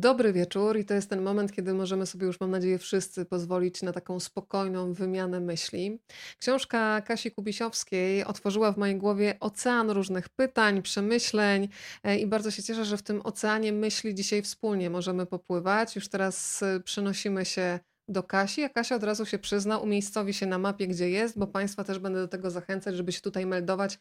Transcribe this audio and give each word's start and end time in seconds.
Dobry 0.00 0.32
wieczór 0.32 0.78
i 0.78 0.84
to 0.84 0.94
jest 0.94 1.10
ten 1.10 1.22
moment, 1.22 1.52
kiedy 1.52 1.74
możemy 1.74 2.06
sobie 2.06 2.26
już, 2.26 2.40
mam 2.40 2.50
nadzieję, 2.50 2.78
wszyscy 2.78 3.24
pozwolić 3.24 3.82
na 3.82 3.92
taką 3.92 4.20
spokojną 4.20 4.92
wymianę 4.92 5.40
myśli. 5.40 5.98
Książka 6.38 7.00
Kasi 7.00 7.30
Kubisiowskiej 7.30 8.24
otworzyła 8.24 8.72
w 8.72 8.78
mojej 8.78 8.96
głowie 8.96 9.36
ocean 9.40 9.90
różnych 9.90 10.28
pytań, 10.28 10.82
przemyśleń 10.82 11.68
e, 12.02 12.18
i 12.18 12.26
bardzo 12.26 12.50
się 12.50 12.62
cieszę, 12.62 12.84
że 12.84 12.96
w 12.96 13.02
tym 13.02 13.20
oceanie 13.24 13.72
myśli 13.72 14.14
dzisiaj 14.14 14.42
wspólnie 14.42 14.90
możemy 14.90 15.26
popływać. 15.26 15.96
Już 15.96 16.08
teraz 16.08 16.62
e, 16.62 16.80
przenosimy 16.80 17.44
się 17.44 17.78
do 18.10 18.22
Kasi, 18.22 18.64
a 18.64 18.68
Kasia 18.68 18.96
od 18.96 19.04
razu 19.04 19.26
się 19.26 19.38
przyzna, 19.38 19.78
umiejscowi 19.78 20.34
się 20.34 20.46
na 20.46 20.58
mapie, 20.58 20.88
gdzie 20.88 21.10
jest, 21.10 21.38
bo 21.38 21.46
Państwa 21.46 21.84
też 21.84 21.98
będę 21.98 22.20
do 22.20 22.28
tego 22.28 22.50
zachęcać, 22.50 22.96
żeby 22.96 23.12
się 23.12 23.20
tutaj 23.20 23.46
meldować 23.46 23.98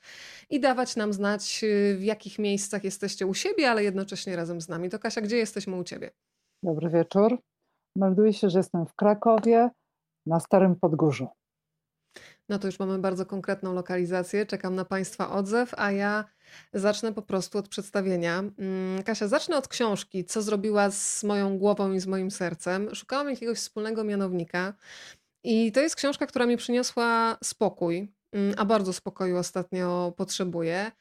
i 0.50 0.60
dawać 0.60 0.96
nam 0.96 1.14
znać, 1.14 1.62
y, 1.64 1.98
w 1.98 2.04
jakich 2.04 2.40
miejscach 2.40 2.84
jesteście 2.84 3.28
u 3.28 3.34
siebie, 3.34 3.72
ale 3.72 3.84
jednocześnie 3.84 4.36
razem 4.36 4.62
z 4.62 4.70
nami. 4.70 4.90
To 4.90 5.00
Kasia, 5.00 5.22
gdzie 5.22 5.38
jesteśmy 5.38 5.76
u 5.76 5.84
Ciebie? 5.84 6.12
Dobry 6.64 6.90
wieczór. 6.90 7.40
Melduję 7.96 8.34
się, 8.34 8.50
że 8.50 8.60
jestem 8.60 8.86
w 8.86 8.96
Krakowie 8.96 9.70
na 10.26 10.40
Starym 10.40 10.76
Podgórzu. 10.76 11.28
No 12.50 12.60
to 12.60 12.68
już 12.68 12.80
mamy 12.80 13.00
bardzo 13.00 13.26
konkretną 13.26 13.74
lokalizację. 13.74 14.46
Czekam 14.46 14.76
na 14.76 14.86
Państwa 14.86 15.32
odzew, 15.32 15.74
a 15.78 15.92
ja 15.92 16.26
zacznę 16.74 17.14
po 17.14 17.22
prostu 17.22 17.58
od 17.58 17.68
przedstawienia. 17.68 18.40
Mm, 18.40 19.04
Kasia, 19.04 19.28
zacznę 19.28 19.58
od 19.58 19.68
książki, 19.68 20.26
co 20.26 20.42
zrobiła 20.42 20.92
z 20.92 21.24
moją 21.24 21.58
głową 21.58 21.92
i 21.92 22.00
z 22.00 22.08
moim 22.08 22.32
sercem. 22.32 22.96
Szukałam 22.96 23.30
jakiegoś 23.30 23.58
wspólnego 23.58 24.04
mianownika. 24.04 24.74
I 25.44 25.72
to 25.72 25.82
jest 25.82 25.96
książka, 25.96 26.28
która 26.28 26.46
mi 26.46 26.58
przyniosła 26.58 27.38
spokój, 27.44 28.12
mm, 28.32 28.54
a 28.58 28.66
bardzo 28.66 28.94
spokoju 28.94 29.38
ostatnio 29.38 30.14
potrzebuję. 30.18 30.92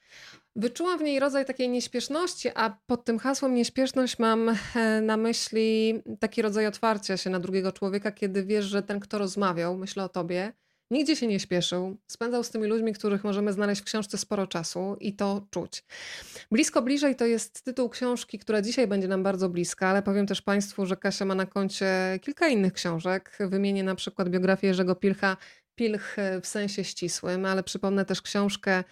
Wyczułam 0.56 0.98
w 0.98 1.02
niej 1.02 1.20
rodzaj 1.20 1.44
takiej 1.44 1.68
nieśpieszności, 1.68 2.48
a 2.54 2.76
pod 2.86 3.04
tym 3.04 3.18
hasłem 3.18 3.54
nieśpieszność 3.54 4.18
mam 4.18 4.48
e, 4.74 5.00
na 5.00 5.16
myśli 5.16 6.02
taki 6.20 6.42
rodzaj 6.42 6.66
otwarcia 6.66 7.16
się 7.16 7.30
na 7.30 7.40
drugiego 7.40 7.72
człowieka, 7.72 8.12
kiedy 8.12 8.44
wiesz, 8.44 8.64
że 8.64 8.82
ten, 8.82 9.00
kto 9.00 9.18
rozmawiał, 9.18 9.76
myślę 9.76 10.04
o 10.04 10.08
tobie, 10.08 10.52
Nigdzie 10.90 11.16
się 11.16 11.26
nie 11.26 11.40
śpieszył. 11.40 11.96
Spędzał 12.06 12.44
z 12.44 12.50
tymi 12.50 12.66
ludźmi, 12.66 12.92
których 12.92 13.24
możemy 13.24 13.52
znaleźć 13.52 13.80
w 13.80 13.84
książce 13.84 14.18
sporo 14.18 14.46
czasu 14.46 14.96
i 15.00 15.12
to 15.12 15.46
czuć. 15.50 15.84
Blisko 16.50 16.82
bliżej 16.82 17.16
to 17.16 17.26
jest 17.26 17.62
tytuł 17.64 17.88
książki, 17.88 18.38
która 18.38 18.62
dzisiaj 18.62 18.86
będzie 18.86 19.08
nam 19.08 19.22
bardzo 19.22 19.48
bliska, 19.48 19.88
ale 19.88 20.02
powiem 20.02 20.26
też 20.26 20.42
Państwu, 20.42 20.86
że 20.86 20.96
Kasia 20.96 21.24
ma 21.24 21.34
na 21.34 21.46
koncie 21.46 22.18
kilka 22.22 22.48
innych 22.48 22.72
książek. 22.72 23.38
Wymienię 23.40 23.84
na 23.84 23.94
przykład 23.94 24.28
biografię 24.28 24.66
Jerzego 24.66 24.94
Pilcha, 24.94 25.36
Pilch 25.74 26.16
w 26.42 26.46
sensie 26.46 26.84
ścisłym, 26.84 27.44
ale 27.44 27.62
przypomnę 27.62 28.04
też 28.04 28.22
książkę 28.22 28.84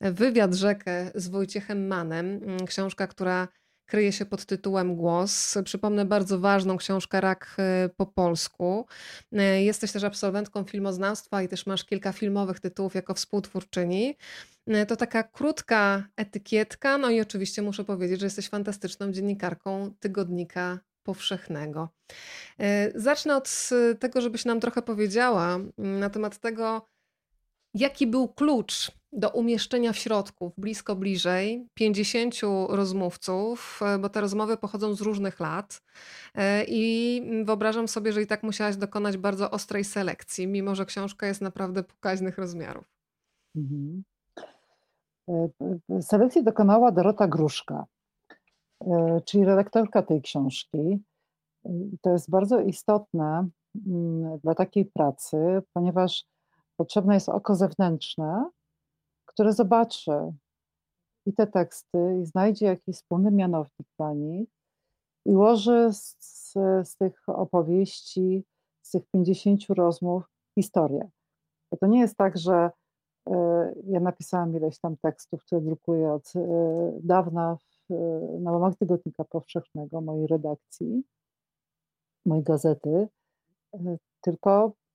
Wywiad 0.00 0.54
rzekę 0.54 1.10
z 1.14 1.28
Wojciechem 1.28 1.86
Manem. 1.86 2.40
Książka, 2.66 3.06
która 3.06 3.48
kryje 3.86 4.12
się 4.12 4.26
pod 4.26 4.44
tytułem 4.44 4.96
Głos. 4.96 5.58
Przypomnę 5.64 6.04
bardzo 6.04 6.38
ważną 6.38 6.76
książkę 6.76 7.20
Rak 7.20 7.56
e, 7.58 7.88
po 7.96 8.06
polsku. 8.06 8.86
E, 9.32 9.62
jesteś 9.62 9.92
też 9.92 10.04
absolwentką 10.04 10.64
filmoznawstwa 10.64 11.42
i 11.42 11.48
też 11.48 11.66
masz 11.66 11.84
kilka 11.84 12.12
filmowych 12.12 12.60
tytułów 12.60 12.94
jako 12.94 13.14
współtwórczyni. 13.14 14.16
E, 14.66 14.86
to 14.86 14.96
taka 14.96 15.22
krótka 15.22 16.08
etykietka, 16.16 16.98
no 16.98 17.10
i 17.10 17.20
oczywiście 17.20 17.62
muszę 17.62 17.84
powiedzieć, 17.84 18.20
że 18.20 18.26
jesteś 18.26 18.48
fantastyczną 18.48 19.12
dziennikarką 19.12 19.94
tygodnika 20.00 20.78
powszechnego. 21.02 21.88
Zacznę 22.94 23.36
od 23.36 23.70
tego, 23.98 24.20
żebyś 24.20 24.44
nam 24.44 24.60
trochę 24.60 24.82
powiedziała 24.82 25.58
na 25.78 26.10
temat 26.10 26.38
tego, 26.38 26.88
jaki 27.76 28.06
był 28.06 28.28
klucz 28.28 28.92
do 29.12 29.30
umieszczenia 29.30 29.92
w 29.92 29.96
środku, 29.96 30.52
blisko 30.58 30.96
bliżej, 30.96 31.68
50 31.74 32.34
rozmówców, 32.68 33.80
e, 33.82 33.98
bo 33.98 34.08
te 34.08 34.20
rozmowy 34.20 34.56
pochodzą 34.56 34.94
z 34.94 35.00
różnych 35.00 35.40
lat. 35.40 35.82
E, 36.34 36.64
I 36.68 37.22
wyobrażam 37.44 37.88
sobie, 37.88 38.12
że 38.12 38.22
i 38.22 38.26
tak 38.26 38.42
musiałaś 38.42 38.76
dokonać 38.76 39.16
bardzo 39.16 39.50
ostrej 39.50 39.84
selekcji, 39.84 40.46
mimo 40.46 40.74
że 40.74 40.86
książka 40.86 41.26
jest 41.26 41.40
naprawdę 41.40 41.82
pokaźnych 41.82 42.38
rozmiarów. 42.38 42.84
Mhm. 43.56 44.02
E, 45.28 46.02
selekcji 46.02 46.44
dokonała 46.44 46.92
Dorota 46.92 47.28
Gruszka, 47.28 47.84
czyli 49.24 49.44
redaktorka 49.44 50.02
tej 50.02 50.22
książki. 50.22 51.02
To 52.00 52.10
jest 52.12 52.30
bardzo 52.30 52.60
istotne 52.60 53.48
mm, 53.86 54.38
dla 54.38 54.54
takiej 54.54 54.84
pracy, 54.84 55.36
ponieważ 55.72 56.26
potrzebne 56.76 57.14
jest 57.14 57.28
oko 57.28 57.54
zewnętrzne, 57.54 58.50
które 59.26 59.52
zobaczy 59.52 60.32
i 61.26 61.32
te 61.32 61.46
teksty 61.46 62.18
i 62.22 62.26
znajdzie 62.26 62.66
jakiś 62.66 62.96
wspólny 62.96 63.30
mianownik 63.30 63.88
dla 63.98 64.12
nich 64.14 64.48
i 65.26 65.30
ułoży 65.30 65.88
z, 65.92 66.16
z, 66.84 66.96
tych 66.96 67.28
opowieści, 67.28 68.44
z 68.82 68.90
tych 68.90 69.02
50 69.06 69.60
rozmów 69.68 70.24
historię. 70.58 71.10
Bo 71.70 71.76
to 71.76 71.86
nie 71.86 72.00
jest 72.00 72.16
tak, 72.16 72.38
że 72.38 72.70
y, 73.28 73.32
ja 73.86 74.00
napisałam 74.00 74.56
ileś 74.56 74.78
tam 74.78 74.96
tekstów, 74.96 75.44
które 75.44 75.60
drukuję 75.60 76.12
od 76.12 76.36
y, 76.36 76.40
dawna 77.00 77.56
w, 77.56 77.92
y, 77.92 78.40
na 78.40 78.52
łamach 78.52 78.76
Tygodnika 78.76 79.24
Powszechnego, 79.24 80.00
mojej 80.00 80.26
redakcji, 80.26 81.02
mojej 82.26 82.44
gazety, 82.44 83.08
tylko 84.20 84.72
E, 84.72 84.72
e, 84.72 84.72
e, 84.72 84.85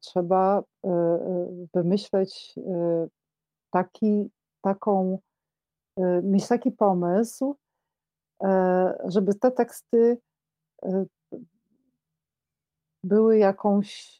trzeba 0.00 0.62
wymyśleć 1.74 2.54
taki, 3.70 4.30
taką, 4.62 5.18
mieć 6.22 6.48
taki 6.48 6.72
pomysł, 6.72 7.56
żeby 9.04 9.34
te 9.34 9.50
teksty 9.50 10.18
były 13.04 13.38
jakąś, 13.38 14.18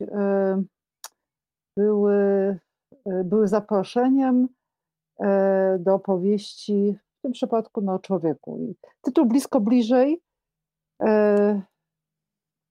były, 1.77 2.59
były 3.25 3.49
zaproszeniem 3.49 4.49
do 5.79 5.95
opowieści, 5.95 6.99
w 7.19 7.23
tym 7.23 7.33
przypadku 7.33 7.81
no, 7.81 7.95
o 7.95 7.99
człowieku. 7.99 8.75
Tytuł 9.01 9.27
blisko 9.27 9.61
bliżej 9.61 10.23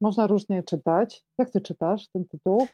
można 0.01 0.27
różnie 0.27 0.63
czytać. 0.63 1.23
Jak 1.37 1.49
ty 1.49 1.61
czytasz 1.61 2.07
ten 2.07 2.25
tytuł? 2.25 2.67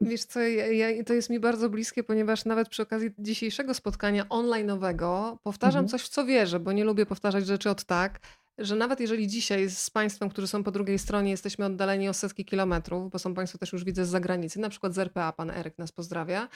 Wiesz 0.00 0.24
co, 0.24 0.40
ja, 0.40 0.66
ja, 0.66 1.04
to 1.04 1.14
jest 1.14 1.30
mi 1.30 1.40
bardzo 1.40 1.70
bliskie, 1.70 2.04
ponieważ 2.04 2.44
nawet 2.44 2.68
przy 2.68 2.82
okazji 2.82 3.10
dzisiejszego 3.18 3.74
spotkania 3.74 4.24
online'owego 4.24 5.36
powtarzam 5.42 5.84
mhm. 5.84 5.88
coś, 5.88 6.02
w 6.02 6.08
co 6.08 6.26
wierzę, 6.26 6.60
bo 6.60 6.72
nie 6.72 6.84
lubię 6.84 7.06
powtarzać 7.06 7.46
rzeczy 7.46 7.70
od 7.70 7.84
tak, 7.84 8.20
że 8.58 8.76
nawet 8.76 9.00
jeżeli 9.00 9.28
dzisiaj 9.28 9.70
z 9.70 9.90
Państwem, 9.90 10.28
którzy 10.28 10.48
są 10.48 10.64
po 10.64 10.70
drugiej 10.70 10.98
stronie, 10.98 11.30
jesteśmy 11.30 11.64
oddaleni 11.64 12.08
o 12.08 12.14
setki 12.14 12.44
kilometrów, 12.44 13.10
bo 13.10 13.18
są 13.18 13.34
Państwo 13.34 13.58
też 13.58 13.72
już 13.72 13.84
widzę 13.84 14.04
z 14.04 14.08
zagranicy, 14.08 14.60
na 14.60 14.68
przykład 14.68 14.94
z 14.94 14.98
RPA, 14.98 15.32
pan 15.32 15.50
Eryk 15.50 15.78
nas 15.78 15.92
pozdrawia, 15.92 16.48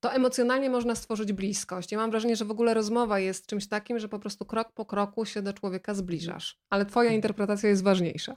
to 0.00 0.12
emocjonalnie 0.12 0.70
można 0.70 0.94
stworzyć 0.94 1.32
bliskość. 1.32 1.92
Ja 1.92 1.98
mam 1.98 2.10
wrażenie, 2.10 2.36
że 2.36 2.44
w 2.44 2.50
ogóle 2.50 2.74
rozmowa 2.74 3.18
jest 3.18 3.46
czymś 3.46 3.68
takim, 3.68 3.98
że 3.98 4.08
po 4.08 4.18
prostu 4.18 4.44
krok 4.44 4.72
po 4.72 4.86
kroku 4.86 5.24
się 5.24 5.42
do 5.42 5.52
człowieka 5.52 5.94
zbliżasz, 5.94 6.58
ale 6.70 6.86
Twoja 6.86 7.06
mhm. 7.06 7.18
interpretacja 7.18 7.68
jest 7.68 7.82
ważniejsza. 7.82 8.36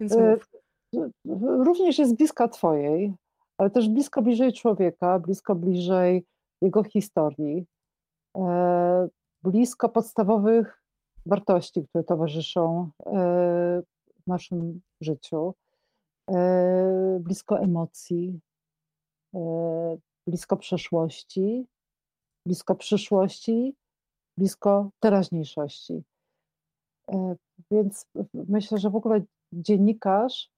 Więc 0.00 0.12
e, 0.12 0.38
Również 1.64 1.98
jest 1.98 2.16
bliska 2.16 2.48
Twojej, 2.48 3.14
ale 3.58 3.70
też 3.70 3.88
blisko 3.88 4.22
bliżej 4.22 4.52
człowieka, 4.52 5.18
blisko 5.18 5.54
bliżej 5.54 6.24
jego 6.62 6.84
historii, 6.84 7.66
e, 8.36 9.08
blisko 9.42 9.88
podstawowych 9.88 10.82
wartości, 11.26 11.84
które 11.88 12.04
towarzyszą 12.04 12.90
e, 13.06 13.10
w 14.24 14.26
naszym 14.26 14.80
życiu, 15.00 15.54
blisko 17.20 17.60
emocji, 17.60 18.40
blisko 20.26 20.56
przeszłości, 20.56 21.66
blisko 22.46 22.74
przyszłości, 22.74 23.74
blisko 24.38 24.90
teraźniejszości. 25.00 26.02
Więc 27.70 28.06
myślę, 28.34 28.78
że 28.78 28.90
w 28.90 28.96
ogóle 28.96 29.20
dziennikarz 29.52 30.50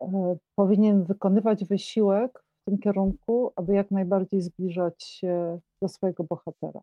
e, 0.00 0.36
powinien 0.54 1.04
wykonywać 1.04 1.64
wysiłek 1.64 2.44
w 2.62 2.64
tym 2.64 2.78
kierunku, 2.78 3.52
aby 3.56 3.74
jak 3.74 3.90
najbardziej 3.90 4.42
zbliżać 4.42 5.04
się 5.04 5.60
do 5.82 5.88
swojego 5.88 6.24
bohatera. 6.24 6.80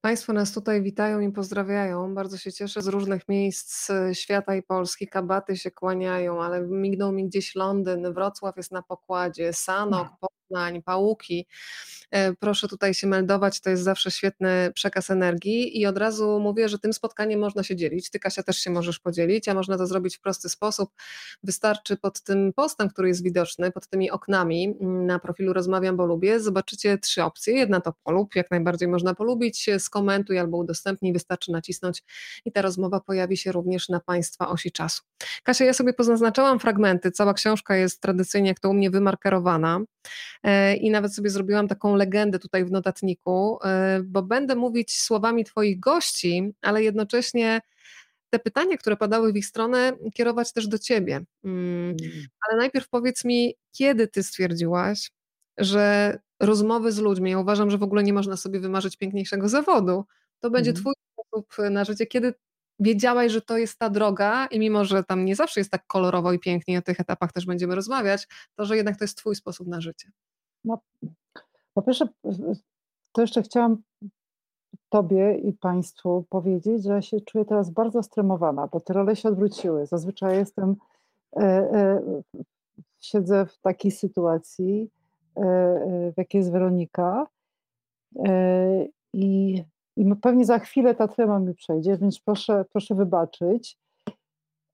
Państwo 0.00 0.32
nas 0.32 0.52
tutaj 0.52 0.82
witają 0.82 1.20
i 1.20 1.32
pozdrawiają. 1.32 2.14
Bardzo 2.14 2.38
się 2.38 2.52
cieszę 2.52 2.82
z 2.82 2.86
różnych 2.88 3.28
miejsc 3.28 3.92
świata 4.12 4.54
i 4.54 4.62
Polski. 4.62 5.08
Kabaty 5.08 5.56
się 5.56 5.70
kłaniają, 5.70 6.42
ale 6.42 6.60
mignął 6.60 7.12
mi 7.12 7.26
gdzieś 7.26 7.54
Londyn, 7.54 8.12
Wrocław 8.12 8.56
jest 8.56 8.72
na 8.72 8.82
pokładzie, 8.82 9.52
Sanok, 9.52 10.08
poznań, 10.54 10.82
pałuki. 10.82 11.46
E, 12.10 12.32
proszę 12.34 12.68
tutaj 12.68 12.94
się 12.94 13.06
meldować, 13.06 13.60
to 13.60 13.70
jest 13.70 13.82
zawsze 13.82 14.10
świetny 14.10 14.70
przekaz 14.74 15.10
energii 15.10 15.80
i 15.80 15.86
od 15.86 15.98
razu 15.98 16.40
mówię, 16.40 16.68
że 16.68 16.78
tym 16.78 16.92
spotkaniem 16.92 17.40
można 17.40 17.62
się 17.62 17.76
dzielić. 17.76 18.10
Ty 18.10 18.18
Kasia 18.18 18.42
też 18.42 18.58
się 18.58 18.70
możesz 18.70 18.98
podzielić, 18.98 19.48
a 19.48 19.54
można 19.54 19.78
to 19.78 19.86
zrobić 19.86 20.16
w 20.16 20.20
prosty 20.20 20.48
sposób. 20.48 20.90
Wystarczy 21.42 21.96
pod 21.96 22.20
tym 22.20 22.52
postem, 22.52 22.88
który 22.88 23.08
jest 23.08 23.22
widoczny, 23.22 23.72
pod 23.72 23.86
tymi 23.86 24.10
oknami 24.10 24.76
mm, 24.80 25.06
na 25.06 25.18
profilu 25.18 25.52
Rozmawiam, 25.52 25.96
bo 25.96 26.06
lubię, 26.06 26.40
zobaczycie 26.40 26.98
trzy 26.98 27.22
opcje. 27.22 27.54
Jedna 27.54 27.80
to 27.80 27.92
polub, 28.04 28.34
jak 28.34 28.50
najbardziej 28.50 28.88
można 28.88 29.14
polubić, 29.14 29.66
skomentuj 29.78 30.38
albo 30.38 30.56
udostępnij, 30.56 31.12
wystarczy 31.12 31.52
nacisnąć 31.52 32.02
i 32.44 32.52
ta 32.52 32.62
rozmowa 32.62 33.00
pojawi 33.00 33.36
się 33.36 33.52
również 33.52 33.88
na 33.88 34.00
Państwa 34.00 34.48
osi 34.48 34.72
czasu. 34.72 35.02
Kasia, 35.42 35.64
ja 35.64 35.72
sobie 35.72 35.92
pozaznaczałam 35.92 36.58
fragmenty, 36.60 37.10
cała 37.10 37.34
książka 37.34 37.76
jest 37.76 38.00
tradycyjnie, 38.00 38.48
jak 38.48 38.60
to 38.60 38.70
u 38.70 38.74
mnie, 38.74 38.90
wymarkerowana 38.90 39.80
e, 39.80 39.93
i 40.80 40.90
nawet 40.90 41.14
sobie 41.14 41.30
zrobiłam 41.30 41.68
taką 41.68 41.96
legendę 41.96 42.38
tutaj 42.38 42.64
w 42.64 42.70
notatniku, 42.70 43.58
e, 43.64 44.00
bo 44.04 44.22
będę 44.22 44.54
mówić 44.54 45.00
słowami 45.00 45.44
Twoich 45.44 45.80
gości, 45.80 46.52
ale 46.62 46.82
jednocześnie 46.82 47.60
te 48.30 48.38
pytania, 48.38 48.76
które 48.76 48.96
padały 48.96 49.32
w 49.32 49.36
ich 49.36 49.46
stronę, 49.46 49.92
kierować 50.14 50.52
też 50.52 50.68
do 50.68 50.78
Ciebie. 50.78 51.24
Mm, 51.44 51.96
mm. 52.00 52.26
Ale 52.48 52.58
najpierw 52.58 52.88
powiedz 52.88 53.24
mi, 53.24 53.54
kiedy 53.72 54.08
Ty 54.08 54.22
stwierdziłaś, 54.22 55.10
że 55.58 56.18
rozmowy 56.40 56.92
z 56.92 56.98
ludźmi, 56.98 57.30
ja 57.30 57.38
uważam, 57.38 57.70
że 57.70 57.78
w 57.78 57.82
ogóle 57.82 58.02
nie 58.02 58.12
można 58.12 58.36
sobie 58.36 58.60
wymarzyć 58.60 58.96
piękniejszego 58.96 59.48
zawodu, 59.48 60.04
to 60.40 60.50
będzie 60.50 60.70
mm. 60.70 60.82
Twój 60.82 60.94
sposób 61.12 61.70
na 61.70 61.84
życie, 61.84 62.06
kiedy 62.06 62.34
wiedziałaś, 62.80 63.32
że 63.32 63.40
to 63.40 63.58
jest 63.58 63.78
ta 63.78 63.90
droga 63.90 64.46
i 64.46 64.58
mimo, 64.58 64.84
że 64.84 65.04
tam 65.04 65.24
nie 65.24 65.36
zawsze 65.36 65.60
jest 65.60 65.70
tak 65.70 65.86
kolorowo 65.86 66.32
i 66.32 66.38
pięknie, 66.38 66.78
o 66.78 66.82
tych 66.82 67.00
etapach 67.00 67.32
też 67.32 67.46
będziemy 67.46 67.74
rozmawiać, 67.74 68.28
to 68.56 68.64
że 68.64 68.76
jednak 68.76 68.98
to 68.98 69.04
jest 69.04 69.18
twój 69.18 69.36
sposób 69.36 69.68
na 69.68 69.80
życie. 69.80 70.10
No, 70.64 70.78
po 71.74 71.82
pierwsze, 71.82 72.08
to 73.12 73.20
jeszcze 73.20 73.42
chciałam 73.42 73.82
Tobie 74.88 75.38
i 75.38 75.52
Państwu 75.52 76.24
powiedzieć, 76.28 76.84
że 76.84 76.92
ja 76.92 77.02
się 77.02 77.20
czuję 77.20 77.44
teraz 77.44 77.70
bardzo 77.70 78.02
stremowana, 78.02 78.66
bo 78.66 78.80
te 78.80 78.92
role 78.92 79.16
się 79.16 79.28
odwróciły. 79.28 79.86
Zazwyczaj 79.86 80.36
jestem, 80.36 80.76
e, 81.36 81.40
e, 81.42 82.02
siedzę 83.00 83.46
w 83.46 83.58
takiej 83.58 83.90
sytuacji, 83.90 84.90
e, 85.36 85.40
e 85.40 86.12
w 86.12 86.18
jakiej 86.18 86.38
jest 86.38 86.52
Weronika 86.52 87.26
e, 88.26 88.86
i 89.12 89.62
i 89.96 90.16
pewnie 90.22 90.44
za 90.44 90.58
chwilę 90.58 90.94
ta 90.94 91.08
trema 91.08 91.38
mi 91.38 91.54
przejdzie, 91.54 91.96
więc 91.96 92.20
proszę, 92.20 92.64
proszę 92.72 92.94
wybaczyć. 92.94 93.78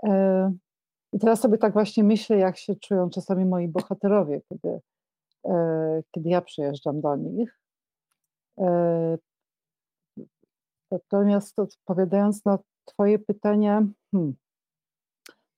E, 0.03 0.53
I 1.13 1.19
teraz 1.19 1.41
sobie 1.41 1.59
tak 1.59 1.73
właśnie 1.73 2.05
myślę, 2.05 2.37
jak 2.37 2.57
się 2.59 2.77
czują 2.77 3.11
czasami 3.11 3.45
moi 3.45 3.69
bohaterowie, 3.69 4.41
kiedy, 4.49 4.81
e, 5.45 6.03
kiedy 6.11 6.29
ja 6.29 6.41
przyjeżdżam 6.41 7.01
do 7.01 7.17
nich. 7.17 7.61
E, 8.59 9.19
natomiast 10.91 11.59
odpowiadając 11.59 12.45
na 12.45 12.59
Twoje 12.85 13.19
pytania, 13.19 13.87
hmm, 14.13 14.35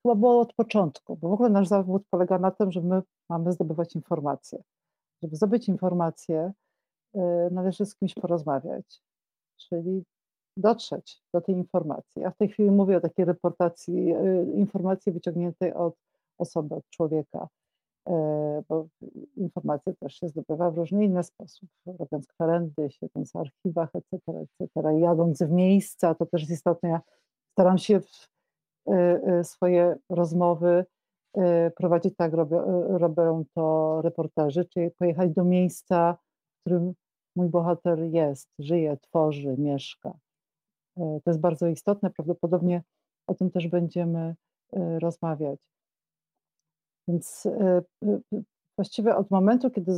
chyba 0.02 0.14
było 0.14 0.40
od 0.40 0.54
początku, 0.54 1.16
bo 1.16 1.28
w 1.28 1.32
ogóle 1.32 1.50
nasz 1.50 1.68
zawód 1.68 2.02
polega 2.10 2.38
na 2.38 2.50
tym, 2.50 2.72
że 2.72 2.80
my 2.80 3.02
mamy 3.28 3.52
zdobywać 3.52 3.94
informacje. 3.94 4.62
Żeby 5.22 5.36
zdobyć 5.36 5.68
informacje, 5.68 6.52
należy 7.50 7.86
z 7.86 7.94
kimś 7.94 8.14
porozmawiać 8.14 9.02
czyli 9.68 10.04
dotrzeć 10.56 11.22
do 11.34 11.40
tej 11.40 11.54
informacji. 11.54 12.22
Ja 12.22 12.30
w 12.30 12.36
tej 12.36 12.48
chwili 12.48 12.70
mówię 12.70 12.96
o 12.96 13.00
takiej 13.00 13.24
reportacji, 13.24 14.14
y, 14.14 14.52
informacji 14.54 15.12
wyciągniętej 15.12 15.72
od 15.72 15.94
osoby, 16.38 16.74
od 16.74 16.88
człowieka, 16.90 17.48
e, 18.08 18.62
bo 18.68 18.86
informacje 19.36 19.94
też 19.94 20.14
się 20.14 20.28
zdobywa 20.28 20.70
w 20.70 20.78
różny 20.78 21.04
inny 21.04 21.22
sposób, 21.22 21.68
robiąc 21.86 22.26
kwerendy, 22.26 22.90
siedząc 22.90 23.32
w 23.32 23.36
archiwach, 23.36 23.90
etc., 23.94 24.44
etc., 24.60 24.98
jadąc 24.98 25.42
w 25.42 25.50
miejsca, 25.50 26.14
to 26.14 26.26
też 26.26 26.40
jest 26.40 26.52
istotne. 26.52 26.88
Ja 26.88 27.00
staram 27.52 27.78
się 27.78 28.00
y, 29.40 29.44
swoje 29.44 29.96
rozmowy 30.10 30.84
prowadzić 31.76 32.16
tak, 32.16 32.32
robią 32.88 33.44
to 33.54 34.00
reporterzy, 34.02 34.64
czyli 34.64 34.90
pojechać 34.90 35.30
do 35.30 35.44
miejsca, 35.44 36.16
w 36.56 36.60
którym 36.60 36.94
mój 37.36 37.48
bohater 37.48 37.98
jest, 37.98 38.48
żyje, 38.58 38.96
tworzy, 38.96 39.54
mieszka. 39.58 40.12
E, 40.96 41.20
to 41.24 41.30
jest 41.30 41.40
bardzo 41.40 41.66
istotne, 41.66 42.10
prawdopodobnie 42.10 42.82
o 43.26 43.34
tym 43.34 43.50
też 43.50 43.68
będziemy 43.68 44.34
e, 44.72 44.98
rozmawiać. 44.98 45.60
Więc 47.08 47.46
e, 47.46 47.82
właściwie 48.78 49.16
od 49.16 49.30
momentu, 49.30 49.70
kiedy 49.70 49.92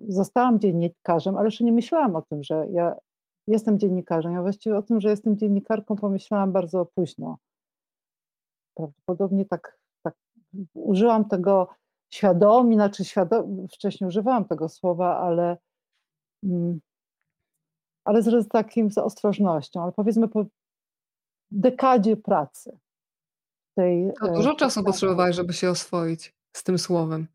zostałam 0.00 0.60
dziennikarzem, 0.60 1.36
ale 1.36 1.46
jeszcze 1.46 1.64
nie 1.64 1.72
myślałam 1.72 2.16
o 2.16 2.22
tym, 2.22 2.42
że 2.42 2.66
ja 2.70 2.96
jestem 3.46 3.78
dziennikarzem. 3.78 4.32
Ja 4.32 4.42
właściwie 4.42 4.76
o 4.76 4.82
tym, 4.82 5.00
że 5.00 5.10
jestem 5.10 5.36
dziennikarką, 5.36 5.96
pomyślałam 5.96 6.52
bardzo 6.52 6.86
późno. 6.94 7.38
Prawdopodobnie 8.74 9.44
tak, 9.44 9.78
tak 10.02 10.14
użyłam 10.74 11.28
tego 11.28 11.68
świadomie, 12.12 12.76
znaczy 12.76 13.04
świadom, 13.04 13.68
wcześniej 13.68 14.08
używałam 14.08 14.44
tego 14.44 14.68
słowa, 14.68 15.18
ale. 15.18 15.56
Ale 18.04 18.22
z 18.22 18.48
takim 18.48 18.90
z 18.90 18.98
ostrożnością, 18.98 19.82
ale 19.82 19.92
powiedzmy 19.92 20.28
po 20.28 20.44
dekadzie 21.50 22.16
pracy. 22.16 22.78
Tej, 23.74 24.12
to 24.20 24.32
dużo 24.32 24.48
tej 24.50 24.56
czasu 24.56 24.84
potrzebowałeś, 24.84 25.36
żeby 25.36 25.52
się 25.52 25.70
oswoić 25.70 26.34
z 26.52 26.64
tym 26.64 26.78
słowem. 26.78 27.26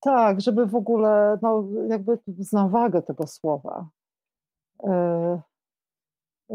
Tak, 0.00 0.40
żeby 0.40 0.66
w 0.66 0.74
ogóle, 0.74 1.38
no 1.42 1.64
jakby 1.88 2.18
znam 2.38 2.70
wagę 2.70 3.02
tego 3.02 3.26
słowa. 3.26 3.88
E, 4.84 5.40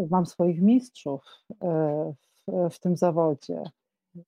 mam 0.09 0.25
swoich 0.25 0.61
mistrzów 0.61 1.23
e, 1.61 2.13
w, 2.47 2.69
w, 2.69 2.79
tym 2.79 2.97
zawodzie. 2.97 3.63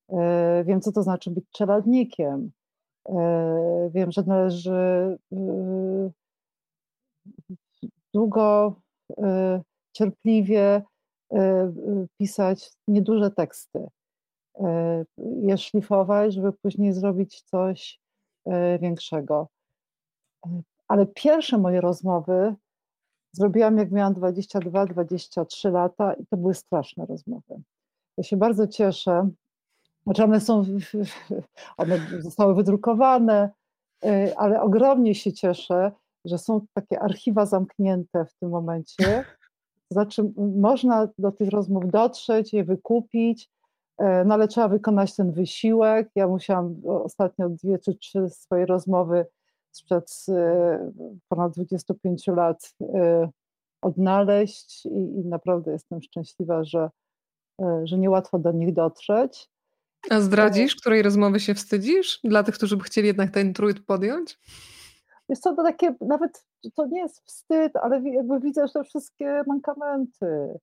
E, 0.10 0.64
wiem, 0.64 0.82
co 0.82 0.92
to 0.92 1.04
znaczy 1.04 1.32
być 1.32 1.46
czeladnikiem. 1.52 2.52
Wiem, 3.90 4.12
że 4.12 4.24
należy 4.24 5.18
długo, 8.14 8.76
y, 9.12 9.16
cierpliwie 9.94 10.82
y, 11.34 11.38
y, 11.38 12.08
pisać 12.18 12.72
nieduże 12.88 13.32
teksty, 13.32 13.88
je 15.42 15.58
szlifować, 15.58 16.34
żeby 16.34 16.54
później 16.54 16.94
zrobić 16.94 17.42
coś 17.42 18.00
większego. 18.80 19.48
Ale 20.88 21.06
pierwsze 21.06 21.58
moje 21.58 21.82
rozmowy 21.82 22.56
zrobiłam, 23.32 23.78
jak 23.78 23.92
miałam 23.92 24.14
22-23 24.14 25.72
lata, 25.72 26.14
i 26.14 26.26
to 26.26 26.38
były 26.38 26.54
straszne 26.54 27.06
rozmowy. 27.06 27.62
Ja 28.18 28.24
się 28.24 28.38
bardzo 28.38 28.68
cieszę, 28.68 29.30
znaczy 30.04 30.24
one 30.24 30.42
są, 30.42 30.64
one 31.78 32.00
zostały 32.20 32.56
wydrukowane, 32.56 33.50
ale 34.38 34.62
ogromnie 34.62 35.16
się 35.16 35.34
cieszę, 35.34 35.92
że 36.26 36.38
są 36.38 36.66
takie 36.74 37.00
archiwa 37.00 37.46
zamknięte 37.46 38.26
w 38.26 38.34
tym 38.34 38.50
momencie. 38.50 39.26
Znaczy, 39.92 40.24
można 40.58 41.10
do 41.18 41.32
tych 41.32 41.50
rozmów 41.50 41.92
dotrzeć, 41.92 42.54
je 42.54 42.64
wykupić, 42.64 43.50
e, 43.98 44.26
no 44.26 44.34
ale 44.34 44.48
trzeba 44.48 44.68
wykonać 44.68 45.16
ten 45.16 45.32
wysiłek. 45.32 46.10
Ja 46.16 46.28
musiałam 46.28 46.82
ostatnio 46.86 47.50
dwie 47.50 47.80
czy 47.80 47.96
trzy 47.96 48.30
swoje 48.30 48.66
rozmowy 48.66 49.26
sprzed 49.72 50.26
e, 50.30 50.92
ponad 51.28 51.54
25 51.54 52.28
lat 52.28 52.74
e, 52.82 53.30
odnaleźć 53.82 54.86
i, 54.86 54.90
i 54.90 55.26
naprawdę 55.26 55.72
jestem 55.72 56.02
szczęśliwa, 56.02 56.64
że, 56.64 56.90
że 57.84 57.98
niełatwo 57.98 58.40
do 58.40 58.52
nich 58.52 58.74
dotrzeć. 58.74 59.50
A 60.10 60.22
zdradzisz, 60.22 60.76
której 60.76 61.02
rozmowy 61.02 61.40
się 61.40 61.56
wstydzisz? 61.56 62.20
Dla 62.24 62.44
tych, 62.44 62.56
którzy 62.56 62.78
by 62.78 62.84
chcieli 62.84 63.08
jednak 63.08 63.32
ten 63.32 63.54
trud 63.54 63.86
podjąć? 63.86 64.38
Jest 65.30 65.44
to 65.44 65.56
takie, 65.56 65.96
nawet 66.02 66.46
to 66.76 66.86
nie 66.86 67.00
jest 67.00 67.22
wstyd, 67.26 67.76
ale 67.76 68.02
jakby 68.02 68.40
widzę, 68.40 68.68
że 68.68 68.74
te 68.74 68.84
wszystkie 68.84 69.44
mankamenty, 69.48 70.60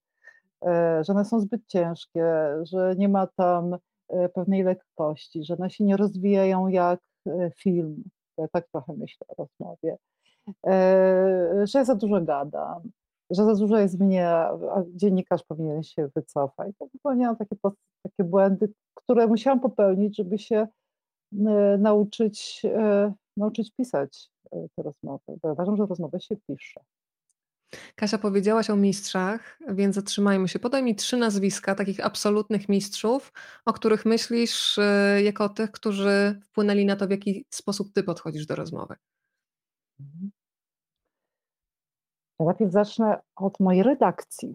e, 0.67 1.05
że 1.05 1.13
one 1.13 1.25
są 1.25 1.41
zbyt 1.41 1.67
ciężkie, 1.67 2.25
że 2.63 2.95
nie 2.99 3.09
ma 3.09 3.27
tam 3.27 3.77
e, 4.09 4.29
pewnej 4.29 4.63
lekkości, 4.63 5.45
że 5.45 5.57
one 5.57 5.71
się 5.71 5.85
nie 5.85 5.97
rozwijają 5.97 6.69
jak 6.69 7.01
e, 7.27 7.51
film. 7.57 8.05
Ja 8.39 8.49
tak 8.49 8.69
trochę 8.69 8.93
myślę 8.93 9.27
o 9.29 9.35
rozmowie. 9.39 9.97
Że 11.65 11.79
ja 11.79 11.85
za 11.85 11.95
dużo 11.95 12.21
gadam, 12.21 12.83
że 13.31 13.45
za 13.45 13.55
dużo 13.55 13.79
jest 13.79 14.01
mnie, 14.01 14.29
a 14.29 14.83
dziennikarz 14.95 15.43
powinien 15.45 15.83
się 15.83 16.09
wycofać. 16.17 16.77
To 16.79 16.87
popełniałam 16.87 17.37
takie, 17.37 17.57
takie 18.03 18.25
błędy, 18.25 18.73
które 18.95 19.27
musiałam 19.27 19.61
popełnić, 19.61 20.17
żeby 20.17 20.39
się 20.39 20.67
nauczyć, 21.79 22.63
nauczyć 23.37 23.73
pisać 23.77 24.32
te 24.77 24.83
rozmowy, 24.83 25.39
bo 25.43 25.53
uważam, 25.53 25.77
że 25.77 25.87
rozmowę 25.87 26.21
się 26.21 26.37
pisze. 26.47 26.81
Kasia, 27.95 28.19
powiedziałaś 28.19 28.71
o 28.71 28.77
mistrzach, 28.77 29.59
więc 29.69 29.95
zatrzymajmy 29.95 30.49
się. 30.49 30.59
Podaj 30.59 30.83
mi 30.83 30.97
trzy 30.97 31.17
nazwiska 31.17 31.75
takich 31.75 32.07
absolutnych 32.07 32.69
mistrzów, 32.69 33.33
o 33.65 33.73
których 33.73 34.05
myślisz 34.05 34.79
y, 34.79 35.23
jako 35.25 35.45
o 35.45 35.49
tych, 35.49 35.71
którzy 35.71 36.41
wpłynęli 36.45 36.87
na 36.87 36.97
to, 36.97 37.07
w 37.07 37.11
jaki 37.11 37.47
sposób 37.51 37.93
ty 37.93 38.03
podchodzisz 38.03 38.47
do 38.47 38.55
rozmowy. 38.55 38.95
Mhm. 40.01 40.31
Ja 42.41 42.47
najpierw 42.47 42.73
zacznę 42.73 43.21
od 43.37 43.61
mojej 43.61 43.83
redakcji, 43.83 44.55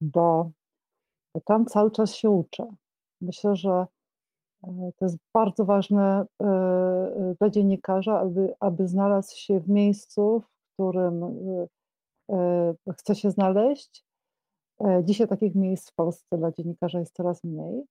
bo, 0.00 0.50
tam 1.44 1.66
cały 1.66 1.90
czas 1.90 2.14
się 2.14 2.30
uczę. 2.30 2.66
Myślę, 3.20 3.56
że 3.56 3.70
e, 3.70 3.86
to 4.62 5.04
jest 5.04 5.16
bardzo 5.34 5.64
ważne 5.64 6.26
e, 6.42 6.46
e, 6.46 7.34
dla 7.38 7.50
dziennikarza, 7.50 8.20
aby, 8.20 8.54
aby 8.60 8.88
znalazł 8.88 9.36
się 9.36 9.60
w 9.60 9.68
miejscu, 9.68 10.40
w 10.40 10.74
którym 10.74 11.40
chce 12.92 13.14
się 13.14 13.30
znaleźć. 13.30 14.04
Dzisiaj 15.04 15.28
takich 15.28 15.54
miejsc 15.54 15.90
w 15.90 15.94
Polsce 15.94 16.38
dla 16.38 16.52
dziennikarza 16.52 16.98
jest 16.98 17.16
coraz 17.16 17.44
mniej. 17.44 17.82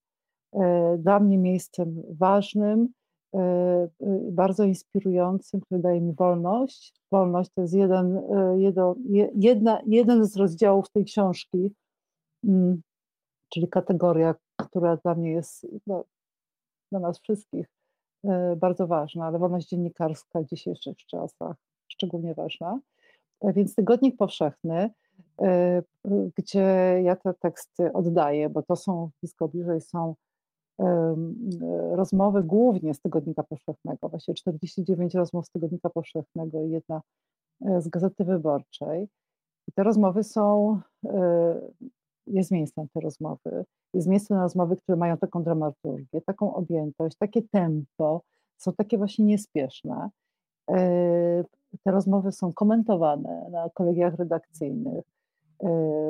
Dla 0.98 1.20
mnie 1.20 1.38
miejscem 1.38 2.04
ważnym, 2.10 2.90
bardzo 4.32 4.64
inspirującym, 4.64 5.62
który 5.62 5.82
daje 5.82 6.02
mi 6.02 6.14
wolność. 6.14 6.94
Wolność 7.12 7.52
to 7.56 7.62
jest 7.62 7.74
jeden, 7.74 8.22
jedna, 9.36 9.82
jeden 9.86 10.26
z 10.26 10.36
rozdziałów 10.36 10.90
tej 10.90 11.06
książki, 11.06 11.74
mm, 12.44 12.82
czyli 13.50 13.68
kategoria, 13.68 14.36
która 14.58 14.98
dla 14.98 15.16
mnie 15.16 15.32
jest 15.32 15.68
no, 15.88 16.04
dla 16.92 17.00
nas 17.00 17.20
wszystkich 17.20 17.68
bardzo 18.58 18.88
ważna, 18.88 19.26
ale 19.26 19.40
wolność 19.40 19.70
dziennikarska 19.70 20.42
w 20.42 20.46
dzisiejszych 20.46 20.98
czasach 20.98 21.56
szczególnie 21.88 22.34
ważna. 22.34 22.80
Więc 23.44 23.76
Tygodnik 23.76 24.18
Powszechny, 24.18 24.90
gdzie 26.38 26.66
ja 27.04 27.16
te 27.16 27.34
teksty 27.34 27.94
oddaję, 27.94 28.50
bo 28.50 28.64
to 28.64 28.76
są 28.76 29.10
blisko 29.22 29.48
bliżej 29.48 29.82
są 29.82 30.16
rozmowy 31.92 32.44
głównie 32.44 32.94
z 32.94 33.02
Tygodnika 33.02 33.44
Powszechnego, 33.44 34.10
właśnie 34.10 34.34
49 34.34 35.16
rozmów 35.16 35.46
z 35.46 35.52
Tygodnika 35.52 35.90
Powszechnego 35.90 36.64
i 36.64 36.70
jedna 36.70 37.02
e, 37.66 37.82
z 37.82 37.88
Gazety 37.88 38.26
Wyborczej. 38.26 39.08
I 39.68 39.72
te 39.72 39.84
rozmowy 39.84 40.24
są, 40.24 40.80
e, 42.30 42.34
jest 42.34 42.52
miejscem 42.52 42.88
te 42.94 43.00
rozmowy, 43.00 43.66
jest 43.94 44.08
miejsce 44.08 44.34
na 44.34 44.42
rozmowy, 44.42 44.76
które 44.76 44.96
mają 44.96 45.18
taką 45.18 45.44
dramaturgię, 45.44 46.22
taką 46.22 46.54
objętość, 46.54 47.18
takie 47.18 47.42
tempo, 47.42 48.22
są 48.58 48.74
takie 48.74 48.98
właśnie 48.98 49.26
niespieszne. 49.26 50.10
E, 50.72 51.44
te 51.84 51.92
rozmowy 51.92 52.32
są 52.32 52.54
komentowane 52.54 53.50
na 53.52 53.70
kolegiach 53.70 54.16
redakcyjnych, 54.16 55.06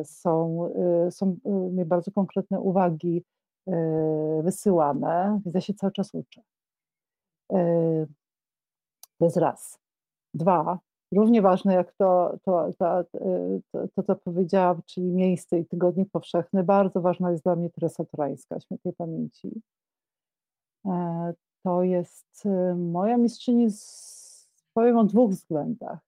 są, 0.04 0.70
są 1.10 1.38
mnie 1.46 1.86
bardzo 1.86 2.12
konkretne 2.12 2.60
uwagi 2.60 3.24
E, 3.72 4.42
wysyłane, 4.44 5.40
więc 5.46 5.56
ja 5.56 5.62
się 5.62 5.74
cały 5.74 5.92
czas 5.92 6.14
uczę. 6.14 6.42
E, 7.54 8.06
to 9.18 9.26
jest 9.26 9.38
raz. 9.38 9.80
Dwa, 10.34 10.80
równie 11.12 11.42
ważne 11.42 11.74
jak 11.74 11.94
to, 11.94 12.38
to, 12.46 12.70
to, 12.78 13.04
to, 13.96 14.04
co 14.04 14.16
powiedziałam, 14.16 14.82
czyli 14.86 15.08
miejsce 15.08 15.60
i 15.60 15.66
tygodnik 15.66 16.12
powszechny, 16.12 16.64
bardzo 16.64 17.02
ważna 17.02 17.32
jest 17.32 17.44
dla 17.44 17.56
mnie 17.56 17.70
Teresa 17.70 18.06
Torańska, 18.06 18.60
świętej 18.60 18.94
pamięci. 18.94 19.62
E, 20.86 21.34
to 21.64 21.84
jest 21.84 22.44
moja 22.76 23.18
mistrzyni, 23.18 23.72
z, 23.72 24.50
powiem 24.74 24.98
o 24.98 25.04
dwóch 25.04 25.32
względach. 25.32 26.00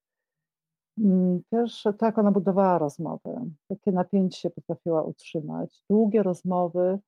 Mm, 0.98 1.42
pierwsze, 1.52 1.94
tak, 1.94 2.18
ona 2.18 2.32
budowała 2.32 2.78
rozmowy. 2.78 3.52
Takie 3.68 3.92
napięcie 3.92 4.50
potrafiła 4.50 5.04
utrzymać. 5.04 5.84
Długie 5.90 6.24
rozmowy, 6.24 7.00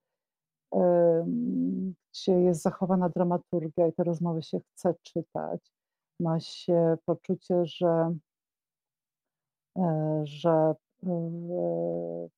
gdzie 2.11 2.41
jest 2.41 2.61
zachowana 2.61 3.09
dramaturgia 3.09 3.87
i 3.87 3.93
te 3.93 4.03
rozmowy 4.03 4.41
się 4.43 4.59
chce 4.59 4.95
czytać. 5.03 5.71
Ma 6.19 6.39
się 6.39 6.97
poczucie, 7.05 7.65
że, 7.65 8.15
e, 9.77 10.21
że 10.23 10.49
e, 10.49 10.75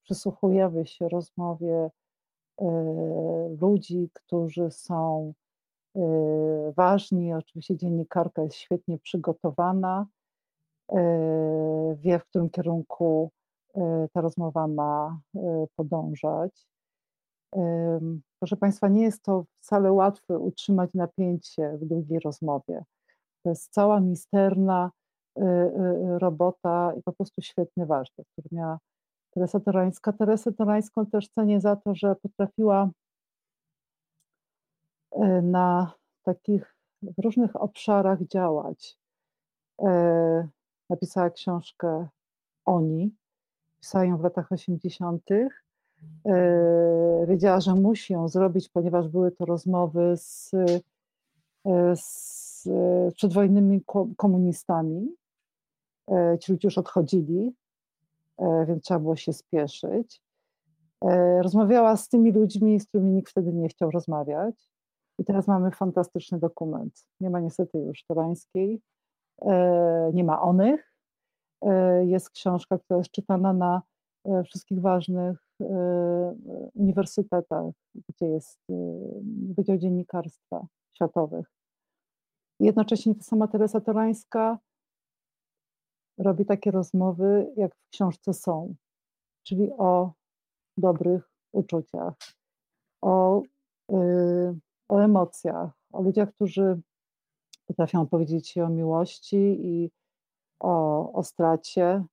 przysłuchujemy 0.03 0.85
się 0.85 1.09
rozmowie 1.09 1.89
e, 2.61 2.65
ludzi, 3.61 4.09
którzy 4.13 4.71
są 4.71 5.33
ważni. 6.75 7.33
Oczywiście 7.33 7.77
dziennikarka 7.77 8.41
jest 8.43 8.55
świetnie 8.55 8.99
przygotowana, 8.99 10.07
wie, 11.95 12.19
w 12.19 12.25
którym 12.25 12.49
kierunku 12.49 13.31
ta 14.13 14.21
rozmowa 14.21 14.67
ma 14.67 15.19
podążać. 15.75 16.67
Proszę 18.39 18.57
Państwa, 18.57 18.87
nie 18.87 19.01
jest 19.01 19.23
to 19.23 19.45
wcale 19.61 19.91
łatwe 19.91 20.39
utrzymać 20.39 20.89
napięcie 20.93 21.77
w 21.77 21.85
długiej 21.85 22.19
rozmowie. 22.19 22.83
To 23.45 23.49
jest 23.49 23.73
cała 23.73 23.99
misterna 23.99 24.91
y, 25.37 25.41
y, 25.41 25.45
y, 25.45 26.19
robota 26.19 26.93
i 26.99 27.03
po 27.03 27.13
prostu 27.13 27.41
świetny 27.41 27.85
warsztat, 27.85 28.25
który 28.31 28.47
miała 28.51 28.79
Teresa 29.31 29.59
Torańska. 29.59 30.13
Teresę 30.13 30.53
Torańską 30.53 31.05
też 31.05 31.29
cenię 31.29 31.61
za 31.61 31.75
to, 31.75 31.95
że 31.95 32.15
potrafiła 32.15 32.89
na 35.43 35.93
takich 36.23 36.75
różnych 37.23 37.61
obszarach 37.61 38.21
działać. 38.21 38.97
Napisała 40.89 41.29
książkę 41.29 42.07
Oni, 42.65 43.15
pisała 43.79 44.05
ją 44.05 44.17
w 44.17 44.23
latach 44.23 44.51
80 44.51 45.23
E, 46.25 47.25
wiedziała, 47.27 47.61
że 47.61 47.75
musi 47.75 48.13
ją 48.13 48.27
zrobić, 48.27 48.69
ponieważ 48.69 49.07
były 49.07 49.31
to 49.31 49.45
rozmowy 49.45 50.13
z, 50.17 50.51
e, 51.65 51.95
z 52.65 53.13
przedwojennymi 53.15 53.81
komunistami. 54.17 55.15
E, 56.11 56.37
ci 56.39 56.51
ludzie 56.51 56.67
już 56.67 56.77
odchodzili, 56.77 57.55
więc 58.67 58.83
trzeba 58.83 58.99
było 58.99 59.15
się 59.15 59.33
spieszyć. 59.33 60.21
Rozmawiała 61.41 61.97
z 61.97 62.09
tymi 62.09 62.31
ludźmi, 62.31 62.79
z 62.79 62.87
którymi 62.87 63.11
nikt 63.11 63.31
wtedy 63.31 63.53
nie 63.53 63.69
chciał 63.69 63.91
rozmawiać. 63.91 64.69
I 65.19 65.25
teraz 65.25 65.47
mamy 65.47 65.71
fantastyczny 65.71 66.39
dokument. 66.39 67.07
Nie 67.19 67.29
ma 67.29 67.39
niestety 67.39 67.77
już 67.77 68.03
Torańskiej, 68.05 68.81
nie 70.13 70.23
ma 70.23 70.41
onych. 70.41 70.93
Jest 72.05 72.29
książka, 72.29 72.77
która 72.77 72.97
jest 72.97 73.11
czytana 73.11 73.53
na 73.53 73.81
wszystkich 74.43 74.81
ważnych 74.81 75.45
E, 75.61 76.35
uniwersytetach, 76.73 77.73
gdzie 78.09 78.25
jest 78.25 78.59
e, 78.69 78.73
Wydział 79.57 79.77
Dziennikarstwa 79.77 80.67
Światowych. 80.93 81.54
Jednocześnie 82.59 83.15
ta 83.15 83.23
sama 83.23 83.47
Teresa 83.47 83.81
Torańska 83.81 84.59
robi 86.17 86.45
takie 86.45 86.71
rozmowy, 86.71 87.53
jak 87.57 87.75
w 87.75 87.89
książce 87.89 88.33
są, 88.33 88.75
czyli 89.43 89.71
o 89.71 90.13
dobrych 90.77 91.29
uczuciach, 91.53 92.13
o, 93.01 93.41
yy, 93.89 94.59
o 94.89 94.99
emocjach, 94.99 95.71
o 95.93 96.01
ludziach, 96.01 96.33
którzy 96.33 96.81
potrafią 97.67 98.01
opowiedzieć 98.01 98.57
o 98.57 98.69
miłości 98.69 99.37
i 99.67 99.91
o, 100.59 101.13
o 101.13 101.23
stracie. 101.23 102.05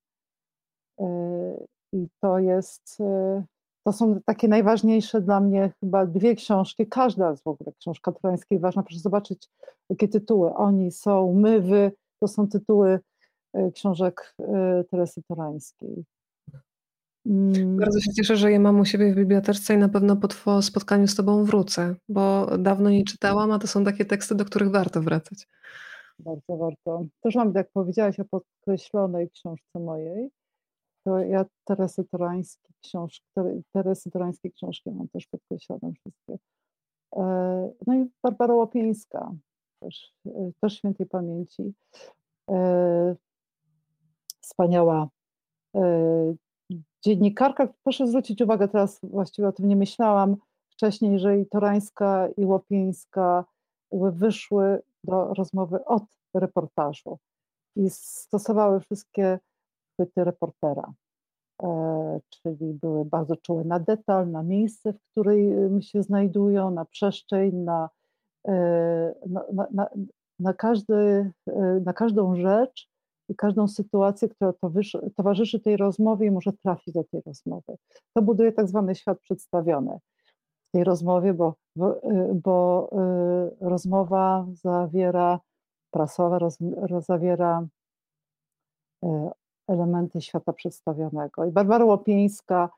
Yy, 0.99 1.67
i 1.93 2.09
to 2.21 2.39
jest, 2.39 3.01
y, 3.01 3.45
to 3.85 3.93
są 3.93 4.21
takie 4.25 4.49
najważniejsze 4.49 5.21
dla 5.21 5.41
mnie 5.41 5.73
chyba 5.81 6.07
dwie 6.07 6.35
książki. 6.35 6.87
Każda 6.87 7.31
jest 7.31 7.45
w 7.45 7.47
ogóle 7.47 7.73
książka 7.81 8.13
Trojańskiej 8.13 8.59
ważna. 8.59 8.83
Proszę 8.83 9.01
zobaczyć, 9.01 9.49
jakie 9.91 10.09
tytuły. 10.09 10.55
Oni 10.55 10.93
są, 10.93 11.35
my, 11.35 11.61
wy. 11.61 11.93
To 12.21 12.29
są 12.29 12.49
tytuły 12.49 13.01
y, 13.57 13.73
książek 13.75 14.35
y, 14.41 14.45
Teresy 14.91 15.23
Torańskiej. 15.29 16.05
Mm. 17.27 17.77
Bardzo 17.77 18.01
się 18.01 18.13
cieszę, 18.13 18.37
że 18.37 18.53
je 18.53 18.61
mam 18.61 18.81
u 18.81 18.85
siebie 18.85 19.13
w 19.13 19.17
bibliotece 19.17 19.75
i 19.75 19.79
na 19.79 19.89
pewno 19.89 20.17
po 20.17 20.63
spotkaniu 20.63 21.07
z 21.07 21.15
Tobą 21.15 21.45
wrócę, 21.45 21.95
bo 22.09 22.47
dawno 22.59 22.91
nie 22.91 23.05
czytałam, 23.05 23.53
a 23.53 23.59
to 23.59 23.67
są 23.67 23.85
takie 23.85 24.05
teksty, 24.05 24.35
do 24.35 24.45
których 24.45 24.71
warto 24.71 25.03
wracać. 25.03 25.49
Bardzo 26.19 26.57
warto. 26.57 27.05
Też 27.21 27.35
mam, 27.35 27.53
jak 27.55 27.71
powiedziałaś 27.73 28.21
o 28.21 28.25
podkreślonej 28.25 29.31
książce 29.31 29.81
mojej, 29.81 30.31
to 31.05 31.19
ja 31.19 31.45
Teresy 31.65 32.05
Torańskiej 32.05 32.75
książki, 32.83 33.27
Teresy 33.73 34.11
Torańskiej 34.11 34.53
książki 34.53 34.91
mam 34.91 35.09
też 35.09 35.27
podkreślone 35.27 35.93
wszystkie. 35.93 36.39
E, 37.17 37.71
no 37.87 37.95
i 37.95 38.11
Barbara 38.23 38.55
Łopińska, 38.55 39.33
też, 39.81 40.13
e, 40.27 40.51
też 40.61 40.77
świętej 40.77 41.07
pamięci. 41.07 41.75
E, 42.51 43.17
wspaniała 44.41 45.09
dziennikarka. 47.05 47.69
Proszę 47.83 48.07
zwrócić 48.07 48.43
uwagę, 48.43 48.69
teraz 48.69 49.01
właściwie 49.03 49.49
o 49.49 49.53
tym 49.53 49.69
nie 49.69 49.77
myślałam 49.77 50.37
wcześniej, 50.71 51.19
że 51.19 51.39
i 51.39 51.47
Torańska 51.47 52.29
i 52.37 52.45
Łopińska 52.45 53.45
wyszły 53.93 54.83
do 55.05 55.35
rozmowy 55.35 55.85
od 55.85 56.03
reportażu 56.35 57.19
i 57.77 57.91
stosowały 57.91 58.81
wszystkie 58.81 59.39
chwyty 60.03 60.25
reportera, 60.25 60.93
e, 61.63 62.21
czyli 62.31 62.75
były 62.75 63.05
bardzo 63.05 63.37
czułe 63.37 63.65
na 63.65 63.81
detal, 63.81 64.31
na 64.31 64.43
miejsce, 64.43 64.93
w 64.93 65.01
którym 65.11 65.83
się 65.83 66.03
znajdują, 66.03 66.71
na 66.71 66.85
przestrzeń, 66.85 67.57
na, 67.57 67.91
e, 68.49 69.15
na, 69.27 69.67
na, 69.73 69.87
na, 70.39 70.53
każdy, 70.53 71.31
na 71.85 71.93
każdą 71.93 72.37
rzecz 72.37 72.89
i 73.29 73.35
każdą 73.37 73.69
sytuację, 73.69 74.29
która 74.29 74.53
towarzyszy 75.17 75.61
tej 75.61 75.77
rozmowie 75.77 76.27
i 76.27 76.31
może 76.31 76.53
trafić 76.53 76.95
do 76.95 77.05
tej 77.05 77.23
rozmowy. 77.27 77.77
To 78.15 78.23
buduje 78.23 78.53
tak 78.53 78.69
zwany 78.69 78.95
świat 78.95 79.21
przedstawiony 79.21 79.99
w 80.69 80.73
tej 80.73 80.85
rozmowie, 80.85 81.35
bo, 81.35 81.55
bo 82.35 82.91
rozmowa 83.61 84.47
zawiera, 84.53 85.41
prasowa 85.91 86.39
roz, 86.39 86.59
zawiera 86.99 87.67
elementy 89.73 90.21
świata 90.21 90.53
przedstawionego. 90.53 91.45
I 91.45 91.51
Barbara 91.51 91.85
Łopieńska, 91.85 92.71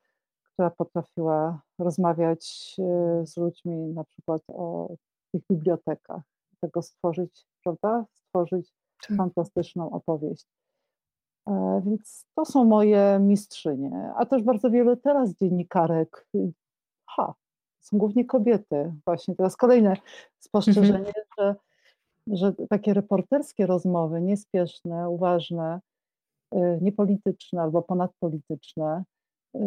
która 0.44 0.70
potrafiła 0.70 1.60
rozmawiać 1.78 2.76
e, 2.78 3.26
z 3.26 3.36
ludźmi 3.36 3.76
na 3.76 4.04
przykład 4.04 4.42
o 4.48 4.88
tych 5.32 5.42
bibliotekach, 5.50 6.22
tego 6.60 6.82
stworzyć, 6.82 7.46
prawda? 7.64 8.04
Stworzyć 8.28 8.72
tak. 9.08 9.16
fantastyczną 9.16 9.90
opowieść. 9.90 10.46
E, 11.48 11.82
więc 11.86 12.26
to 12.34 12.44
są 12.44 12.64
moje 12.64 13.18
mistrzynie, 13.20 14.12
a 14.16 14.26
też 14.26 14.42
bardzo 14.42 14.70
wiele 14.70 14.96
teraz 14.96 15.34
dziennikarek. 15.34 16.26
Ha, 17.10 17.34
są 17.80 17.98
głównie 17.98 18.24
kobiety. 18.24 18.92
Właśnie 19.06 19.34
teraz 19.36 19.56
kolejne 19.56 19.96
spostrzeżenie, 20.38 21.12
mhm. 21.16 21.24
że, 21.38 21.54
że 22.26 22.52
takie 22.68 22.94
reporterskie 22.94 23.66
rozmowy, 23.66 24.20
niespieszne, 24.20 25.10
uważne, 25.10 25.80
niepolityczne 26.80 27.62
albo 27.62 27.82
ponadpolityczne, 27.82 29.04
y, 29.56 29.60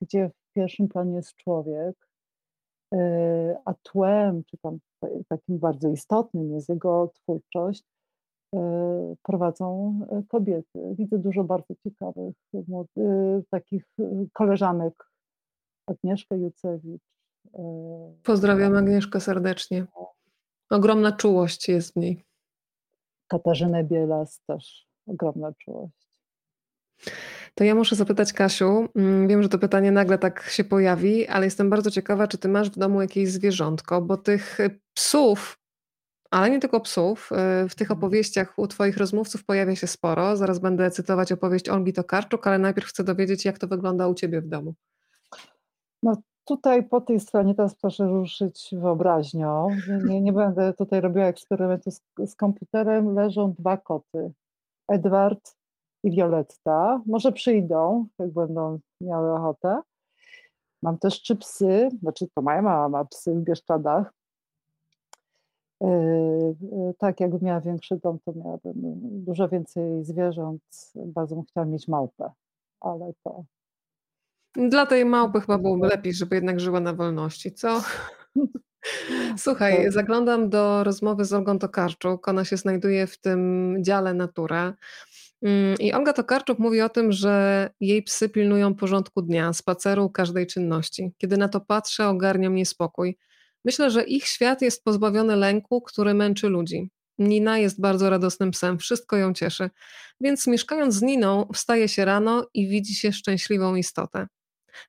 gdzie 0.00 0.28
w 0.28 0.52
pierwszym 0.54 0.88
planie 0.88 1.16
jest 1.16 1.36
człowiek, 1.36 2.08
y, 2.94 2.98
a 3.64 3.74
tłem, 3.82 4.44
czy 4.44 4.58
tam 4.58 4.78
takim 5.28 5.58
bardzo 5.58 5.88
istotnym 5.88 6.52
jest 6.52 6.68
jego 6.68 7.12
twórczość, 7.14 7.84
prowadzą 9.22 10.00
kobiety. 10.28 10.94
Widzę 10.98 11.18
dużo 11.18 11.44
bardzo 11.44 11.74
ciekawych 11.74 12.34
takich 13.50 13.84
koleżanek. 14.32 14.94
Agnieszkę 15.86 16.38
Jucewicz. 16.38 17.02
Pozdrawiam 18.22 18.76
Agnieszkę 18.76 19.20
serdecznie. 19.20 19.86
Ogromna 20.70 21.12
czułość 21.12 21.68
jest 21.68 21.92
w 21.92 21.96
niej. 21.96 22.24
Katarzynę 23.26 23.84
Bielas 23.84 24.40
też 24.46 24.91
ogromna 25.06 25.52
czułość. 25.52 26.12
To 27.54 27.64
ja 27.64 27.74
muszę 27.74 27.96
zapytać 27.96 28.32
Kasiu, 28.32 28.88
mm, 28.96 29.28
wiem, 29.28 29.42
że 29.42 29.48
to 29.48 29.58
pytanie 29.58 29.92
nagle 29.92 30.18
tak 30.18 30.42
się 30.42 30.64
pojawi, 30.64 31.28
ale 31.28 31.44
jestem 31.44 31.70
bardzo 31.70 31.90
ciekawa, 31.90 32.28
czy 32.28 32.38
ty 32.38 32.48
masz 32.48 32.70
w 32.70 32.78
domu 32.78 33.00
jakieś 33.00 33.30
zwierzątko, 33.30 34.02
bo 34.02 34.16
tych 34.16 34.58
psów, 34.94 35.58
ale 36.30 36.50
nie 36.50 36.60
tylko 36.60 36.80
psów, 36.80 37.30
y, 37.64 37.68
w 37.68 37.74
tych 37.74 37.90
mhm. 37.90 37.98
opowieściach 37.98 38.58
u 38.58 38.66
twoich 38.66 38.96
rozmówców 38.96 39.44
pojawia 39.44 39.76
się 39.76 39.86
sporo. 39.86 40.36
Zaraz 40.36 40.58
będę 40.58 40.90
cytować 40.90 41.32
opowieść 41.32 41.68
Olgi 41.68 41.92
Tokarczuk, 41.92 42.46
ale 42.46 42.58
najpierw 42.58 42.86
chcę 42.86 43.04
dowiedzieć, 43.04 43.44
jak 43.44 43.58
to 43.58 43.68
wygląda 43.68 44.08
u 44.08 44.14
ciebie 44.14 44.40
w 44.40 44.48
domu. 44.48 44.74
No 46.02 46.16
tutaj 46.44 46.88
po 46.88 47.00
tej 47.00 47.20
stronie 47.20 47.54
teraz 47.54 47.74
proszę 47.74 48.06
ruszyć 48.06 48.68
wyobraźnią. 48.72 49.68
Nie, 50.04 50.20
nie 50.20 50.32
będę 50.32 50.72
tutaj 50.72 51.00
robiła 51.00 51.26
eksperymentu 51.26 51.90
z, 51.90 52.00
z 52.26 52.34
komputerem. 52.34 53.14
Leżą 53.14 53.54
dwa 53.58 53.76
koty. 53.76 54.32
Edward 54.88 55.56
i 56.04 56.10
Violetta. 56.10 57.02
Może 57.06 57.32
przyjdą, 57.32 58.06
jak 58.18 58.32
będą 58.32 58.78
miały 59.00 59.32
ochotę. 59.32 59.80
Mam 60.82 60.98
też 60.98 61.22
trzy 61.22 61.36
psy, 61.36 61.88
znaczy 62.00 62.26
to 62.34 62.42
moja 62.42 62.62
mama 62.62 62.88
ma 62.88 63.04
psy 63.04 63.34
w 63.34 63.42
Bieszczadach. 63.42 64.12
Yy, 65.80 66.94
tak, 66.98 67.20
jakbym 67.20 67.40
miała 67.42 67.60
większy 67.60 67.96
dom, 67.96 68.18
to 68.24 68.32
miałabym 68.32 68.74
dużo 69.24 69.48
więcej 69.48 70.04
zwierząt. 70.04 70.62
Bardzo 70.94 71.34
bym 71.34 71.44
chciała 71.44 71.66
mieć 71.66 71.88
małpę, 71.88 72.30
ale 72.80 73.12
to. 73.24 73.44
Dla 74.54 74.86
tej 74.86 75.04
małpy 75.04 75.40
chyba 75.40 75.58
byłoby 75.58 75.86
lepiej, 75.86 76.14
żeby 76.14 76.36
jednak 76.36 76.60
żyła 76.60 76.80
na 76.80 76.92
wolności, 76.92 77.52
co? 77.52 77.80
Słuchaj, 79.36 79.92
zaglądam 79.92 80.50
do 80.50 80.84
rozmowy 80.84 81.24
z 81.24 81.32
Olgą 81.32 81.58
Tokarczuk. 81.58 82.28
Ona 82.28 82.44
się 82.44 82.56
znajduje 82.56 83.06
w 83.06 83.18
tym 83.18 83.76
dziale 83.80 84.14
Natura. 84.14 84.74
Mm, 85.42 85.76
I 85.78 85.92
Olga 85.92 86.12
Tokarczuk 86.12 86.58
mówi 86.58 86.80
o 86.80 86.88
tym, 86.88 87.12
że 87.12 87.70
jej 87.80 88.02
psy 88.02 88.28
pilnują 88.28 88.74
porządku 88.74 89.22
dnia, 89.22 89.52
spaceru, 89.52 90.10
każdej 90.10 90.46
czynności. 90.46 91.12
Kiedy 91.18 91.36
na 91.36 91.48
to 91.48 91.60
patrzę, 91.60 92.08
ogarnia 92.08 92.50
mnie 92.50 92.66
spokój. 92.66 93.18
Myślę, 93.64 93.90
że 93.90 94.04
ich 94.04 94.26
świat 94.26 94.62
jest 94.62 94.84
pozbawiony 94.84 95.36
lęku, 95.36 95.80
który 95.80 96.14
męczy 96.14 96.48
ludzi. 96.48 96.90
Nina 97.18 97.58
jest 97.58 97.80
bardzo 97.80 98.10
radosnym 98.10 98.50
psem, 98.50 98.78
wszystko 98.78 99.16
ją 99.16 99.34
cieszy. 99.34 99.70
Więc 100.20 100.46
mieszkając 100.46 100.94
z 100.94 101.02
Niną, 101.02 101.48
wstaje 101.54 101.88
się 101.88 102.04
rano 102.04 102.46
i 102.54 102.68
widzi 102.68 102.94
się 102.94 103.12
szczęśliwą 103.12 103.74
istotę. 103.74 104.26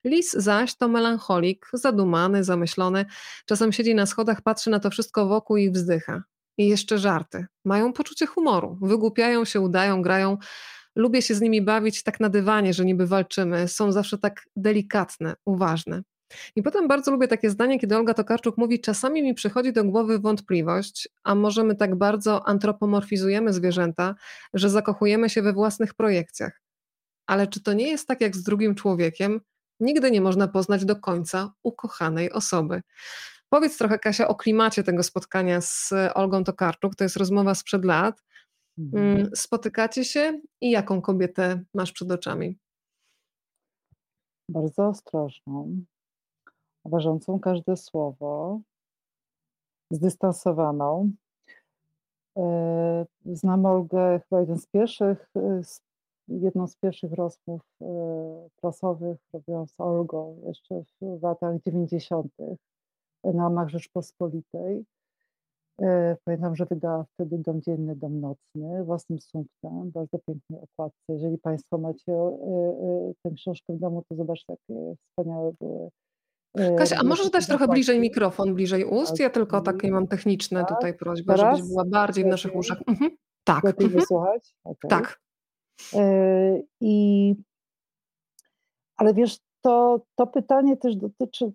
Lis 0.04 0.32
zaś 0.32 0.76
to 0.76 0.88
melancholik, 0.88 1.70
zadumany, 1.74 2.44
zamyślony. 2.44 3.06
Czasem 3.46 3.72
siedzi 3.72 3.96
na 3.96 4.06
schodach, 4.06 4.42
patrzy 4.42 4.70
na 4.70 4.80
to 4.80 4.90
wszystko 4.90 5.28
wokół 5.28 5.58
i 5.58 5.72
wzdycha. 5.72 6.24
I 6.58 6.68
jeszcze 6.68 6.98
żarty. 6.98 7.46
Mają 7.66 7.94
poczucie 7.94 8.26
humoru. 8.26 8.78
Wygłupiają 8.82 9.46
się, 9.46 9.60
udają, 9.60 10.02
grają. 10.02 10.38
Lubię 10.96 11.22
się 11.22 11.36
z 11.36 11.42
nimi 11.42 11.62
bawić 11.62 12.04
tak 12.04 12.20
na 12.20 12.30
dywanie, 12.30 12.74
że 12.74 12.86
niby 12.86 13.08
walczymy. 13.08 13.68
Są 13.68 13.92
zawsze 13.92 14.18
tak 14.18 14.46
delikatne, 14.56 15.36
uważne. 15.46 16.04
I 16.56 16.64
potem 16.64 16.88
bardzo 16.88 17.12
lubię 17.12 17.28
takie 17.28 17.50
zdanie, 17.50 17.80
kiedy 17.80 17.98
Olga 17.98 18.14
Tokarczuk 18.14 18.58
mówi: 18.58 18.82
Czasami 18.82 19.24
mi 19.24 19.34
przychodzi 19.34 19.74
do 19.74 19.84
głowy 19.84 20.20
wątpliwość, 20.20 21.10
a 21.24 21.36
może 21.36 21.64
my 21.64 21.76
tak 21.76 21.96
bardzo 21.96 22.48
antropomorfizujemy 22.48 23.54
zwierzęta, 23.54 24.16
że 24.54 24.70
zakochujemy 24.70 25.30
się 25.30 25.42
we 25.42 25.54
własnych 25.54 25.94
projekcjach. 25.94 26.62
Ale 27.28 27.48
czy 27.48 27.64
to 27.64 27.74
nie 27.74 27.88
jest 27.88 28.08
tak 28.08 28.22
jak 28.22 28.36
z 28.36 28.44
drugim 28.44 28.76
człowiekiem, 28.76 29.42
Nigdy 29.80 30.12
nie 30.12 30.22
można 30.22 30.48
poznać 30.48 30.86
do 30.86 30.96
końca 30.96 31.54
ukochanej 31.64 32.32
osoby. 32.32 32.82
Powiedz 33.50 33.78
trochę, 33.78 34.00
Kasia, 34.00 34.28
o 34.28 34.36
klimacie 34.36 34.84
tego 34.84 35.04
spotkania 35.04 35.62
z 35.62 35.94
Olgą 36.14 36.44
Tokarczuk. 36.44 36.96
To 36.96 37.04
jest 37.04 37.18
rozmowa 37.18 37.56
sprzed 37.56 37.86
lat. 37.86 38.24
Mhm. 38.78 39.18
Mm, 39.18 39.30
spotykacie 39.36 40.06
się 40.06 40.40
i 40.62 40.72
jaką 40.72 41.02
kobietę 41.02 41.64
masz 41.74 41.92
przed 41.92 42.12
oczami? 42.12 42.58
Bardzo 44.50 44.88
ostrożną, 44.88 45.84
ważącą 46.86 47.40
każde 47.40 47.78
słowo, 47.78 48.62
zdystansowaną. 49.92 51.12
E, 52.38 53.06
znam 53.26 53.66
Olgę 53.66 54.20
chyba 54.20 54.42
jeden 54.42 54.60
z 54.60 54.68
pierwszych 54.68 55.30
e, 55.36 55.62
jedną 56.28 56.68
z 56.68 56.76
pierwszych 56.76 57.14
rozmów 57.14 57.62
e, 57.82 57.86
prasowych 58.62 59.18
robiłam 59.34 59.68
z 59.68 59.74
Olgą 59.78 60.42
jeszcze 60.46 60.84
w 61.02 61.24
latach 61.24 61.62
90. 61.62 62.32
na 63.24 63.44
łamach 63.44 63.70
Rzeczpospolitej. 63.70 64.86
E, 65.82 66.18
pamiętam, 66.26 66.56
że 66.56 66.66
wydała 66.66 67.06
wtedy 67.14 67.38
Dom 67.38 67.62
Dzienny, 67.62 67.96
Dom 67.96 68.20
Nocny 68.22 68.84
własnym 68.84 69.20
sumptem, 69.20 69.92
bardzo 69.92 70.20
pięknej 70.28 70.60
okładce. 70.62 71.04
Jeżeli 71.10 71.38
Państwo 71.38 71.78
macie 71.78 72.14
e, 72.14 73.14
tę 73.24 73.32
książkę 73.36 73.74
w 73.74 73.80
domu, 73.80 74.04
to 74.10 74.16
zobaczcie, 74.16 74.54
jakie 74.54 74.96
wspaniałe 75.10 75.54
były. 75.62 75.90
Kasia, 76.78 76.98
a 77.00 77.04
możesz 77.04 77.30
dać 77.30 77.48
trochę 77.48 77.68
bliżej 77.68 78.00
mikrofon, 78.00 78.54
bliżej 78.54 78.86
ust? 78.86 79.20
Ja 79.20 79.30
tylko 79.30 79.62
takie 79.62 79.92
mam 79.92 80.08
techniczne 80.08 80.60
tak. 80.60 80.70
tutaj 80.70 80.98
Teraz? 80.98 81.40
żebyś 81.40 81.70
była 81.70 81.86
bardziej 81.86 82.24
w 82.24 82.28
naszych 82.28 82.56
uszach. 82.56 82.82
Mhm. 82.88 83.12
Tak. 83.44 83.64
Lepiej 83.64 83.88
mhm. 83.88 84.06
Okay. 84.64 84.90
Tak. 84.90 85.23
E, 85.94 86.62
I, 86.82 87.36
ale 88.98 89.14
wiesz, 89.14 89.40
to, 89.62 90.02
to 90.16 90.28
pytanie 90.28 90.78
też 90.78 90.96
dotyczy 90.96 91.52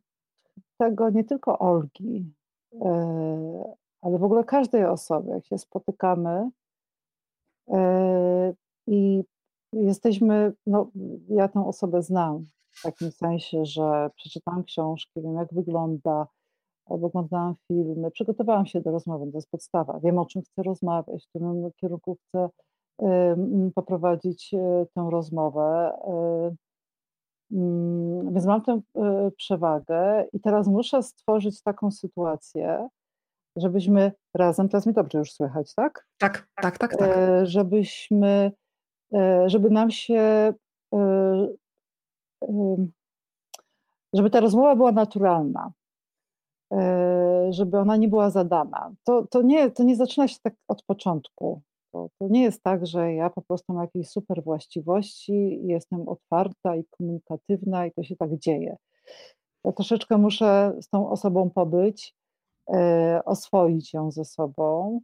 tego 0.79 1.11
nie 1.11 1.25
tylko 1.25 1.59
Olgi, 1.59 2.35
e, 2.81 3.75
ale 4.01 4.19
w 4.19 4.25
ogóle 4.25 4.45
każdej 4.45 4.85
osoby, 4.85 5.31
jak 5.31 5.47
się 5.47 5.59
spotykamy 5.59 6.51
e, 7.69 8.55
i 8.87 9.25
jesteśmy, 9.73 10.53
no 10.67 10.91
ja 11.29 11.49
tę 11.49 11.67
osobę 11.67 12.03
znam 12.03 12.47
w 12.71 12.83
takim 12.83 13.11
sensie, 13.11 13.65
że 13.65 14.11
przeczytałam 14.17 14.65
książki, 14.65 15.23
wiem 15.23 15.35
jak 15.35 15.55
wygląda, 15.55 16.27
oglądałam 16.87 17.55
filmy, 17.69 18.11
przygotowałam 18.11 18.67
się 18.67 18.81
do 18.81 18.91
rozmowy, 18.91 19.33
to 19.33 19.39
jest 19.39 19.51
podstawa, 19.51 20.01
wiem 20.01 20.19
o 20.19 20.27
czym 20.27 20.43
chcę 20.43 20.63
rozmawiać, 20.63 21.25
w 21.25 21.29
którym 21.29 21.71
kierunku 21.77 22.19
chcę 22.29 22.49
poprowadzić 23.75 24.55
e, 24.55 24.87
tę 24.95 25.09
rozmowę. 25.11 25.93
E, 26.05 26.55
więc 28.33 28.47
mam 28.47 28.63
tę 28.63 28.81
e, 28.97 29.31
przewagę 29.37 30.27
i 30.33 30.41
teraz 30.41 30.69
muszę 30.69 31.03
stworzyć 31.03 31.63
taką 31.63 31.91
sytuację, 31.91 32.89
żebyśmy 33.57 34.13
razem, 34.35 34.69
teraz 34.69 34.87
mi 34.87 34.93
dobrze 34.93 35.19
już 35.19 35.33
słychać, 35.33 35.75
tak? 35.75 36.07
Tak, 36.19 36.49
tak, 36.63 36.79
tak, 36.79 36.97
tak. 36.97 37.11
Żebyśmy, 37.43 38.53
żeby 39.47 39.71
nam 39.71 39.91
się, 39.91 40.53
żeby 44.13 44.31
ta 44.31 44.41
rozmowa 44.41 44.77
była 44.77 44.93
naturalna. 44.93 45.73
żeby 47.51 47.79
ona 47.79 47.97
nie 47.97 48.09
była 48.09 48.31
zadana. 48.31 48.93
To, 49.05 49.27
to, 49.27 49.43
nie, 49.43 49.71
to 49.71 49.83
nie 49.83 49.97
zaczyna 49.97 50.29
się 50.29 50.39
tak 50.43 50.55
od 50.69 50.83
początku. 50.83 51.63
To, 51.93 52.09
to 52.19 52.29
nie 52.29 52.43
jest 52.43 52.63
tak, 52.63 52.87
że 52.87 53.15
ja 53.15 53.31
po 53.31 53.43
prostu 53.43 53.73
mam 53.73 53.83
jakieś 53.83 54.09
super 54.09 54.43
właściwości, 54.43 55.61
jestem 55.67 56.09
otwarta 56.09 56.77
i 56.77 56.85
komunikatywna 56.91 57.87
i 57.87 57.93
to 57.93 58.03
się 58.03 58.17
tak 58.17 58.39
dzieje. 58.39 58.77
Ja 59.65 59.73
troszeczkę 59.73 60.19
muszę 60.19 60.73
z 60.81 60.89
tą 60.89 61.11
osobą 61.11 61.51
pobyć, 61.51 62.15
e, 62.73 63.21
oswoić 63.25 63.95
ją 63.95 64.11
ze 64.11 64.25
sobą. 64.25 65.01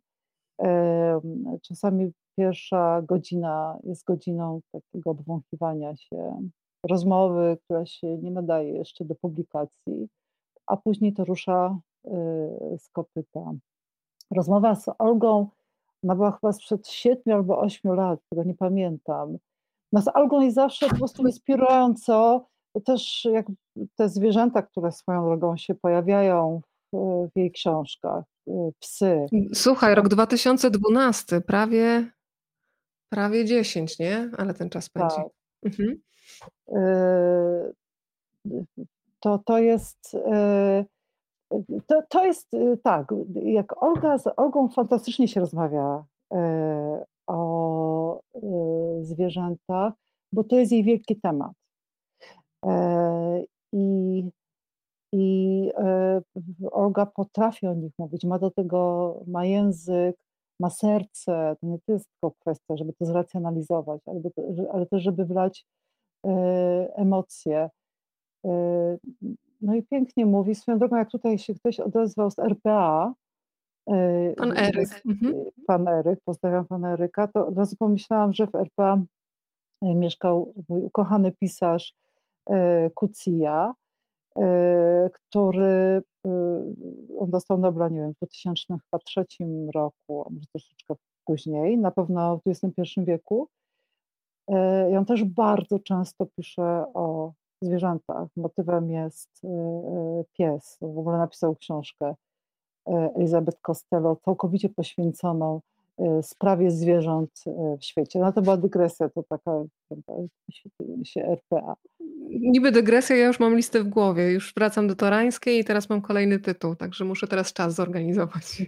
E, 0.63 1.21
czasami 1.63 2.13
pierwsza 2.37 3.03
godzina 3.03 3.79
jest 3.85 4.05
godziną 4.05 4.61
takiego 4.73 5.11
obwąchiwania 5.11 5.97
się, 5.97 6.49
rozmowy, 6.89 7.59
która 7.65 7.87
się 7.87 8.19
nie 8.19 8.31
nadaje 8.31 8.73
jeszcze 8.73 9.05
do 9.05 9.15
publikacji, 9.15 10.09
a 10.67 10.77
później 10.77 11.13
to 11.13 11.25
rusza 11.25 11.79
e, 12.05 12.11
z 12.79 12.89
kopyta. 12.89 13.53
Rozmowa 14.31 14.75
z 14.75 14.87
Olgą 14.99 15.49
ona 16.05 16.15
była 16.15 16.33
chyba 16.33 16.53
sprzed 16.53 16.89
7 16.89 17.23
albo 17.35 17.59
8 17.61 17.95
lat, 17.95 18.21
tego 18.31 18.45
nie 18.45 18.55
pamiętam. 18.55 19.39
No 19.93 20.03
z 20.03 20.09
Olgą 20.09 20.41
jest 20.41 20.55
zawsze 20.55 20.89
po 20.89 20.97
prostu 20.97 21.27
inspirująco, 21.27 22.47
też 22.85 23.29
jak 23.33 23.47
te 23.97 24.09
zwierzęta, 24.09 24.63
które 24.63 24.93
swoją 24.93 25.25
drogą 25.25 25.57
się 25.57 25.75
pojawiają 25.75 26.61
w, 26.93 26.97
w 27.35 27.39
jej 27.39 27.53
książkach, 27.53 28.25
y, 28.49 28.53
psy. 28.79 29.27
Słuchaj, 29.55 29.95
rok 29.95 30.09
2012, 30.09 31.41
prawie, 31.41 32.11
prawie 33.09 33.45
10, 33.45 33.99
nie? 33.99 34.31
Ale 34.39 34.55
ten 34.55 34.71
czas 34.71 34.89
pędzi. 34.89 35.17
Tak. 35.17 35.27
Mhm. 35.63 36.01
Y, 36.69 37.75
to, 39.21 39.39
to 39.39 39.59
jest 39.59 40.15
y, 40.15 40.85
to, 41.87 42.03
to 42.09 42.25
jest 42.25 42.55
y, 42.55 42.79
tak, 42.83 43.15
jak 43.35 43.83
Olga, 43.83 44.19
z 44.19 44.27
Olgą 44.37 44.69
fantastycznie 44.69 45.29
się 45.29 45.41
rozmawia 45.41 46.05
e, 46.33 47.05
o 47.27 48.21
e, 48.21 48.41
zwierzętach, 49.05 49.93
bo 50.33 50.45
to 50.45 50.57
jest 50.57 50.73
jej 50.73 50.85
wielki 50.85 51.21
temat. 51.21 51.53
E, 52.67 53.45
I, 53.73 54.25
i 55.13 55.71
Olga 56.73 57.07
potrafi 57.07 57.67
o 57.67 57.75
nich 57.75 57.93
mówić, 57.99 58.25
ma 58.25 58.39
do 58.39 58.51
tego, 58.51 59.21
ma 59.27 59.45
język, 59.45 60.17
ma 60.61 60.71
serce, 60.71 61.57
to 61.61 61.67
nie 61.67 61.79
to 61.87 61.93
jest 61.93 62.09
tylko 62.11 62.35
kwestia, 62.41 62.77
żeby 62.77 62.93
to 62.93 63.05
zracjonalizować, 63.07 64.01
ale, 64.07 64.21
ale 64.73 64.87
też, 64.87 65.03
żeby 65.03 65.25
wlać 65.25 65.67
emocje. 66.97 67.71
No 69.65 69.75
i 69.75 69.83
pięknie 69.83 70.27
mówi. 70.27 70.55
Swoją 70.55 70.79
drogą, 70.79 70.97
jak 70.97 71.11
tutaj 71.11 71.39
się 71.39 71.55
ktoś 71.55 71.81
odezwał 71.81 72.31
z 72.31 72.39
RPA, 72.39 73.15
e, 73.91 74.35
Pan 74.37 74.59
Eryk. 74.59 75.03
Mhm. 75.07 75.35
Pan 75.67 75.89
Eryk, 75.89 76.21
pozdrawiam 76.25 76.67
pana 76.67 76.93
Eryka, 76.93 77.29
to 77.29 77.47
od 77.47 77.59
razu 77.59 77.77
pomyślałam, 77.77 78.33
że 78.33 78.47
w 78.47 78.55
RPA 78.55 79.03
e, 79.83 79.95
mieszkał 79.95 80.55
mój 80.69 80.83
ukochany 80.83 81.33
pisarz 81.33 81.95
e, 82.51 82.91
Kucija, 82.91 83.75
który 85.13 86.03
on 87.19 87.31
dostał 87.31 87.59
Nobla, 87.59 87.89
nie 87.89 88.01
wiem, 88.01 88.13
w 88.13 88.17
2003 88.17 89.25
roku, 89.75 90.25
a 90.27 90.31
może 90.31 90.47
troszeczkę 90.53 90.95
później, 91.25 91.79
na 91.79 91.91
pewno 91.91 92.39
w 92.39 92.43
XXI 92.47 93.01
wieku. 93.05 93.49
I 94.93 94.97
on 94.97 95.05
też 95.05 95.25
bardzo 95.25 95.79
często 95.79 96.27
pisze 96.27 96.85
o 96.95 97.33
zwierzętach. 97.65 98.29
Motywem 98.37 98.91
jest 98.91 99.45
y, 99.45 99.49
y, 99.49 100.25
pies. 100.33 100.79
W 100.81 100.99
ogóle 100.99 101.19
napisał 101.19 101.57
książkę 101.57 102.15
y, 102.89 102.93
Elizabeth 102.93 103.59
Costello, 103.61 104.17
całkowicie 104.25 104.69
poświęconą 104.69 105.61
sprawie 106.23 106.71
zwierząt 106.71 107.31
w 107.81 107.85
świecie. 107.85 108.19
No 108.19 108.33
to 108.33 108.43
była 108.43 108.57
dygresja, 108.57 109.09
to 109.09 109.23
taka 109.23 109.63
się 111.05 111.25
RPA. 111.25 111.75
Niby 112.31 112.73
dygresja, 112.73 113.17
ja 113.17 113.27
już 113.27 113.41
mam 113.41 113.57
listę 113.57 113.83
w 113.83 113.89
głowie, 113.89 114.33
już 114.33 114.55
wracam 114.55 114.89
do 114.89 114.95
Torańskiej 114.95 115.61
i 115.61 115.65
teraz 115.65 115.91
mam 115.91 116.03
kolejny 116.03 116.39
tytuł, 116.39 116.77
także 116.77 117.05
muszę 117.05 117.27
teraz 117.27 117.53
czas 117.53 117.75
zorganizować. 117.75 118.63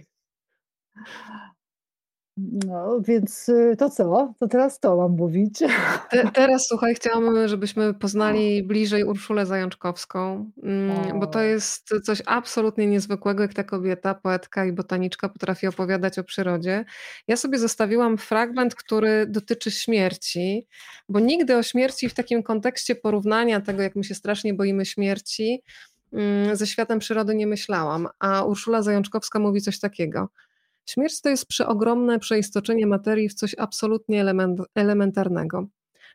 No, 2.37 3.01
więc 3.01 3.49
y, 3.49 3.75
to 3.77 3.89
co? 3.89 4.33
To 4.39 4.47
teraz 4.47 4.79
to 4.79 4.97
mam 4.97 5.11
mówić. 5.11 5.59
Te, 6.11 6.31
teraz 6.33 6.67
słuchaj, 6.67 6.95
chciałam, 6.95 7.47
żebyśmy 7.47 7.93
poznali 7.93 8.63
bliżej 8.63 9.03
Urszulę 9.03 9.45
Zajączkowską, 9.45 10.51
mm, 10.63 11.19
bo 11.19 11.27
to 11.27 11.41
jest 11.41 11.93
coś 12.03 12.21
absolutnie 12.25 12.87
niezwykłego, 12.87 13.41
jak 13.41 13.53
ta 13.53 13.63
kobieta, 13.63 14.15
poetka 14.15 14.65
i 14.65 14.71
botaniczka 14.71 15.29
potrafi 15.29 15.67
opowiadać 15.67 16.19
o 16.19 16.23
przyrodzie. 16.23 16.85
Ja 17.27 17.37
sobie 17.37 17.59
zostawiłam 17.59 18.17
fragment, 18.17 18.75
który 18.75 19.25
dotyczy 19.27 19.71
śmierci, 19.71 20.67
bo 21.09 21.19
nigdy 21.19 21.57
o 21.57 21.63
śmierci 21.63 22.09
w 22.09 22.13
takim 22.13 22.43
kontekście 22.43 22.95
porównania 22.95 23.61
tego, 23.61 23.81
jak 23.81 23.95
my 23.95 24.03
się 24.03 24.15
strasznie 24.15 24.53
boimy 24.53 24.85
śmierci, 24.85 25.63
mm, 26.13 26.55
ze 26.55 26.67
światem 26.67 26.99
przyrody 26.99 27.35
nie 27.35 27.47
myślałam. 27.47 28.07
A 28.19 28.43
Urszula 28.43 28.81
Zajączkowska 28.81 29.39
mówi 29.39 29.61
coś 29.61 29.79
takiego– 29.79 30.27
Śmierć 30.89 31.21
to 31.21 31.29
jest 31.29 31.45
przeogromne 31.45 32.19
przeistoczenie 32.19 32.87
materii 32.87 33.29
w 33.29 33.33
coś 33.33 33.55
absolutnie 33.57 34.21
element, 34.21 34.59
elementarnego. 34.75 35.67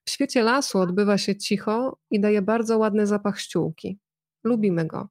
W 0.05 0.11
świecie 0.11 0.43
lasu 0.43 0.79
odbywa 0.79 1.19
się 1.19 1.37
cicho 1.37 1.99
i 2.11 2.21
daje 2.21 2.43
bardzo 2.43 2.79
ładny 2.79 3.07
zapach 3.07 3.41
ściółki. 3.41 3.99
Lubimy 4.45 4.87
go. 4.87 5.09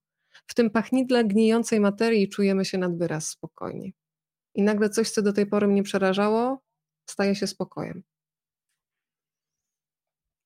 W 0.47 0.54
tym 0.54 0.69
pachnidle 0.69 1.26
gnijącej 1.26 1.80
materii 1.80 2.30
czujemy 2.30 2.65
się 2.65 2.78
nad 2.78 2.97
wyraz 2.97 3.30
spokojni. 3.30 3.93
I 4.56 4.62
nagle 4.63 4.89
coś, 4.89 5.10
co 5.10 5.21
do 5.21 5.34
tej 5.34 5.45
pory 5.45 5.67
mnie 5.67 5.84
przerażało, 5.84 6.62
staje 7.10 7.36
się 7.36 7.47
spokojem. 7.47 8.04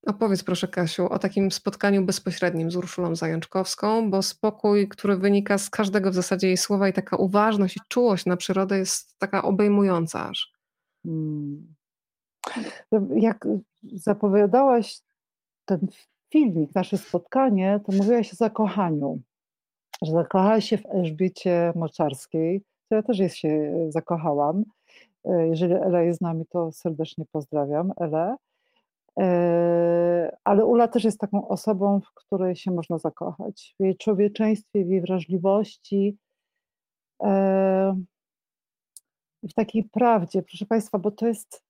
Opowiedz 0.06 0.44
proszę 0.44 0.68
Kasiu 0.68 1.06
o 1.06 1.20
takim 1.20 1.52
spotkaniu 1.52 2.06
bezpośrednim 2.06 2.72
z 2.72 2.76
Urszulą 2.76 3.15
Zajączkowską, 3.15 4.12
bo 4.12 4.22
spokój, 4.22 4.88
który 4.88 5.18
wynika 5.18 5.58
z 5.58 5.70
każdego 5.70 6.12
w 6.12 6.13
zasadzie 6.13 6.48
jej 6.48 6.58
słowa 6.58 6.89
i 6.89 6.94
taka 6.94 7.18
uważność 7.18 7.78
i 7.78 7.80
czułość 7.89 8.26
na 8.26 8.38
przyrodę 8.38 8.78
jest 8.78 9.20
taka 9.20 9.44
obejmująca 9.44 10.30
aż. 10.30 10.54
Hmm. 11.04 11.76
Jak 13.15 13.48
zapowiadałaś 13.84 15.00
ten 15.65 15.88
filmik, 16.32 16.76
nasze 16.76 16.98
spotkanie, 16.98 17.80
to 17.86 17.91
mówiłaś 17.91 18.34
o 18.34 18.36
zakochaniu, 18.36 19.20
że 20.02 20.12
zakochałaś 20.12 20.70
się 20.70 20.78
w 20.78 20.86
Elżbiecie 20.86 21.74
Moczarskiej, 21.76 22.62
to 22.89 22.96
ja 22.96 23.04
też 23.04 23.34
się 23.34 23.72
zakochałam. 23.89 24.63
E, 25.26 25.48
jeżeli 25.48 25.74
Ela 25.74 26.02
jest 26.02 26.20
z 26.20 26.22
nami, 26.22 26.46
to 26.50 26.72
serdecznie 26.72 27.26
pozdrawiam 27.32 27.91
Elę. 27.98 28.36
E, 29.19 30.38
ale 30.43 30.65
Ula 30.65 30.88
też 30.88 31.04
jest 31.04 31.19
taką 31.19 31.47
osobą, 31.47 32.01
w 32.01 32.13
której 32.13 32.56
się 32.56 32.71
można 32.71 32.97
zakochać. 32.97 33.75
W 33.80 33.84
jej 33.84 33.97
człowieczeństwie, 33.97 34.86
w 34.86 34.89
jej 34.89 35.01
wrażliwości, 35.01 36.17
e, 37.23 37.95
w 39.43 39.54
takiej 39.54 39.84
prawdzie, 39.84 40.43
proszę 40.43 40.65
Państwa, 40.65 40.99
bo 40.99 41.12
to 41.12 41.28
jest, 41.28 41.63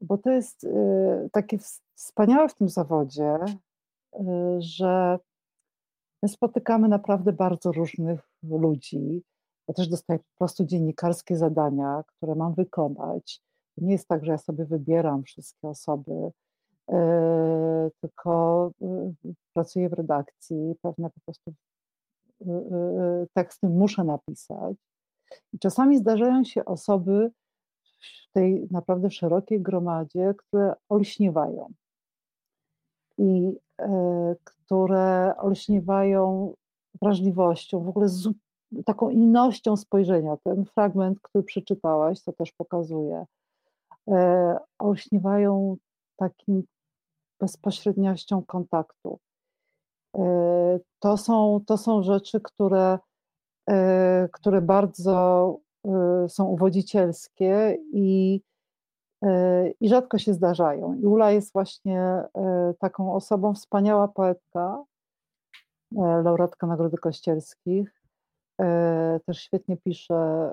bo 0.00 0.18
to 0.18 0.30
jest 0.30 0.64
e, 0.64 1.28
takie 1.32 1.58
wspaniałe 1.94 2.48
w 2.48 2.54
tym 2.54 2.68
zawodzie, 2.68 3.38
że 4.58 5.18
my 6.22 6.28
spotykamy 6.28 6.88
naprawdę 6.88 7.32
bardzo 7.32 7.72
różnych 7.72 8.20
ludzi. 8.42 9.22
Ja 9.68 9.74
też 9.74 9.88
dostaję 9.88 10.18
po 10.18 10.38
prostu 10.38 10.64
dziennikarskie 10.64 11.36
zadania, 11.36 12.02
które 12.06 12.34
mam 12.34 12.54
wykonać. 12.54 13.45
Nie 13.76 13.92
jest 13.92 14.08
tak, 14.08 14.24
że 14.24 14.32
ja 14.32 14.38
sobie 14.38 14.64
wybieram 14.64 15.22
wszystkie 15.22 15.68
osoby, 15.68 16.12
e, 16.90 17.90
tylko 18.00 18.70
e, 18.82 19.12
pracuję 19.52 19.88
w 19.88 19.92
redakcji, 19.92 20.74
pewne 20.82 21.10
po 21.10 21.20
prostu 21.20 21.52
e, 22.46 23.26
teksty 23.34 23.68
muszę 23.68 24.04
napisać. 24.04 24.76
I 25.52 25.58
czasami 25.58 25.98
zdarzają 25.98 26.44
się 26.44 26.64
osoby 26.64 27.30
w 28.00 28.32
tej 28.32 28.68
naprawdę 28.70 29.10
szerokiej 29.10 29.60
gromadzie, 29.62 30.34
które 30.38 30.74
olśniewają. 30.88 31.68
I 33.18 33.52
które 34.44 35.34
olśniewają 35.38 36.54
wrażliwością, 37.02 37.84
w 37.84 37.88
ogóle 37.88 38.08
z 38.08 38.28
taką 38.84 39.10
innością 39.10 39.76
spojrzenia. 39.76 40.36
Ten 40.44 40.64
fragment, 40.64 41.20
który 41.20 41.44
przeczytałaś, 41.44 42.22
to 42.22 42.32
też 42.32 42.52
pokazuje 42.52 43.26
olśniewają 44.78 45.76
takim 46.16 46.62
bezpośredniością 47.40 48.42
kontaktu. 48.42 49.18
E, 50.16 50.78
to 50.98 51.16
są, 51.16 51.60
to 51.66 51.76
są 51.76 52.02
rzeczy, 52.02 52.40
które, 52.40 52.98
e, 53.70 54.28
które 54.32 54.60
bardzo 54.60 55.58
są 56.28 56.44
uwodzicielskie 56.44 57.78
i, 57.92 58.40
i 59.80 59.88
rzadko 59.88 60.18
się 60.18 60.34
zdarzają. 60.34 60.94
I 60.94 61.06
Ula 61.06 61.30
jest 61.30 61.52
właśnie 61.52 62.22
taką 62.78 63.14
osobą, 63.14 63.54
wspaniała 63.54 64.08
poetka, 64.08 64.84
laureatka 65.96 66.66
Nagrody 66.66 66.96
Kościelskich, 66.96 68.02
też 69.26 69.38
świetnie 69.38 69.76
pisze. 69.76 70.52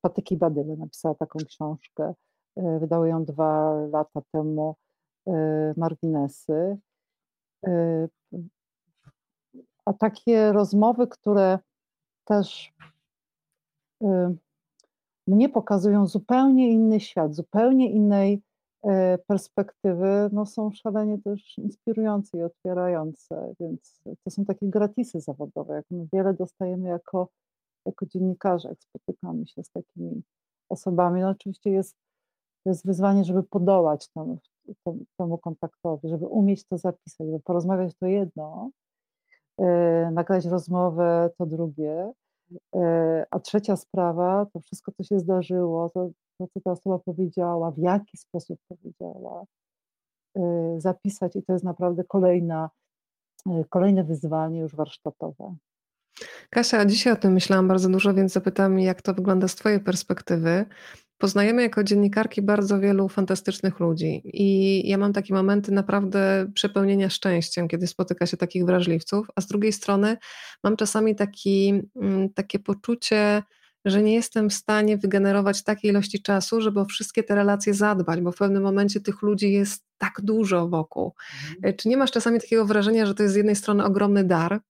Patyki 0.00 0.36
Badyle 0.36 0.76
napisała 0.76 1.14
taką 1.14 1.38
książkę. 1.38 2.14
Wydały 2.56 3.08
ją 3.08 3.24
dwa 3.24 3.74
lata 3.92 4.20
temu. 4.32 4.76
Marginesy. 5.76 6.78
A 9.84 9.92
takie 9.92 10.52
rozmowy, 10.52 11.06
które 11.06 11.58
też 12.24 12.72
mnie 15.26 15.48
pokazują 15.48 16.06
zupełnie 16.06 16.70
inny 16.70 17.00
świat, 17.00 17.34
zupełnie 17.34 17.90
innej 17.90 18.42
e, 18.82 19.18
perspektywy, 19.18 20.30
no 20.32 20.46
są 20.46 20.70
szalenie 20.70 21.18
też 21.18 21.58
inspirujące 21.58 22.38
i 22.38 22.42
otwierające, 22.42 23.54
więc 23.60 24.02
to 24.24 24.30
są 24.30 24.44
takie 24.44 24.66
gratisy 24.66 25.20
zawodowe, 25.20 25.74
jak 25.74 25.84
my 25.90 26.06
wiele 26.12 26.34
dostajemy 26.34 26.88
jako, 26.88 27.28
jako 27.86 28.06
dziennikarze, 28.06 28.68
jak 28.68 28.78
spotykamy 28.82 29.46
się 29.46 29.64
z 29.64 29.70
takimi 29.70 30.22
osobami. 30.68 31.20
No 31.20 31.28
oczywiście 31.28 31.70
jest, 31.70 31.96
to 32.66 32.70
jest 32.70 32.86
wyzwanie, 32.86 33.24
żeby 33.24 33.42
podołać 33.42 34.08
temu, 34.08 34.38
temu 35.18 35.38
kontaktowi, 35.38 36.08
żeby 36.08 36.26
umieć 36.26 36.64
to 36.64 36.78
zapisać, 36.78 37.26
żeby 37.26 37.40
porozmawiać 37.40 37.94
to 37.94 38.06
jedno, 38.06 38.70
yy, 39.58 39.66
nagrać 40.12 40.44
rozmowę 40.44 41.30
to 41.38 41.46
drugie, 41.46 42.12
E, 42.76 43.26
a 43.30 43.40
trzecia 43.40 43.76
sprawa, 43.76 44.46
to 44.52 44.60
wszystko, 44.60 44.92
co 44.92 45.04
się 45.04 45.18
zdarzyło, 45.18 45.90
to, 45.94 46.10
to 46.38 46.46
co 46.54 46.60
ta 46.60 46.70
osoba 46.70 46.98
powiedziała, 46.98 47.70
w 47.70 47.78
jaki 47.78 48.16
sposób 48.16 48.60
powiedziała, 48.68 49.44
e, 50.36 50.40
zapisać 50.78 51.36
i 51.36 51.42
to 51.42 51.52
jest 51.52 51.64
naprawdę 51.64 52.04
kolejna, 52.04 52.70
kolejne 53.68 54.04
wyzwanie 54.04 54.60
już 54.60 54.76
warsztatowe. 54.76 55.56
Kasia, 56.50 56.84
dzisiaj 56.84 57.12
o 57.12 57.16
tym 57.16 57.32
myślałam 57.32 57.68
bardzo 57.68 57.88
dużo, 57.88 58.14
więc 58.14 58.32
zapytam, 58.32 58.78
jak 58.78 59.02
to 59.02 59.14
wygląda 59.14 59.48
z 59.48 59.54
Twojej 59.54 59.80
perspektywy. 59.80 60.66
Poznajemy 61.18 61.62
jako 61.62 61.84
dziennikarki 61.84 62.42
bardzo 62.42 62.80
wielu 62.80 63.08
fantastycznych 63.08 63.80
ludzi 63.80 64.22
i 64.24 64.88
ja 64.88 64.98
mam 64.98 65.12
takie 65.12 65.34
momenty 65.34 65.72
naprawdę 65.72 66.50
przepełnienia 66.54 67.10
szczęściem, 67.10 67.68
kiedy 67.68 67.86
spotyka 67.86 68.26
się 68.26 68.36
takich 68.36 68.64
wrażliwców, 68.64 69.26
a 69.36 69.40
z 69.40 69.46
drugiej 69.46 69.72
strony 69.72 70.16
mam 70.64 70.76
czasami 70.76 71.16
taki, 71.16 71.82
mm, 71.96 72.32
takie 72.32 72.58
poczucie, 72.58 73.42
że 73.84 74.02
nie 74.02 74.14
jestem 74.14 74.50
w 74.50 74.54
stanie 74.54 74.98
wygenerować 74.98 75.64
takiej 75.64 75.90
ilości 75.90 76.22
czasu, 76.22 76.60
żeby 76.60 76.80
o 76.80 76.84
wszystkie 76.84 77.22
te 77.22 77.34
relacje 77.34 77.74
zadbać, 77.74 78.20
bo 78.20 78.32
w 78.32 78.36
pewnym 78.36 78.62
momencie 78.62 79.00
tych 79.00 79.22
ludzi 79.22 79.52
jest 79.52 79.84
tak 79.98 80.20
dużo 80.22 80.68
wokół. 80.68 81.14
Mhm. 81.56 81.76
Czy 81.76 81.88
nie 81.88 81.96
masz 81.96 82.10
czasami 82.10 82.40
takiego 82.40 82.64
wrażenia, 82.64 83.06
że 83.06 83.14
to 83.14 83.22
jest 83.22 83.32
z 83.32 83.36
jednej 83.36 83.56
strony 83.56 83.84
ogromny 83.84 84.24
dar, 84.24 84.60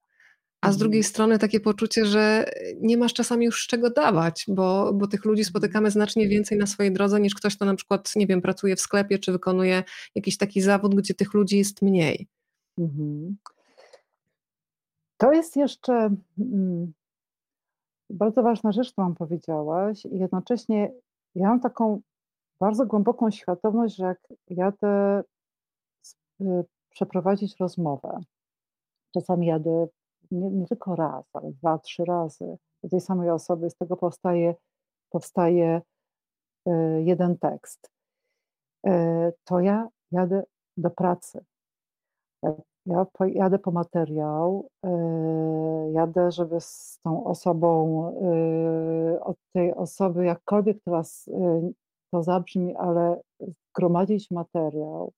a 0.66 0.72
z 0.72 0.76
drugiej 0.76 1.02
strony 1.02 1.38
takie 1.38 1.60
poczucie, 1.60 2.06
że 2.06 2.44
nie 2.80 2.96
masz 2.96 3.14
czasami 3.14 3.46
już 3.46 3.64
z 3.64 3.66
czego 3.66 3.90
dawać, 3.90 4.44
bo, 4.48 4.92
bo 4.92 5.06
tych 5.06 5.24
ludzi 5.24 5.40
mhm. 5.40 5.50
spotykamy 5.50 5.90
znacznie 5.90 6.28
więcej 6.28 6.58
na 6.58 6.66
swojej 6.66 6.92
drodze 6.92 7.20
niż 7.20 7.34
ktoś, 7.34 7.56
kto 7.56 7.64
na 7.64 7.74
przykład, 7.74 8.16
nie 8.16 8.26
wiem, 8.26 8.42
pracuje 8.42 8.76
w 8.76 8.80
sklepie 8.80 9.18
czy 9.18 9.32
wykonuje 9.32 9.84
jakiś 10.14 10.36
taki 10.36 10.60
zawód, 10.60 10.94
gdzie 10.94 11.14
tych 11.14 11.34
ludzi 11.34 11.58
jest 11.58 11.82
mniej. 11.82 12.28
Mhm. 12.78 13.36
To 15.16 15.32
jest 15.32 15.56
jeszcze 15.56 16.10
mm, 16.38 16.92
bardzo 18.10 18.42
ważna 18.42 18.72
rzecz, 18.72 18.92
którą 18.92 19.14
powiedziałaś, 19.14 20.04
i 20.04 20.18
jednocześnie 20.18 20.92
ja 21.34 21.48
mam 21.48 21.60
taką 21.60 22.00
bardzo 22.60 22.86
głęboką 22.86 23.30
świadomość, 23.30 23.96
że 23.96 24.04
jak 24.04 24.18
jadę 24.50 25.22
y, 26.40 26.44
przeprowadzić 26.90 27.56
rozmowę, 27.60 28.20
czasami 29.14 29.46
jadę 29.46 29.86
nie, 30.30 30.50
nie 30.50 30.66
tylko 30.66 30.96
raz, 30.96 31.24
ale 31.32 31.52
dwa, 31.52 31.78
trzy 31.78 32.04
razy 32.04 32.56
do 32.82 32.88
tej 32.88 33.00
samej 33.00 33.30
osoby, 33.30 33.70
z 33.70 33.76
tego 33.76 33.96
powstaje, 33.96 34.54
powstaje 35.10 35.82
e, 36.66 37.02
jeden 37.02 37.38
tekst, 37.38 37.90
e, 38.86 39.32
to 39.44 39.60
ja 39.60 39.88
jadę 40.12 40.42
do 40.76 40.90
pracy. 40.90 41.44
Ja 42.86 43.06
jadę 43.26 43.58
po 43.58 43.70
materiał, 43.70 44.68
e, 44.84 44.90
jadę, 45.92 46.30
żeby 46.30 46.60
z 46.60 46.98
tą 47.02 47.24
osobą, 47.24 48.02
od 49.20 49.36
tej 49.52 49.74
osoby, 49.74 50.24
jakkolwiek 50.24 50.78
teraz 50.84 51.30
to 52.10 52.22
zabrzmi, 52.22 52.76
ale 52.76 53.20
gromadzić 53.74 54.30
materiał, 54.30 55.12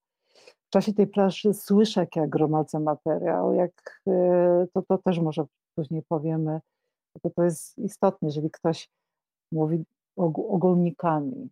w 0.68 0.70
czasie 0.70 0.92
tej 0.92 1.07
plaży 1.07 1.54
słyszę, 1.54 2.00
jak 2.00 2.16
ja 2.16 2.26
gromadzę 2.26 2.81
materiał, 2.81 3.54
jak 3.54 4.00
y, 4.09 4.12
to, 4.74 4.83
to 4.83 4.98
też 4.98 5.18
może 5.18 5.44
później 5.74 6.02
powiemy, 6.09 6.61
to 7.22 7.31
to 7.31 7.44
jest 7.44 7.78
istotne, 7.78 8.28
jeżeli 8.28 8.50
ktoś 8.50 8.88
mówi 9.52 9.85
ogólnikami 10.48 11.50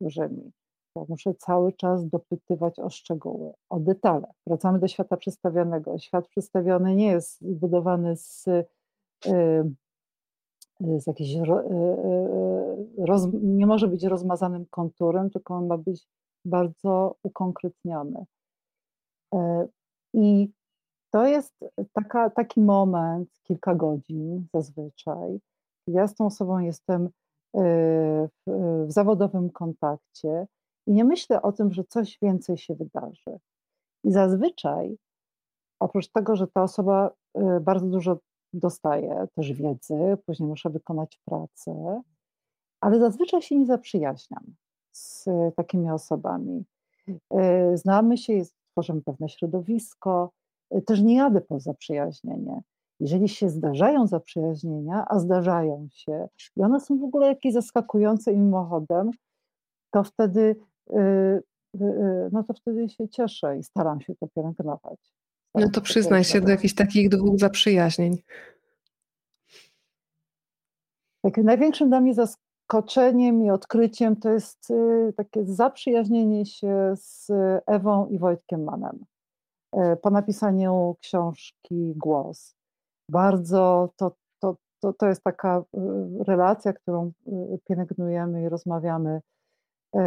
dużymi, 0.00 0.52
to 0.94 1.06
muszę 1.08 1.34
cały 1.34 1.72
czas 1.72 2.08
dopytywać 2.08 2.78
o 2.78 2.90
szczegóły, 2.90 3.52
o 3.70 3.80
detale. 3.80 4.26
Wracamy 4.46 4.78
do 4.78 4.88
świata 4.88 5.16
przedstawionego. 5.16 5.98
Świat 5.98 6.28
przedstawiony 6.28 6.94
nie 6.94 7.06
jest 7.06 7.40
zbudowany 7.40 8.16
z, 8.16 8.46
y, 8.46 8.64
z 10.80 11.06
jakiejś, 11.06 11.34
y, 11.36 11.40
roz, 12.98 13.28
nie 13.32 13.66
może 13.66 13.88
być 13.88 14.04
rozmazanym 14.04 14.66
konturem, 14.70 15.30
tylko 15.30 15.54
on 15.54 15.66
ma 15.66 15.78
być 15.78 16.08
bardzo 16.44 17.16
ukonkretniony. 17.22 18.24
E, 19.34 19.68
I 20.14 20.52
to 21.10 21.26
jest 21.26 21.54
taka, 21.92 22.30
taki 22.30 22.60
moment, 22.60 23.28
kilka 23.42 23.74
godzin 23.74 24.46
zazwyczaj. 24.54 25.40
Ja 25.86 26.08
z 26.08 26.14
tą 26.14 26.26
osobą 26.26 26.58
jestem 26.58 27.04
e, 27.04 27.08
w, 28.46 28.50
w 28.86 28.92
zawodowym 28.92 29.50
kontakcie 29.50 30.46
i 30.86 30.92
nie 30.92 31.04
myślę 31.04 31.42
o 31.42 31.52
tym, 31.52 31.72
że 31.72 31.84
coś 31.84 32.18
więcej 32.22 32.58
się 32.58 32.74
wydarzy. 32.74 33.38
I 34.04 34.12
zazwyczaj, 34.12 34.98
oprócz 35.80 36.08
tego, 36.08 36.36
że 36.36 36.46
ta 36.46 36.62
osoba 36.62 37.10
e, 37.34 37.60
bardzo 37.60 37.86
dużo 37.86 38.18
dostaje 38.52 39.26
też 39.34 39.52
wiedzy, 39.52 40.16
później 40.26 40.48
muszę 40.48 40.70
wykonać 40.70 41.20
pracę, 41.24 42.02
ale 42.80 42.98
zazwyczaj 42.98 43.42
się 43.42 43.58
nie 43.58 43.66
zaprzyjaźniam 43.66 44.44
z 44.92 45.24
takimi 45.56 45.90
osobami. 45.90 46.64
Znamy 47.74 48.18
się, 48.18 48.32
jest 48.32 48.57
tworzymy 48.78 49.02
pewne 49.02 49.28
środowisko. 49.28 50.30
Y, 50.76 50.82
też 50.82 51.00
nie 51.00 51.16
jadę 51.16 51.40
po 51.40 51.60
zaprzyjaźnienie. 51.60 52.60
Jeżeli 53.00 53.28
się 53.28 53.48
zdarzają 53.48 54.06
zaprzyjaźnienia, 54.06 55.04
a 55.08 55.18
zdarzają 55.18 55.88
się, 55.92 56.28
i 56.56 56.62
one 56.62 56.80
są 56.80 56.98
w 56.98 57.04
ogóle 57.04 57.26
jakieś 57.26 57.52
zaskakujące 57.52 58.32
i 58.32 58.36
mimochodem, 58.36 59.10
to 59.90 60.04
wtedy, 60.04 60.56
yy, 60.90 61.42
yy, 61.74 62.28
no 62.32 62.44
to 62.44 62.54
wtedy 62.54 62.88
się 62.88 63.08
cieszę 63.08 63.58
i 63.58 63.62
staram 63.62 64.00
się 64.00 64.14
to 64.14 64.28
pielęgnować. 64.28 64.98
no 65.54 65.70
to 65.70 65.80
przyznaj 65.80 66.24
się 66.24 66.40
do 66.40 66.50
jakichś 66.50 66.74
takich 66.74 67.08
dwóch 67.08 67.38
zaprzyjaźnień. 67.38 68.16
Takim 71.22 71.44
największym 71.44 71.88
dla 71.88 72.00
mnie 72.00 72.14
zaskoczeniem 72.68 73.42
i 73.44 73.50
odkryciem 73.50 74.16
to 74.16 74.30
jest 74.30 74.70
y, 74.70 75.12
takie 75.16 75.44
zaprzyjaźnienie 75.44 76.46
się 76.46 76.92
z 76.96 77.30
Ewą 77.66 78.06
i 78.06 78.18
Wojtkiem 78.18 78.64
Manem 78.64 79.04
e, 79.72 79.96
po 79.96 80.10
napisaniu 80.10 80.96
książki 81.00 81.94
Głos. 81.96 82.54
Bardzo 83.10 83.88
to, 83.96 84.12
to, 84.40 84.56
to, 84.80 84.92
to 84.92 85.06
jest 85.06 85.22
taka 85.22 85.58
y, 85.58 86.24
relacja, 86.24 86.72
którą 86.72 87.12
y, 87.26 87.58
pielęgnujemy 87.64 88.42
i 88.42 88.48
rozmawiamy 88.48 89.20
e, 89.94 90.00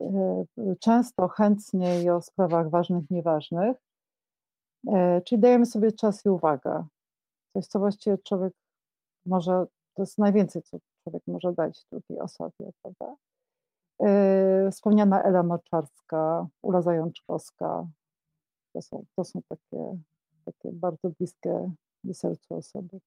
e, 0.00 0.44
często, 0.80 1.28
chętnie 1.28 2.02
i 2.02 2.10
o 2.10 2.22
sprawach 2.22 2.70
ważnych, 2.70 3.10
nieważnych. 3.10 3.76
Czyli 5.24 5.40
dajemy 5.40 5.66
sobie 5.66 5.92
czas 5.92 6.24
i 6.24 6.28
uwagę. 6.28 6.86
Coś, 7.52 7.66
co 7.66 7.78
właściwie 7.78 8.18
człowiek 8.18 8.52
może, 9.26 9.66
to 9.94 10.02
jest 10.02 10.18
najwięcej, 10.18 10.62
co 10.62 10.78
człowiek 11.06 11.22
może 11.26 11.52
dać 11.52 11.86
drugiej 11.92 12.18
osobie, 12.20 12.70
prawda? 12.82 13.16
Yy, 14.00 14.70
wspomniana 14.70 15.22
Ela 15.22 15.42
Moczarska, 15.42 16.46
Ula 16.62 16.82
Zajączkowska, 16.82 17.86
to 18.72 18.82
są, 18.82 19.04
to 19.16 19.24
są 19.24 19.40
takie, 19.48 19.98
takie 20.44 20.72
bardzo 20.72 21.10
bliskie 21.18 21.70
do 22.04 22.14
sercu 22.14 22.54
osoby. 22.54 22.98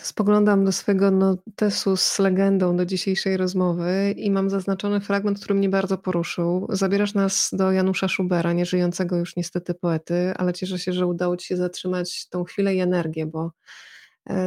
Spoglądam 0.00 0.64
do 0.64 0.72
swojego 0.72 1.10
notesu 1.10 1.96
z 1.96 2.18
legendą 2.18 2.76
do 2.76 2.86
dzisiejszej 2.86 3.36
rozmowy 3.36 4.14
i 4.16 4.30
mam 4.30 4.50
zaznaczony 4.50 5.00
fragment, 5.00 5.38
który 5.38 5.54
mnie 5.54 5.68
bardzo 5.68 5.98
poruszył. 5.98 6.66
Zabierasz 6.70 7.14
nas 7.14 7.50
do 7.52 7.72
Janusza 7.72 8.08
Schubera, 8.08 8.52
nieżyjącego 8.52 9.16
już 9.16 9.36
niestety 9.36 9.74
poety, 9.74 10.32
ale 10.36 10.52
cieszę 10.52 10.78
się, 10.78 10.92
że 10.92 11.06
udało 11.06 11.36
Ci 11.36 11.46
się 11.46 11.56
zatrzymać 11.56 12.28
tą 12.28 12.44
chwilę 12.44 12.74
i 12.74 12.80
energię, 12.80 13.26
bo 13.26 13.50
E, 13.50 13.91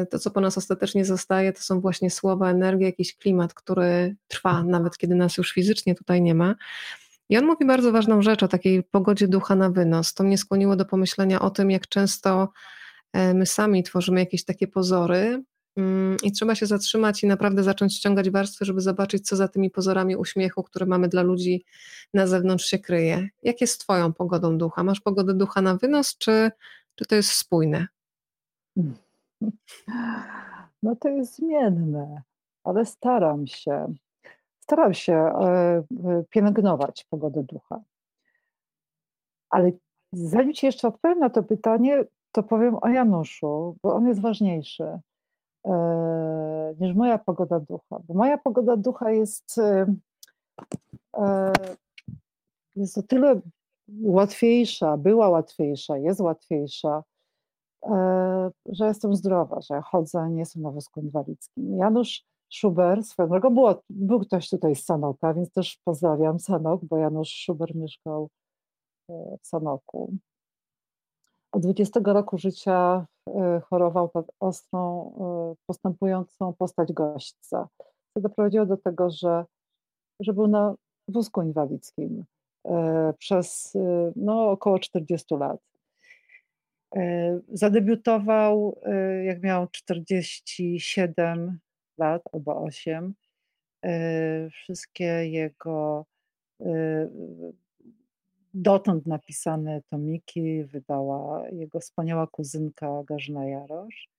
to, 0.10 0.20
co 0.20 0.32
po 0.32 0.42
nas 0.42 0.58
ostatecznie 0.58 1.06
zostaje, 1.06 1.54
to 1.54 1.62
są 1.62 1.82
właśnie 1.82 2.10
słowa, 2.10 2.50
energia, 2.50 2.88
jakiś 2.88 3.16
klimat, 3.16 3.54
który 3.54 4.16
trwa, 4.28 4.64
nawet 4.64 4.98
kiedy 4.98 5.16
nas 5.16 5.38
już 5.38 5.52
fizycznie 5.52 5.96
tutaj 5.96 6.22
nie 6.22 6.36
ma. 6.36 6.56
I 7.30 7.38
on 7.38 7.46
mówi 7.46 7.66
bardzo 7.66 7.92
ważną 7.92 8.22
rzecz 8.22 8.44
o 8.44 8.48
takiej 8.48 8.84
pogodzie 8.84 9.28
ducha 9.28 9.56
na 9.56 9.70
wynos. 9.70 10.14
To 10.14 10.24
mnie 10.24 10.38
skłoniło 10.38 10.76
do 10.76 10.86
pomyślenia 10.86 11.42
o 11.42 11.50
tym, 11.50 11.72
jak 11.72 11.88
często 11.88 12.50
e, 13.14 13.34
my 13.34 13.46
sami 13.46 13.84
tworzymy 13.84 14.20
jakieś 14.20 14.44
takie 14.46 14.68
pozory, 14.68 15.44
mm, 15.78 16.18
i 16.24 16.32
trzeba 16.32 16.56
się 16.56 16.66
zatrzymać 16.66 17.24
i 17.24 17.28
naprawdę 17.28 17.64
zacząć 17.64 17.96
ściągać 17.98 18.30
warstwy, 18.30 18.66
żeby 18.66 18.82
zobaczyć, 18.82 19.28
co 19.28 19.36
za 19.36 19.48
tymi 19.48 19.70
pozorami 19.70 20.16
uśmiechu, 20.16 20.64
które 20.64 20.86
mamy 20.86 21.08
dla 21.08 21.22
ludzi 21.22 21.66
na 22.14 22.28
zewnątrz 22.28 22.66
się 22.66 22.80
kryje. 22.80 23.30
Jak 23.44 23.62
jest 23.62 23.82
Twoją 23.82 24.14
pogodą 24.14 24.58
ducha? 24.58 24.84
Masz 24.84 25.00
pogodę 25.00 25.34
ducha 25.34 25.62
na 25.62 25.76
wynos, 25.76 26.18
czy, 26.18 26.52
czy 26.96 27.06
to 27.06 27.16
jest 27.16 27.30
spójne? 27.30 27.88
No 30.84 30.96
to 30.96 31.10
jest 31.10 31.36
zmienne, 31.36 32.22
ale 32.64 32.86
staram 32.86 33.48
się. 33.48 33.94
Staram 34.60 34.94
się 34.94 35.14
e, 35.14 35.44
e, 35.46 36.24
pielęgnować 36.30 37.04
pogodę 37.10 37.44
ducha. 37.44 37.82
Ale 39.50 39.72
zanim 40.14 40.54
Ci 40.54 40.66
jeszcze 40.66 40.88
odpowiem 40.88 41.20
na 41.20 41.30
to 41.30 41.44
pytanie, 41.44 42.06
to 42.32 42.44
powiem 42.44 42.76
o 42.82 42.88
Januszu, 42.88 43.76
bo 43.84 43.96
on 43.96 44.08
jest 44.08 44.22
ważniejszy 44.22 45.00
e, 45.66 46.76
niż 46.80 46.96
moja 46.96 47.18
pogoda 47.18 47.60
ducha. 47.60 48.00
Bo 48.08 48.14
moja 48.14 48.38
pogoda 48.38 48.78
ducha 48.78 49.12
jest, 49.12 49.62
jest 52.76 52.98
o 52.98 53.04
tyle 53.04 53.42
łatwiejsza, 54.02 54.98
była 54.98 55.30
łatwiejsza, 55.30 55.98
jest 55.98 56.22
łatwiejsza, 56.22 57.04
że 58.66 58.86
jestem 58.86 59.16
zdrowa, 59.16 59.62
że 59.62 59.82
chodzę, 59.82 60.30
nie 60.30 60.40
jestem 60.40 60.62
na 60.62 60.72
wózku 60.72 61.02
inwalidzkim. 61.02 61.78
Janusz 61.78 62.26
Szuber, 62.50 63.04
swoją 63.04 63.30
drogą, 63.30 63.50
było, 63.50 63.82
był 63.90 64.20
ktoś 64.20 64.50
tutaj 64.50 64.76
z 64.76 64.86
Sanoka, 64.86 65.34
więc 65.34 65.52
też 65.52 65.78
pozdrawiam 65.84 66.40
Sanok, 66.40 66.86
bo 66.86 66.98
Janusz 66.98 67.30
Szuber 67.30 67.76
mieszkał 67.76 68.30
e, 69.10 69.38
w 69.42 69.48
Sanoku. 69.48 70.14
Od 71.52 71.62
20 71.62 72.00
roku 72.06 72.38
życia 72.38 73.06
e, 73.30 73.62
chorował 73.70 74.10
tak 74.10 74.26
ostrą, 74.40 75.12
e, 75.20 75.56
postępującą 75.66 76.54
postać 76.54 76.94
gośćca, 76.94 77.68
co 78.14 78.22
doprowadziło 78.22 78.66
do 78.66 78.78
tego, 78.78 79.10
że, 79.10 79.46
że 80.20 80.34
był 80.34 80.48
na 80.48 80.76
wózku 81.08 81.42
inwalidzkim 81.42 82.26
przez 83.18 83.74
no, 84.16 84.52
około 84.52 84.80
40 84.80 85.36
lat. 85.36 85.60
Zadebiutował, 87.54 88.82
jak 89.26 89.44
miał 89.44 89.68
47 89.68 91.60
lat 91.98 92.22
albo 92.34 92.62
8. 92.62 93.14
E, 93.86 94.50
wszystkie 94.50 95.06
jego 95.30 96.06
e, 96.62 97.10
dotąd 98.54 99.08
napisane 99.08 99.82
tomiki 99.90 100.64
wydała 100.64 101.50
jego 101.50 101.80
wspaniała 101.80 102.28
kuzynka 102.28 103.04
Garzyna 103.08 103.46
Jarosz. 103.46 104.10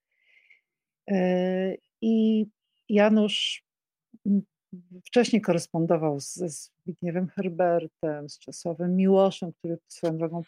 E, 1.10 1.74
I 2.00 2.46
Janusz 2.88 3.64
wcześniej 5.04 5.42
korespondował 5.42 6.20
ze 6.20 6.48
Zbigniewem 6.48 7.28
Herbertem, 7.28 8.28
z 8.28 8.38
Czesławem 8.38 8.96
Miłoszem, 8.96 9.52
który 9.52 9.78
swoją 9.88 10.18
drogą 10.18 10.42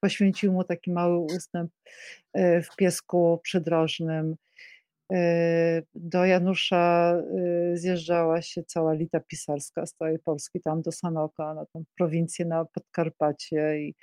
poświęcił 0.00 0.52
mu 0.52 0.64
taki 0.64 0.92
mały 0.92 1.18
ustęp 1.18 1.72
w 2.34 2.76
Piesku 2.76 3.40
Przydrożnym. 3.42 4.36
Y, 5.12 5.86
do 5.94 6.24
Janusza 6.24 7.14
y, 7.72 7.78
zjeżdżała 7.78 8.42
się 8.42 8.64
cała 8.64 8.92
lita 8.92 9.20
pisarska 9.20 9.86
z 9.86 9.94
całej 9.94 10.18
Polski, 10.18 10.60
tam 10.60 10.82
do 10.82 10.92
Sanoka, 10.92 11.54
na 11.54 11.66
tą 11.66 11.84
prowincję 11.96 12.44
na 12.44 12.64
Podkarpacie 12.64 13.78
i 13.78 13.94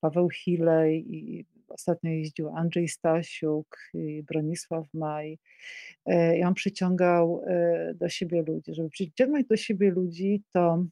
Paweł 0.00 0.30
Hilej 0.30 1.14
i 1.16 1.44
ostatnio 1.70 2.10
jeździł 2.10 2.56
Andrzej 2.56 2.88
Stasiuk 2.88 3.78
i 3.94 4.22
Bronisław 4.22 4.86
Maj. 4.94 5.38
I 6.36 6.44
on 6.44 6.54
przyciągał 6.54 7.44
do 7.94 8.08
siebie 8.08 8.42
ludzi. 8.42 8.74
Żeby 8.74 8.90
przyciągnąć 8.90 9.46
do 9.46 9.56
siebie 9.56 9.90
ludzi, 9.90 10.42
to, 10.52 10.84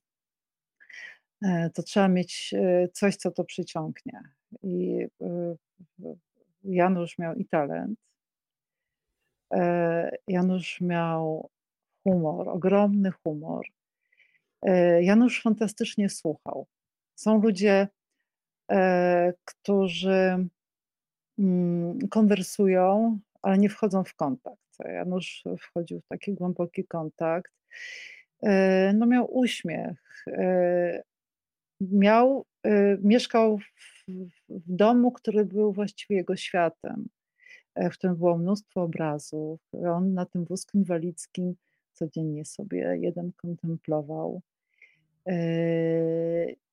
to 1.74 1.82
trzeba 1.82 2.08
mieć 2.08 2.54
coś, 2.92 3.16
co 3.16 3.30
to 3.30 3.44
przyciągnie. 3.44 4.20
I 4.62 5.06
Janusz 6.64 7.18
miał 7.18 7.34
i 7.34 7.44
talent, 7.44 7.98
E, 9.52 10.10
Janusz 10.26 10.80
miał 10.80 11.50
humor, 12.02 12.48
ogromny 12.48 13.10
humor. 13.10 13.66
E, 14.62 15.02
Janusz 15.02 15.42
fantastycznie 15.42 16.08
słuchał. 16.08 16.66
Są 17.14 17.40
ludzie, 17.40 17.88
e, 18.70 19.32
którzy 19.44 20.48
konwersują, 22.10 23.18
ale 23.42 23.58
nie 23.58 23.68
wchodzą 23.68 24.04
w 24.04 24.14
kontakt. 24.14 24.58
Janusz 24.84 25.44
wchodził 25.60 26.00
w 26.00 26.06
taki 26.06 26.34
głęboki 26.34 26.84
kontakt. 26.84 27.52
No 28.94 29.06
miał 29.06 29.36
uśmiech. 29.36 30.24
Miał, 31.80 32.44
mieszkał 33.02 33.58
w, 33.58 34.04
w 34.48 34.72
domu, 34.76 35.12
który 35.12 35.44
był 35.44 35.72
właściwie 35.72 36.16
jego 36.16 36.36
światem. 36.36 37.08
E, 37.78 37.90
w 37.90 37.98
którym 37.98 38.16
było 38.16 38.38
mnóstwo 38.38 38.82
obrazów. 38.82 39.60
On 39.72 40.14
na 40.14 40.26
tym 40.26 40.44
wózku 40.44 40.78
inwalidzkim 40.78 41.54
codziennie 41.92 42.44
sobie 42.44 42.98
jeden 43.00 43.32
kontemplował. 43.32 44.42
E, 45.26 45.36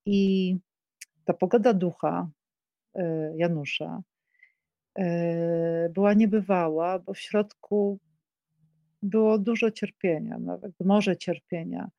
I 0.05 0.57
ta 1.25 1.33
pogoda 1.33 1.73
ducha 1.73 2.29
e, 2.95 3.31
Janusza 3.35 4.01
była 5.89 6.13
niebywała, 6.13 6.99
bo 6.99 7.13
w 7.13 7.19
środku 7.19 7.99
było 9.01 9.37
dużo 9.37 9.71
cierpienia, 9.71 10.37
nawet 10.39 10.71
morze 10.85 11.17
cierpienia 11.17 11.89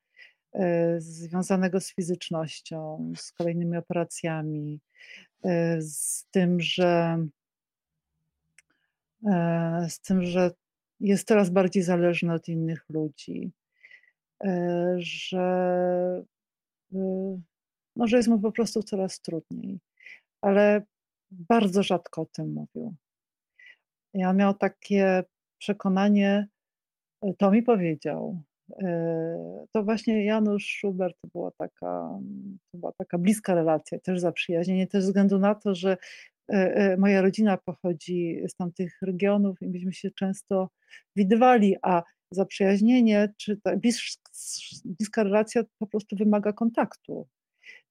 związanego 0.97 1.79
z 1.79 1.93
fizycznością, 1.93 3.11
z 3.15 3.31
kolejnymi 3.31 3.77
operacjami, 3.77 4.79
z 5.79 6.25
tym, 6.31 6.59
że 6.61 7.19
E, 9.25 9.87
z 9.89 9.99
tym, 9.99 10.23
że 10.23 10.51
jest 10.99 11.27
coraz 11.27 11.49
bardziej 11.49 11.83
zależny 11.83 12.33
od 12.33 12.47
innych 12.47 12.85
ludzi, 12.89 13.51
e, 14.43 14.95
że 14.97 16.23
może 17.95 18.17
jest 18.17 18.29
mu 18.29 18.39
po 18.39 18.51
prostu 18.51 18.83
coraz 18.83 19.21
trudniej, 19.21 19.79
ale 20.41 20.81
bardzo 21.31 21.83
rzadko 21.83 22.21
o 22.21 22.25
tym 22.25 22.53
mówił. 22.53 22.95
Ja 24.13 24.33
miał 24.33 24.53
takie 24.53 25.23
przekonanie, 25.57 26.47
e, 27.21 27.33
to 27.33 27.51
mi 27.51 27.63
powiedział. 27.63 28.41
To 29.71 29.83
właśnie 29.83 30.25
Janusz 30.25 30.77
Schubert 30.77 31.15
to 31.21 31.27
była 31.27 31.51
taka, 31.51 32.19
to 32.71 32.77
była 32.77 32.91
taka 32.97 33.17
bliska 33.17 33.55
relacja, 33.55 33.99
też 33.99 34.19
zaprzyjaźnienie, 34.19 34.87
też 34.87 35.03
ze 35.03 35.07
względu 35.07 35.39
na 35.39 35.55
to, 35.55 35.75
że 35.75 35.97
E, 36.51 36.75
e, 36.75 36.97
moja 36.97 37.21
rodzina 37.21 37.57
pochodzi 37.57 38.41
z 38.47 38.55
tamtych 38.55 38.97
regionów 39.01 39.61
i 39.61 39.67
myśmy 39.67 39.93
się 39.93 40.11
często 40.11 40.69
widywali, 41.15 41.75
a 41.81 42.03
zaprzyjaźnienie 42.31 43.33
czy 43.37 43.57
ta 43.57 43.71
bliska 44.85 45.23
relacja 45.23 45.63
po 45.79 45.87
prostu 45.87 46.15
wymaga 46.15 46.53
kontaktu. 46.53 47.27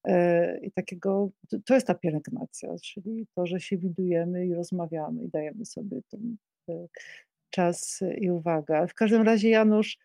E, 0.07 0.59
I 0.63 0.73
takiego, 0.73 1.31
to 1.65 1.75
jest 1.75 1.87
ta 1.87 1.95
pielęgnacja, 1.95 2.77
czyli 2.83 3.27
to, 3.35 3.47
że 3.47 3.61
się 3.61 3.79
widujemy 3.79 4.47
i 4.47 4.55
rozmawiamy 4.55 5.25
i 5.25 5.29
dajemy 5.29 5.65
sobie 5.65 6.01
ten 6.11 6.37
czas 7.51 8.01
i 8.19 8.31
uwagę. 8.31 8.87
W 8.89 8.95
każdym 8.95 9.23
razie 9.23 9.49
Janusz 9.49 9.99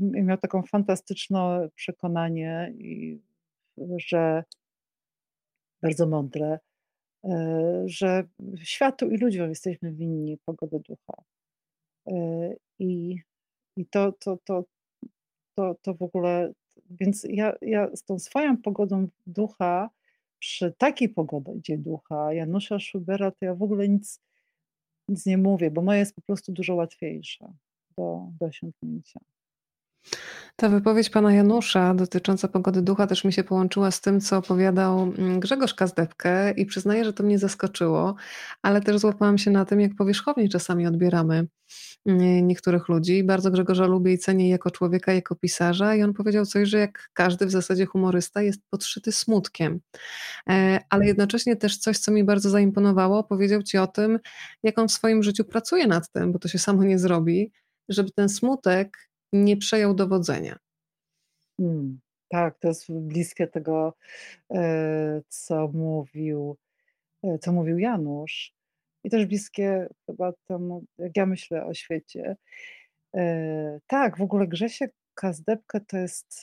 miał 0.00 0.38
taką 0.38 0.62
fantastyczne 0.62 1.68
przekonanie, 1.74 2.74
że 3.98 4.44
bardzo 5.82 6.06
mądre, 6.06 6.58
E, 7.24 7.82
że 7.86 8.24
światu 8.62 9.10
i 9.10 9.16
ludziom 9.16 9.48
jesteśmy 9.48 9.92
winni 9.92 10.38
pogody 10.44 10.80
ducha. 10.88 11.22
E, 12.06 12.54
I, 12.78 13.16
i 13.76 13.86
to, 13.86 14.12
to, 14.12 14.38
to, 14.44 14.64
to, 15.54 15.76
to 15.82 15.94
w 15.94 16.02
ogóle, 16.02 16.52
więc 16.90 17.26
ja, 17.28 17.52
ja 17.62 17.96
z 17.96 18.04
tą 18.04 18.18
swoją 18.18 18.56
pogodą 18.56 19.08
ducha, 19.26 19.90
przy 20.38 20.74
takiej 20.78 21.08
pogodzie 21.08 21.78
ducha 21.78 22.32
Janusza 22.32 22.78
Schubera, 22.78 23.30
to 23.30 23.44
ja 23.44 23.54
w 23.54 23.62
ogóle 23.62 23.88
nic, 23.88 24.20
nic 25.08 25.26
nie 25.26 25.38
mówię, 25.38 25.70
bo 25.70 25.82
moja 25.82 25.98
jest 25.98 26.14
po 26.14 26.22
prostu 26.22 26.52
dużo 26.52 26.74
łatwiejsza 26.74 27.52
do, 27.96 28.26
do 28.40 28.46
osiągnięcia. 28.46 29.20
Ta 30.56 30.68
wypowiedź 30.68 31.10
pana 31.10 31.32
Janusza 31.32 31.94
dotycząca 31.94 32.48
pogody 32.48 32.82
ducha 32.82 33.06
też 33.06 33.24
mi 33.24 33.32
się 33.32 33.44
połączyła 33.44 33.90
z 33.90 34.00
tym, 34.00 34.20
co 34.20 34.36
opowiadał 34.36 35.02
mm, 35.02 35.40
Grzegorz 35.40 35.74
Kazdepkę 35.74 36.50
i 36.50 36.66
przyznaję, 36.66 37.04
że 37.04 37.12
to 37.12 37.22
mnie 37.22 37.38
zaskoczyło, 37.38 38.14
ale 38.62 38.80
też 38.80 38.98
złapałam 38.98 39.38
się 39.38 39.50
na 39.50 39.64
tym, 39.64 39.80
jak 39.80 39.94
powierzchownie 39.94 40.48
czasami 40.48 40.86
odbieramy 40.86 41.46
niektórych 42.06 42.88
ludzi. 42.88 43.24
Bardzo 43.24 43.50
Grzegorza 43.50 43.86
lubię 43.86 44.12
i 44.12 44.18
cenię 44.18 44.48
jako 44.48 44.70
człowieka, 44.70 45.12
jako 45.12 45.36
pisarza 45.36 45.94
i 45.94 46.02
on 46.02 46.14
powiedział 46.14 46.46
coś, 46.46 46.68
że 46.68 46.78
jak 46.78 47.08
każdy 47.12 47.46
w 47.46 47.50
zasadzie 47.50 47.86
humorysta 47.86 48.42
jest 48.42 48.60
podszyty 48.70 49.12
smutkiem. 49.12 49.80
E, 50.48 50.78
ale 50.90 51.06
jednocześnie 51.06 51.56
też 51.56 51.78
coś, 51.78 51.98
co 51.98 52.12
mi 52.12 52.24
bardzo 52.24 52.50
zaimponowało, 52.50 53.24
powiedział 53.24 53.62
ci 53.62 53.78
o 53.78 53.86
tym, 53.86 54.18
jak 54.62 54.78
on 54.78 54.88
w 54.88 54.92
swoim 54.92 55.22
życiu 55.22 55.44
pracuje 55.44 55.86
nad 55.86 56.12
tym, 56.12 56.32
bo 56.32 56.38
to 56.38 56.48
się 56.48 56.58
samo 56.58 56.84
nie 56.84 56.98
zrobi, 56.98 57.52
żeby 57.88 58.10
ten 58.10 58.28
smutek 58.28 59.10
nie 59.32 59.56
przejął 59.56 59.94
dowodzenia. 59.94 60.58
Hmm, 61.56 62.00
tak, 62.28 62.58
to 62.58 62.68
jest 62.68 62.92
bliskie 62.92 63.46
tego, 63.46 63.94
e, 64.50 65.22
co 65.28 65.68
mówił, 65.68 66.56
e, 67.24 67.38
co 67.38 67.52
mówił 67.52 67.78
Janusz. 67.78 68.59
I 69.04 69.10
też 69.10 69.26
bliskie 69.26 69.88
chyba 70.06 70.32
temu, 70.48 70.84
jak 70.98 71.16
ja 71.16 71.26
myślę 71.26 71.66
o 71.66 71.74
świecie. 71.74 72.36
E, 73.16 73.78
tak, 73.86 74.18
w 74.18 74.22
ogóle 74.22 74.46
Grzesiek 74.46 74.92
Kazdebkę 75.14 75.80
to 75.80 75.96
jest. 75.96 76.42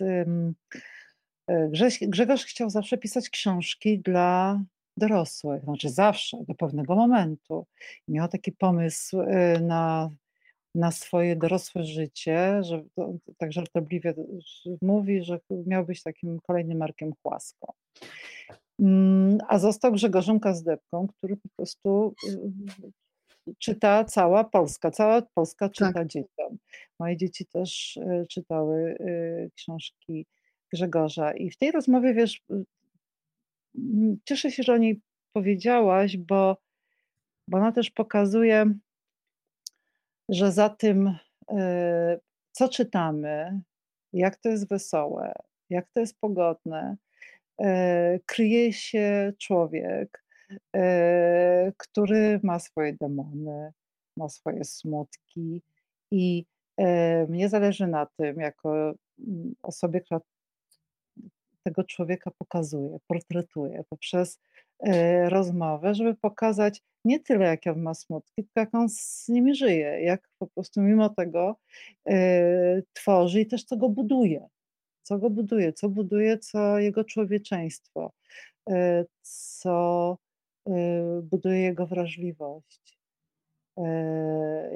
Grześ, 1.69 1.99
Grzegorz 2.01 2.45
chciał 2.45 2.69
zawsze 2.69 2.97
pisać 2.97 3.29
książki 3.29 3.99
dla 3.99 4.61
dorosłych, 4.97 5.63
znaczy 5.63 5.89
zawsze, 5.89 6.37
do 6.47 6.55
pewnego 6.55 6.95
momentu. 6.95 7.65
Miał 8.07 8.27
taki 8.27 8.51
pomysł 8.51 9.17
na 9.61 10.09
na 10.77 10.91
swoje 10.91 11.35
dorosłe 11.35 11.83
życie, 11.83 12.63
że 12.63 12.83
tak 13.37 13.51
żartobliwie 13.51 14.13
mówi, 14.81 15.23
że 15.23 15.39
miał 15.49 15.85
być 15.85 16.03
takim 16.03 16.39
kolejnym 16.39 16.77
Markiem 16.77 17.13
Chłasko. 17.23 17.73
Mm, 18.79 19.37
a 19.47 19.59
został 19.59 19.91
Grzegorzem 19.91 20.39
Kazdebką, 20.39 21.07
który 21.07 21.37
po 21.37 21.49
prostu 21.55 22.15
y, 23.47 23.53
czyta 23.59 24.03
cała 24.03 24.43
Polska, 24.43 24.91
cała 24.91 25.21
Polska 25.21 25.69
czyta 25.69 25.93
tak. 25.93 26.07
dzieciom. 26.07 26.57
Moje 26.99 27.17
dzieci 27.17 27.45
też 27.45 27.97
y, 27.97 28.25
czytały 28.29 28.97
y, 28.99 29.51
książki 29.55 30.25
Grzegorza 30.73 31.31
i 31.33 31.49
w 31.51 31.57
tej 31.57 31.71
rozmowie, 31.71 32.13
wiesz, 32.13 32.41
cieszę 34.25 34.51
się, 34.51 34.63
że 34.63 34.73
o 34.73 34.77
niej 34.77 35.01
powiedziałaś, 35.33 36.17
bo, 36.17 36.57
bo 37.47 37.57
ona 37.57 37.71
też 37.71 37.91
pokazuje 37.91 38.73
że 40.29 40.51
za 40.51 40.69
tym, 40.69 41.17
co 42.51 42.69
czytamy, 42.69 43.61
jak 44.13 44.35
to 44.35 44.49
jest 44.49 44.69
wesołe, 44.69 45.33
jak 45.69 45.87
to 45.93 45.99
jest 45.99 46.19
pogodne, 46.19 46.97
kryje 48.25 48.73
się 48.73 49.33
człowiek, 49.39 50.23
e, 50.75 51.71
który 51.77 52.39
ma 52.43 52.59
swoje 52.59 52.93
demony, 52.93 53.71
ma 54.17 54.29
swoje 54.29 54.63
smutki 54.63 55.61
i 56.11 56.45
mnie 57.29 57.49
zależy 57.49 57.87
na 57.87 58.05
tym, 58.05 58.39
jako 58.39 58.93
mm, 59.19 59.55
osobie, 59.63 60.01
która 60.01 60.19
tego 61.63 61.83
człowieka 61.83 62.31
pokazuje, 62.37 62.97
portretuje 63.07 63.83
poprzez 63.89 64.39
rozmowę, 65.29 65.95
żeby 65.95 66.15
pokazać, 66.15 66.83
nie 67.05 67.19
tyle 67.19 67.45
jak 67.45 67.67
on 67.67 67.81
ma 67.81 67.93
smutki, 67.93 68.43
tylko 68.43 68.59
jak 68.59 68.75
on 68.75 68.89
z 68.89 69.27
nimi 69.27 69.55
żyje, 69.55 70.01
jak 70.01 70.29
po 70.39 70.47
prostu 70.47 70.81
mimo 70.81 71.09
tego 71.09 71.55
tworzy 72.93 73.41
i 73.41 73.47
też 73.47 73.63
co 73.63 73.77
go 73.77 73.89
buduje. 73.89 74.47
Co 75.07 75.17
go 75.17 75.29
buduje, 75.29 75.73
co 75.73 75.89
buduje, 75.89 76.37
co 76.37 76.79
jego 76.79 77.03
człowieczeństwo, 77.03 78.11
y, 78.69 78.73
co 79.21 80.17
y, 80.67 80.71
buduje 81.21 81.61
jego 81.61 81.87
wrażliwość. 81.87 82.97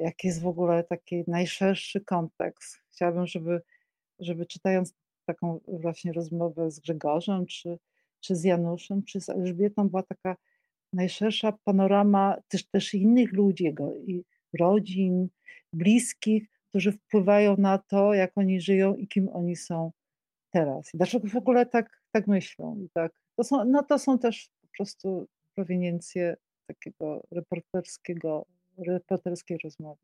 Jaki 0.02 0.26
jest 0.26 0.42
w 0.42 0.46
ogóle 0.46 0.84
taki 0.84 1.24
najszerszy 1.26 2.00
kontekst. 2.00 2.76
Chciałabym, 2.92 3.26
żeby, 3.26 3.62
żeby 4.18 4.46
czytając 4.46 4.94
taką 5.26 5.60
właśnie 5.68 6.12
rozmowę 6.12 6.70
z 6.70 6.80
Grzegorzem, 6.80 7.46
czy, 7.46 7.78
czy 8.20 8.36
z 8.36 8.44
Januszem, 8.44 9.02
czy 9.02 9.20
z 9.20 9.28
Elżbietą, 9.28 9.88
była 9.88 10.02
taka 10.02 10.36
najszersza 10.92 11.58
panorama 11.64 12.36
też, 12.48 12.64
też 12.64 12.94
innych 12.94 13.32
ludzi, 13.32 13.64
jego 13.64 13.92
rodzin, 14.60 15.28
bliskich, 15.72 16.48
którzy 16.68 16.92
wpływają 16.92 17.56
na 17.56 17.78
to, 17.78 18.14
jak 18.14 18.32
oni 18.38 18.60
żyją 18.60 18.94
i 18.94 19.08
kim 19.08 19.28
oni 19.28 19.56
są 19.56 19.92
teraz. 20.52 20.94
I 20.94 20.96
dlaczego 20.96 21.28
w 21.28 21.36
ogóle 21.36 21.66
tak, 21.66 22.02
tak 22.12 22.26
myślą. 22.26 22.76
I 22.76 22.88
tak, 22.94 23.12
to 23.36 23.44
są, 23.44 23.64
no 23.64 23.82
to 23.82 23.98
są 23.98 24.18
też 24.18 24.48
po 24.60 24.68
prostu 24.76 25.26
proweniencje 25.54 26.36
takiego 26.66 27.22
reporterskiego, 27.30 28.46
reporterskiej 28.78 29.58
rozmowy. 29.64 30.00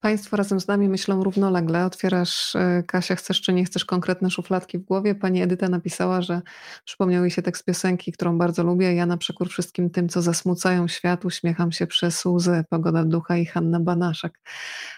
Państwo 0.00 0.36
razem 0.36 0.60
z 0.60 0.68
nami 0.68 0.88
myślą 0.88 1.24
równolegle. 1.24 1.84
Otwierasz, 1.84 2.56
e, 2.56 2.82
Kasia, 2.86 3.16
chcesz 3.16 3.40
czy 3.40 3.52
nie 3.52 3.64
chcesz 3.64 3.84
konkretne 3.84 4.30
szufladki 4.30 4.78
w 4.78 4.82
głowie. 4.82 5.14
Pani 5.14 5.42
Edyta 5.42 5.68
napisała, 5.68 6.22
że 6.22 6.42
przypomniał 6.84 7.22
jej 7.22 7.30
się 7.30 7.42
tekst 7.42 7.64
piosenki, 7.64 8.12
którą 8.12 8.38
bardzo 8.38 8.64
lubię. 8.64 8.94
Ja 8.94 9.06
na 9.06 9.16
przekór 9.16 9.48
wszystkim 9.48 9.90
tym, 9.90 10.08
co 10.08 10.22
zasmucają 10.22 10.88
świat, 10.88 11.24
uśmiecham 11.24 11.72
się 11.72 11.86
przez 11.86 12.24
łzy. 12.24 12.64
Pogoda 12.70 13.04
ducha 13.04 13.36
i 13.36 13.46
Hanna 13.46 13.80
Banaszak. 13.80 14.40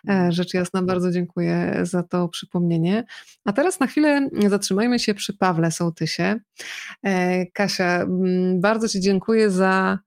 E, 0.09 0.13
mm. 0.13 0.33
Rzecz 0.33 0.55
jasna, 0.55 0.83
bardzo 0.83 1.11
dziękuję 1.11 1.81
za 1.83 2.03
to 2.03 2.29
przypomnienie. 2.29 3.05
A 3.45 3.53
teraz 3.53 3.81
na 3.81 3.87
chwilę 3.87 4.29
zatrzymajmy 4.49 4.99
się 4.99 5.15
przy 5.15 5.37
Pawle 5.37 5.71
Sołtysie. 5.71 6.37
E, 7.03 7.47
Kasia, 7.47 8.07
bardzo 8.55 8.89
Ci 8.89 9.01
dziękuję 9.01 9.51
za 9.51 9.99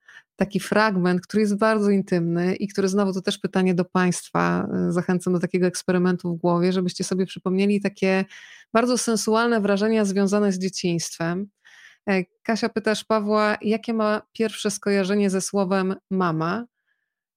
taki 0.42 0.60
fragment, 0.60 1.22
który 1.22 1.42
jest 1.42 1.58
bardzo 1.58 1.90
intymny 1.90 2.56
i 2.56 2.68
który 2.68 2.88
znowu 2.88 3.14
to 3.14 3.22
też 3.22 3.38
pytanie 3.38 3.74
do 3.74 3.86
Państwa. 3.86 4.68
E, 4.74 4.92
zachęcam 4.92 5.34
do 5.34 5.40
takiego 5.40 5.68
eksperymentu 5.68 6.36
w 6.36 6.38
głowie, 6.38 6.74
żebyście 6.74 7.04
sobie 7.04 7.26
przypomnieli 7.26 7.82
takie 7.82 8.26
bardzo 8.74 8.98
sensualne 8.98 9.62
wrażenia 9.62 10.06
związane 10.06 10.52
z 10.52 10.60
dzieciństwem. 10.60 11.48
E, 12.10 12.24
Kasia 12.44 12.70
pytasz 12.70 13.04
Pawła, 13.04 13.58
jakie 13.62 13.94
ma 13.94 14.22
pierwsze 14.34 14.72
skojarzenie 14.72 15.30
ze 15.30 15.42
słowem 15.42 15.96
mama? 16.12 16.66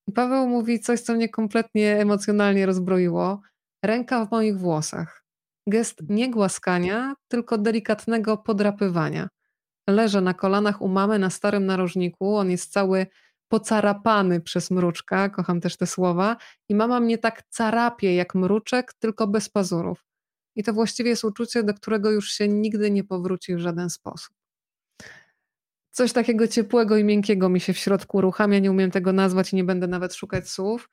I 0.09 0.13
Paweł 0.13 0.49
mówi 0.49 0.81
coś, 0.81 1.01
co 1.01 1.15
mnie 1.15 1.29
kompletnie 1.29 2.01
emocjonalnie 2.01 2.67
rozbroiło. 2.67 3.41
Ręka 3.85 4.27
w 4.27 4.31
moich 4.31 4.59
włosach. 4.59 5.25
Gest 5.67 5.99
nie 6.09 6.31
głaskania, 6.31 7.15
tylko 7.29 7.59
delikatnego 7.59 8.37
podrapywania. 8.37 9.29
Leżę 9.87 10.21
na 10.21 10.35
kolanach 10.35 10.83
u 10.83 10.89
mamy 10.89 11.19
na 11.19 11.31
starym 11.31 11.67
narożniku. 11.67 12.37
On 12.37 12.51
jest 12.51 12.73
cały 12.73 13.07
pocarapany 13.49 14.41
przez 14.41 14.71
mruczka. 14.71 15.29
Kocham 15.29 15.61
też 15.61 15.77
te 15.77 15.87
słowa. 15.87 16.37
I 16.69 16.75
mama 16.75 17.01
mnie 17.01 17.19
tak 17.19 17.43
carapie 17.51 18.15
jak 18.15 18.35
mruczek, 18.35 18.95
tylko 18.99 19.27
bez 19.27 19.49
pazurów. 19.49 20.05
I 20.57 20.63
to 20.63 20.73
właściwie 20.73 21.11
jest 21.11 21.25
uczucie, 21.25 21.63
do 21.63 21.75
którego 21.75 22.11
już 22.11 22.29
się 22.29 22.49
nigdy 22.49 22.91
nie 22.91 23.05
powróci 23.05 23.57
w 23.57 23.59
żaden 23.59 23.91
sposób. 23.91 24.37
Coś 25.91 26.13
takiego 26.13 26.49
ciepłego 26.49 26.97
i 26.97 27.05
miękkiego 27.05 27.49
mi 27.49 27.61
się 27.61 27.73
w 27.73 27.79
środku 27.79 28.17
uruchamia, 28.17 28.59
nie 28.59 28.71
umiem 28.71 28.91
tego 28.91 29.13
nazwać 29.13 29.53
i 29.53 29.57
nie 29.57 29.65
będę 29.65 29.87
nawet 29.87 30.15
szukać 30.15 30.49
słów. 30.49 30.91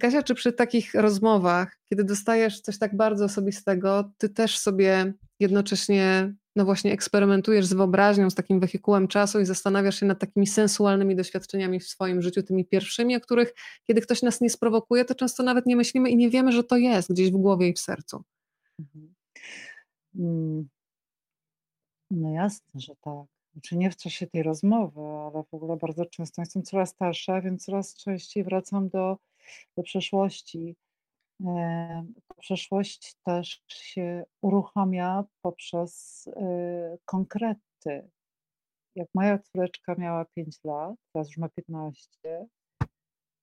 Kasia, 0.00 0.22
czy 0.22 0.34
przy 0.34 0.52
takich 0.52 0.94
rozmowach, 0.94 1.78
kiedy 1.84 2.04
dostajesz 2.04 2.60
coś 2.60 2.78
tak 2.78 2.96
bardzo 2.96 3.24
osobistego, 3.24 4.12
ty 4.18 4.28
też 4.28 4.58
sobie 4.58 5.14
jednocześnie 5.40 6.34
no 6.56 6.64
właśnie 6.64 6.92
eksperymentujesz 6.92 7.66
z 7.66 7.72
wyobraźnią, 7.72 8.30
z 8.30 8.34
takim 8.34 8.60
wehikułem 8.60 9.08
czasu 9.08 9.40
i 9.40 9.46
zastanawiasz 9.46 10.00
się 10.00 10.06
nad 10.06 10.18
takimi 10.18 10.46
sensualnymi 10.46 11.16
doświadczeniami 11.16 11.80
w 11.80 11.88
swoim 11.88 12.22
życiu, 12.22 12.42
tymi 12.42 12.64
pierwszymi, 12.64 13.16
o 13.16 13.20
których 13.20 13.54
kiedy 13.86 14.00
ktoś 14.00 14.22
nas 14.22 14.40
nie 14.40 14.50
sprowokuje, 14.50 15.04
to 15.04 15.14
często 15.14 15.42
nawet 15.42 15.66
nie 15.66 15.76
myślimy 15.76 16.10
i 16.10 16.16
nie 16.16 16.30
wiemy, 16.30 16.52
że 16.52 16.64
to 16.64 16.76
jest 16.76 17.12
gdzieś 17.12 17.30
w 17.30 17.36
głowie 17.36 17.68
i 17.68 17.72
w 17.72 17.80
sercu. 17.80 18.24
Mhm. 18.78 19.14
Mm. 20.14 20.68
No 22.10 22.30
jasne, 22.30 22.80
że 22.80 22.96
tak. 22.96 23.26
Znaczy 23.52 23.76
nie 23.76 23.90
w 23.90 23.96
czasie 23.96 24.26
tej 24.26 24.42
rozmowy, 24.42 25.00
ale 25.00 25.44
w 25.50 25.54
ogóle 25.54 25.76
bardzo 25.76 26.06
często 26.06 26.42
jestem 26.42 26.62
coraz 26.62 26.90
starsza, 26.90 27.40
więc 27.40 27.64
coraz 27.64 27.94
częściej 27.94 28.44
wracam 28.44 28.88
do, 28.88 29.18
do 29.76 29.82
przeszłości 29.82 30.76
przeszłość 32.38 33.16
też 33.24 33.62
się 33.68 34.24
uruchamia 34.40 35.24
poprzez 35.42 36.24
e, 36.36 36.98
konkrety. 37.04 38.10
Jak 38.96 39.08
moja 39.14 39.38
córeczka 39.38 39.94
miała 39.98 40.24
5 40.24 40.64
lat, 40.64 40.94
teraz 41.12 41.28
już 41.28 41.38
ma 41.38 41.48
15, 41.48 42.08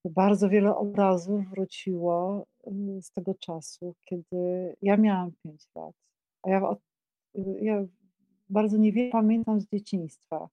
to 0.03 0.09
bardzo 0.09 0.49
wiele 0.49 0.75
obrazów 0.75 1.49
wróciło 1.49 2.45
y, 2.67 3.01
z 3.01 3.11
tego 3.11 3.35
czasu, 3.35 3.95
kiedy 4.05 4.75
ja 4.81 4.97
miałam 4.97 5.31
5 5.43 5.67
lat. 5.75 5.95
A 6.43 6.49
ja, 6.49 6.75
ja 7.61 7.85
bardzo 8.49 8.77
niewiele 8.77 9.11
pamiętam 9.11 9.61
z 9.61 9.67
dzieciństwa. 9.67 10.49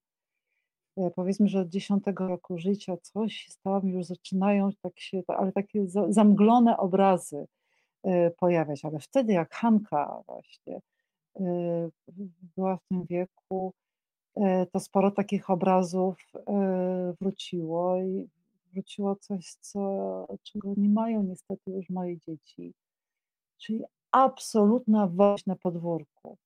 E, 0.99 1.11
powiedzmy, 1.11 1.49
że 1.49 1.61
od 1.61 1.69
10 1.69 2.05
roku 2.17 2.59
życia 2.59 2.97
coś 2.97 3.47
stało, 3.51 3.81
już 3.85 4.05
zaczynają 4.05 4.71
tak 4.83 5.01
się, 5.01 5.23
ale 5.29 5.53
takie 5.53 5.87
zamglone 6.09 6.77
obrazy 6.77 7.47
e, 8.03 8.31
pojawiać, 8.31 8.85
ale 8.85 8.99
wtedy 8.99 9.33
jak 9.33 9.55
Hanka 9.55 10.23
właśnie 10.27 10.81
e, 11.41 11.43
była 12.57 12.77
w 12.77 12.85
tym 12.89 13.05
wieku, 13.05 13.73
to 14.73 14.81
sporo 14.81 15.11
takich 15.11 15.51
obrazów 15.51 16.17
wróciło 17.21 18.01
i 18.03 18.29
wróciło 18.73 19.17
coś, 19.17 19.55
co, 19.61 20.27
czego 20.43 20.75
nie 20.77 20.89
mają 20.89 21.23
niestety 21.23 21.71
już 21.71 21.91
moje 21.91 22.19
dzieci, 22.19 22.75
czyli 23.59 23.83
absolutna 24.13 25.07
woź 25.07 25.47
na 25.47 25.57
podwórku. 25.57 26.37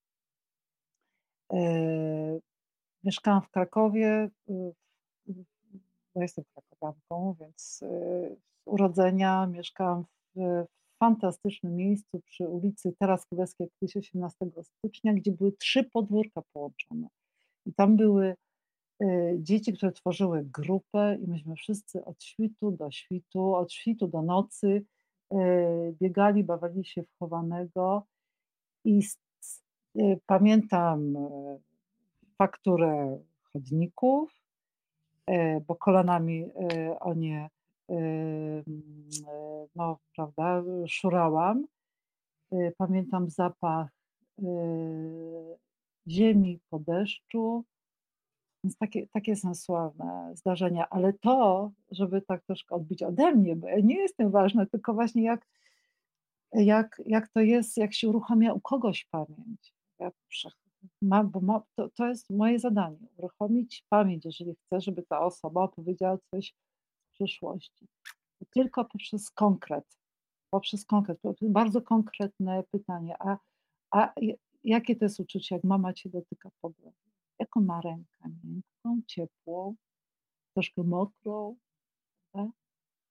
Mieszkałam 3.04 3.42
w 3.42 3.50
Krakowie, 3.50 4.30
bo 6.14 6.22
jestem 6.22 6.44
krakowianką, 6.54 7.34
więc 7.40 7.82
y, 7.82 8.36
z 8.64 8.68
urodzenia 8.68 9.46
mieszkałam 9.46 10.04
w 10.34 10.64
fantastycznym 11.00 11.76
miejscu 11.76 12.20
przy 12.20 12.48
ulicy 12.48 12.92
Teraz 12.98 13.26
Królewskiej, 13.26 13.68
kiedyś 13.80 13.96
18 13.96 14.46
stycznia, 14.62 15.14
gdzie 15.14 15.32
były 15.32 15.52
trzy 15.52 15.84
podwórka 15.84 16.42
połączone. 16.52 17.08
I 17.66 17.74
tam 17.74 17.96
były 17.96 18.34
y, 19.02 19.36
dzieci, 19.38 19.72
które 19.72 19.92
tworzyły 19.92 20.44
grupę 20.44 21.18
i 21.20 21.28
myśmy 21.28 21.54
wszyscy 21.56 22.04
od 22.04 22.22
świtu 22.22 22.70
do 22.70 22.90
świtu, 22.90 23.54
od 23.54 23.72
świtu 23.72 24.08
do 24.08 24.22
nocy 24.22 24.84
y, 25.32 25.36
biegali, 26.00 26.44
bawili 26.44 26.84
się 26.84 27.02
w 27.02 27.18
chowanego 27.18 28.06
i 28.84 29.00
pamiętam 30.26 31.16
fakturę 32.42 33.18
chodników, 33.52 34.42
E, 35.26 35.60
bo 35.60 35.76
kolanami 35.76 36.44
e, 36.72 37.00
o 37.00 37.14
nie, 37.14 37.50
e, 37.90 37.94
no 39.76 39.98
prawda, 40.14 40.62
szurałam. 40.88 41.66
Pamiętam 42.76 43.30
zapach 43.30 43.88
ziemi 46.08 46.60
po 46.70 46.78
deszczu, 46.78 47.64
więc 48.64 48.76
takie, 48.78 49.06
takie 49.06 49.36
są 49.36 49.54
sławne 49.54 50.32
zdarzenia, 50.34 50.88
ale 50.90 51.12
to, 51.12 51.70
żeby 51.90 52.22
tak 52.22 52.44
troszkę 52.44 52.74
odbić 52.74 53.02
ode 53.02 53.32
mnie, 53.32 53.56
bo 53.56 53.68
ja 53.68 53.80
nie 53.80 53.96
jestem 53.96 54.30
ważna, 54.30 54.66
tylko 54.66 54.94
właśnie 54.94 55.22
jak, 55.22 55.48
jak, 56.52 57.02
jak 57.06 57.28
to 57.28 57.40
jest, 57.40 57.76
jak 57.76 57.94
się 57.94 58.08
uruchamia 58.08 58.52
u 58.52 58.60
kogoś 58.60 59.04
pamięć. 59.04 59.74
Ja 59.98 60.10
Mam, 61.02 61.30
bo 61.30 61.40
ma, 61.40 61.62
to, 61.74 61.88
to 61.88 62.08
jest 62.08 62.30
moje 62.30 62.58
zadanie, 62.58 63.06
uruchomić 63.16 63.84
pamięć, 63.88 64.24
jeżeli 64.24 64.54
chcę, 64.54 64.80
żeby 64.80 65.02
ta 65.02 65.20
osoba 65.20 65.62
opowiedziała 65.62 66.18
coś 66.30 66.54
z 67.08 67.14
przeszłości. 67.14 67.88
Tylko 68.50 68.84
poprzez 68.84 69.30
konkret, 69.30 69.98
poprzez 70.50 70.84
konkret, 70.84 71.18
bardzo 71.42 71.82
konkretne 71.82 72.64
pytanie, 72.70 73.16
a, 73.18 73.38
a 73.90 74.12
jakie 74.64 74.96
to 74.96 75.04
jest 75.04 75.20
uczucie, 75.20 75.54
jak 75.54 75.64
mama 75.64 75.92
cię 75.92 76.10
dotyka 76.10 76.50
po 76.60 76.70
głowie? 76.70 76.96
Jaką 77.38 77.60
ma 77.60 77.80
rękę? 77.80 78.30
Miękką, 78.44 79.02
ciepłą, 79.06 79.74
troszkę 80.54 80.82
mokrą? 80.82 81.56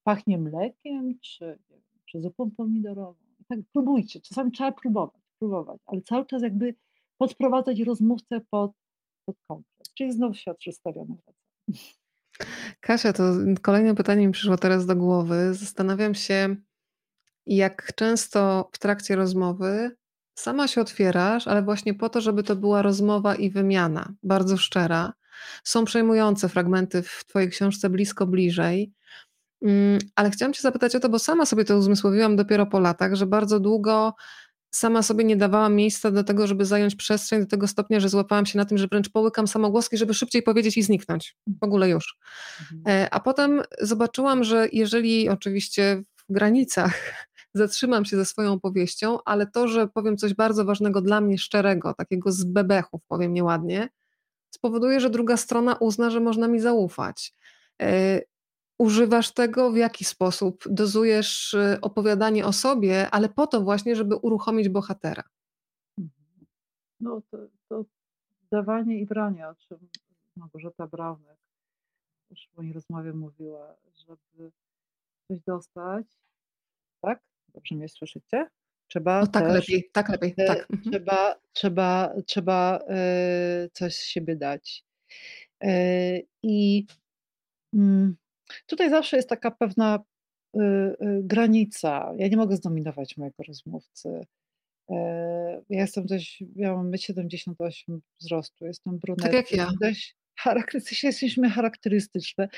Pachnie 0.04 0.38
mlekiem, 0.38 1.20
czy, 1.20 1.60
czy 2.06 2.22
zupą 2.22 2.52
pomidorową? 2.52 3.20
Tak, 3.48 3.60
próbujcie, 3.74 4.22
czasami 4.22 4.52
trzeba 4.52 4.72
próbować, 4.72 5.22
próbować, 5.40 5.82
ale 5.86 6.02
cały 6.02 6.26
czas 6.26 6.44
jakby 6.44 6.76
podprowadzać 7.22 7.80
rozmówcę 7.80 8.42
pod, 8.50 8.72
pod 9.26 9.36
konkret. 9.48 9.88
Czyli 9.98 10.12
znów 10.12 10.38
świat 10.38 10.58
przedstawiony. 10.58 11.16
Kasia, 12.80 13.14
to 13.14 13.24
kolejne 13.62 13.96
pytanie 13.96 14.28
mi 14.28 14.34
przyszło 14.34 14.58
teraz 14.58 14.86
do 14.86 14.96
głowy. 14.96 15.54
Zastanawiam 15.54 16.16
się, 16.16 16.56
jak 17.46 17.96
często 17.96 18.70
w 18.74 18.80
trakcie 18.80 19.16
rozmowy 19.16 19.96
sama 20.36 20.68
się 20.68 20.82
otwierasz, 20.82 21.48
ale 21.48 21.62
właśnie 21.62 21.94
po 21.94 22.10
to, 22.10 22.22
żeby 22.22 22.44
to 22.44 22.56
była 22.56 22.82
rozmowa 22.82 23.36
i 23.36 23.50
wymiana, 23.50 24.14
bardzo 24.24 24.58
szczera. 24.58 25.14
Są 25.64 25.86
przejmujące 25.86 26.50
fragmenty 26.50 27.02
w 27.02 27.26
Twojej 27.28 27.50
książce 27.50 27.90
blisko, 27.90 28.28
bliżej. 28.28 28.94
Mm, 29.62 30.00
ale 30.16 30.32
chciałam 30.32 30.54
Cię 30.54 30.62
zapytać 30.62 30.96
o 30.96 31.00
to, 31.00 31.10
bo 31.10 31.20
sama 31.20 31.46
sobie 31.46 31.66
to 31.66 31.78
uzmysłowiłam 31.78 32.36
dopiero 32.36 32.66
po 32.66 32.80
latach, 32.80 33.16
że 33.16 33.26
bardzo 33.26 33.60
długo 33.60 34.16
sama 34.72 35.04
sobie 35.04 35.24
nie 35.24 35.36
dawałam 35.36 35.76
miejsca 35.76 36.12
do 36.12 36.24
tego, 36.24 36.48
żeby 36.48 36.66
zająć 36.66 36.96
przestrzeń 36.96 37.40
do 37.40 37.46
tego 37.46 37.68
stopnia, 37.68 38.00
że 38.00 38.10
złapałam 38.10 38.46
się 38.46 38.58
na 38.58 38.66
tym, 38.66 38.78
że 38.78 38.88
wręcz 38.88 39.10
połykam 39.10 39.48
samogłoski, 39.48 39.98
żeby 39.98 40.14
szybciej 40.14 40.44
powiedzieć 40.44 40.78
i 40.78 40.84
zniknąć. 40.84 41.36
W 41.62 41.64
ogóle 41.64 41.90
już. 41.90 42.18
Mhm. 42.62 43.04
E, 43.04 43.14
a 43.14 43.20
potem 43.20 43.62
zobaczyłam, 43.82 44.44
że 44.44 44.68
jeżeli 44.72 45.30
oczywiście 45.30 46.04
w 46.18 46.34
granicach 46.34 47.00
zatrzymam 47.54 48.06
się 48.06 48.18
ze 48.18 48.26
swoją 48.26 48.54
opowieścią, 48.54 49.18
ale 49.26 49.48
to, 49.48 49.68
że 49.68 49.88
powiem 49.88 50.18
coś 50.18 50.34
bardzo 50.34 50.66
ważnego 50.66 51.02
dla 51.02 51.22
mnie, 51.22 51.38
szczerego, 51.38 51.94
takiego 51.94 52.32
z 52.32 52.44
bebechów, 52.44 53.02
powiem 53.08 53.34
nieładnie, 53.34 53.90
spowoduje, 54.56 55.00
że 55.00 55.10
druga 55.10 55.38
strona 55.38 55.76
uzna, 55.76 56.10
że 56.10 56.20
można 56.20 56.48
mi 56.48 56.60
zaufać. 56.60 57.34
E, 58.82 58.84
używasz 58.84 59.32
tego, 59.32 59.72
w 59.72 59.78
jaki 59.78 60.06
sposób 60.06 60.64
dozujesz 60.70 61.54
y, 61.54 61.78
opowiadanie 61.82 62.46
o 62.46 62.54
sobie, 62.54 63.10
ale 63.10 63.30
po 63.30 63.48
to 63.48 63.62
właśnie, 63.62 63.96
żeby 63.96 64.16
uruchomić 64.16 64.70
bohatera. 64.70 65.24
Mhm. 65.98 66.46
No 67.00 67.22
to, 67.32 67.38
to 67.70 67.86
dawanie 68.52 69.00
i 69.00 69.06
branie, 69.06 69.48
o 69.48 69.56
czym 69.56 69.78
Małgorzata 70.36 70.88
Braunek 70.88 71.38
już 72.30 72.48
w 72.48 72.58
mojej 72.58 72.74
rozmowie 72.74 73.14
mówiła, 73.14 73.76
żeby 73.94 74.52
coś 75.28 75.40
dostać, 75.48 76.06
tak? 77.02 77.20
Dobrze 77.54 77.76
mnie 77.76 77.90
słyszycie? 77.90 78.48
Trzeba 78.88 79.22
no 79.22 79.28
tak 79.28 79.44
też, 79.44 79.54
lepiej, 79.54 79.90
tak 79.94 80.10
lepiej, 80.10 80.36
tak. 80.36 80.68
Mhm. 80.72 80.92
Trzeba, 80.92 81.36
trzeba, 81.54 82.14
trzeba 82.26 82.80
y, 83.66 83.70
coś 83.74 83.96
z 83.96 84.04
siebie 84.04 84.36
dać. 84.36 84.86
Y, 85.64 86.28
I 86.44 86.86
mm, 87.74 88.16
Tutaj 88.66 88.90
zawsze 88.90 89.18
jest 89.18 89.30
taka 89.30 89.52
pewna 89.52 90.00
y, 90.56 90.60
y, 90.62 90.96
granica. 91.24 92.14
Ja 92.18 92.28
nie 92.28 92.38
mogę 92.38 92.56
zdominować 92.56 93.18
mojego 93.18 93.44
rozmówcy. 93.48 94.22
E, 94.90 95.62
ja 95.70 95.82
jestem 95.82 96.06
dość, 96.06 96.44
ja 96.56 96.76
mam 96.76 96.92
1,78 96.92 98.00
wzrostu, 98.20 98.66
jestem 98.66 99.00
brunetką. 99.00 99.32
Tak 99.32 99.34
jak 99.34 99.52
ja. 99.52 99.72
Dość 99.82 100.16
charakterystyczne, 100.38 101.10
jesteśmy 101.10 101.50
charakterystyczne. 101.50 102.50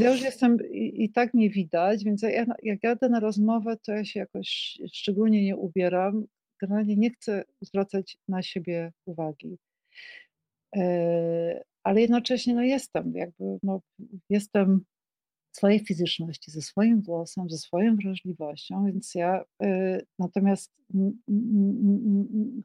Ja 0.00 0.10
już 0.10 0.22
jestem 0.22 0.56
i, 0.70 1.04
i, 1.04 1.12
tak 1.12 1.34
nie 1.34 1.50
widać, 1.50 2.04
więc 2.04 2.22
ja, 2.22 2.46
jak 2.62 2.82
jadę 2.82 3.08
na 3.08 3.20
rozmowę, 3.20 3.76
to 3.76 3.92
ja 3.92 4.04
się 4.04 4.20
jakoś 4.20 4.78
szczególnie 4.92 5.44
nie 5.44 5.56
ubieram. 5.56 6.24
Generalnie 6.60 6.96
nie 6.96 7.10
chcę 7.10 7.44
zwracać 7.60 8.16
na 8.28 8.42
siebie 8.42 8.92
uwagi. 9.04 9.58
E, 10.76 11.64
ale 11.82 12.00
jednocześnie 12.00 12.54
no 12.54 12.62
jestem, 12.62 13.12
jakby 13.14 13.44
no, 13.62 13.80
jestem 14.30 14.84
swojej 15.56 15.80
fizyczności, 15.80 16.50
ze 16.50 16.62
swoim 16.62 17.02
głosem, 17.02 17.50
ze 17.50 17.58
swoją 17.58 17.96
wrażliwością, 17.96 18.86
więc 18.86 19.14
ja 19.14 19.44
y, 19.62 20.06
natomiast 20.18 20.72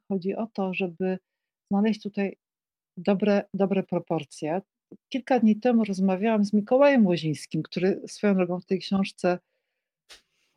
chodzi 0.08 0.36
o 0.36 0.48
to, 0.48 0.74
żeby 0.74 1.18
znaleźć 1.72 2.02
tutaj 2.02 2.38
dobre, 2.98 3.44
dobre 3.54 3.84
proporcje. 3.84 4.62
Kilka 5.10 5.40
dni 5.40 5.56
temu 5.60 5.84
rozmawiałam 5.84 6.46
z 6.46 6.54
Mikołajem 6.54 7.06
Łozińskim, 7.06 7.64
który 7.64 8.02
swoją 8.08 8.36
drogą 8.36 8.60
w 8.60 8.66
tej 8.66 8.80
książce 8.80 9.40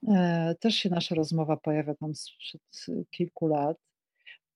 e, 0.09 0.55
też 0.61 0.75
się 0.75 0.91
nasza 0.91 1.15
rozmowa 1.15 1.57
pojawia 1.57 1.95
tam 1.95 2.15
sprzed 2.15 2.63
kilku 3.11 3.47
lat. 3.47 3.77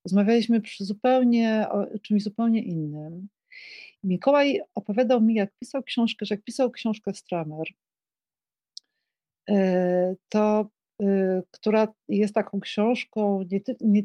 Rozmawialiśmy 0.04 0.60
przy 0.60 0.84
zupełnie 0.84 1.66
o 1.70 1.98
czymś 1.98 2.22
zupełnie 2.22 2.62
innym. 2.62 3.28
Mikołaj 4.04 4.60
opowiadał 4.74 5.20
mi, 5.20 5.34
jak 5.34 5.50
pisał 5.58 5.82
książkę, 5.82 6.26
że 6.26 6.34
jak 6.34 6.44
pisał 6.44 6.70
książkę 6.70 7.14
Stramer, 7.14 7.66
e, 9.50 10.14
to 10.28 10.68
e, 11.02 11.42
która 11.50 11.88
jest 12.08 12.34
taką 12.34 12.60
książką, 12.60 13.42
nie, 13.50 13.60
nie 13.80 14.02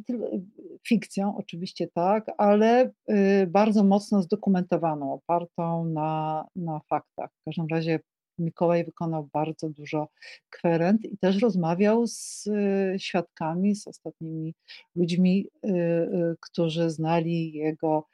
fikcją 0.87 1.37
oczywiście 1.37 1.87
tak, 1.87 2.25
ale 2.37 2.91
e, 3.07 3.47
bardzo 3.47 3.83
mocno 3.83 4.21
zdokumentowaną, 4.21 5.13
opartą 5.13 5.85
na, 5.85 6.45
na 6.55 6.79
faktach. 6.79 7.29
W 7.41 7.43
każdym 7.45 7.67
razie 7.67 7.99
Mikołaj 8.41 8.85
wykonał 8.85 9.29
bardzo 9.33 9.69
dużo 9.69 10.07
kwerent 10.49 11.05
i 11.05 11.17
też 11.17 11.41
rozmawiał 11.41 12.07
z 12.07 12.47
e, 12.47 12.99
świadkami, 12.99 13.75
z 13.75 13.87
ostatnimi 13.87 14.53
ludźmi, 14.95 15.47
e, 15.63 15.67
e, 15.69 16.35
którzy 16.39 16.89
znali 16.89 17.53
jego 17.53 18.07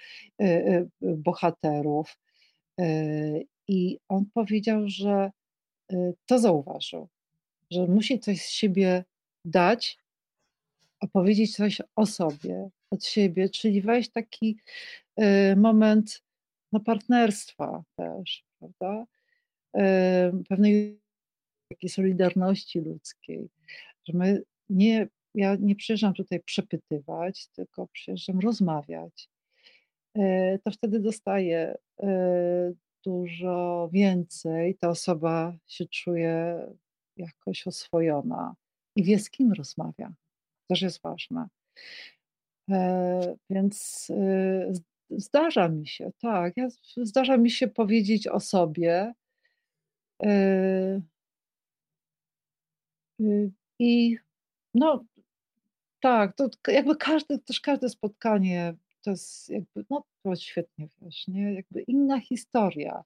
bohaterów. 1.01 2.17
I 3.67 3.99
on 4.09 4.25
powiedział, 4.34 4.82
że 4.88 5.32
to 6.25 6.39
zauważył, 6.39 7.07
że 7.71 7.88
musi 7.88 8.19
coś 8.19 8.41
z 8.41 8.49
siebie 8.49 9.03
dać, 9.45 9.97
opowiedzieć 10.99 11.55
coś 11.55 11.82
o 11.95 12.05
sobie, 12.05 12.69
od 12.91 13.05
siebie, 13.05 13.49
czyli 13.49 13.82
wejść 13.82 14.11
taki 14.11 14.57
moment 15.55 16.21
no, 16.71 16.80
partnerstwa 16.80 17.84
też, 17.95 18.43
prawda? 18.59 19.05
Pewnej 20.49 20.99
takiej 21.70 21.89
solidarności 21.89 22.80
ludzkiej, 22.80 23.49
że 24.07 24.18
my 24.18 24.43
nie, 24.70 25.07
ja 25.36 25.55
nie 25.55 25.76
przyjeżdżam 25.76 26.13
tutaj 26.13 26.39
przepytywać, 26.39 27.47
tylko 27.47 27.88
przyjeżdżam 27.88 28.39
rozmawiać. 28.39 29.30
E, 30.18 30.59
to 30.59 30.72
wtedy 30.72 30.99
dostaję 30.99 31.78
e, 32.03 32.74
dużo 33.05 33.89
więcej 33.93 34.76
ta 34.76 34.89
osoba 34.89 35.57
się 35.68 35.86
czuje 35.86 36.59
jakoś 37.18 37.68
oswojona 37.68 38.55
i 38.95 39.03
wie, 39.03 39.20
z 39.20 39.30
kim 39.30 39.53
rozmawia. 39.53 40.13
Też 40.70 40.82
jest 40.82 41.01
ważne. 41.01 41.47
E, 42.72 43.36
więc 43.49 44.07
zdarza 45.09 45.70
mi 45.70 45.88
się, 45.88 46.11
tak, 46.22 46.53
zdarza 46.97 47.38
mi 47.38 47.51
się 47.51 47.68
powiedzieć 47.68 48.28
o 48.28 48.39
sobie. 48.39 49.13
E, 50.24 51.01
y, 53.22 53.51
I 53.80 54.18
no, 54.74 55.05
tak, 56.01 56.36
to 56.36 56.49
jakby 56.68 56.95
każde, 56.95 57.39
też 57.39 57.61
każde 57.61 57.89
spotkanie 57.89 58.76
to 59.07 59.11
jest 59.11 59.49
jakby, 59.49 59.86
no 59.89 60.03
to 60.24 60.36
świetnie 60.36 60.88
wiesz, 61.01 61.28
nie? 61.28 61.53
Jakby 61.53 61.82
inna 61.82 62.20
historia. 62.20 63.03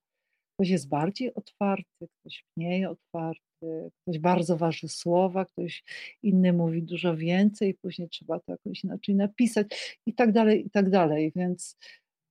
Ktoś 0.55 0.69
jest 0.69 0.89
bardziej 0.89 1.33
otwarty, 1.33 2.07
ktoś 2.19 2.45
mniej 2.57 2.85
otwarty, 2.85 3.91
ktoś 4.01 4.19
bardzo 4.19 4.57
waży 4.57 4.87
słowa, 4.87 5.45
ktoś 5.45 5.83
inny 6.23 6.53
mówi 6.53 6.83
dużo 6.83 7.17
więcej, 7.17 7.73
później 7.73 8.09
trzeba 8.09 8.39
to 8.39 8.51
jakoś 8.51 8.83
inaczej 8.83 9.15
napisać 9.15 9.99
i 10.05 10.13
tak 10.13 10.31
dalej, 10.31 10.65
i 10.67 10.69
tak 10.69 10.89
dalej. 10.89 11.31
Więc, 11.35 11.77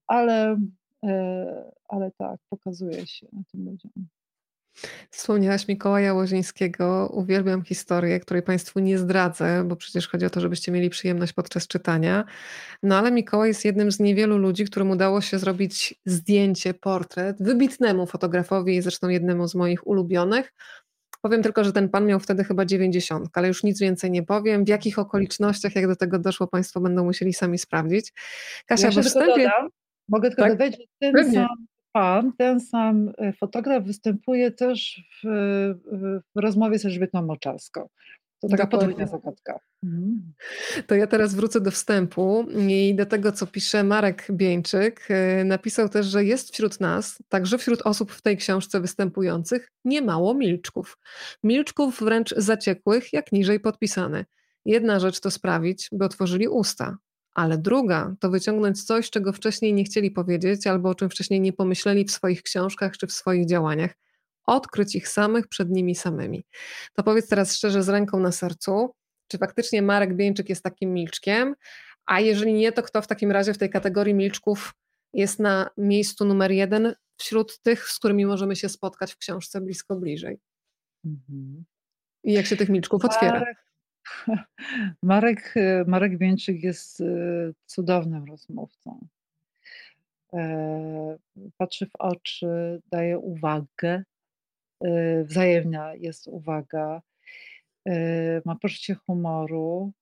ale, 0.06 0.60
e, 1.04 1.72
ale 1.88 2.10
tak, 2.18 2.40
pokazuje 2.48 3.06
się 3.06 3.26
tym 3.52 3.64
ludziom. 3.64 3.92
Wspomniałaś 5.10 5.68
Mikołaja 5.68 6.14
Łozińskiego. 6.14 7.10
Uwielbiam 7.12 7.62
historię, 7.62 8.20
której 8.20 8.42
Państwu 8.42 8.80
nie 8.80 8.98
zdradzę, 8.98 9.64
bo 9.64 9.76
przecież 9.76 10.08
chodzi 10.08 10.26
o 10.26 10.30
to, 10.30 10.40
żebyście 10.40 10.72
mieli 10.72 10.90
przyjemność 10.90 11.32
podczas 11.32 11.66
czytania. 11.66 12.24
No 12.82 12.98
ale 12.98 13.12
Mikołaj 13.12 13.48
jest 13.48 13.64
jednym 13.64 13.92
z 13.92 14.00
niewielu 14.00 14.38
ludzi, 14.38 14.64
którym 14.64 14.90
udało 14.90 15.20
się 15.20 15.38
zrobić 15.38 15.94
zdjęcie, 16.06 16.74
portret 16.74 17.36
wybitnemu 17.40 18.06
fotografowi, 18.06 18.82
zresztą 18.82 19.08
jednemu 19.08 19.48
z 19.48 19.54
moich 19.54 19.86
ulubionych. 19.86 20.52
Powiem 21.22 21.42
tylko, 21.42 21.64
że 21.64 21.72
ten 21.72 21.88
pan 21.88 22.06
miał 22.06 22.20
wtedy 22.20 22.44
chyba 22.44 22.64
90, 22.64 23.28
ale 23.32 23.48
już 23.48 23.62
nic 23.62 23.80
więcej 23.80 24.10
nie 24.10 24.22
powiem. 24.22 24.64
W 24.64 24.68
jakich 24.68 24.98
okolicznościach, 24.98 25.74
jak 25.74 25.86
do 25.86 25.96
tego 25.96 26.18
doszło, 26.18 26.46
Państwo 26.46 26.80
będą 26.80 27.04
musieli 27.04 27.32
sami 27.32 27.58
sprawdzić. 27.58 28.12
Kasia, 28.66 28.86
ja 28.86 28.92
we 28.92 29.02
wstępie... 29.02 29.44
Dodam, 29.44 29.68
mogę 30.08 30.28
tylko 30.28 30.42
tak? 30.42 30.52
dodać, 30.52 30.72
że 30.72 30.84
ten 31.00 31.12
Pewnie. 31.12 31.46
Pan, 31.92 32.32
ten 32.38 32.60
sam 32.60 33.12
e, 33.18 33.32
fotograf 33.32 33.84
występuje 33.84 34.50
też 34.50 35.02
w, 35.22 35.28
w 36.34 36.40
rozmowie 36.40 36.78
z 36.78 36.84
Elżbietą 36.84 37.22
Moczalską. 37.22 37.88
To 38.40 38.48
taka 38.48 38.66
podwójna 38.66 39.06
zagadka. 39.06 39.60
Mhm. 39.84 40.32
To 40.86 40.94
ja 40.94 41.06
teraz 41.06 41.34
wrócę 41.34 41.60
do 41.60 41.70
wstępu 41.70 42.46
i 42.68 42.94
do 42.94 43.06
tego, 43.06 43.32
co 43.32 43.46
pisze 43.46 43.84
Marek 43.84 44.26
Bieńczyk. 44.30 45.08
E, 45.10 45.44
napisał 45.44 45.88
też, 45.88 46.06
że 46.06 46.24
jest 46.24 46.52
wśród 46.52 46.80
nas, 46.80 47.18
także 47.28 47.58
wśród 47.58 47.82
osób 47.82 48.12
w 48.12 48.22
tej 48.22 48.36
książce 48.36 48.80
występujących, 48.80 49.68
niemało 49.84 50.34
milczków. 50.34 50.98
Milczków 51.44 52.00
wręcz 52.00 52.34
zaciekłych, 52.36 53.12
jak 53.12 53.32
niżej 53.32 53.60
podpisane. 53.60 54.24
Jedna 54.64 55.00
rzecz 55.00 55.20
to 55.20 55.30
sprawić, 55.30 55.88
by 55.92 56.04
otworzyli 56.04 56.48
usta, 56.48 56.96
ale 57.34 57.58
druga 57.58 58.14
to 58.20 58.30
wyciągnąć 58.30 58.84
coś, 58.84 59.10
czego 59.10 59.32
wcześniej 59.32 59.74
nie 59.74 59.84
chcieli 59.84 60.10
powiedzieć, 60.10 60.66
albo 60.66 60.88
o 60.88 60.94
czym 60.94 61.10
wcześniej 61.10 61.40
nie 61.40 61.52
pomyśleli 61.52 62.04
w 62.04 62.10
swoich 62.10 62.42
książkach 62.42 62.96
czy 62.96 63.06
w 63.06 63.12
swoich 63.12 63.46
działaniach. 63.46 63.94
Odkryć 64.46 64.96
ich 64.96 65.08
samych 65.08 65.48
przed 65.48 65.70
nimi 65.70 65.94
samymi. 65.94 66.44
To 66.94 67.02
powiedz 67.02 67.28
teraz 67.28 67.56
szczerze, 67.56 67.82
z 67.82 67.88
ręką 67.88 68.20
na 68.20 68.32
sercu, 68.32 68.94
czy 69.28 69.38
faktycznie 69.38 69.82
Marek 69.82 70.16
Bieńczyk 70.16 70.48
jest 70.48 70.62
takim 70.62 70.94
milczkiem? 70.94 71.54
A 72.06 72.20
jeżeli 72.20 72.52
nie, 72.52 72.72
to 72.72 72.82
kto 72.82 73.02
w 73.02 73.06
takim 73.06 73.30
razie 73.30 73.54
w 73.54 73.58
tej 73.58 73.70
kategorii 73.70 74.14
milczków 74.14 74.74
jest 75.12 75.38
na 75.38 75.70
miejscu 75.76 76.24
numer 76.24 76.50
jeden 76.50 76.94
wśród 77.16 77.58
tych, 77.62 77.88
z 77.88 77.98
którymi 77.98 78.26
możemy 78.26 78.56
się 78.56 78.68
spotkać 78.68 79.12
w 79.12 79.16
książce 79.16 79.60
blisko 79.60 79.96
bliżej? 79.96 80.40
Mhm. 81.04 81.64
I 82.24 82.32
jak 82.32 82.46
się 82.46 82.56
tych 82.56 82.68
milczków 82.68 83.04
otwiera? 83.04 83.40
Marek, 83.40 83.58
Marek, 85.02 85.54
Marek 85.86 86.18
Wieńczyk 86.18 86.62
jest 86.62 87.00
e, 87.00 87.04
cudownym 87.66 88.24
rozmówcą. 88.24 89.06
E, 90.32 91.18
patrzy 91.56 91.86
w 91.86 91.96
oczy, 91.98 92.80
daje 92.90 93.18
uwagę, 93.18 94.02
e, 94.84 95.24
wzajemna 95.24 95.94
jest 95.94 96.26
uwaga, 96.26 97.02
ma 98.44 98.56
poczucie 98.56 98.94
humoru, 98.94 99.92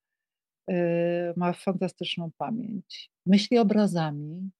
ma 1.36 1.53
fantastyczną 1.53 2.30
pamięć. 2.38 3.11
Myśli 3.26 3.59
obrazami, 3.59 4.51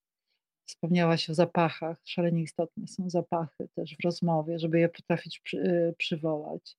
wspomniałaś 0.67 1.31
o 1.31 1.35
zapachach, 1.35 2.01
szalenie 2.05 2.43
istotne 2.43 2.89
są 2.89 3.11
zapachy 3.11 3.69
też 3.75 3.97
w 3.97 4.05
rozmowie, 4.05 4.59
żeby 4.59 4.81
je 4.81 4.89
potrafić 4.89 5.41
przy, 5.41 5.95
przywołać. 5.99 6.77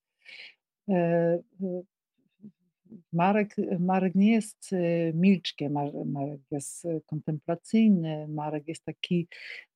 Marek, 3.14 3.56
Marek 3.80 4.16
nie 4.16 4.32
jest 4.32 4.74
y, 4.74 5.12
milczkiem, 5.16 5.74
Marek 6.06 6.42
jest 6.52 6.86
y, 6.86 7.02
kontemplacyjny, 7.06 8.28
Marek 8.28 8.68
jest 8.68 8.86
taki, 8.86 9.28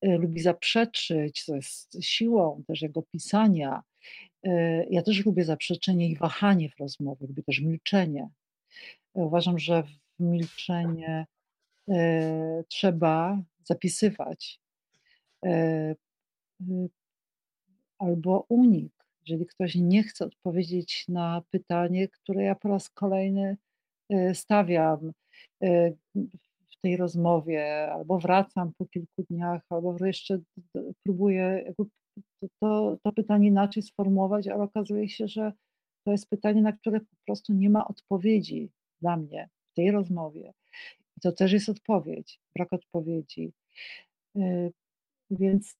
y, 0.04 0.18
lubi 0.18 0.40
zaprzeczyć, 0.40 1.44
co 1.44 1.56
jest 1.56 2.04
siłą 2.04 2.62
też 2.66 2.82
jego 2.82 3.02
pisania. 3.02 3.82
Ja 4.90 5.02
też 5.02 5.26
lubię 5.26 5.44
zaprzeczenie 5.44 6.08
i 6.08 6.16
wahanie 6.16 6.70
w 6.70 6.80
rozmowie, 6.80 7.26
lubię 7.26 7.42
też 7.42 7.60
milczenie. 7.60 8.28
Uważam, 9.14 9.58
że 9.58 9.82
w 9.82 10.22
milczenie 10.22 11.26
trzeba 12.68 13.42
zapisywać 13.64 14.60
albo 17.98 18.46
unik 18.48 18.93
jeżeli 19.26 19.46
ktoś 19.46 19.74
nie 19.74 20.02
chce 20.02 20.24
odpowiedzieć 20.24 21.04
na 21.08 21.42
pytanie, 21.50 22.08
które 22.08 22.42
ja 22.44 22.54
po 22.54 22.68
raz 22.68 22.90
kolejny 22.90 23.56
e, 24.10 24.34
stawiam 24.34 25.12
e, 25.62 25.90
w 26.70 26.80
tej 26.82 26.96
rozmowie, 26.96 27.92
albo 27.92 28.18
wracam 28.18 28.72
po 28.78 28.86
kilku 28.86 29.22
dniach, 29.30 29.62
albo 29.70 30.06
jeszcze 30.06 30.38
próbuję 31.02 31.74
to, 32.60 32.96
to 33.02 33.12
pytanie 33.12 33.48
inaczej 33.48 33.82
sformułować, 33.82 34.48
ale 34.48 34.62
okazuje 34.62 35.08
się, 35.08 35.28
że 35.28 35.52
to 36.04 36.12
jest 36.12 36.28
pytanie, 36.30 36.62
na 36.62 36.72
które 36.72 37.00
po 37.00 37.16
prostu 37.26 37.52
nie 37.52 37.70
ma 37.70 37.88
odpowiedzi 37.88 38.70
dla 39.00 39.16
mnie 39.16 39.48
w 39.72 39.74
tej 39.74 39.90
rozmowie. 39.90 40.52
I 41.16 41.20
to 41.20 41.32
też 41.32 41.52
jest 41.52 41.68
odpowiedź, 41.68 42.40
brak 42.56 42.72
odpowiedzi. 42.72 43.52
E, 44.36 44.70
więc 45.30 45.76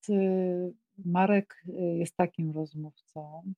Marek 0.97 1.63
y, 1.69 1.71
jest 1.97 2.15
takim 2.15 2.51
rozmówcą. 2.51 3.53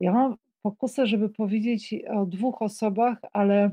Ja 0.00 0.12
mam 0.12 0.36
pokusę, 0.62 1.06
żeby 1.06 1.28
powiedzieć 1.28 1.94
o 2.10 2.26
dwóch 2.26 2.62
osobach, 2.62 3.18
ale, 3.32 3.70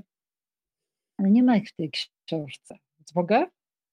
nie 1.20 1.44
ma 1.44 1.58
ich 1.58 1.70
w 1.70 1.76
tej 1.76 1.92
książce. 2.26 2.78
Mogę? 3.16 3.46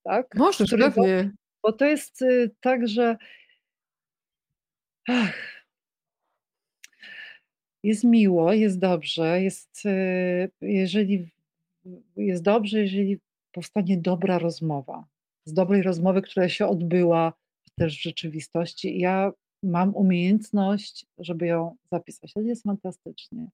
Tak? 0.03 0.35
Możesz, 0.35 0.71
pewnie. 0.71 1.31
Bo 1.63 1.73
to 1.73 1.85
jest 1.85 2.23
y, 2.23 2.51
tak, 2.61 2.89
że 2.89 3.17
ach, 5.09 5.67
jest 7.83 8.05
miło, 8.05 8.53
jest 8.53 8.79
dobrze, 8.79 9.43
jest, 9.43 9.87
y, 9.87 10.51
jeżeli 10.61 11.31
jest 12.17 12.43
dobrze, 12.43 12.81
jeżeli 12.81 13.21
powstanie 13.53 13.99
dobra 13.99 14.39
rozmowa. 14.39 15.05
Z 15.45 15.53
dobrej 15.53 15.83
rozmowy, 15.83 16.23
która 16.23 16.49
się 16.49 16.67
odbyła 16.67 17.33
też 17.79 17.99
w 17.99 18.03
rzeczywistości. 18.03 18.99
Ja 18.99 19.33
mam 19.63 19.95
umiejętność, 19.95 21.07
żeby 21.19 21.47
ją 21.47 21.77
zapisać. 21.93 22.33
To 22.33 22.41
jest 22.41 22.63
fantastycznie. 22.63 23.49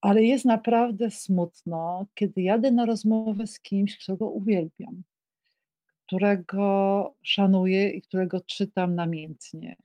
Ale 0.00 0.22
jest 0.22 0.44
naprawdę 0.44 1.10
smutno, 1.10 2.06
kiedy 2.14 2.42
jadę 2.42 2.70
na 2.70 2.86
rozmowę 2.86 3.46
z 3.46 3.60
kimś, 3.60 3.98
którego 3.98 4.30
uwielbiam, 4.30 5.02
którego 6.06 7.14
szanuję 7.22 7.90
i 7.90 8.02
którego 8.02 8.40
czytam 8.40 8.94
namiętnie. 8.94 9.76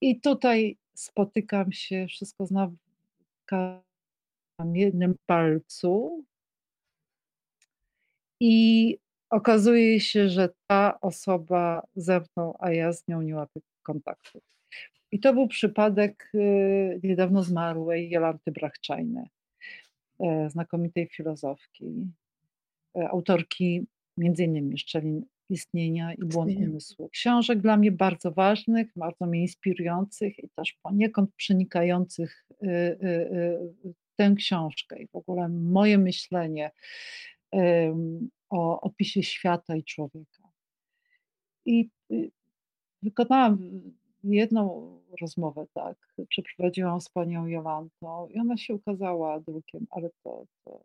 I 0.00 0.20
tutaj 0.20 0.78
spotykam 0.94 1.72
się, 1.72 2.06
wszystko 2.08 2.46
znam 2.46 2.76
w 4.58 4.76
jednym 4.76 5.14
palcu. 5.26 6.24
I 8.40 8.98
okazuje 9.32 10.00
się, 10.00 10.28
że 10.28 10.48
ta 10.66 11.00
osoba 11.00 11.82
ze 11.96 12.20
mną, 12.20 12.54
a 12.58 12.72
ja 12.72 12.92
z 12.92 13.08
nią 13.08 13.22
nie 13.22 13.36
łapię 13.36 13.60
kontaktu. 13.82 14.40
I 15.12 15.20
to 15.20 15.34
był 15.34 15.48
przypadek 15.48 16.30
y, 16.34 17.00
niedawno 17.02 17.42
zmarłej 17.42 18.10
Jolanty 18.10 18.52
Brachczajny, 18.52 19.28
e, 20.20 20.50
znakomitej 20.50 21.08
filozofki, 21.08 22.06
e, 22.96 23.08
autorki 23.08 23.86
między 24.16 24.44
innymi 24.44 24.78
Szczelin 24.78 25.24
Istnienia 25.50 26.14
i 26.14 26.24
Błąd 26.24 26.56
Umysłu. 26.56 27.08
Książek 27.08 27.60
dla 27.60 27.76
mnie 27.76 27.92
bardzo 27.92 28.32
ważnych, 28.32 28.92
bardzo 28.96 29.26
mnie 29.26 29.40
inspirujących 29.40 30.38
i 30.38 30.48
też 30.56 30.72
poniekąd 30.82 31.34
przenikających 31.34 32.44
y, 32.62 32.66
y, 32.66 33.94
tę 34.16 34.34
książkę 34.36 35.02
i 35.02 35.06
w 35.06 35.16
ogóle 35.16 35.48
moje 35.48 35.98
myślenie 35.98 36.70
o 38.50 38.80
opisie 38.80 39.22
świata 39.22 39.76
i 39.76 39.84
człowieka. 39.84 40.42
I 41.66 41.90
y, 42.12 42.30
wykonałam 43.02 43.58
jedną 44.24 44.98
rozmowę, 45.20 45.66
tak, 45.74 46.14
przeprowadziłam 46.28 47.00
z 47.00 47.08
panią 47.08 47.46
Jolantą 47.46 48.28
i 48.28 48.38
ona 48.38 48.56
się 48.56 48.74
ukazała 48.74 49.40
drukiem, 49.40 49.86
ale 49.90 50.10
to, 50.24 50.44
to, 50.64 50.82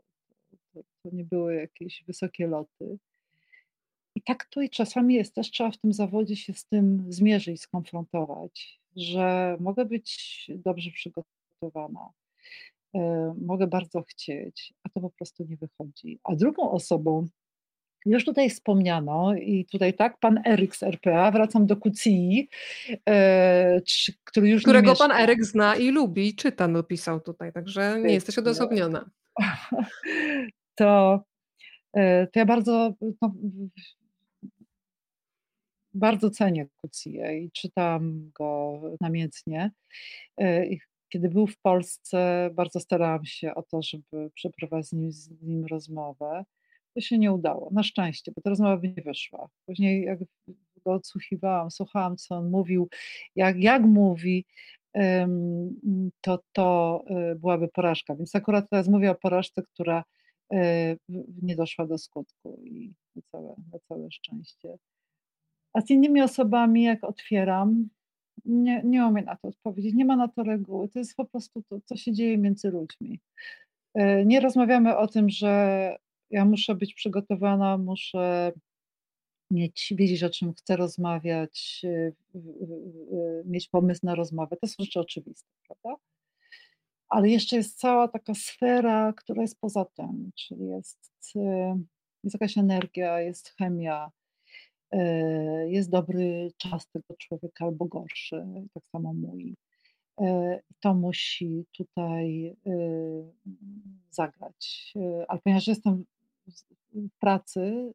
to, 0.74 0.80
to 1.04 1.10
nie 1.14 1.24
były 1.24 1.56
jakieś 1.56 2.04
wysokie 2.04 2.48
loty. 2.48 2.98
I 4.16 4.22
tak 4.22 4.46
tu 4.46 4.62
i 4.62 4.70
czasami 4.70 5.16
jest 5.16 5.36
też, 5.36 5.52
trzeba 5.52 5.72
w 5.72 5.78
tym 5.78 5.94
zawodzie 5.94 6.36
się 6.36 6.54
z 6.54 6.66
tym 6.66 7.06
zmierzyć, 7.10 7.62
skonfrontować, 7.62 8.82
że 8.96 9.58
mogę 9.60 9.86
być 9.86 10.52
dobrze 10.56 10.92
przygotowana, 10.92 12.10
mogę 13.46 13.68
bardzo 13.68 14.04
chcieć, 14.04 14.74
a 14.84 14.90
to 14.90 15.02
po 15.02 15.10
prostu 15.10 15.46
nie 15.50 15.58
wychodzi. 15.58 16.20
A 16.24 16.36
drugą 16.36 16.72
osobą, 16.72 17.28
już 18.06 18.26
tutaj 18.26 18.50
wspomniano 18.50 19.36
i 19.36 19.66
tutaj 19.72 19.94
tak, 19.94 20.20
pan 20.20 20.40
Eryk 20.46 20.76
z 20.76 20.84
RPA, 20.84 21.32
wracam 21.32 21.66
do 21.66 21.78
QCI, 21.78 22.50
e, 23.10 23.82
który 24.24 24.50
już 24.50 24.64
Którego 24.64 24.96
pan 24.96 25.12
Eryk 25.12 25.46
zna 25.46 25.76
i 25.76 25.92
lubi, 25.92 26.36
czyta, 26.36 26.68
napisał 26.68 27.20
tutaj, 27.20 27.54
także 27.54 28.00
nie 28.00 28.14
jesteś 28.14 28.38
odosobniona. 28.38 29.10
To, 30.80 31.24
e, 31.94 32.28
to 32.28 32.40
ja 32.40 32.46
bardzo, 32.46 32.94
no, 33.22 33.34
bardzo 35.94 36.30
cenię 36.30 36.68
QCI 36.82 37.20
i 37.44 37.52
czytam 37.52 38.32
go 38.40 38.82
namiętnie. 39.02 39.72
E, 40.42 40.66
kiedy 41.10 41.30
był 41.30 41.48
w 41.48 41.58
Polsce, 41.58 42.50
bardzo 42.54 42.80
starałam 42.80 43.26
się 43.26 43.56
o 43.56 43.64
to, 43.64 43.82
żeby 43.82 44.32
przeprowadzić 44.34 45.16
z 45.16 45.42
nim, 45.42 45.66
rozmowę. 45.66 46.46
To 46.94 47.02
się 47.02 47.18
nie 47.18 47.34
udało, 47.34 47.70
na 47.72 47.84
szczęście, 47.84 48.32
bo 48.36 48.42
ta 48.42 48.50
rozmowa 48.50 48.78
by 48.78 48.88
nie 48.88 49.04
wyszła. 49.04 49.50
Później 49.66 50.04
jak 50.04 50.20
go 50.86 50.94
odsłuchiwałam, 50.94 51.72
słuchałam, 51.72 52.18
co 52.18 52.36
on 52.36 52.50
mówił, 52.50 52.90
jak, 53.36 53.58
jak 53.58 53.82
mówi, 53.82 54.46
to 56.22 56.40
to 56.52 57.04
e, 57.08 57.36
byłaby 57.36 57.68
porażka. 57.68 58.16
Więc 58.16 58.36
akurat 58.36 58.70
teraz 58.70 58.88
mówię 58.88 59.12
o 59.12 59.16
porażce, 59.16 59.64
która 59.64 60.04
e, 60.54 60.96
nie 61.42 61.56
doszła 61.56 61.88
do 61.88 61.98
skutku 61.98 62.60
i 62.64 62.94
na 63.16 63.22
całe, 63.32 63.56
na 63.74 63.80
całe 63.88 64.12
szczęście. 64.12 64.78
A 65.74 65.82
z 65.82 65.90
innymi 65.90 66.22
osobami, 66.22 66.84
jak 66.84 67.04
otwieram, 67.04 67.90
nie, 68.46 68.82
nie 68.84 69.06
umiem 69.08 69.26
na 69.26 69.36
to 69.36 69.48
odpowiedzieć. 69.48 69.96
Nie 69.96 70.06
ma 70.06 70.16
na 70.16 70.28
to 70.28 70.44
reguły. 70.44 70.90
To 70.90 71.00
jest 71.00 71.16
po 71.16 71.26
prostu 71.26 71.64
to, 71.70 71.82
co 71.86 71.96
się 71.96 72.14
dzieje 72.14 72.38
między 72.38 72.72
ludźmi. 72.72 73.20
E, 73.94 74.26
nie 74.26 74.40
rozmawiamy 74.40 74.98
o 74.98 75.08
tym, 75.08 75.30
że 75.30 75.96
ja 76.30 76.46
muszę 76.46 76.76
być 76.76 76.94
przygotowana, 76.94 77.78
muszę 77.78 78.52
mieć, 79.52 79.94
wiedzieć, 79.98 80.24
o 80.24 80.30
czym 80.30 80.54
chcę 80.54 80.78
rozmawiać, 80.78 81.82
e, 81.84 82.12
mieć 83.46 83.70
pomysł 83.70 84.00
na 84.04 84.16
rozmowę. 84.16 84.58
To 84.62 84.68
są 84.68 84.76
rzeczy 84.80 85.00
oczywiste, 85.00 85.50
prawda? 85.68 86.02
Ale 87.10 87.30
jeszcze 87.30 87.56
jest 87.56 87.80
cała 87.80 88.08
taka 88.08 88.34
sfera, 88.34 89.14
która 89.14 89.42
jest 89.42 89.60
poza 89.60 89.86
tym, 89.86 90.32
czyli 90.36 90.68
jest, 90.68 91.12
e, 91.36 91.80
jest 92.24 92.34
jakaś 92.34 92.58
energia, 92.58 93.22
jest 93.22 93.50
chemia, 93.58 94.12
E, 94.12 94.17
jest 95.68 95.90
dobry 95.90 96.52
czas 96.58 96.88
tego 96.88 97.16
człowieka 97.20 97.66
albo 97.66 97.86
gorszy, 97.86 98.46
tak 98.74 98.88
samo 98.88 99.14
mój. 99.14 99.56
E, 100.22 100.60
to 100.80 100.94
musi 100.94 101.66
tutaj 101.72 102.48
e, 102.48 102.72
zagrać. 104.12 104.94
Ale 105.28 105.40
ponieważ 105.44 105.68
jestem 105.68 106.06
w 106.94 107.20
pracy, 107.20 107.92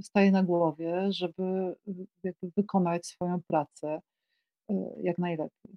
staję 0.00 0.30
na 0.30 0.42
głowie, 0.42 1.12
żeby 1.12 1.76
wykonać 2.56 3.06
swoją 3.06 3.42
pracę 3.42 4.00
jak 5.02 5.18
najlepiej. 5.18 5.76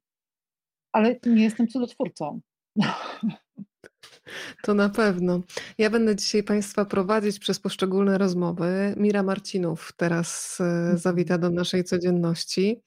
Ale 0.91 1.19
nie 1.25 1.43
jestem 1.43 1.67
cudotwórcą. 1.67 2.39
To 4.63 4.73
na 4.73 4.89
pewno. 4.89 5.41
Ja 5.77 5.89
będę 5.89 6.15
dzisiaj 6.15 6.43
Państwa 6.43 6.85
prowadzić 6.85 7.39
przez 7.39 7.59
poszczególne 7.59 8.17
rozmowy. 8.17 8.93
Mira 8.97 9.23
Marcinów 9.23 9.93
teraz 9.97 10.57
e, 10.59 10.63
mhm. 10.63 10.97
zawita 10.97 11.37
do 11.37 11.49
naszej 11.49 11.83
codzienności. 11.83 12.81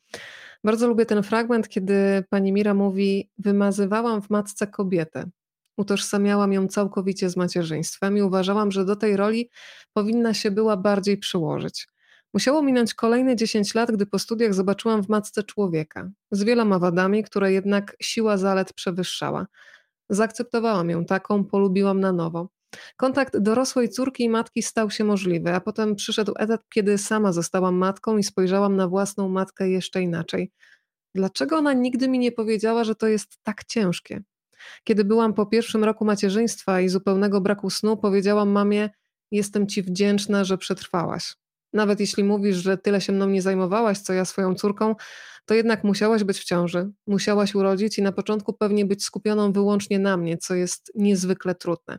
Bardzo 0.64 0.88
lubię 0.88 1.07
ten 1.07 1.22
fragment, 1.22 1.68
kiedy 1.68 2.24
pani 2.30 2.53
Mira 2.53 2.74
mówi: 2.74 3.30
Wymazywałam 3.38 4.22
w 4.22 4.30
matce 4.30 4.66
kobietę. 4.66 5.30
Utożsamiałam 5.76 6.53
ją 6.53 6.68
całkowicie 6.68 7.30
z 7.30 7.36
macierzyństwem 7.36 8.16
i 8.16 8.22
uważałam, 8.22 8.72
że 8.72 8.84
do 8.84 8.97
tej 8.97 9.16
roli 9.16 9.51
powinna 9.93 10.34
się 10.34 10.51
była 10.51 10.76
bardziej 10.76 11.18
przyłożyć. 11.18 11.88
Musiało 12.34 12.62
minąć 12.62 12.95
kolejne 12.95 13.36
10 13.36 13.74
lat, 13.74 13.93
gdy 13.93 14.07
po 14.07 14.18
studiach 14.18 14.55
zobaczyłam 14.55 15.03
w 15.03 15.09
matce 15.09 15.43
człowieka 15.43 16.11
z 16.30 16.45
wieloma 16.45 16.78
wadami, 16.78 17.24
które 17.24 17.53
jednak 17.53 17.97
siła 18.03 18.36
zalet 18.36 18.72
przewyższała. 18.72 19.47
Zaakceptowałam 20.12 20.90
ją 20.90 21.04
taką, 21.04 21.44
polubiłam 21.44 22.00
na 22.00 22.12
nowo. 22.12 22.48
Kontakt 22.96 23.38
dorosłej 23.38 23.88
córki 23.88 24.24
i 24.24 24.28
matki 24.28 24.62
stał 24.62 24.90
się 24.90 25.04
możliwy, 25.04 25.54
a 25.54 25.60
potem 25.60 25.94
przyszedł 25.96 26.32
etap, 26.38 26.62
kiedy 26.74 26.98
sama 26.98 27.32
zostałam 27.32 27.74
matką 27.74 28.16
i 28.16 28.22
spojrzałam 28.22 28.76
na 28.76 28.88
własną 28.88 29.28
matkę 29.28 29.68
jeszcze 29.68 30.02
inaczej. 30.02 30.52
Dlaczego 31.14 31.56
ona 31.56 31.72
nigdy 31.72 32.08
mi 32.08 32.18
nie 32.18 32.32
powiedziała, 32.32 32.84
że 32.84 32.94
to 32.94 33.08
jest 33.08 33.38
tak 33.42 33.64
ciężkie? 33.64 34.22
Kiedy 34.84 35.04
byłam 35.04 35.34
po 35.34 35.46
pierwszym 35.46 35.84
roku 35.84 36.04
macierzyństwa 36.04 36.80
i 36.80 36.88
zupełnego 36.88 37.40
braku 37.40 37.70
snu, 37.70 37.96
powiedziałam 37.96 38.48
mamie: 38.48 38.90
Jestem 39.30 39.66
ci 39.66 39.82
wdzięczna, 39.82 40.44
że 40.44 40.58
przetrwałaś. 40.58 41.34
Nawet 41.72 42.00
jeśli 42.00 42.24
mówisz, 42.24 42.56
że 42.56 42.78
tyle 42.78 43.00
się 43.00 43.12
mną 43.12 43.28
nie 43.28 43.42
zajmowałaś, 43.42 43.98
co 43.98 44.12
ja 44.12 44.24
swoją 44.24 44.54
córką, 44.54 44.94
to 45.46 45.54
jednak 45.54 45.84
musiałaś 45.84 46.24
być 46.24 46.38
w 46.38 46.44
ciąży, 46.44 46.90
musiałaś 47.06 47.54
urodzić 47.54 47.98
i 47.98 48.02
na 48.02 48.12
początku 48.12 48.52
pewnie 48.52 48.84
być 48.84 49.04
skupioną 49.04 49.52
wyłącznie 49.52 49.98
na 49.98 50.16
mnie, 50.16 50.38
co 50.38 50.54
jest 50.54 50.92
niezwykle 50.94 51.54
trudne. 51.54 51.98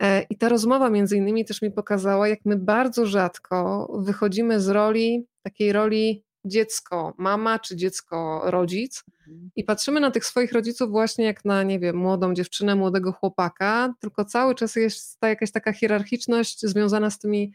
E, 0.00 0.22
I 0.30 0.38
ta 0.38 0.48
rozmowa 0.48 0.90
między 0.90 1.16
innymi 1.16 1.44
też 1.44 1.62
mi 1.62 1.70
pokazała, 1.70 2.28
jak 2.28 2.38
my 2.44 2.56
bardzo 2.56 3.06
rzadko 3.06 3.88
wychodzimy 3.98 4.60
z 4.60 4.68
roli, 4.68 5.26
takiej 5.42 5.72
roli 5.72 6.24
dziecko 6.44 7.14
mama 7.18 7.58
czy 7.58 7.76
dziecko 7.76 8.42
rodzic 8.44 9.04
mhm. 9.18 9.50
i 9.56 9.64
patrzymy 9.64 10.00
na 10.00 10.10
tych 10.10 10.24
swoich 10.24 10.52
rodziców 10.52 10.90
właśnie 10.90 11.24
jak 11.24 11.44
na, 11.44 11.62
nie 11.62 11.78
wiem, 11.78 11.96
młodą 11.96 12.34
dziewczynę, 12.34 12.76
młodego 12.76 13.12
chłopaka, 13.12 13.94
tylko 14.00 14.24
cały 14.24 14.54
czas 14.54 14.76
jest 14.76 15.20
ta 15.20 15.28
jakaś 15.28 15.52
taka 15.52 15.72
hierarchiczność 15.72 16.60
związana 16.60 17.10
z 17.10 17.18
tymi 17.18 17.52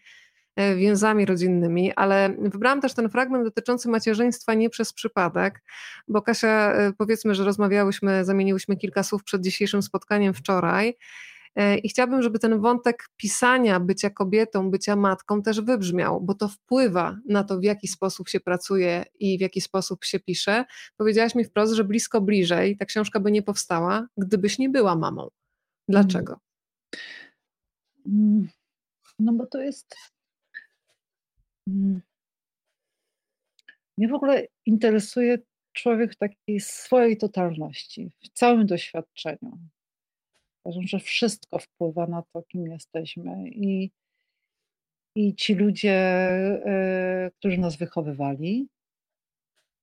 więzami 0.76 1.26
rodzinnymi, 1.26 1.94
ale 1.94 2.36
wybrałam 2.40 2.82
też 2.82 2.94
ten 2.94 3.10
fragment 3.10 3.44
dotyczący 3.44 3.90
macierzyństwa 3.90 4.54
nie 4.54 4.70
przez 4.70 4.94
przypadek, 4.94 5.64
bo 6.08 6.22
Kasia, 6.22 6.74
e, 6.74 6.94
powiedzmy, 6.98 7.36
że 7.36 7.44
rozmawiałyśmy, 7.44 8.26
zamieniłyśmy 8.26 8.78
kilka 8.78 9.04
słów 9.04 9.24
przed 9.24 9.42
dzisiejszym 9.42 9.82
spotkaniem 9.82 10.34
wczoraj. 10.34 10.98
E, 11.56 11.78
I 11.78 11.90
chciałabym, 11.90 12.22
żeby 12.22 12.40
ten 12.40 12.60
wątek 12.62 13.10
pisania, 13.18 13.80
bycia 13.80 14.10
kobietą, 14.10 14.72
bycia 14.72 14.96
matką 14.96 15.42
też 15.42 15.62
wybrzmiał, 15.62 16.22
bo 16.22 16.34
to 16.34 16.48
wpływa 16.48 17.18
na 17.26 17.44
to, 17.44 17.60
w 17.60 17.64
jaki 17.64 17.88
sposób 17.88 18.30
się 18.30 18.40
pracuje 18.40 19.06
i 19.20 19.38
w 19.38 19.42
jaki 19.42 19.62
sposób 19.62 20.06
się 20.06 20.20
pisze. 20.20 20.66
Powiedziałaś 20.98 21.36
mi 21.36 21.44
wprost, 21.44 21.74
że 21.74 21.84
blisko 21.84 22.22
bliżej 22.22 22.78
ta 22.78 22.86
książka 22.86 23.20
by 23.20 23.32
nie 23.32 23.42
powstała, 23.42 24.08
gdybyś 24.18 24.60
nie 24.60 24.70
była 24.70 24.96
mamą. 24.96 25.30
Dlaczego? 25.90 26.40
Mm. 28.08 28.48
No 29.20 29.34
bo 29.34 29.46
to 29.46 29.62
jest 29.62 29.96
Mm. 29.96 30.15
Mnie 33.98 34.08
w 34.08 34.14
ogóle 34.14 34.48
interesuje 34.66 35.38
człowiek 35.74 36.14
w 36.14 36.18
takiej 36.18 36.60
swojej 36.60 37.18
totalności, 37.18 38.12
w 38.24 38.30
całym 38.30 38.66
doświadczeniu. 38.66 39.58
Uważam, 40.64 40.88
że 40.88 41.00
wszystko 41.00 41.60
wpływa 41.60 42.08
na 42.08 42.24
to, 42.34 42.44
kim 42.44 42.68
jesteśmy 42.68 43.50
i, 43.50 43.92
i 45.16 45.36
ci 45.36 45.56
ludzie, 45.56 46.30
y, 47.28 47.32
którzy 47.32 47.58
nas 47.58 47.76
wychowywali, 47.76 48.70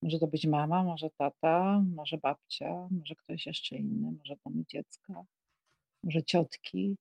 może 0.03 0.19
to 0.19 0.27
być 0.27 0.47
mama, 0.47 0.85
może 0.85 1.11
tata, 1.11 1.83
może 1.95 2.19
babcia, 2.19 2.89
może 2.91 3.15
ktoś 3.15 3.47
jeszcze 3.47 3.77
inny, 3.77 4.13
może 4.19 4.37
mamy 4.45 4.65
dziecka, 4.69 5.25
może 6.05 6.23
ciotki, 6.23 6.97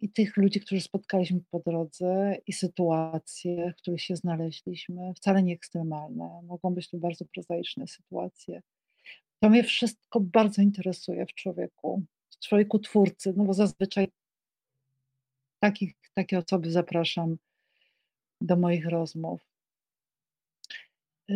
i 0.00 0.08
tych 0.08 0.36
ludzi, 0.36 0.60
którzy 0.60 0.80
spotkaliśmy 0.80 1.40
po 1.50 1.58
drodze, 1.58 2.36
i 2.46 2.52
sytuacje, 2.52 3.72
w 3.72 3.76
których 3.76 4.02
się 4.02 4.16
znaleźliśmy, 4.16 5.14
wcale 5.14 5.42
nie 5.42 5.54
ekstremalne. 5.54 6.40
Mogą 6.42 6.74
być 6.74 6.90
to 6.90 6.96
bardzo 6.96 7.24
prozaiczne 7.24 7.86
sytuacje. 7.86 8.62
To 9.40 9.50
mnie 9.50 9.64
wszystko 9.64 10.20
bardzo 10.20 10.62
interesuje 10.62 11.26
w 11.26 11.34
człowieku, 11.34 12.02
w 12.30 12.38
człowieku 12.38 12.78
twórcy, 12.78 13.34
no 13.36 13.44
bo 13.44 13.54
zazwyczaj 13.54 14.08
takich, 15.60 15.94
takie 16.14 16.38
osoby 16.38 16.70
zapraszam 16.70 17.36
do 18.40 18.56
moich 18.56 18.86
rozmów. 18.86 19.40
E, 21.30 21.34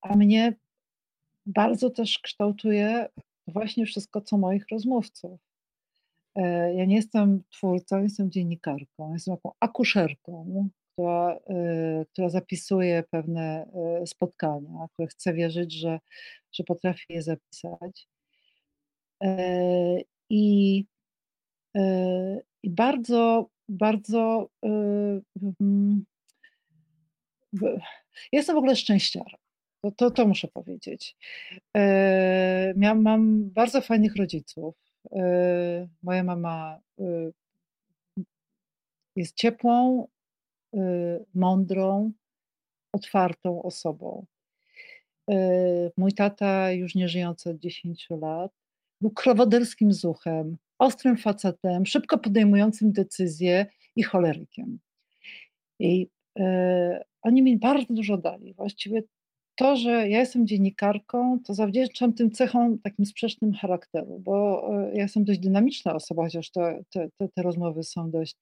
a 0.00 0.16
mnie 0.16 0.54
bardzo 1.46 1.90
też 1.90 2.18
kształtuje 2.18 3.08
właśnie 3.46 3.86
wszystko, 3.86 4.20
co 4.20 4.38
moich 4.38 4.68
rozmówców 4.70 5.40
E, 5.40 5.49
ja 6.76 6.84
nie 6.84 6.96
jestem 6.96 7.42
twórcą, 7.50 8.02
jestem 8.02 8.30
dziennikarką, 8.30 9.12
jestem 9.12 9.36
taką 9.36 9.52
akuszerką, 9.60 10.68
która, 10.92 11.38
y, 11.50 12.06
która 12.12 12.28
zapisuje 12.28 13.04
pewne 13.10 13.70
y, 14.02 14.06
spotkania, 14.06 14.86
które 14.92 15.08
chcę 15.08 15.34
wierzyć, 15.34 15.72
że, 15.72 16.00
że 16.52 16.64
potrafi 16.64 17.04
je 17.08 17.22
zapisać. 17.22 18.08
E, 19.22 20.00
I, 20.30 20.84
e, 21.76 22.40
i 22.62 22.70
bardzo, 22.70 23.50
bardzo 23.68 24.48
mm, 24.62 26.04
jestem 28.32 28.54
w 28.54 28.58
ogóle 28.58 28.76
szczęściarą. 28.76 29.38
To, 29.82 29.90
to, 29.90 30.10
to 30.10 30.26
muszę 30.26 30.48
powiedzieć. 30.48 31.16
E, 31.76 32.94
mam 32.94 33.50
bardzo 33.50 33.80
fajnych 33.80 34.16
rodziców. 34.16 34.89
Moja 36.02 36.24
mama 36.24 36.80
jest 39.16 39.36
ciepłą, 39.36 40.06
y, 40.74 40.78
mądrą, 41.34 42.12
otwartą 42.92 43.62
osobą. 43.62 44.26
Y, 45.30 45.34
mój 45.96 46.12
tata, 46.12 46.72
już 46.72 46.94
nie 46.94 47.08
żyjący 47.08 47.50
od 47.50 47.58
10 47.58 48.06
lat, 48.10 48.52
był 49.00 49.10
krowoderskim 49.10 49.92
zuchem, 49.92 50.56
ostrym 50.78 51.16
facetem, 51.16 51.86
szybko 51.86 52.18
podejmującym 52.18 52.92
decyzje 52.92 53.66
i 53.96 54.02
cholerykiem. 54.02 54.78
I 55.78 56.08
y, 56.38 56.42
oni 57.22 57.42
mi 57.42 57.58
bardzo 57.58 57.94
dużo 57.94 58.16
dali. 58.16 58.54
Właściwie 58.54 59.02
to, 59.60 59.76
że 59.76 59.90
ja 59.90 60.20
jestem 60.20 60.46
dziennikarką, 60.46 61.38
to 61.44 61.54
zawdzięczam 61.54 62.12
tym 62.12 62.30
cechom 62.30 62.78
takim 62.78 63.06
sprzecznym 63.06 63.52
charakteru, 63.52 64.18
bo 64.18 64.66
e, 64.74 64.94
ja 64.94 65.02
jestem 65.02 65.24
dość 65.24 65.40
dynamiczna 65.40 65.94
osoba, 65.94 66.22
chociaż 66.22 66.50
te, 66.50 66.82
te, 66.90 67.08
te 67.34 67.42
rozmowy 67.42 67.82
są 67.82 68.10
dość 68.10 68.36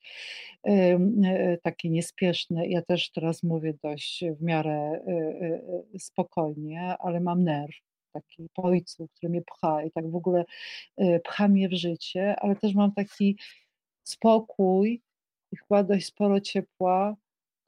e, 0.64 1.58
takie 1.62 1.90
niespieszne. 1.90 2.68
Ja 2.68 2.82
też 2.82 3.10
teraz 3.10 3.42
mówię 3.42 3.74
dość 3.82 4.24
w 4.38 4.42
miarę 4.42 4.74
e, 4.74 5.98
spokojnie, 5.98 6.96
ale 6.98 7.20
mam 7.20 7.44
nerw 7.44 7.76
taki 8.12 8.48
po 8.54 8.62
ojcu, 8.62 9.08
który 9.08 9.30
mnie 9.30 9.42
pcha 9.42 9.82
i 9.82 9.90
tak 9.90 10.10
w 10.10 10.16
ogóle 10.16 10.44
pcha 11.24 11.48
mnie 11.48 11.68
w 11.68 11.72
życie, 11.72 12.36
ale 12.40 12.56
też 12.56 12.74
mam 12.74 12.92
taki 12.92 13.38
spokój 14.04 15.02
i 15.52 15.56
chyba 15.56 15.84
dość 15.84 16.06
sporo 16.06 16.40
ciepła, 16.40 17.16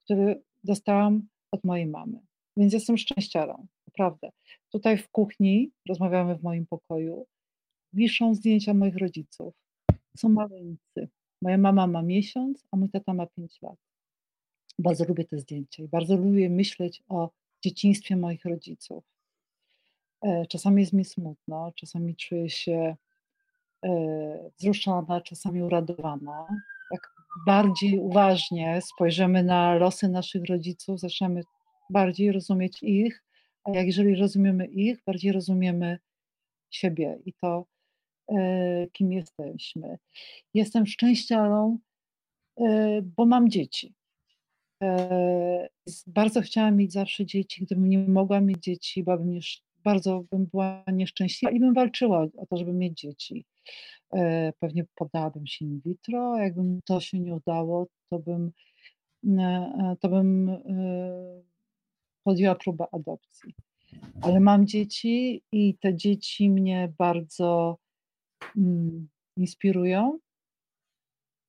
który 0.04 0.42
dostałam 0.64 1.28
od 1.52 1.64
mojej 1.64 1.86
mamy. 1.86 2.29
Więc 2.56 2.72
jestem 2.72 2.98
szczęściarą, 2.98 3.66
naprawdę. 3.86 4.30
Tutaj 4.72 4.98
w 4.98 5.08
kuchni, 5.08 5.72
rozmawiamy 5.88 6.38
w 6.38 6.42
moim 6.42 6.66
pokoju, 6.66 7.26
wiszą 7.92 8.34
zdjęcia 8.34 8.74
moich 8.74 8.96
rodziców. 8.96 9.54
Są 10.16 10.28
maleńcy. 10.28 11.08
Moja 11.42 11.58
mama 11.58 11.86
ma 11.86 12.02
miesiąc, 12.02 12.64
a 12.70 12.76
mój 12.76 12.90
tata 12.90 13.14
ma 13.14 13.26
pięć 13.26 13.62
lat. 13.62 13.76
Bardzo 14.78 15.04
lubię 15.04 15.24
te 15.24 15.38
zdjęcia 15.38 15.82
i 15.82 15.88
bardzo 15.88 16.16
lubię 16.16 16.50
myśleć 16.50 17.02
o 17.08 17.30
dzieciństwie 17.64 18.16
moich 18.16 18.44
rodziców. 18.44 19.04
E, 20.22 20.46
czasami 20.46 20.82
jest 20.82 20.92
mi 20.92 21.04
smutno, 21.04 21.72
czasami 21.76 22.16
czuję 22.16 22.50
się 22.50 22.96
e, 23.84 24.50
wzruszona, 24.58 25.20
czasami 25.20 25.62
uradowana. 25.62 26.46
Jak 26.92 27.14
bardziej 27.46 27.98
uważnie 27.98 28.80
spojrzymy 28.82 29.42
na 29.42 29.74
losy 29.74 30.08
naszych 30.08 30.44
rodziców, 30.44 31.00
zaczniemy 31.00 31.42
bardziej 31.90 32.32
rozumieć 32.32 32.82
ich, 32.82 33.24
a 33.64 33.70
jak 33.70 33.86
jeżeli 33.86 34.14
rozumiemy 34.14 34.66
ich, 34.66 35.02
bardziej 35.06 35.32
rozumiemy 35.32 35.98
siebie 36.70 37.18
i 37.26 37.32
to, 37.32 37.66
e, 38.32 38.86
kim 38.92 39.12
jesteśmy. 39.12 39.98
Jestem 40.54 40.86
szczęściarą, 40.86 41.78
e, 42.60 43.00
bo 43.02 43.26
mam 43.26 43.50
dzieci. 43.50 43.94
E, 44.82 45.68
bardzo 46.06 46.40
chciałam 46.40 46.76
mieć 46.76 46.92
zawsze 46.92 47.26
dzieci. 47.26 47.64
Gdybym 47.64 47.88
nie 47.88 47.98
mogła 47.98 48.40
mieć 48.40 48.58
dzieci, 48.58 49.04
byłabym 49.04 49.38
bardzo 49.84 50.24
bym 50.30 50.46
była 50.46 50.84
nieszczęśliwa 50.92 51.52
i 51.52 51.60
bym 51.60 51.74
walczyła 51.74 52.26
o 52.36 52.46
to, 52.46 52.56
żeby 52.56 52.72
mieć 52.72 53.00
dzieci. 53.00 53.44
Pewnie 54.58 54.84
poddałabym 54.94 55.46
się 55.46 55.64
in 55.64 55.80
vitro, 55.86 56.34
a 56.34 56.42
jakby 56.42 56.62
to 56.84 57.00
się 57.00 57.20
nie 57.20 57.34
udało, 57.34 57.86
to 58.10 58.18
bym, 58.18 58.52
to 60.00 60.08
bym 60.08 60.50
podjęła 62.24 62.54
próbę 62.54 62.84
adopcji. 62.92 63.54
Ale 64.22 64.40
mam 64.40 64.66
dzieci 64.66 65.42
i 65.52 65.78
te 65.78 65.96
dzieci 65.96 66.50
mnie 66.50 66.92
bardzo 66.98 67.78
mm, 68.56 69.08
inspirują. 69.36 70.18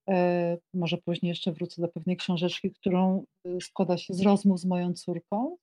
E, 0.10 0.58
może 0.74 0.98
później 0.98 1.30
jeszcze 1.30 1.52
wrócę 1.52 1.82
do 1.82 1.88
pewnej 1.88 2.18
książeczki, 2.18 2.72
którą 2.72 3.26
y, 3.48 3.62
składa 3.62 3.98
się 3.98 4.14
z 4.14 4.22
rozmów 4.22 4.60
z 4.60 4.66
moją 4.66 4.94
córką. 4.94 5.58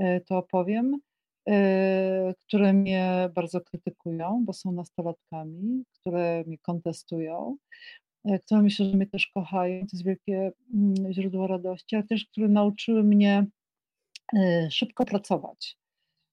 E, 0.00 0.20
to 0.20 0.38
opowiem, 0.38 1.00
e, 1.48 2.34
które 2.46 2.72
mnie 2.72 3.30
bardzo 3.34 3.60
krytykują, 3.60 4.44
bo 4.44 4.52
są 4.52 4.72
nastolatkami, 4.72 5.84
które 5.92 6.44
mnie 6.46 6.58
kontestują, 6.58 7.56
e, 8.24 8.38
które 8.38 8.62
myślę, 8.62 8.86
że 8.86 8.96
mnie 8.96 9.06
też 9.06 9.26
kochają. 9.26 9.80
To 9.80 9.88
jest 9.92 10.04
wielkie 10.04 10.52
mm, 10.74 11.12
źródło 11.12 11.46
radości, 11.46 11.96
ale 11.96 12.04
też 12.04 12.26
które 12.26 12.48
nauczyły 12.48 13.04
mnie 13.04 13.46
szybko 14.70 15.04
pracować. 15.04 15.76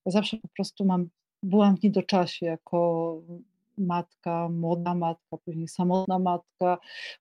Zawsze 0.05 0.37
po 0.37 0.47
prostu 0.47 0.85
mam, 0.85 1.09
byłam 1.43 1.77
w 1.77 1.83
niedoczasie 1.83 2.45
jako 2.45 3.21
matka, 3.77 4.49
młoda 4.49 4.95
matka, 4.95 5.37
później 5.45 5.67
samotna 5.67 6.19
matka. 6.19 6.77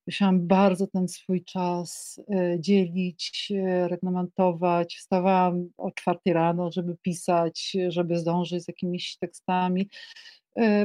Musiałam 0.07 0.47
bardzo 0.47 0.87
ten 0.87 1.09
swój 1.09 1.45
czas 1.45 2.21
y, 2.31 2.61
dzielić, 2.61 3.49
y, 3.51 3.89
reglamentować. 3.89 4.97
Wstawałam 4.97 5.69
o 5.77 5.91
czwartej 5.91 6.33
rano, 6.33 6.73
żeby 6.73 6.97
pisać, 7.03 7.77
żeby 7.89 8.19
zdążyć 8.19 8.65
z 8.65 8.69
jakimiś 8.69 9.17
tekstami. 9.17 9.89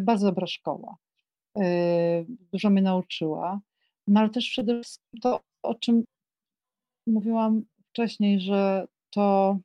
Bardzo 0.02 0.26
dobra 0.26 0.48
szkoła. 0.48 0.96
Dużo 2.54 2.70
mnie 2.70 2.82
nauczyła. 2.82 3.60
No 4.08 4.20
ale 4.20 4.30
też 4.30 4.50
przede 4.50 4.82
wszystkim 4.84 5.20
to, 5.22 5.40
o 5.64 5.76
czym 5.76 6.04
mówiłam 7.08 7.64
wcześniej, 7.90 8.40
że 8.40 8.88
to 9.10 9.58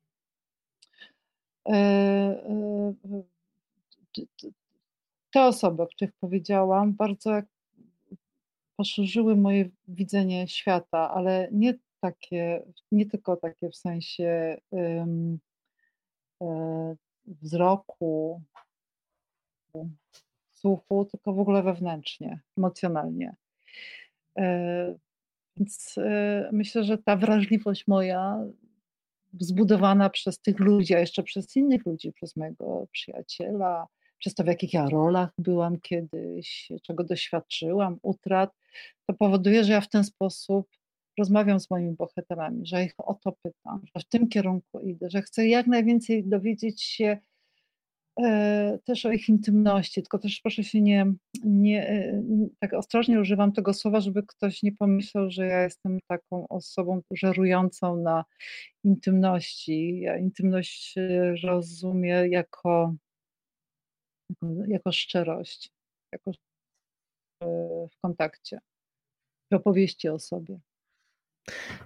te 5.30 5.44
osoby, 5.44 5.82
o 5.82 5.86
których 5.86 6.12
powiedziałam, 6.20 6.92
bardzo 6.92 7.30
poszerzyły 8.76 9.36
moje 9.36 9.68
widzenie 9.88 10.48
świata, 10.48 11.10
ale 11.10 11.48
nie 11.52 11.74
takie, 12.00 12.62
nie 12.92 13.06
tylko 13.06 13.36
takie 13.36 13.70
w 13.70 13.76
sensie 13.76 14.56
um, 14.70 15.38
wzroku, 17.26 18.42
słuchu, 20.52 21.04
tylko 21.04 21.32
w 21.32 21.40
ogóle 21.40 21.62
wewnętrznie, 21.62 22.40
emocjonalnie. 22.58 23.36
Więc 25.56 25.94
myślę, 26.52 26.84
że 26.84 26.98
ta 26.98 27.16
wrażliwość 27.16 27.86
moja 27.86 28.44
zbudowana 29.40 30.10
przez 30.10 30.40
tych 30.40 30.58
ludzi, 30.60 30.94
a 30.94 30.98
jeszcze 30.98 31.22
przez 31.22 31.56
innych 31.56 31.86
ludzi, 31.86 32.12
przez 32.12 32.36
mojego 32.36 32.86
przyjaciela, 32.92 33.86
przez 34.18 34.34
to, 34.34 34.44
w 34.44 34.46
jakich 34.46 34.74
ja 34.74 34.88
rolach 34.88 35.30
byłam 35.38 35.80
kiedyś, 35.80 36.68
czego 36.82 37.04
doświadczyłam, 37.04 37.98
utrat, 38.02 38.50
to 39.06 39.14
powoduje, 39.14 39.64
że 39.64 39.72
ja 39.72 39.80
w 39.80 39.88
ten 39.88 40.04
sposób 40.04 40.68
rozmawiam 41.18 41.60
z 41.60 41.70
moimi 41.70 41.92
bohaterami, 41.92 42.66
że 42.66 42.84
ich 42.84 42.94
o 42.98 43.14
to 43.14 43.32
pytam, 43.42 43.82
że 43.94 44.00
w 44.00 44.08
tym 44.08 44.28
kierunku 44.28 44.80
idę, 44.80 45.10
że 45.10 45.22
chcę 45.22 45.46
jak 45.48 45.66
najwięcej 45.66 46.24
dowiedzieć 46.24 46.82
się 46.82 47.18
też 48.84 49.06
o 49.06 49.12
ich 49.12 49.28
intymności, 49.28 50.02
tylko 50.02 50.18
też 50.18 50.40
proszę 50.40 50.64
się 50.64 50.80
nie, 50.80 51.12
nie, 51.44 51.88
e, 51.88 52.22
tak 52.58 52.72
ostrożnie 52.72 53.20
używam 53.20 53.52
tego 53.52 53.74
słowa, 53.74 54.00
żeby 54.00 54.22
ktoś 54.22 54.62
nie 54.62 54.72
pomyślał, 54.72 55.30
że 55.30 55.46
ja 55.46 55.62
jestem 55.62 55.98
taką 56.06 56.48
osobą 56.48 57.00
żerującą 57.10 57.96
na 57.96 58.24
intymności. 58.84 60.00
Ja 60.00 60.18
intymność 60.18 60.94
rozumiem 61.44 62.32
jako, 62.32 62.94
jako, 64.30 64.54
jako 64.68 64.92
szczerość, 64.92 65.70
jako 66.12 66.30
e, 67.42 67.46
w 67.88 68.00
kontakcie, 68.02 68.58
w 69.52 69.54
opowieści 69.54 70.08
o 70.08 70.18
sobie. 70.18 70.60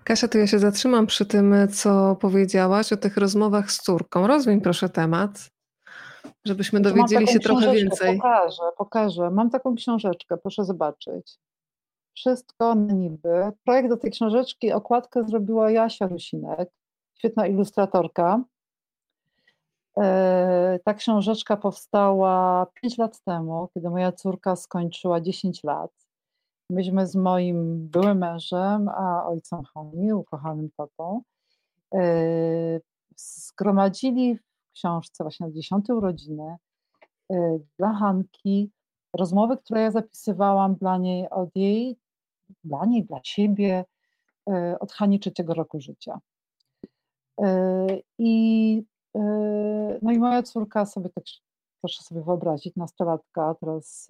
Kasia, 0.05 0.29
to 0.29 0.39
ja 0.39 0.47
się 0.47 0.59
zatrzymam 0.59 1.07
przy 1.07 1.27
tym, 1.27 1.55
co 1.73 2.17
powiedziałaś 2.17 2.93
o 2.93 2.97
tych 2.97 3.17
rozmowach 3.17 3.73
z 3.73 3.83
córką. 3.83 4.27
Rozwiń 4.27 4.61
proszę 4.61 4.89
temat 4.89 5.51
żebyśmy 6.45 6.79
znaczy, 6.79 6.95
dowiedzieli 6.95 7.29
się 7.29 7.41
trochę 7.41 7.73
więcej. 7.73 8.17
Pokażę, 8.17 8.63
pokażę. 8.77 9.31
Mam 9.31 9.51
taką 9.51 9.75
książeczkę, 9.75 10.37
proszę 10.37 10.65
zobaczyć. 10.65 11.39
Wszystko 12.15 12.75
na 12.75 12.93
niby. 12.95 13.53
Projekt 13.65 13.89
do 13.89 13.97
tej 13.97 14.11
książeczki, 14.11 14.73
okładkę 14.73 15.25
zrobiła 15.25 15.71
Jasia 15.71 16.07
Rusinek, 16.07 16.71
świetna 17.15 17.47
ilustratorka. 17.47 18.45
E, 19.99 20.79
ta 20.85 20.95
książeczka 20.95 21.57
powstała 21.57 22.67
5 22.83 22.99
lat 22.99 23.21
temu, 23.21 23.69
kiedy 23.75 23.91
moja 23.91 24.13
córka 24.13 24.57
skończyła 24.57 25.21
10 25.21 25.65
lat. 25.65 25.91
myśmy 26.71 27.07
z 27.07 27.17
moim 27.17 27.89
byłym 27.89 28.19
mężem, 28.19 28.89
a 28.89 29.27
ojcem 29.27 29.63
Hani, 29.75 30.13
ukochanym 30.13 30.71
tatą, 30.77 31.23
zgromadzili 33.17 34.37
w 34.37 34.50
książce 34.75 35.25
właśnie 35.25 35.47
na 35.47 35.53
dziesiąte 35.53 35.95
urodziny 35.95 36.57
dla 37.79 37.93
Hanki 37.93 38.71
rozmowy, 39.17 39.57
które 39.57 39.81
ja 39.81 39.91
zapisywałam 39.91 40.75
dla 40.75 40.99
niej 40.99 41.31
od 41.31 41.57
jej, 41.57 41.99
dla 42.65 42.85
niej, 42.85 43.05
dla 43.05 43.21
siebie, 43.23 43.85
od 44.81 44.93
Hani 44.93 45.21
trzeciego 45.21 45.55
roku 45.55 45.81
życia. 45.81 46.21
I, 48.19 48.83
no 50.03 50.13
i 50.13 50.19
moja 50.19 50.43
córka 50.43 50.87
sobie 50.87 51.09
tak, 51.09 51.25
proszę 51.81 52.03
sobie 52.03 52.23
wyobrazić, 52.23 52.77
nastolatka 52.77 53.55
teraz 53.61 54.09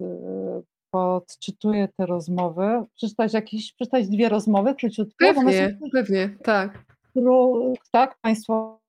podczytuje 0.91 1.87
te 1.87 2.05
rozmowy. 2.05 2.85
Przeczytać 2.95 3.33
jakieś, 3.33 3.73
przeczytać 3.73 4.07
dwie 4.07 4.29
rozmowy 4.29 4.75
króciutkie? 4.75 5.33
Pewnie, 5.33 5.79
pewnie, 5.91 6.37
tak. 6.43 6.85
Tak, 7.91 8.17
Państwo 8.21 8.80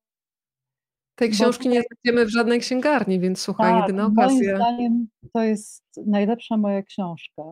tej 1.22 1.30
książki 1.30 1.68
nie 1.68 1.82
znajdziemy 1.82 2.26
w 2.26 2.28
żadnej 2.28 2.60
księgarni, 2.60 3.20
więc 3.20 3.40
słuchaj, 3.40 3.72
tak, 3.72 3.80
jedyna 3.80 4.06
okazja. 4.06 4.52
Moim 4.52 4.56
zdaniem 4.56 5.06
to 5.32 5.42
jest 5.42 5.84
najlepsza 6.06 6.56
moja 6.56 6.82
książka. 6.82 7.42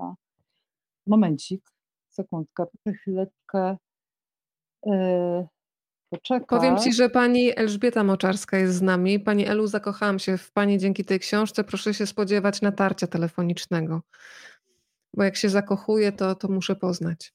Momencik, 1.07 1.71
sekundkę, 2.09 2.65
chwileczkę. 2.95 3.77
Yy, 4.87 5.47
Powiem 6.49 6.79
Ci, 6.79 6.93
że 6.93 7.11
pani 7.11 7.59
Elżbieta 7.59 8.05
Moczarska 8.05 8.59
jest 8.59 8.75
z 8.75 8.83
nami. 8.83 9.21
Pani 9.21 9.47
Elu, 9.47 9.67
zakochałam 9.67 10.19
się 10.19 10.39
w 10.39 10.53
Pani 10.53 10.79
dzięki 10.79 11.05
tej 11.05 11.21
książce. 11.21 11.65
Proszę 11.65 11.95
się 11.95 12.07
spodziewać 12.07 12.63
natarcia 12.63 13.07
telefonicznego. 13.07 14.03
Bo 15.15 15.25
jak 15.25 15.37
się 15.37 15.49
zakochuję, 15.49 16.13
to, 16.13 16.35
to 16.35 16.49
muszę 16.49 16.77
poznać. 16.77 17.33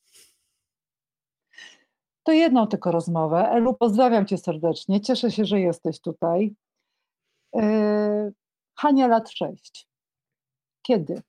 To 2.26 2.32
jedną 2.32 2.68
tylko 2.68 2.92
rozmowę. 2.92 3.50
Elu, 3.50 3.74
pozdrawiam 3.74 4.26
Cię 4.26 4.38
serdecznie. 4.38 5.02
Cieszę 5.02 5.32
się, 5.32 5.46
że 5.46 5.60
jesteś 5.60 6.02
tutaj. 6.02 6.56
Yy, 7.54 8.34
Hania 8.80 9.08
lat 9.08 9.30
6. 9.30 9.88
Kiedy? 10.82 11.22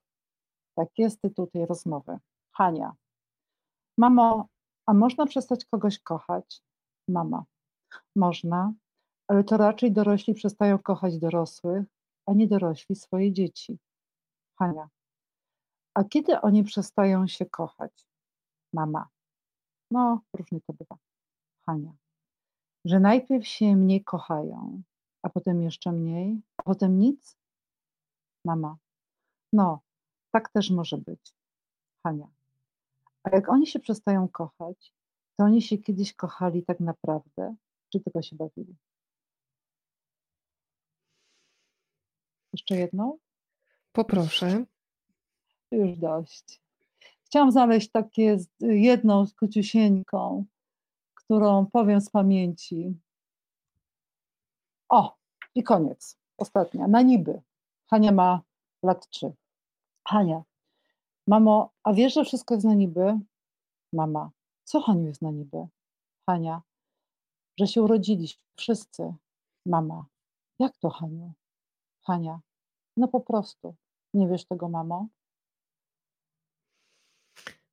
Tak 0.74 0.88
jest 0.98 1.20
tytuł 1.20 1.46
tej 1.46 1.66
rozmowy. 1.66 2.18
Hania. 2.52 2.92
Mamo, 3.98 4.48
a 4.86 4.94
można 4.94 5.26
przestać 5.26 5.64
kogoś 5.64 5.98
kochać? 5.98 6.62
Mama. 7.08 7.44
Można, 8.16 8.72
ale 9.28 9.44
to 9.44 9.56
raczej 9.56 9.92
dorośli 9.92 10.34
przestają 10.34 10.78
kochać 10.78 11.18
dorosłych, 11.18 11.84
a 12.26 12.32
nie 12.32 12.48
dorośli 12.48 12.96
swoje 12.96 13.32
dzieci. 13.32 13.78
Hania. 14.58 14.88
A 15.94 16.04
kiedy 16.04 16.40
oni 16.40 16.64
przestają 16.64 17.26
się 17.26 17.46
kochać? 17.46 18.06
Mama. 18.72 19.08
No, 19.90 20.20
różnie 20.32 20.60
to 20.60 20.72
bywa. 20.72 20.96
Hania. 21.66 21.92
Że 22.84 23.00
najpierw 23.00 23.46
się 23.46 23.76
mniej 23.76 24.04
kochają, 24.04 24.82
a 25.22 25.28
potem 25.28 25.62
jeszcze 25.62 25.92
mniej, 25.92 26.40
a 26.56 26.62
potem 26.62 26.98
nic? 26.98 27.36
Mama. 28.44 28.76
No, 29.52 29.80
tak 30.30 30.48
też 30.48 30.70
może 30.70 30.98
być. 30.98 31.34
Hania. 32.02 32.28
A 33.22 33.30
jak 33.30 33.48
oni 33.48 33.66
się 33.66 33.78
przestają 33.78 34.28
kochać, 34.28 34.94
to 35.36 35.44
oni 35.44 35.62
się 35.62 35.78
kiedyś 35.78 36.14
kochali 36.14 36.62
tak 36.64 36.80
naprawdę, 36.80 37.56
czy 37.92 38.00
tylko 38.00 38.22
się 38.22 38.36
bawili? 38.36 38.76
Jeszcze 42.52 42.76
jedną? 42.76 43.18
Poproszę. 43.92 44.64
Już 45.70 45.98
dość. 45.98 46.65
Chciałam 47.36 47.52
znaleźć 47.52 47.90
takie 47.90 48.38
jedną 48.60 49.24
króciusieńką, 49.36 50.44
którą 51.14 51.66
powiem 51.66 52.00
z 52.00 52.10
pamięci. 52.10 53.00
O, 54.88 55.16
i 55.54 55.62
koniec. 55.62 56.18
Ostatnia. 56.38 56.88
Na 56.88 57.02
niby. 57.02 57.42
Hania 57.90 58.12
ma 58.12 58.42
lat 58.82 59.08
trzy. 59.08 59.32
Hania. 60.08 60.42
Mamo, 61.26 61.70
a 61.82 61.92
wiesz, 61.92 62.14
że 62.14 62.24
wszystko 62.24 62.54
jest 62.54 62.66
na 62.66 62.74
niby? 62.74 63.20
Mama. 63.92 64.30
Co 64.64 64.80
Haniu 64.80 65.06
jest 65.06 65.22
na 65.22 65.30
niby? 65.30 65.66
Hania. 66.26 66.62
Że 67.58 67.66
się 67.66 67.82
urodziliśmy. 67.82 68.42
Wszyscy. 68.56 69.14
Mama. 69.66 70.06
Jak 70.58 70.76
to, 70.76 70.90
Haniu? 70.90 71.32
Hania. 72.06 72.40
No 72.96 73.08
po 73.08 73.20
prostu. 73.20 73.74
Nie 74.14 74.28
wiesz 74.28 74.44
tego, 74.44 74.68
mamo? 74.68 75.06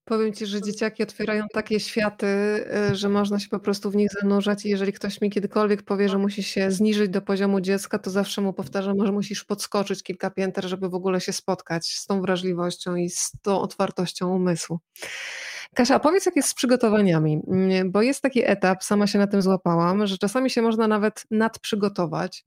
Powiem 0.06 0.34
ci, 0.34 0.46
że 0.46 0.62
dzieciaki 0.62 1.04
otwierają 1.04 1.46
takie 1.54 1.80
światy, 1.80 2.28
y, 2.92 2.96
że 2.96 3.10
można 3.10 3.40
się 3.40 3.50
po 3.50 3.60
prostu 3.60 3.92
w 3.92 3.96
nich 3.96 4.10
zanurzać 4.22 4.66
i 4.66 4.70
jeżeli 4.70 4.94
ktoś 4.94 5.22
mi 5.22 5.30
kiedykolwiek 5.30 5.84
powie, 5.84 6.10
że 6.10 6.18
musi 6.18 6.44
się 6.44 6.72
zniżyć 6.72 7.10
do 7.10 7.22
poziomu 7.22 7.62
dziecka, 7.62 8.00
to 8.00 8.10
zawsze 8.10 8.42
mu 8.42 8.54
powtarzam, 8.54 9.06
że 9.06 9.12
musisz 9.12 9.44
podskoczyć 9.44 10.04
kilka 10.04 10.30
pięter, 10.30 10.66
żeby 10.66 10.90
w 10.90 10.96
ogóle 10.96 11.22
się 11.22 11.34
spotkać 11.34 11.88
z 11.88 12.06
tą 12.06 12.22
wrażliwością 12.22 12.96
i 12.96 13.10
z 13.10 13.32
tą 13.42 13.60
otwartością 13.62 14.36
umysłu. 14.36 14.80
Kasia, 15.76 16.00
powiedz 16.00 16.26
jak 16.26 16.36
jest 16.36 16.50
z 16.50 16.54
przygotowaniami, 16.54 17.42
mm, 17.48 17.92
bo 17.92 18.02
jest 18.02 18.22
taki 18.22 18.42
etap, 18.46 18.84
sama 18.84 19.08
się 19.08 19.20
na 19.20 19.28
tym 19.28 19.42
złapałam, 19.42 20.08
że 20.08 20.18
czasami 20.18 20.50
się 20.50 20.62
można 20.62 20.88
nawet 20.88 21.24
nadprzygotować, 21.32 22.44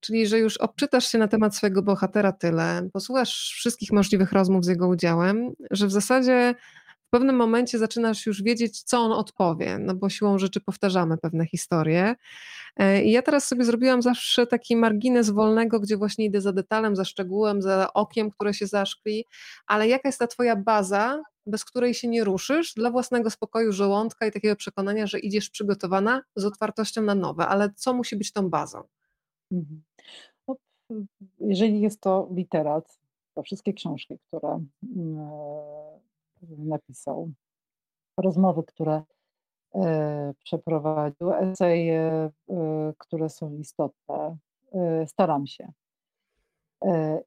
czyli 0.00 0.26
że 0.26 0.38
już 0.38 0.56
obczytasz 0.56 1.08
się 1.08 1.18
na 1.18 1.28
temat 1.28 1.56
swojego 1.56 1.82
bohatera 1.82 2.32
tyle, 2.32 2.88
posłuchasz 2.92 3.52
wszystkich 3.56 3.92
możliwych 3.92 4.32
rozmów 4.32 4.64
z 4.64 4.68
jego 4.68 4.88
udziałem, 4.88 5.50
że 5.70 5.86
w 5.86 5.92
zasadzie 5.92 6.54
w 7.08 7.10
pewnym 7.10 7.36
momencie 7.36 7.78
zaczynasz 7.78 8.26
już 8.26 8.42
wiedzieć, 8.42 8.82
co 8.82 9.00
on 9.00 9.12
odpowie, 9.12 9.78
no 9.78 9.94
bo 9.94 10.08
siłą 10.08 10.38
rzeczy 10.38 10.60
powtarzamy 10.60 11.18
pewne 11.18 11.46
historie. 11.46 12.14
E, 12.76 13.02
I 13.02 13.10
ja 13.10 13.22
teraz 13.22 13.48
sobie 13.48 13.64
zrobiłam 13.64 14.02
zawsze 14.02 14.46
taki 14.46 14.76
margines 14.76 15.30
wolnego, 15.30 15.80
gdzie 15.80 15.96
właśnie 15.96 16.24
idę 16.24 16.40
za 16.40 16.52
detalem, 16.52 16.96
za 16.96 17.04
szczegółem, 17.04 17.62
za 17.62 17.92
okiem, 17.92 18.30
które 18.30 18.54
się 18.54 18.66
zaszkli, 18.66 19.24
ale 19.66 19.88
jaka 19.88 20.08
jest 20.08 20.18
ta 20.18 20.26
twoja 20.26 20.56
baza, 20.56 21.22
bez 21.46 21.64
której 21.64 21.94
się 21.94 22.08
nie 22.08 22.24
ruszysz, 22.24 22.74
dla 22.74 22.90
własnego 22.90 23.30
spokoju 23.30 23.72
żołądka 23.72 24.26
i 24.26 24.32
takiego 24.32 24.56
przekonania, 24.56 25.06
że 25.06 25.18
idziesz 25.18 25.50
przygotowana 25.50 26.22
z 26.36 26.44
otwartością 26.44 27.02
na 27.02 27.14
nowe, 27.14 27.46
ale 27.46 27.70
co 27.76 27.94
musi 27.94 28.16
być 28.16 28.32
tą 28.32 28.50
bazą? 28.50 28.82
Mhm. 29.52 29.82
No, 30.48 30.56
jeżeli 31.40 31.80
jest 31.80 32.00
to 32.00 32.28
literat, 32.34 32.98
to 33.34 33.42
wszystkie 33.42 33.72
książki, 33.72 34.18
które 34.28 34.48
mm, 34.96 35.30
napisał, 36.42 37.30
rozmowy, 38.18 38.62
które 38.62 39.02
e, 39.74 40.34
przeprowadził, 40.44 41.32
eseje, 41.32 42.30
e, 42.50 42.92
które 42.98 43.28
są 43.28 43.54
istotne. 43.54 44.36
E, 44.72 45.06
staram 45.06 45.46
się. 45.46 45.72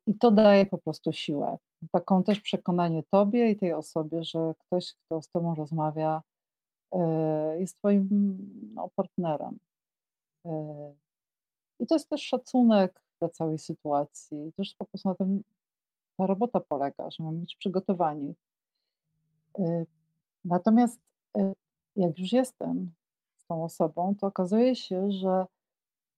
I 0.07 0.17
to 0.17 0.31
daje 0.31 0.65
po 0.65 0.77
prostu 0.77 1.11
siłę. 1.13 1.57
Taką 1.91 2.23
też 2.23 2.39
przekonanie 2.39 3.03
tobie 3.03 3.49
i 3.49 3.55
tej 3.55 3.73
osobie, 3.73 4.23
że 4.23 4.53
ktoś, 4.59 4.93
kto 4.93 5.21
z 5.21 5.29
tobą 5.29 5.55
rozmawia, 5.55 6.21
jest 7.57 7.77
twoim 7.77 8.37
no, 8.73 8.89
partnerem. 8.95 9.57
I 11.79 11.87
to 11.87 11.95
jest 11.95 12.09
też 12.09 12.21
szacunek 12.21 13.01
dla 13.19 13.29
całej 13.29 13.59
sytuacji. 13.59 14.53
Też 14.57 14.75
po 14.75 14.85
prostu 14.85 15.09
na 15.09 15.15
tym 15.15 15.43
ta 16.17 16.27
robota 16.27 16.59
polega, 16.59 17.11
że 17.11 17.23
mamy 17.23 17.39
być 17.39 17.55
przygotowani 17.55 18.35
natomiast 20.45 20.99
y, 21.37 21.53
jak 21.95 22.19
już 22.19 22.31
jestem 22.31 22.93
z 23.37 23.45
tą 23.45 23.63
osobą, 23.63 24.15
to 24.19 24.27
okazuje 24.27 24.75
się, 24.75 25.11
że 25.11 25.45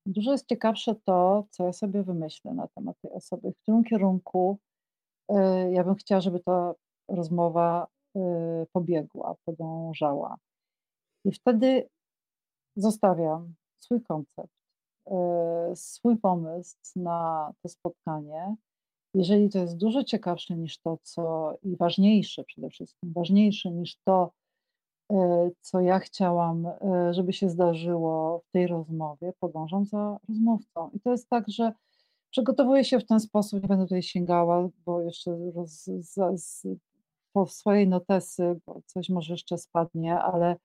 dużo 0.05 0.31
jest 0.31 0.47
ciekawsze 0.47 0.95
to, 1.05 1.45
co 1.49 1.65
ja 1.65 1.73
sobie 1.73 2.03
wymyślę 2.03 2.53
na 2.53 2.67
temat 2.67 2.95
tej 3.01 3.11
osoby, 3.11 3.51
w 3.51 3.61
którym 3.61 3.83
kierunku 3.83 4.59
y, 5.31 5.35
ja 5.71 5.83
bym 5.83 5.95
chciała, 5.95 6.21
żeby 6.21 6.39
ta 6.39 6.73
rozmowa 7.07 7.87
pobiegła, 8.71 9.35
podążała. 9.45 10.37
I 11.25 11.31
wtedy 11.31 11.89
zostawiam 12.75 13.53
swój 13.79 14.01
koncept, 14.01 14.53
swój 15.75 16.17
pomysł 16.17 16.77
na 16.95 17.51
to 17.61 17.69
spotkanie 17.69 18.55
jeżeli 19.13 19.49
to 19.49 19.59
jest 19.59 19.77
dużo 19.77 20.03
ciekawsze 20.03 20.55
niż 20.57 20.77
to, 20.77 20.97
co 21.03 21.53
i 21.63 21.75
ważniejsze 21.75 22.43
przede 22.43 22.69
wszystkim, 22.69 23.13
ważniejsze 23.13 23.71
niż 23.71 23.97
to, 24.05 24.31
e, 25.11 25.49
co 25.61 25.81
ja 25.81 25.99
chciałam, 25.99 26.65
e, 26.65 27.13
żeby 27.13 27.33
się 27.33 27.49
zdarzyło 27.49 28.39
w 28.39 28.51
tej 28.51 28.67
rozmowie, 28.67 29.33
podążam 29.39 29.85
za 29.85 30.19
rozmówcą. 30.29 30.89
I 30.93 30.99
to 30.99 31.11
jest 31.11 31.29
tak, 31.29 31.49
że 31.49 31.73
przygotowuję 32.29 32.83
się 32.83 32.99
w 32.99 33.05
ten 33.05 33.19
sposób, 33.19 33.61
nie 33.61 33.67
będę 33.67 33.85
tutaj 33.85 34.03
sięgała, 34.03 34.69
bo 34.85 35.01
jeszcze 35.01 35.37
roz, 35.55 35.83
z, 36.33 36.67
po 37.33 37.45
swojej 37.45 37.87
notesy, 37.87 38.59
bo 38.65 38.81
coś 38.85 39.09
może 39.09 39.33
jeszcze 39.33 39.57
spadnie, 39.57 40.19
ale 40.19 40.55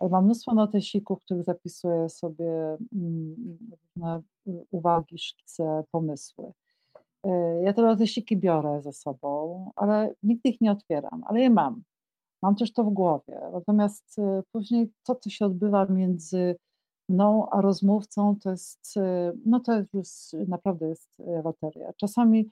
mam 0.00 0.24
mnóstwo 0.24 0.54
notesików, 0.54 1.20
w 1.20 1.24
których 1.24 1.44
zapisuję 1.44 2.08
sobie 2.08 2.76
mm, 2.92 3.58
różne 3.70 4.22
uwagi, 4.70 5.18
szkice, 5.18 5.84
pomysły. 5.90 6.52
Ja 7.62 7.72
te 7.72 7.82
latysiki 7.82 8.36
biorę 8.36 8.82
ze 8.82 8.92
sobą, 8.92 9.70
ale 9.76 10.14
nigdy 10.22 10.48
ich 10.48 10.60
nie 10.60 10.72
otwieram, 10.72 11.24
ale 11.26 11.40
je 11.40 11.50
mam. 11.50 11.82
Mam 12.42 12.56
też 12.56 12.72
to 12.72 12.84
w 12.84 12.90
głowie. 12.90 13.40
Natomiast 13.52 14.18
y, 14.18 14.42
później 14.52 14.92
to, 15.02 15.14
co 15.14 15.30
się 15.30 15.46
odbywa 15.46 15.86
między 15.86 16.56
mną 17.08 17.50
a 17.50 17.60
rozmówcą, 17.60 18.36
to 18.42 18.50
jest, 18.50 18.96
y, 18.96 19.00
no 19.46 19.60
to 19.60 19.72
już 19.92 20.08
naprawdę 20.48 20.88
jest 20.88 21.20
y, 21.20 21.24
loteria. 21.44 21.92
Czasami, 21.96 22.50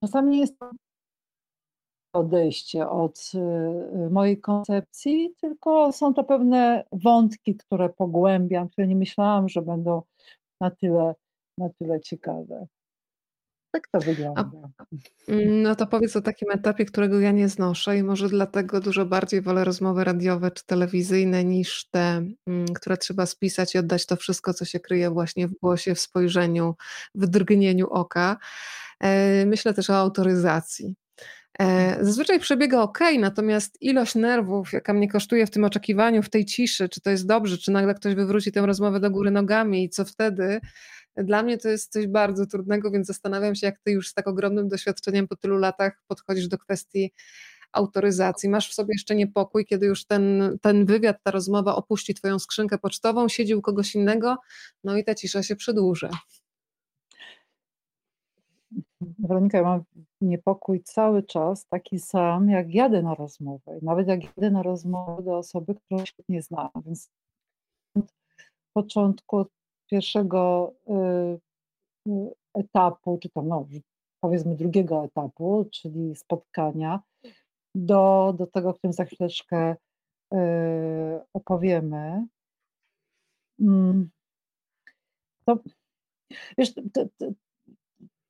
czasami 0.00 0.38
jest 0.38 0.56
odejście 2.12 2.88
od 2.88 3.32
mojej 4.10 4.40
koncepcji, 4.40 5.34
tylko 5.40 5.92
są 5.92 6.14
to 6.14 6.24
pewne 6.24 6.84
wątki, 6.92 7.56
które 7.56 7.88
pogłębiam, 7.88 8.68
które 8.68 8.86
nie 8.86 8.96
myślałam, 8.96 9.48
że 9.48 9.62
będą 9.62 10.02
na 10.60 10.70
tyle, 10.70 11.14
na 11.58 11.68
tyle 11.68 12.00
ciekawe. 12.00 12.66
Tak 13.74 13.88
to 13.88 13.98
wygląda. 14.00 14.50
Mm, 15.28 15.62
no 15.62 15.74
to 15.74 15.86
powiedz 15.86 16.16
o 16.16 16.20
takim 16.20 16.50
etapie, 16.50 16.84
którego 16.84 17.20
ja 17.20 17.30
nie 17.30 17.48
znoszę 17.48 17.98
i 17.98 18.02
może 18.02 18.28
dlatego 18.28 18.80
dużo 18.80 19.06
bardziej 19.06 19.42
wolę 19.42 19.64
rozmowy 19.64 20.04
radiowe 20.04 20.50
czy 20.50 20.66
telewizyjne 20.66 21.44
niż 21.44 21.88
te, 21.90 22.22
mm, 22.46 22.66
które 22.74 22.96
trzeba 22.96 23.26
spisać 23.26 23.74
i 23.74 23.78
oddać 23.78 24.06
to 24.06 24.16
wszystko, 24.16 24.54
co 24.54 24.64
się 24.64 24.80
kryje 24.80 25.10
właśnie 25.10 25.48
w 25.48 25.52
głosie, 25.52 25.94
w 25.94 26.00
spojrzeniu, 26.00 26.74
w 27.14 27.26
drgnieniu 27.26 27.86
oka. 27.86 28.36
E, 29.00 29.46
myślę 29.46 29.74
też 29.74 29.90
o 29.90 29.96
autoryzacji. 29.96 30.94
E, 31.60 31.96
zazwyczaj 32.04 32.40
przebiega 32.40 32.82
ok, 32.82 32.98
natomiast 33.18 33.82
ilość 33.82 34.14
nerwów, 34.14 34.72
jaka 34.72 34.92
mnie 34.92 35.08
kosztuje 35.08 35.46
w 35.46 35.50
tym 35.50 35.64
oczekiwaniu, 35.64 36.22
w 36.22 36.30
tej 36.30 36.44
ciszy, 36.44 36.88
czy 36.88 37.00
to 37.00 37.10
jest 37.10 37.26
dobrze, 37.26 37.58
czy 37.58 37.70
nagle 37.70 37.94
ktoś 37.94 38.14
wywróci 38.14 38.52
tę 38.52 38.66
rozmowę 38.66 39.00
do 39.00 39.10
góry 39.10 39.30
nogami 39.30 39.84
i 39.84 39.90
co 39.90 40.04
wtedy, 40.04 40.60
dla 41.16 41.42
mnie 41.42 41.58
to 41.58 41.68
jest 41.68 41.92
coś 41.92 42.06
bardzo 42.06 42.46
trudnego, 42.46 42.90
więc 42.90 43.06
zastanawiam 43.06 43.54
się, 43.54 43.66
jak 43.66 43.78
ty 43.78 43.90
już 43.90 44.08
z 44.08 44.14
tak 44.14 44.28
ogromnym 44.28 44.68
doświadczeniem 44.68 45.28
po 45.28 45.36
tylu 45.36 45.56
latach 45.56 46.02
podchodzisz 46.06 46.48
do 46.48 46.58
kwestii 46.58 47.12
autoryzacji. 47.72 48.48
Masz 48.48 48.70
w 48.70 48.74
sobie 48.74 48.94
jeszcze 48.94 49.14
niepokój, 49.14 49.66
kiedy 49.66 49.86
już 49.86 50.04
ten, 50.04 50.56
ten 50.62 50.86
wywiad, 50.86 51.16
ta 51.22 51.30
rozmowa 51.30 51.76
opuści 51.76 52.14
twoją 52.14 52.38
skrzynkę 52.38 52.78
pocztową, 52.78 53.28
siedzi 53.28 53.54
u 53.54 53.62
kogoś 53.62 53.94
innego, 53.94 54.36
no 54.84 54.96
i 54.96 55.04
ta 55.04 55.14
cisza 55.14 55.42
się 55.42 55.56
przedłuży. 55.56 56.08
Weronika, 59.18 59.58
ja 59.58 59.64
mam 59.64 59.82
niepokój 60.20 60.82
cały 60.82 61.22
czas 61.22 61.66
taki 61.66 61.98
sam, 61.98 62.48
jak 62.48 62.74
jadę 62.74 63.02
na 63.02 63.14
rozmowę. 63.14 63.78
Nawet 63.82 64.08
jak 64.08 64.20
jadę 64.24 64.50
na 64.50 64.62
rozmowę 64.62 65.22
do 65.22 65.38
osoby, 65.38 65.74
którą 65.74 66.04
świetnie 66.04 66.42
znam. 66.42 66.68
Więc 66.86 67.10
od 67.94 68.04
początku, 68.72 69.36
od 69.36 69.48
pierwszego 69.86 70.74
y, 70.88 72.10
y, 72.10 72.34
etapu, 72.54 73.18
czy 73.18 73.30
tam 73.30 73.48
no, 73.48 73.66
powiedzmy 74.20 74.56
drugiego 74.56 75.04
etapu, 75.04 75.68
czyli 75.72 76.16
spotkania, 76.16 77.02
do, 77.74 78.34
do 78.38 78.46
tego, 78.46 78.70
o 78.70 78.74
którym 78.74 78.92
za 78.92 79.04
chwileczkę 79.04 79.76
y, 80.34 80.36
opowiemy. 81.32 82.26
Mm. 83.60 84.10
To, 85.44 85.58
wiesz, 86.58 86.74
to, 86.74 86.80
to, 87.18 87.26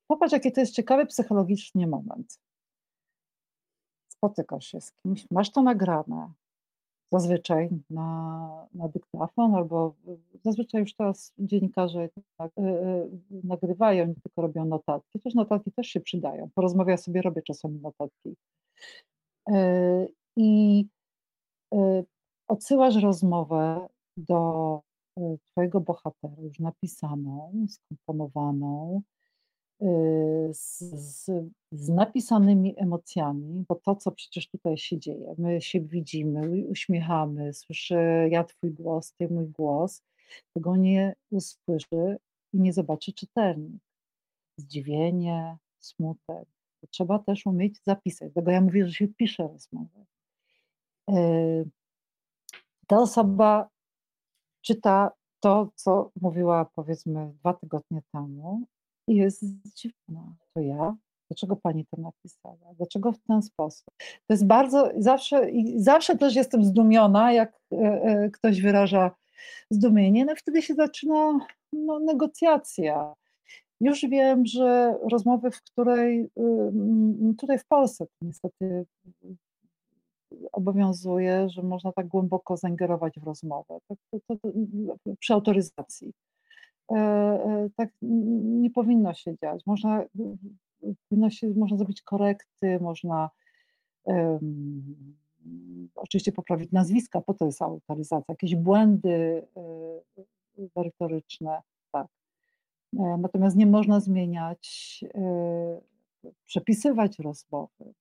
popatrz, 0.06 0.32
jaki 0.32 0.52
to 0.52 0.60
jest 0.60 0.74
ciekawy 0.74 1.06
psychologicznie 1.06 1.86
moment. 1.86 2.40
Spotykasz 4.08 4.66
się 4.66 4.80
z 4.80 4.92
kimś, 4.92 5.30
masz 5.30 5.50
to 5.50 5.62
nagrane, 5.62 6.32
zazwyczaj 7.12 7.68
na, 7.90 8.66
na 8.74 8.88
dyktafon, 8.88 9.54
albo 9.54 9.94
zazwyczaj 10.44 10.80
już 10.80 10.94
teraz 10.94 11.32
dziennikarze 11.38 12.08
tak, 12.36 12.52
y, 12.58 12.62
y, 12.62 13.08
nagrywają, 13.44 14.06
nie 14.06 14.14
tylko 14.14 14.42
robią 14.42 14.64
notatki. 14.64 15.20
Też 15.20 15.34
notatki 15.34 15.72
też 15.72 15.86
się 15.86 16.00
przydają. 16.00 16.48
Porozmawia 16.54 16.90
ja 16.90 16.96
sobie 16.96 17.22
robię 17.22 17.42
czasami 17.42 17.80
notatki. 17.80 18.36
Y, 19.50 20.08
I 20.36 20.84
odsyłasz 22.48 22.96
rozmowę 22.96 23.88
do 24.16 24.80
Twojego 25.44 25.80
bohatera, 25.80 26.42
już 26.42 26.58
napisaną, 26.58 27.66
skomponowaną, 27.68 29.02
Y, 29.02 29.13
z, 30.52 30.78
z, 30.80 31.30
z, 31.72 31.88
napisanymi 31.88 32.74
emocjami, 32.76 33.64
bo 33.68 33.74
to, 33.74 33.96
co 33.96 34.12
przecież 34.12 34.48
tutaj 34.48 34.78
się 34.78 34.98
dzieje, 34.98 35.34
my 35.38 35.60
się 35.60 35.80
widzimy, 35.80 36.66
uśmiechamy, 36.68 37.54
słyszę 37.54 38.28
ja 38.30 38.44
Twój 38.44 38.72
głos, 38.72 39.12
Ty 39.12 39.28
mój 39.28 39.48
głos, 39.48 40.02
tego 40.54 40.76
nie 40.76 41.14
usłyszy 41.30 42.18
i 42.52 42.60
nie 42.60 42.72
zobaczy 42.72 43.12
czytelnik. 43.12 43.82
Zdziwienie, 44.58 45.56
smutek. 45.80 46.48
Trzeba 46.90 47.18
też 47.18 47.46
umieć 47.46 47.82
zapisać. 47.82 48.32
Dlatego 48.32 48.50
ja 48.50 48.60
mówię, 48.60 48.86
że 48.86 48.92
się 48.92 49.08
pisze 49.08 49.42
rozmowę. 49.42 50.04
Y, 51.10 51.70
ta 52.86 52.98
osoba 52.98 53.68
czyta 54.62 55.10
to, 55.40 55.70
co 55.74 56.10
mówiła 56.20 56.64
powiedzmy 56.64 57.32
dwa 57.38 57.54
tygodnie 57.54 58.02
temu, 58.12 58.66
jest 59.08 59.42
zdziwiona. 59.42 60.34
To 60.54 60.60
ja? 60.60 60.96
Dlaczego 61.30 61.56
pani 61.56 61.86
to 61.86 62.02
napisała? 62.02 62.74
Dlaczego 62.76 63.12
w 63.12 63.18
ten 63.18 63.42
sposób? 63.42 63.94
To 63.98 64.34
jest 64.34 64.46
bardzo, 64.46 64.90
zawsze, 64.98 65.50
i 65.50 65.80
zawsze 65.82 66.16
też 66.16 66.36
jestem 66.36 66.64
zdumiona, 66.64 67.32
jak 67.32 67.60
e, 67.72 67.76
e, 67.76 68.30
ktoś 68.30 68.60
wyraża 68.60 69.10
zdumienie, 69.70 70.24
no 70.24 70.36
wtedy 70.36 70.62
się 70.62 70.74
zaczyna 70.74 71.38
no, 71.72 71.98
negocjacja. 72.00 73.14
Już 73.80 74.00
wiem, 74.00 74.46
że 74.46 74.98
rozmowy, 75.10 75.50
w 75.50 75.62
której 75.62 76.30
tutaj 77.38 77.58
w 77.58 77.66
Polsce 77.66 78.06
niestety 78.22 78.86
obowiązuje, 80.52 81.48
że 81.48 81.62
można 81.62 81.92
tak 81.92 82.08
głęboko 82.08 82.56
zaingerować 82.56 83.14
w 83.20 83.24
rozmowę 83.24 83.78
to, 83.88 83.96
to, 84.10 84.36
to, 84.36 84.48
przy 85.18 85.34
autoryzacji. 85.34 86.12
E, 86.90 86.96
e, 86.96 87.68
tak 87.76 87.88
nie 88.00 88.70
powinno 88.70 89.14
się 89.14 89.36
dziać. 89.36 89.66
Można, 89.66 90.04
powinno 91.08 91.30
się, 91.30 91.48
można 91.48 91.76
zrobić 91.76 92.02
korekty, 92.02 92.80
można 92.80 93.30
um, 94.04 95.16
oczywiście 95.94 96.32
poprawić 96.32 96.72
nazwiska, 96.72 97.20
po 97.20 97.34
to 97.34 97.46
jest 97.46 97.62
autoryzacja, 97.62 98.32
jakieś 98.32 98.56
błędy 98.56 99.46
merytoryczne, 100.76 101.62
tak. 101.92 102.06
E, 102.98 103.18
natomiast 103.18 103.56
nie 103.56 103.66
można 103.66 104.00
zmieniać, 104.00 105.04
przepisywać 106.46 107.18
rozmowy. 107.18 107.94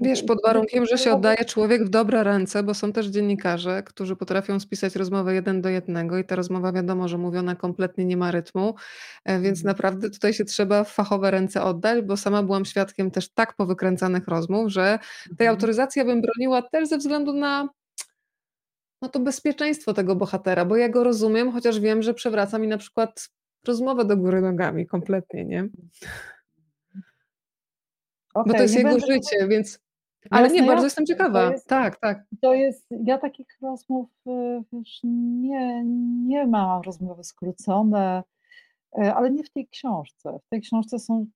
Wiesz, 0.00 0.22
pod 0.22 0.38
warunkiem, 0.42 0.86
że 0.86 0.98
się 0.98 1.14
oddaje 1.14 1.44
człowiek 1.44 1.84
w 1.84 1.88
dobre 1.88 2.24
ręce, 2.24 2.62
bo 2.62 2.74
są 2.74 2.92
też 2.92 3.06
dziennikarze, 3.06 3.82
którzy 3.82 4.16
potrafią 4.16 4.60
spisać 4.60 4.96
rozmowę 4.96 5.34
jeden 5.34 5.62
do 5.62 5.68
jednego 5.68 6.18
i 6.18 6.24
ta 6.24 6.36
rozmowa 6.36 6.72
wiadomo, 6.72 7.08
że 7.08 7.18
mówiona 7.18 7.56
kompletnie 7.56 8.04
nie 8.04 8.16
ma 8.16 8.30
rytmu, 8.30 8.74
e, 9.24 9.40
więc 9.40 9.58
mhm. 9.58 9.66
naprawdę 9.66 10.10
tutaj 10.10 10.34
się 10.34 10.44
trzeba 10.44 10.84
w 10.84 10.92
fachowe 10.92 11.30
ręce 11.30 11.62
oddać, 11.62 12.04
bo 12.04 12.16
sama 12.16 12.42
byłam 12.42 12.64
świadkiem 12.64 13.10
też 13.10 13.28
tak 13.28 13.56
powykręcanych 13.56 14.28
rozmów, 14.28 14.72
że 14.72 14.98
tej 15.24 15.46
mhm. 15.46 15.50
autoryzacji 15.50 16.04
bym 16.04 16.20
broniła 16.20 16.62
też 16.62 16.88
ze 16.88 16.98
względu 16.98 17.32
na 17.32 17.68
no 19.02 19.08
to 19.08 19.20
bezpieczeństwo 19.20 19.94
tego 19.94 20.16
bohatera, 20.16 20.64
bo 20.64 20.76
ja 20.76 20.88
go 20.88 21.04
rozumiem, 21.04 21.52
chociaż 21.52 21.80
wiem, 21.80 22.02
że 22.02 22.14
przewraca 22.14 22.58
mi 22.58 22.68
na 22.68 22.78
przykład 22.78 23.28
rozmowę 23.66 24.04
do 24.04 24.16
góry 24.16 24.40
nogami 24.40 24.86
kompletnie, 24.86 25.44
nie? 25.44 25.68
Okay, 28.34 28.52
Bo 28.52 28.56
to 28.56 28.62
jest 28.62 28.74
jego 28.74 28.88
będę... 28.88 29.06
życie, 29.06 29.48
więc. 29.48 29.80
Ale 30.30 30.42
Jasne, 30.42 30.60
nie, 30.60 30.66
bardzo 30.66 30.84
jestem 30.84 31.06
ciekawa. 31.06 31.50
Jest, 31.50 31.66
tak, 31.68 32.00
tak. 32.00 32.24
To 32.40 32.54
jest, 32.54 32.86
ja 33.04 33.18
takich 33.18 33.46
rozmów 33.62 34.08
już 34.72 35.00
nie, 35.04 35.84
nie 36.26 36.46
mam, 36.46 36.82
rozmowy 36.82 37.24
skrócone, 37.24 38.22
e, 38.98 39.14
ale 39.14 39.30
nie 39.30 39.44
w 39.44 39.50
tej 39.50 39.68
książce. 39.68 40.38
W 40.46 40.48
tej 40.48 40.60
książce 40.60 40.98
są 40.98 41.26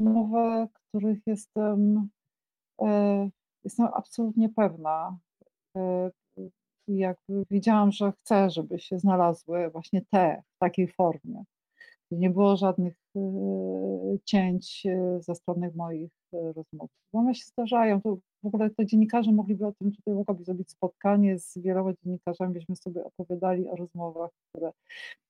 rozmowy, 0.00 0.68
których 0.72 1.18
jestem, 1.26 2.08
e, 2.82 3.30
jestem 3.64 3.86
absolutnie 3.94 4.48
pewna. 4.48 5.18
Jakby 6.88 7.44
widziałam, 7.50 7.92
że 7.92 8.12
chcę, 8.12 8.50
żeby 8.50 8.78
się 8.78 8.98
znalazły 8.98 9.70
właśnie 9.70 10.02
te 10.10 10.42
w 10.56 10.58
takiej 10.58 10.88
formie. 10.88 11.44
Nie 12.10 12.30
było 12.30 12.56
żadnych 12.56 12.96
cięć 14.24 14.86
ze 15.18 15.34
strony 15.34 15.72
moich 15.76 16.10
rozmów. 16.42 16.90
One 17.12 17.34
się 17.34 17.44
zdarzają. 17.44 18.02
To 18.02 18.16
w 18.42 18.46
ogóle 18.46 18.70
to 18.70 18.84
dziennikarze 18.84 19.32
mogliby 19.32 19.66
o 19.66 19.72
tym, 19.72 19.92
tutaj 19.92 20.14
mogłaby 20.14 20.44
zrobić 20.44 20.70
spotkanie 20.70 21.38
z 21.38 21.58
wieloma 21.58 21.92
dziennikarzami, 21.92 22.54
byśmy 22.54 22.76
sobie 22.76 23.04
opowiadali 23.04 23.68
o 23.68 23.76
rozmowach, 23.76 24.30
które 24.48 24.72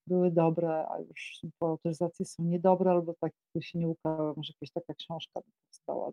były 0.07 0.31
dobre, 0.31 0.87
a 0.89 0.99
już 0.99 1.41
po 1.59 1.67
autoryzacji 1.67 2.25
są 2.25 2.43
niedobre, 2.43 2.91
albo 2.91 3.13
tak, 3.19 3.31
się 3.61 3.79
nie 3.79 3.87
ukazały. 3.87 4.33
Może 4.37 4.53
jakaś 4.55 4.71
taka 4.71 4.93
książka 4.93 5.39
by 5.39 5.51
powstała, 5.65 6.11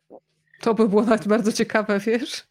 To 0.60 0.74
by 0.74 0.88
było 0.88 1.02
nawet 1.02 1.28
bardzo 1.28 1.52
ciekawe, 1.52 1.98
wiesz? 1.98 2.46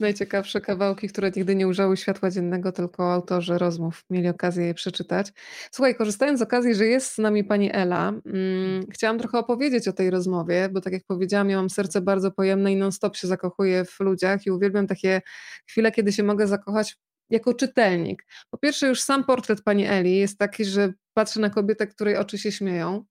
Najciekawsze 0.00 0.60
kawałki, 0.60 1.08
które 1.08 1.30
nigdy 1.36 1.54
nie 1.54 1.68
ujrzały 1.68 1.96
światła 1.96 2.30
dziennego, 2.30 2.72
tylko 2.72 3.12
autorzy 3.12 3.58
rozmów 3.58 4.04
mieli 4.10 4.28
okazję 4.28 4.66
je 4.66 4.74
przeczytać. 4.74 5.32
Słuchaj, 5.70 5.94
korzystając 5.94 6.38
z 6.38 6.42
okazji, 6.42 6.74
że 6.74 6.86
jest 6.86 7.14
z 7.14 7.18
nami 7.18 7.44
pani 7.44 7.70
Ela, 7.72 8.08
mm, 8.08 8.86
chciałam 8.90 9.18
trochę 9.18 9.38
opowiedzieć 9.38 9.88
o 9.88 9.92
tej 9.92 10.10
rozmowie, 10.10 10.68
bo 10.72 10.80
tak 10.80 10.92
jak 10.92 11.02
powiedziałam, 11.06 11.50
ja 11.50 11.56
mam 11.56 11.70
serce 11.70 12.00
bardzo 12.00 12.30
pojemne 12.30 12.72
i 12.72 12.76
non-stop 12.76 13.16
się 13.16 13.28
zakochuję 13.28 13.84
w 13.84 14.00
ludziach 14.00 14.46
i 14.46 14.50
uwielbiam 14.50 14.86
takie 14.86 15.22
chwile, 15.66 15.92
kiedy 15.92 16.12
się 16.12 16.22
mogę 16.22 16.46
zakochać 16.46 16.96
jako 17.30 17.54
czytelnik. 17.54 18.26
Po 18.50 18.58
pierwsze, 18.58 18.88
już 18.88 19.00
sam 19.02 19.24
portret 19.24 19.62
pani 19.62 19.86
Eli 19.86 20.16
jest 20.16 20.38
taki, 20.38 20.64
że 20.64 20.92
patrzę 21.14 21.40
na 21.40 21.50
kobietę, 21.50 21.86
której 21.86 22.16
oczy 22.16 22.38
się 22.38 22.52
śmieją. 22.52 23.04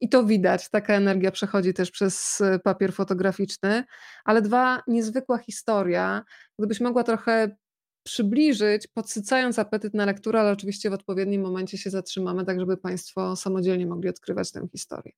I 0.00 0.08
to 0.08 0.24
widać, 0.24 0.70
taka 0.70 0.94
energia 0.94 1.30
przechodzi 1.30 1.74
też 1.74 1.90
przez 1.90 2.40
e, 2.40 2.58
papier 2.58 2.92
fotograficzny. 2.92 3.84
Ale 4.24 4.42
dwa, 4.42 4.82
niezwykła 4.86 5.38
historia. 5.38 6.22
Gdybyś 6.58 6.80
mogła 6.80 7.04
trochę 7.04 7.56
przybliżyć, 8.02 8.86
podsycając 8.86 9.58
apetyt 9.58 9.94
na 9.94 10.06
lekturę, 10.06 10.40
ale 10.40 10.52
oczywiście 10.52 10.90
w 10.90 10.92
odpowiednim 10.92 11.42
momencie 11.42 11.78
się 11.78 11.90
zatrzymamy, 11.90 12.44
tak 12.44 12.60
żeby 12.60 12.76
Państwo 12.76 13.36
samodzielnie 13.36 13.86
mogli 13.86 14.08
odkrywać 14.08 14.52
tę 14.52 14.68
historię. 14.72 15.12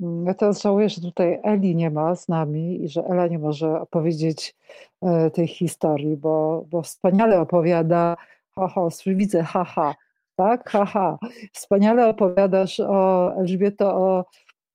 Ja 0.00 0.34
teraz 0.34 0.62
żałuję, 0.62 0.88
że 0.88 1.00
tutaj 1.00 1.40
Eli 1.42 1.76
nie 1.76 1.90
ma 1.90 2.16
z 2.16 2.28
nami 2.28 2.84
i 2.84 2.88
że 2.88 3.04
Ela 3.04 3.26
nie 3.26 3.38
może 3.38 3.80
opowiedzieć 3.80 4.56
e, 5.02 5.30
tej 5.30 5.48
historii, 5.48 6.16
bo, 6.16 6.64
bo 6.70 6.82
wspaniale 6.82 7.40
opowiada, 7.40 8.16
haha, 8.54 8.88
widzę, 9.06 9.42
haha, 9.42 9.94
tak, 10.36 10.70
haha, 10.70 11.18
wspaniale 11.52 12.08
opowiadasz 12.08 12.80
o 12.80 13.32
Elżbieto, 13.40 13.94
o, 13.94 14.24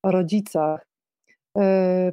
o 0.04 0.12
rodzicach. 0.12 0.88
E, 1.58 2.12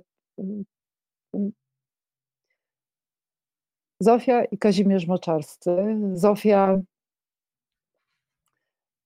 Zofia 4.00 4.44
i 4.44 4.58
Kazimierz 4.58 5.06
Moczarscy. 5.06 5.70
Zofia 6.14 6.78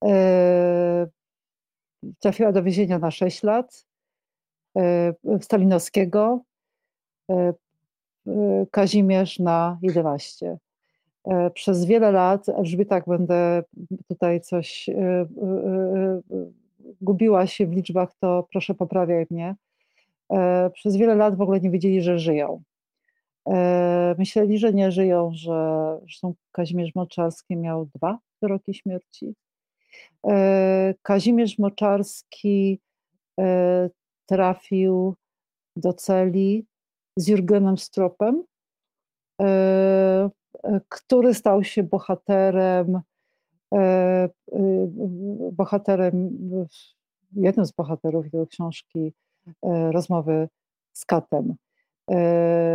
e, 0.04 1.06
trafiła 2.20 2.52
do 2.52 2.62
więzienia 2.62 2.98
na 2.98 3.10
6 3.10 3.42
lat. 3.42 3.86
E, 4.78 5.12
Stalinowskiego, 5.40 6.40
Kazimierz 8.70 9.38
na 9.38 9.78
11. 9.82 10.58
Przez 11.54 11.84
wiele 11.84 12.12
lat, 12.12 12.48
Elżbieta, 12.48 12.94
jak 12.94 13.04
będę 13.06 13.62
tutaj 14.08 14.40
coś 14.40 14.90
gubiła 17.00 17.46
się 17.46 17.66
w 17.66 17.72
liczbach, 17.72 18.14
to 18.20 18.48
proszę 18.52 18.74
poprawiaj 18.74 19.26
mnie. 19.30 19.54
Przez 20.72 20.96
wiele 20.96 21.14
lat 21.14 21.36
w 21.36 21.40
ogóle 21.40 21.60
nie 21.60 21.70
wiedzieli, 21.70 22.02
że 22.02 22.18
żyją. 22.18 22.62
Myśleli, 24.18 24.58
że 24.58 24.72
nie 24.72 24.90
żyją, 24.90 25.30
że 25.34 25.98
zresztą 26.02 26.34
Kazimierz 26.52 26.94
Moczarski 26.94 27.56
miał 27.56 27.88
dwa 27.94 28.18
wyroki 28.42 28.74
śmierci. 28.74 29.34
Kazimierz 31.02 31.58
Moczarski 31.58 32.80
trafił 34.26 35.14
do 35.76 35.92
celi 35.92 36.66
z 37.16 37.28
Jurgenem 37.28 37.78
Stropem, 37.78 38.44
e, 39.40 39.44
e, 39.44 40.30
który 40.88 41.34
stał 41.34 41.64
się 41.64 41.82
bohaterem, 41.82 43.00
e, 43.74 44.28
bohaterem, 45.52 46.38
jednym 47.32 47.66
z 47.66 47.72
bohaterów 47.72 48.24
jego 48.24 48.46
książki 48.46 49.12
Rozmowy 49.90 50.48
z 50.92 51.04
Katem. 51.04 51.54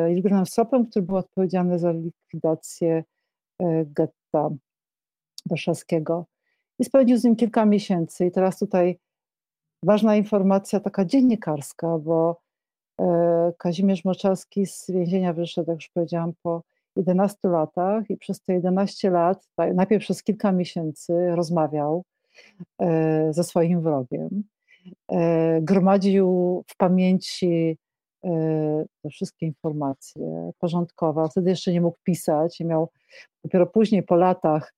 Jurgenem 0.08 0.46
Stropem, 0.46 0.86
który 0.86 1.06
był 1.06 1.16
odpowiedzialny 1.16 1.80
za 1.80 1.92
likwidację 1.92 3.04
getta 3.86 4.50
warszawskiego. 5.50 6.26
I 6.80 6.86
spędził 6.86 7.18
z 7.18 7.24
nim 7.24 7.36
kilka 7.36 7.66
miesięcy. 7.66 8.26
I 8.26 8.32
teraz 8.32 8.60
tutaj 8.60 9.00
ważna 9.84 10.16
informacja 10.16 10.80
taka 10.80 11.06
dziennikarska, 11.06 11.98
bo 11.98 12.42
e, 13.02 13.54
Kazimierz 13.58 14.06
Moczarski 14.06 14.66
z 14.66 14.92
więzienia 14.92 15.34
wyszedł, 15.34 15.72
jak 15.72 15.78
już 15.78 15.90
powiedziałam, 15.90 16.34
po 16.44 16.64
11 16.98 17.38
latach 17.44 18.10
i 18.10 18.18
przez 18.18 18.42
te 18.42 18.54
11 18.54 19.10
lat, 19.10 19.48
najpierw 19.74 20.04
przez 20.04 20.24
kilka 20.24 20.52
miesięcy 20.52 21.14
rozmawiał 21.36 22.04
e, 22.82 23.34
ze 23.34 23.44
swoim 23.44 23.82
wrogiem. 23.82 24.44
E, 25.12 25.62
gromadził 25.62 26.64
w 26.68 26.78
pamięci 26.78 27.78
te 29.02 29.10
wszystkie 29.10 29.46
informacje, 29.46 30.52
porządkował. 30.60 31.30
Wtedy 31.30 31.50
jeszcze 31.50 31.72
nie 31.72 31.82
mógł 31.82 31.98
pisać 32.04 32.60
miał 32.60 32.90
dopiero 33.44 33.68
później 33.68 34.04
po 34.04 34.16
latach 34.16 34.74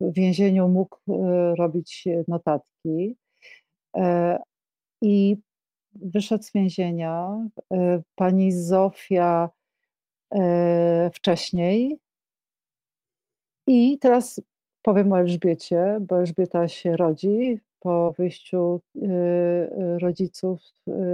w 0.00 0.12
więzieniu 0.14 0.68
mógł 0.68 0.98
robić 1.58 2.04
notatki. 2.28 3.16
E, 3.96 4.38
I 5.02 5.36
wyszedł 5.94 6.44
z 6.44 6.52
więzienia. 6.52 7.46
E, 7.72 8.02
pani 8.14 8.52
Zofia 8.52 9.44
e, 9.44 9.57
wcześniej. 11.14 11.98
I 13.66 13.98
teraz 13.98 14.40
powiem 14.82 15.12
o 15.12 15.18
Elżbiecie, 15.18 15.98
bo 16.00 16.18
Elżbieta 16.18 16.68
się 16.68 16.96
rodzi 16.96 17.60
po 17.80 18.12
wyjściu 18.12 18.80
rodziców 19.98 20.60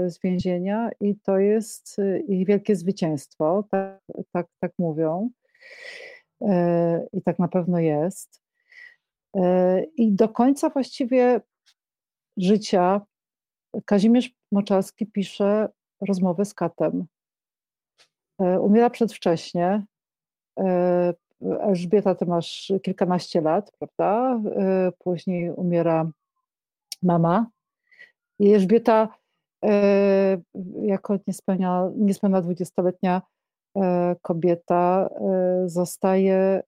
z 0.06 0.18
więzienia 0.20 0.90
i 1.00 1.16
to 1.16 1.38
jest 1.38 1.96
ich 2.28 2.46
wielkie 2.46 2.76
zwycięstwo, 2.76 3.64
tak, 3.70 4.00
tak, 4.32 4.46
tak 4.60 4.72
mówią. 4.78 5.30
I 7.12 7.22
tak 7.22 7.38
na 7.38 7.48
pewno 7.48 7.78
jest. 7.78 8.42
I 9.96 10.12
do 10.12 10.28
końca 10.28 10.70
właściwie 10.70 11.40
życia 12.36 13.00
Kazimierz 13.84 14.34
Moczarski 14.52 15.06
pisze 15.06 15.68
rozmowę 16.00 16.44
z 16.44 16.54
katem. 16.54 17.06
E, 18.40 18.60
umiera 18.60 18.90
przedwcześnie. 18.90 19.84
E, 20.58 21.14
Elżbieta, 21.60 22.14
ty 22.14 22.26
masz 22.26 22.72
kilkanaście 22.82 23.40
lat, 23.40 23.72
prawda? 23.78 24.40
E, 24.56 24.92
później 24.98 25.50
umiera 25.50 26.10
mama. 27.02 27.46
I 28.38 28.54
Elżbieta, 28.54 29.08
jako 30.82 31.18
niespełniona, 31.26 31.90
niespełna 31.96 32.40
dwudziestoletnia 32.40 33.22
kobieta, 34.22 35.08
zostaje 35.66 36.62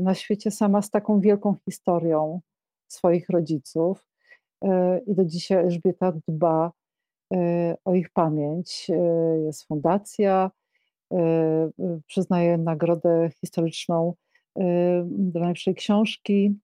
na 0.00 0.14
świecie 0.14 0.50
sama 0.50 0.82
z 0.82 0.90
taką 0.90 1.20
wielką 1.20 1.56
historią 1.64 2.40
swoich 2.88 3.28
rodziców. 3.30 4.06
I 5.06 5.14
do 5.14 5.24
dzisiaj 5.24 5.58
Elżbieta 5.58 6.12
dba 6.28 6.72
o 7.84 7.94
ich 7.94 8.10
pamięć. 8.10 8.90
Jest 9.44 9.64
fundacja, 9.64 10.50
przyznaje 12.06 12.58
nagrodę 12.58 13.30
historyczną 13.40 14.14
dla 15.06 15.40
najlepszej 15.40 15.74
książki 15.74 16.58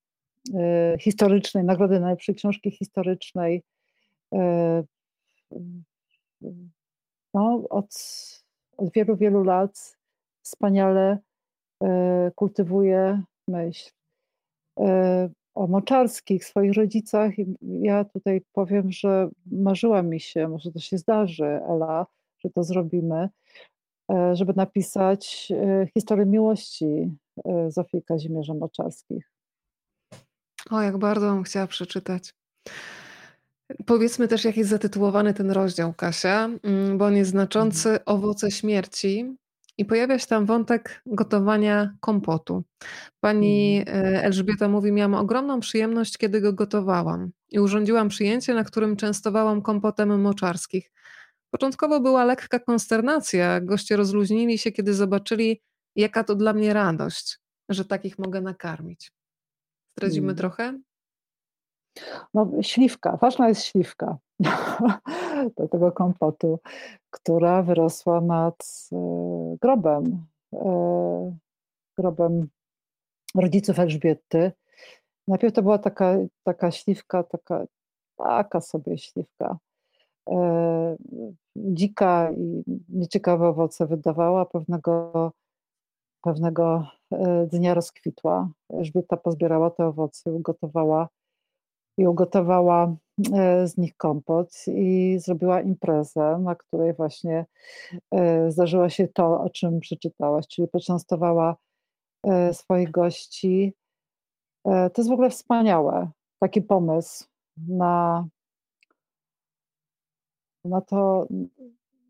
historycznej, 1.01 1.65
nagrodę 1.65 2.01
najlepszej 2.01 2.35
książki 2.35 2.71
historycznej. 2.71 3.63
No, 7.35 7.63
od, 7.71 7.89
od 8.77 8.93
wielu, 8.93 9.17
wielu 9.17 9.43
lat 9.43 9.97
wspaniale 10.43 11.19
kultywuje 12.35 13.23
myśl 13.49 13.91
o 15.55 15.67
moczarskich, 15.67 16.45
swoich 16.45 16.73
rodzicach. 16.73 17.39
I 17.39 17.47
ja 17.63 18.05
tutaj 18.05 18.41
powiem, 18.53 18.93
że 18.93 19.29
marzyła 19.47 20.03
mi 20.03 20.21
się, 20.21 20.49
może 20.49 20.73
to 20.73 20.79
się 20.79 20.99
zdarzy, 20.99 21.45
Ela, 21.45 22.07
że 22.39 22.51
to 22.51 22.63
zrobimy, 22.63 23.29
żeby 24.33 24.53
napisać 24.57 25.53
e, 25.53 25.87
historię 25.95 26.27
miłości 26.27 27.17
e, 27.45 27.71
Zofii 27.71 28.03
Kazimierza 28.03 28.55
Moczarskich. 28.55 29.31
O, 30.71 30.83
jak 30.83 30.99
bardzo 30.99 31.35
bym 31.35 31.43
chciała 31.43 31.67
przeczytać. 31.67 32.35
Powiedzmy 33.87 34.29
też, 34.29 34.45
jak 34.45 34.57
jest 34.57 34.71
zatytułowany 34.71 35.35
ten 35.35 35.51
rozdział, 35.51 35.95
Kasia, 35.95 36.49
mm, 36.63 36.99
bo 36.99 37.05
on 37.05 37.17
jest 37.17 37.31
znaczący 37.31 37.89
mhm. 37.89 38.03
Owoce 38.07 38.51
śmierci. 38.51 39.37
I 39.79 39.85
pojawia 39.85 40.19
się 40.19 40.27
tam 40.27 40.47
wątek 40.47 41.03
gotowania 41.07 41.95
kompotu. 42.01 42.65
Pani 43.21 43.79
mhm. 43.79 44.15
e, 44.15 44.23
Elżbieta 44.23 44.69
mówi: 44.69 44.93
Miałam 44.93 45.15
ogromną 45.15 45.61
przyjemność, 45.61 46.19
kiedy 46.19 46.41
go 46.41 46.53
gotowałam 46.53 47.31
i 47.51 47.61
urządziłam 47.61 48.09
przyjęcie, 48.09 48.55
na 48.55 48.65
którym 48.65 48.97
częstowałam 48.97 49.63
kompotem 49.63 50.21
moczarskich. 50.21 50.91
Początkowo 51.51 52.01
była 52.01 52.25
lekka 52.25 52.59
konsternacja. 52.59 53.61
Goście 53.61 53.97
rozluźnili 53.97 54.59
się, 54.59 54.73
kiedy 54.73 54.95
zobaczyli, 54.95 55.61
jaka 55.97 56.25
to 56.25 56.35
dla 56.35 56.53
mnie 56.53 56.75
radość, 56.75 57.39
że 57.69 57.85
takich 57.85 58.19
mogę 58.19 58.41
nakarmić. 58.41 59.13
Zdradzimy 59.97 60.27
hmm. 60.27 60.37
trochę? 60.37 60.79
No, 62.35 62.51
śliwka, 62.63 63.17
ważna 63.17 63.49
jest 63.49 63.65
śliwka. 63.65 64.19
do 65.57 65.69
tego 65.69 65.93
kompotu, 65.93 66.61
która 67.11 67.63
wyrosła 67.63 68.21
nad 68.21 68.89
e, 68.93 68.97
grobem, 69.61 70.27
e, 70.55 71.37
grobem 71.99 72.49
rodziców 73.35 73.79
Elżbiety. 73.79 74.53
Najpierw 75.29 75.55
to 75.55 75.63
była 75.63 75.79
taka, 75.79 76.17
taka 76.43 76.71
śliwka, 76.71 77.23
taka, 77.23 77.65
taka 78.17 78.61
sobie 78.61 78.99
śliwka, 78.99 79.59
dzika 81.57 82.31
i 82.37 82.63
nieciekawe 82.89 83.49
owoce 83.49 83.87
wydawała. 83.87 84.47
Pewnego, 84.47 85.33
pewnego 86.23 86.87
dnia 87.47 87.75
rozkwitła. 87.75 88.51
Elżbieta 88.71 89.17
pozbierała 89.17 89.71
te 89.71 89.87
owoce, 89.87 90.33
ugotowała 90.33 91.09
i 91.99 92.07
ugotowała 92.07 92.97
e, 93.35 93.69
z 93.69 93.79
nich 93.79 93.97
kompot 93.97 94.49
i 94.67 95.19
zrobiła 95.19 95.61
imprezę, 95.61 96.39
na 96.39 96.55
której 96.55 96.95
właśnie 96.95 97.47
e, 98.11 98.51
zdarzyło 98.51 98.89
się 98.89 99.09
to, 99.09 99.41
o 99.41 99.51
czym 99.51 99.81
przeczytałaś, 99.81 100.49
czyli 100.49 100.69
poczęstowała 100.69 101.57
e, 102.25 102.55
swoich 102.55 102.91
gości. 102.91 103.75
To 104.65 104.93
jest 104.99 105.09
w 105.09 105.13
ogóle 105.13 105.31
wspaniałe, 105.31 106.11
taki 106.39 106.63
pomysł 106.63 107.25
na, 107.57 108.27
na 110.69 110.81
to, 110.81 111.29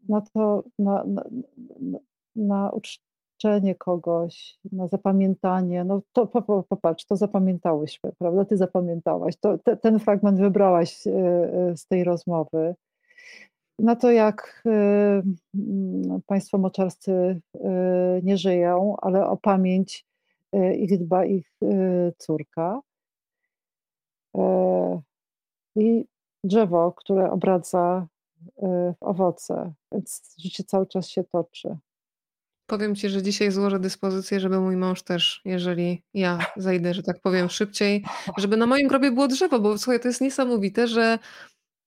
na 0.08 0.20
to, 0.20 0.64
na, 0.78 1.04
na, 1.04 1.24
na, 2.36 2.70
uczczenie 2.70 3.74
kogoś, 3.74 4.58
na 4.72 4.88
zapamiętanie, 4.88 5.84
no 5.84 6.02
to 6.12 6.26
popatrz, 6.68 7.04
to 7.04 7.16
zapamiętałyśmy, 7.16 8.12
prawda? 8.18 8.44
Ty 8.44 8.56
zapamiętałaś, 8.56 9.36
to, 9.36 9.58
te, 9.58 9.76
ten 9.76 9.98
fragment 9.98 10.38
wybrałaś 10.38 11.06
e, 11.06 11.10
e, 11.10 11.76
z 11.76 11.86
tej 11.86 12.04
rozmowy. 12.04 12.74
Na 13.78 13.96
to, 13.96 14.10
jak 14.10 14.62
e, 14.66 15.22
państwo 16.26 16.58
moczarscy 16.58 17.40
nie 18.22 18.36
żyją, 18.36 18.96
ale 19.00 19.26
o 19.26 19.36
pamięć 19.36 20.06
ich 20.76 20.98
dba 20.98 21.24
ich 21.24 21.50
córka. 22.18 22.80
I 25.76 26.04
drzewo, 26.44 26.92
które 26.92 27.30
obradza 27.30 28.06
w 28.56 28.94
owoce, 29.00 29.72
więc 29.92 30.34
życie 30.38 30.64
cały 30.64 30.86
czas 30.86 31.08
się 31.08 31.24
toczy. 31.24 31.78
Powiem 32.66 32.94
ci, 32.94 33.08
że 33.08 33.22
dzisiaj 33.22 33.50
złożę 33.50 33.80
dyspozycję, 33.80 34.40
żeby 34.40 34.60
mój 34.60 34.76
mąż 34.76 35.02
też, 35.02 35.40
jeżeli 35.44 36.02
ja 36.14 36.38
zajdę, 36.56 36.94
że 36.94 37.02
tak 37.02 37.20
powiem, 37.20 37.48
szybciej, 37.48 38.04
żeby 38.38 38.56
na 38.56 38.66
moim 38.66 38.88
grobie 38.88 39.10
było 39.10 39.28
drzewo, 39.28 39.60
bo 39.60 39.78
słuchaj, 39.78 40.00
to 40.00 40.08
jest 40.08 40.20
niesamowite, 40.20 40.88
że 40.88 41.18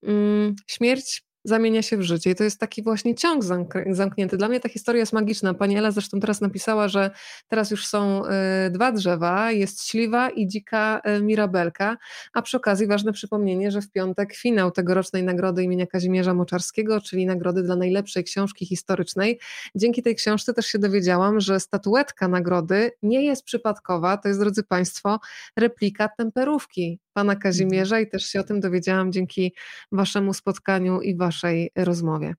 mm, 0.03 0.55
śmierć 0.67 1.23
zamienia 1.43 1.81
się 1.81 1.97
w 1.97 2.01
życie. 2.01 2.29
I 2.29 2.35
to 2.35 2.43
jest 2.43 2.59
taki 2.59 2.83
właśnie 2.83 3.15
ciąg 3.15 3.43
zamknięty. 3.91 4.37
Dla 4.37 4.47
mnie 4.47 4.59
ta 4.59 4.69
historia 4.69 4.99
jest 4.99 5.13
magiczna. 5.13 5.53
Pani 5.53 5.77
Ela 5.77 5.91
zresztą 5.91 6.19
teraz 6.19 6.41
napisała, 6.41 6.87
że 6.87 7.11
teraz 7.47 7.71
już 7.71 7.87
są 7.87 8.25
y, 8.25 8.29
dwa 8.69 8.91
drzewa, 8.91 9.51
jest 9.51 9.87
śliwa 9.87 10.29
i 10.29 10.47
dzika 10.47 11.01
y, 11.17 11.21
mirabelka, 11.21 11.97
a 12.33 12.41
przy 12.41 12.57
okazji 12.57 12.87
ważne 12.87 13.13
przypomnienie, 13.13 13.71
że 13.71 13.81
w 13.81 13.91
piątek 13.91 14.35
finał 14.35 14.71
tegorocznej 14.71 15.23
nagrody 15.23 15.63
imienia 15.63 15.87
Kazimierza 15.87 16.33
Moczarskiego, 16.33 17.01
czyli 17.01 17.25
nagrody 17.25 17.63
dla 17.63 17.75
najlepszej 17.75 18.23
książki 18.23 18.65
historycznej. 18.65 19.39
Dzięki 19.75 20.03
tej 20.03 20.15
książce 20.15 20.53
też 20.53 20.65
się 20.65 20.79
dowiedziałam, 20.79 21.39
że 21.39 21.59
statuetka 21.59 22.27
nagrody 22.27 22.91
nie 23.03 23.25
jest 23.25 23.43
przypadkowa, 23.43 24.17
to 24.17 24.27
jest, 24.27 24.39
drodzy 24.39 24.63
Państwo, 24.63 25.19
replika 25.57 26.09
temperówki 26.17 26.99
pana 27.13 27.35
Kazimierza 27.35 27.99
i 27.99 28.09
też 28.09 28.25
się 28.25 28.39
o 28.39 28.43
tym 28.43 28.59
dowiedziałam 28.59 29.11
dzięki 29.11 29.53
waszemu 29.91 30.33
spotkaniu 30.33 31.01
i 31.01 31.17
waszej 31.17 31.71
rozmowie. 31.75 32.33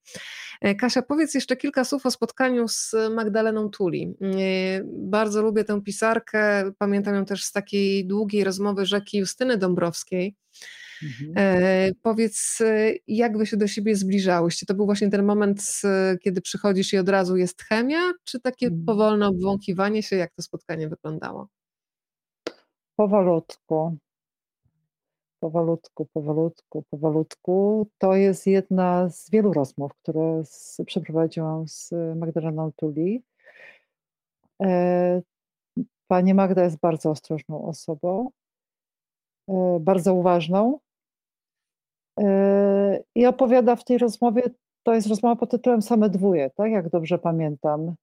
E, 0.61 0.75
Kasia, 0.75 1.03
powiedz 1.03 1.35
jeszcze 1.35 1.57
kilka 1.57 1.85
słów 1.85 2.07
o 2.07 2.11
spotkaniu 2.11 2.69
z 2.69 2.95
Magdaleną 3.15 3.71
Tuli. 3.71 4.15
E, 4.23 4.81
bardzo 4.85 5.43
lubię 5.43 5.65
tę 5.65 5.83
pisarkę, 5.83 6.73
pamiętam 6.79 7.15
ją 7.15 7.25
też 7.25 7.45
z 7.45 7.53
takiej 7.53 8.07
długiej 8.07 8.45
rozmowy 8.45 8.87
rzeki 8.87 9.19
Justyny 9.19 9.57
Dąbrowskiej. 9.59 10.35
Mhm. 11.03 11.33
E, 11.37 11.93
powiedz, 12.03 12.59
jak 13.07 13.39
wy 13.39 13.47
się 13.47 13.57
do 13.57 13.67
siebie 13.67 13.97
zbliżałyście? 13.97 14.67
To 14.67 14.75
był 14.75 14.87
właśnie 14.87 15.11
ten 15.11 15.25
moment, 15.25 15.63
kiedy 16.23 16.41
przychodzisz 16.41 16.93
i 16.93 16.99
od 16.99 17.09
razu 17.09 17.37
jest 17.37 17.63
chemia, 17.63 18.13
czy 18.25 18.41
takie 18.41 18.67
mhm. 18.67 18.85
powolne 18.85 19.29
obwąchiwanie 19.29 20.03
się? 20.03 20.17
Jak 20.17 20.33
to 20.35 20.43
spotkanie 20.43 20.89
wyglądało? 20.89 21.49
Powolutku 22.97 23.99
powolutku, 25.43 26.07
powolutku, 26.13 26.85
powolutku. 26.91 27.87
To 27.99 28.15
jest 28.15 28.47
jedna 28.47 29.09
z 29.09 29.31
wielu 29.31 29.53
rozmów, 29.53 29.95
które 29.95 30.45
z, 30.45 30.81
przeprowadziłam 30.87 31.69
z 31.69 31.91
Magdaleną 32.17 32.73
Tuli. 32.77 33.23
E, 34.63 35.23
pani 36.07 36.35
Magda 36.35 36.65
jest 36.65 36.79
bardzo 36.79 37.11
ostrożną 37.11 37.65
osobą, 37.65 38.31
e, 39.49 39.79
bardzo 39.81 40.15
uważną 40.15 40.79
e, 42.21 43.03
i 43.15 43.27
opowiada 43.27 43.77
w 43.77 43.85
tej 43.85 43.99
rozmowie, 43.99 44.43
to 44.83 44.95
jest 44.95 45.07
rozmowa 45.07 45.37
pod 45.37 45.51
tytułem 45.51 45.83
Same 45.83 46.11
dwóje, 46.11 46.51
tak 46.51 46.73
jak 46.73 46.89
dobrze 46.89 47.19
pamiętam, 47.19 47.95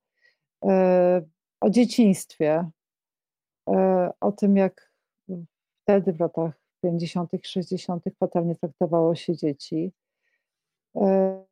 o 1.61 1.69
dzieciństwie, 1.69 2.69
o 4.19 4.31
tym 4.31 4.57
jak 4.57 4.91
wtedy 5.83 6.13
w 6.13 6.19
latach 6.19 6.68
50., 6.81 7.31
60. 7.43 8.03
fatalnie 8.19 8.56
traktowało 8.56 9.15
się 9.15 9.35
dzieci. 9.35 9.91
E, 10.95 11.45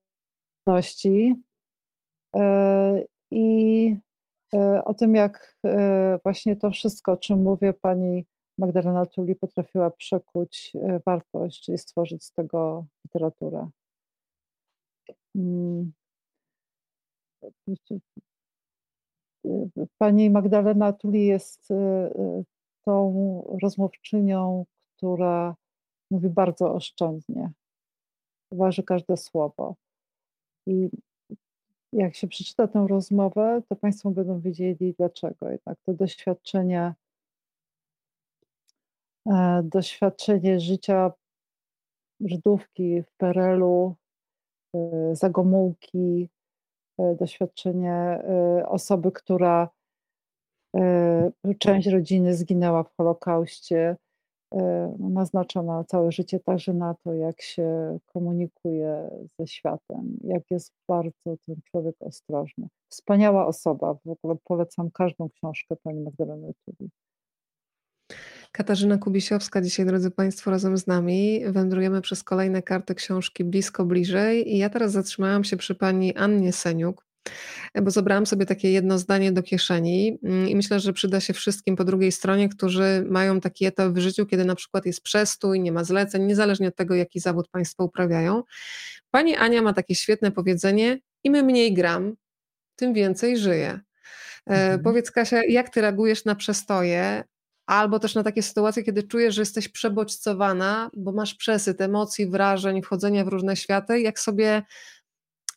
e, 2.36 3.04
I 3.32 3.96
e, 4.54 4.86
o 4.86 4.94
tym, 4.94 5.16
jak 5.16 5.58
właśnie 6.24 6.56
to 6.56 6.72
wszystko, 6.72 7.12
o 7.12 7.18
czym 7.18 7.44
mówię, 7.44 7.74
pani 7.74 8.26
Magdalena 8.58 9.06
Tuli 9.06 9.36
potrafiła 9.36 9.92
przekuć 9.92 10.74
wartość, 11.06 11.62
czyli 11.62 11.78
stworzyć 11.78 12.24
z 12.24 12.32
tego 12.32 12.86
literaturę. 13.06 13.70
Mm. 15.36 15.92
Pani 19.98 20.30
Magdalena 20.30 20.94
Tuli 20.94 21.26
jest 21.26 21.68
tą 22.86 23.58
rozmówczynią, 23.64 24.66
która 24.98 25.56
mówi 26.12 26.30
bardzo 26.30 26.74
oszczędnie, 26.74 27.52
waży 28.52 28.84
każde 28.84 29.18
słowo. 29.18 29.76
I 30.68 30.90
jak 31.94 32.16
się 32.16 32.28
przeczyta 32.28 32.68
tę 32.68 32.86
rozmowę, 32.90 33.62
to 33.70 33.76
Państwo 33.76 34.12
będą 34.12 34.40
wiedzieli 34.40 34.94
dlaczego. 34.98 35.50
Jednak 35.50 35.78
to 35.86 35.94
doświadczenie, 35.94 36.94
e, 39.30 39.62
doświadczenie 39.64 40.60
życia 40.60 41.12
Żydówki 42.22 43.02
w 43.04 43.12
Perelu, 43.18 43.96
e, 44.76 45.16
Zagomułki, 45.16 46.30
e, 47.00 47.16
doświadczenie 47.16 48.24
osoby, 48.68 49.12
która 49.12 49.70
część 51.60 51.88
rodziny 51.88 52.36
zginęła 52.36 52.84
w 52.84 52.96
Holokauście, 52.98 53.98
naznaczona 55.00 55.84
całe 55.84 56.12
życie 56.12 56.40
także 56.40 56.74
na 56.74 56.96
to, 57.04 57.14
jak 57.14 57.42
się 57.42 58.00
komunikuje 58.06 59.10
ze 59.40 59.48
światem, 59.48 60.18
jak 60.24 60.52
jest 60.52 60.72
bardzo 60.88 61.38
ten 61.46 61.56
człowiek 61.64 61.96
ostrożny. 62.00 62.68
Wspaniała 62.90 63.48
osoba, 63.48 63.94
w 63.94 64.10
ogóle 64.10 64.36
polecam 64.44 64.92
każdą 64.92 65.30
książkę 65.30 65.76
pani 65.84 66.02
Magdaleny 66.02 66.54
Tubi. 66.66 66.90
Katarzyna 68.52 68.98
Kubisiowska 68.98 69.62
dzisiaj, 69.62 69.86
drodzy 69.86 70.12
Państwo, 70.12 70.52
razem 70.52 70.78
z 70.78 70.88
nami. 70.88 71.42
Wędrujemy 71.48 72.02
przez 72.02 72.24
kolejne 72.24 72.62
karty 72.62 72.96
książki 72.96 73.44
blisko, 73.44 73.86
bliżej 73.86 74.54
i 74.54 74.58
ja 74.58 74.70
teraz 74.70 74.92
zatrzymałam 74.92 75.44
się 75.44 75.58
przy 75.58 75.76
pani 75.76 76.16
Annie 76.16 76.54
Seniuk, 76.54 77.07
bo 77.82 77.92
zabrałam 77.92 78.26
sobie 78.26 78.46
takie 78.46 78.72
jedno 78.72 78.98
zdanie 78.98 79.32
do 79.32 79.44
kieszeni 79.44 80.20
mm, 80.24 80.50
i 80.50 80.56
myślę, 80.56 80.80
że 80.80 80.94
przyda 80.94 81.20
się 81.20 81.34
wszystkim 81.34 81.76
po 81.76 81.84
drugiej 81.84 82.12
stronie, 82.12 82.50
którzy 82.50 83.06
mają 83.10 83.40
taki 83.40 83.66
etap 83.66 83.94
w 83.94 83.98
życiu, 83.98 84.26
kiedy 84.26 84.46
na 84.46 84.56
przykład 84.56 84.86
jest 84.86 85.02
przestój, 85.02 85.60
nie 85.60 85.72
ma 85.72 85.84
zleceń, 85.84 86.24
niezależnie 86.24 86.68
od 86.68 86.76
tego, 86.76 86.96
jaki 86.96 87.20
zawód 87.20 87.48
Państwo 87.48 87.84
uprawiają. 87.84 88.44
Pani 89.12 89.36
Ania 89.36 89.62
ma 89.62 89.74
takie 89.74 89.96
świetne 89.96 90.32
powiedzenie: 90.32 91.00
im 91.24 91.34
mniej 91.46 91.74
gram, 91.74 92.16
tym 92.76 92.94
więcej 92.94 93.38
żyję. 93.38 93.70
E, 93.70 94.54
mhm. 94.54 94.84
Powiedz 94.84 95.12
Kasia, 95.12 95.44
jak 95.44 95.70
ty 95.70 95.82
reagujesz 95.82 96.26
na 96.26 96.36
przestoje, 96.36 97.24
albo 97.66 98.00
też 98.00 98.16
na 98.16 98.24
takie 98.24 98.44
sytuacje, 98.44 98.84
kiedy 98.84 99.04
czujesz, 99.04 99.36
że 99.36 99.42
jesteś 99.42 99.70
przebodźcowana, 99.70 100.90
bo 100.94 101.12
masz 101.12 101.36
przesyt 101.36 101.82
emocji, 101.82 102.28
wrażeń, 102.28 102.82
wchodzenia 102.82 103.26
w 103.26 103.28
różne 103.28 103.56
światy, 103.56 104.00
jak 104.00 104.20
sobie 104.20 104.62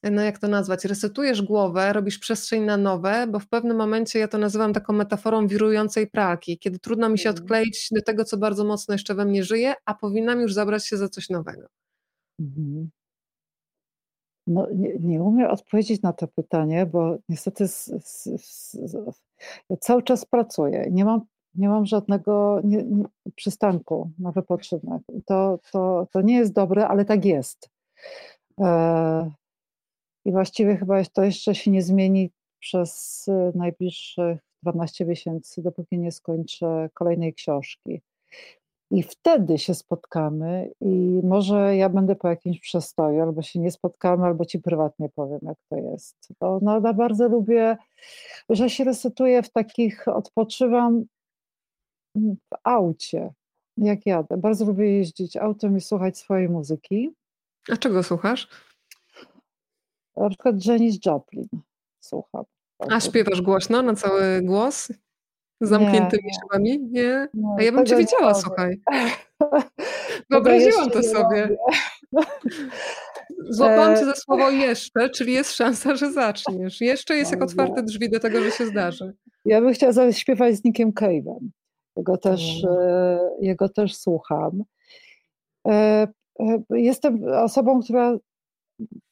no 0.03 0.23
jak 0.23 0.39
to 0.39 0.49
nazwać, 0.49 0.85
resetujesz 0.85 1.43
głowę, 1.43 1.93
robisz 1.93 2.19
przestrzeń 2.19 2.63
na 2.63 2.77
nowe, 2.77 3.27
bo 3.27 3.39
w 3.39 3.49
pewnym 3.49 3.77
momencie 3.77 4.19
ja 4.19 4.29
to 4.29 4.39
nazywam 4.39 4.73
taką 4.73 4.93
metaforą 4.93 5.47
wirującej 5.47 6.07
pralki, 6.07 6.59
kiedy 6.59 6.79
trudno 6.79 7.09
mi 7.09 7.19
się 7.19 7.29
mhm. 7.29 7.45
odkleić 7.45 7.89
do 7.91 8.03
tego, 8.03 8.25
co 8.25 8.37
bardzo 8.37 8.65
mocno 8.65 8.95
jeszcze 8.95 9.15
we 9.15 9.25
mnie 9.25 9.45
żyje, 9.45 9.75
a 9.85 9.95
powinnam 9.95 10.41
już 10.41 10.55
zabrać 10.55 10.87
się 10.87 10.97
za 10.97 11.09
coś 11.09 11.31
nowego. 11.31 11.67
Mhm. 12.41 12.91
No, 14.47 14.67
nie, 14.75 14.99
nie 15.01 15.23
umiem 15.23 15.51
odpowiedzieć 15.51 16.03
na 16.03 16.13
to 16.13 16.29
pytanie, 16.29 16.87
bo 16.87 17.19
niestety 17.29 17.69
z, 17.69 17.85
z, 18.05 18.25
z, 18.91 18.97
ja 19.71 19.77
cały 19.77 20.03
czas 20.03 20.25
pracuję. 20.25 20.87
Nie 20.91 21.05
mam, 21.05 21.21
nie 21.55 21.69
mam 21.69 21.87
żadnego 21.87 22.61
nie, 22.65 22.83
nie, 22.85 23.05
przystanku 23.35 24.11
na 24.19 24.33
wypoczynek. 24.33 25.03
To, 25.27 25.59
to, 25.73 26.07
to 26.13 26.21
nie 26.21 26.37
jest 26.37 26.53
dobre, 26.53 26.89
ale 26.89 27.05
tak 27.05 27.25
jest. 27.25 27.71
E, 28.61 29.31
I 30.25 30.33
właściwie 30.33 30.77
chyba 30.77 31.05
to 31.05 31.25
jeszcze 31.25 31.55
się 31.55 31.71
nie 31.71 31.83
zmieni 31.83 32.31
przez 32.59 33.27
najbliższych 33.55 34.39
12 34.63 35.07
miesięcy, 35.07 35.63
dopóki 35.63 35.99
nie 35.99 36.13
skończę 36.13 36.91
kolejnej 36.95 37.35
książki. 37.35 38.03
I 38.93 39.03
wtedy 39.03 39.59
się 39.59 39.75
spotkamy, 39.75 40.71
i 40.81 41.21
może 41.25 41.77
ja 41.77 41.89
będę 41.89 42.17
po 42.17 42.29
jakimś 42.29 42.61
przestoju, 42.61 43.23
albo 43.23 43.43
się 43.43 43.61
nie 43.61 43.71
spotkamy, 43.71 44.25
albo 44.25 44.45
ci 44.45 44.59
prywatnie 44.59 45.09
powiem, 45.09 45.41
jak 45.43 45.59
to 45.69 45.77
jest. 45.77 46.17
Bo 46.41 46.59
no, 46.63 46.95
bardzo 46.95 47.29
lubię, 47.29 47.77
że 48.49 48.71
się 48.71 48.85
resetuję 48.85 49.43
w 49.43 49.51
takich, 49.51 50.09
odpoczywam 50.09 51.05
w 52.17 52.57
aucie, 52.65 53.31
jak 53.77 54.07
jadę. 54.07 54.37
Bardzo 54.37 54.65
lubię 54.65 54.99
jeździć 54.99 55.37
autem 55.37 55.77
i 55.77 55.81
słuchać 55.81 56.19
swojej 56.19 56.49
muzyki. 56.49 57.11
A 57.73 57.77
czego 57.77 58.03
słuchasz? 58.03 58.49
Na 60.21 60.29
przykład 60.29 60.67
Janis 60.67 60.99
Joplin 61.07 61.47
słucham. 62.01 62.45
A 62.91 63.01
śpiewasz 63.01 63.43
głośno, 63.43 63.83
na 63.83 63.95
cały 63.95 64.43
głos? 64.43 64.93
Zamkniętymi 65.61 66.23
nie, 66.25 66.35
szybami? 66.43 66.79
Nie? 66.91 67.29
A 67.59 67.63
ja 67.63 67.73
bym 67.73 67.87
cię 67.87 67.97
widziała, 67.97 68.35
słuchaj. 68.35 68.81
Wyobraziłam 70.31 70.91
to 70.91 71.03
sobie. 71.03 71.57
Złapałam 73.49 73.97
cię 73.97 74.05
za 74.05 74.15
słowo 74.15 74.51
jeszcze, 74.51 75.11
czyli 75.11 75.33
jest 75.33 75.53
szansa, 75.53 75.97
że 75.97 76.13
zaczniesz. 76.13 76.81
Jeszcze 76.81 77.17
jest 77.17 77.31
jak 77.31 77.43
otwarte 77.43 77.83
drzwi 77.83 78.11
do 78.11 78.21
tego, 78.21 78.43
że 78.43 78.51
się 78.51 78.67
zdarzy. 78.67 79.13
Ja 79.45 79.61
bym 79.61 79.73
chciała 79.73 79.93
zaśpiewać 79.93 80.57
z 80.57 80.65
Nickiem 80.65 80.93
Cave'em. 80.93 81.49
Jego 81.97 82.17
też, 82.17 82.63
hmm. 82.63 83.19
jego 83.41 83.69
też 83.69 83.97
słucham. 83.97 84.63
E, 85.69 85.73
e, 86.41 86.63
jestem 86.71 87.25
osobą, 87.25 87.81
która 87.83 88.17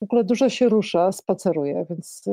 w 0.01 0.03
ogóle 0.03 0.25
dużo 0.25 0.49
się 0.49 0.69
rusza, 0.69 1.13
spaceruje, 1.13 1.87
więc 1.91 2.25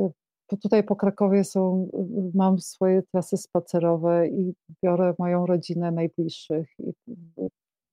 tutaj 0.62 0.84
po 0.84 0.96
Krakowie 0.96 1.44
są, 1.44 1.90
mam 2.34 2.58
swoje 2.58 3.02
trasy 3.02 3.36
spacerowe 3.36 4.28
i 4.28 4.54
biorę 4.84 5.14
moją 5.18 5.46
rodzinę 5.46 5.92
najbliższych 5.92 6.68
i 6.78 6.92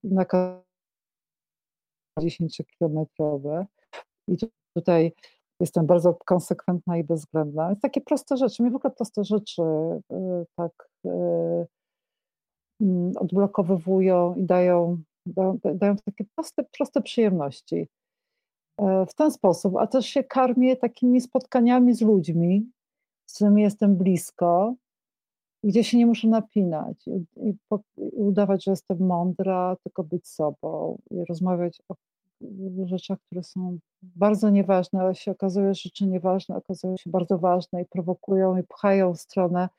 na 0.03 0.25
10-kilometrowe. 2.19 3.65
I 4.27 4.37
tutaj 4.75 5.13
jestem 5.59 5.85
bardzo 5.85 6.13
konsekwentna 6.25 6.97
i 6.97 7.03
bezwzględna. 7.03 7.75
Takie 7.81 8.01
proste 8.01 8.37
rzeczy, 8.37 8.63
mi 8.63 8.71
w 8.71 8.75
ogóle 8.75 8.93
proste 8.93 9.23
rzeczy 9.23 9.61
y, 9.61 10.45
tak 10.55 10.71
y, 11.05 11.09
mm, 12.81 13.11
odblokowywują 13.17 14.35
i 14.35 14.43
dają, 14.43 14.97
dają, 15.25 15.59
dają 15.75 15.95
takie 16.05 16.25
proste, 16.35 16.63
proste 16.77 17.01
przyjemności. 17.01 17.87
E, 18.77 19.05
w 19.05 19.13
ten 19.13 19.31
sposób, 19.31 19.75
a 19.77 19.87
też 19.87 20.05
się 20.05 20.23
karmię 20.23 20.75
takimi 20.75 21.21
spotkaniami 21.21 21.93
z 21.93 22.01
ludźmi, 22.01 22.71
z 23.25 23.35
którymi 23.35 23.61
jestem 23.61 23.95
blisko, 23.95 24.75
gdzie 25.63 25.83
się 25.83 25.97
nie 25.97 26.05
muszę 26.05 26.27
napinać 26.27 27.07
i, 27.07 27.53
udawać, 27.97 28.63
że 28.63 28.71
jestem 28.71 28.97
mądra, 28.99 29.75
tylko 29.83 30.03
być 30.03 30.27
sobą 30.27 30.97
i 31.11 31.25
rozmawiać 31.25 31.81
o 31.89 31.95
rzeczach, 32.85 33.19
które 33.19 33.43
są 33.43 33.77
bardzo 34.01 34.49
nieważne, 34.49 34.99
ale 34.99 35.15
się 35.15 35.31
okazuje, 35.31 35.73
że 35.73 35.81
rzeczy 35.81 36.07
nieważne 36.07 36.55
okazują 36.55 36.97
się 36.97 37.09
bardzo 37.09 37.37
ważne 37.37 37.81
i 37.81 37.85
prowokują 37.85 38.57
i 38.57 38.63
pchają 38.63 39.13
w 39.13 39.19
stronę 39.19 39.69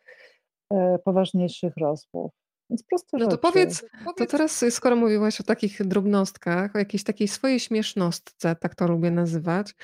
e, 0.71 0.99
poważniejszych 0.99 1.77
rozmów. 1.77 2.44
Więc 2.71 2.83
proste 2.83 3.19
No 3.19 3.27
to 3.27 3.39
powiedz, 3.39 3.85
to 4.17 4.27
teraz 4.27 4.65
skoro 4.71 4.97
mówiłaś 4.97 5.41
o 5.41 5.45
takich 5.45 5.87
drobnostkach, 5.87 6.75
o 6.77 6.79
jakiejś 6.79 7.05
takiej 7.05 7.29
swojej 7.29 7.61
śmiesznostce, 7.61 8.57
tak 8.57 8.75
to 8.75 8.89
lubię 8.89 9.11
nazywać, 9.11 9.75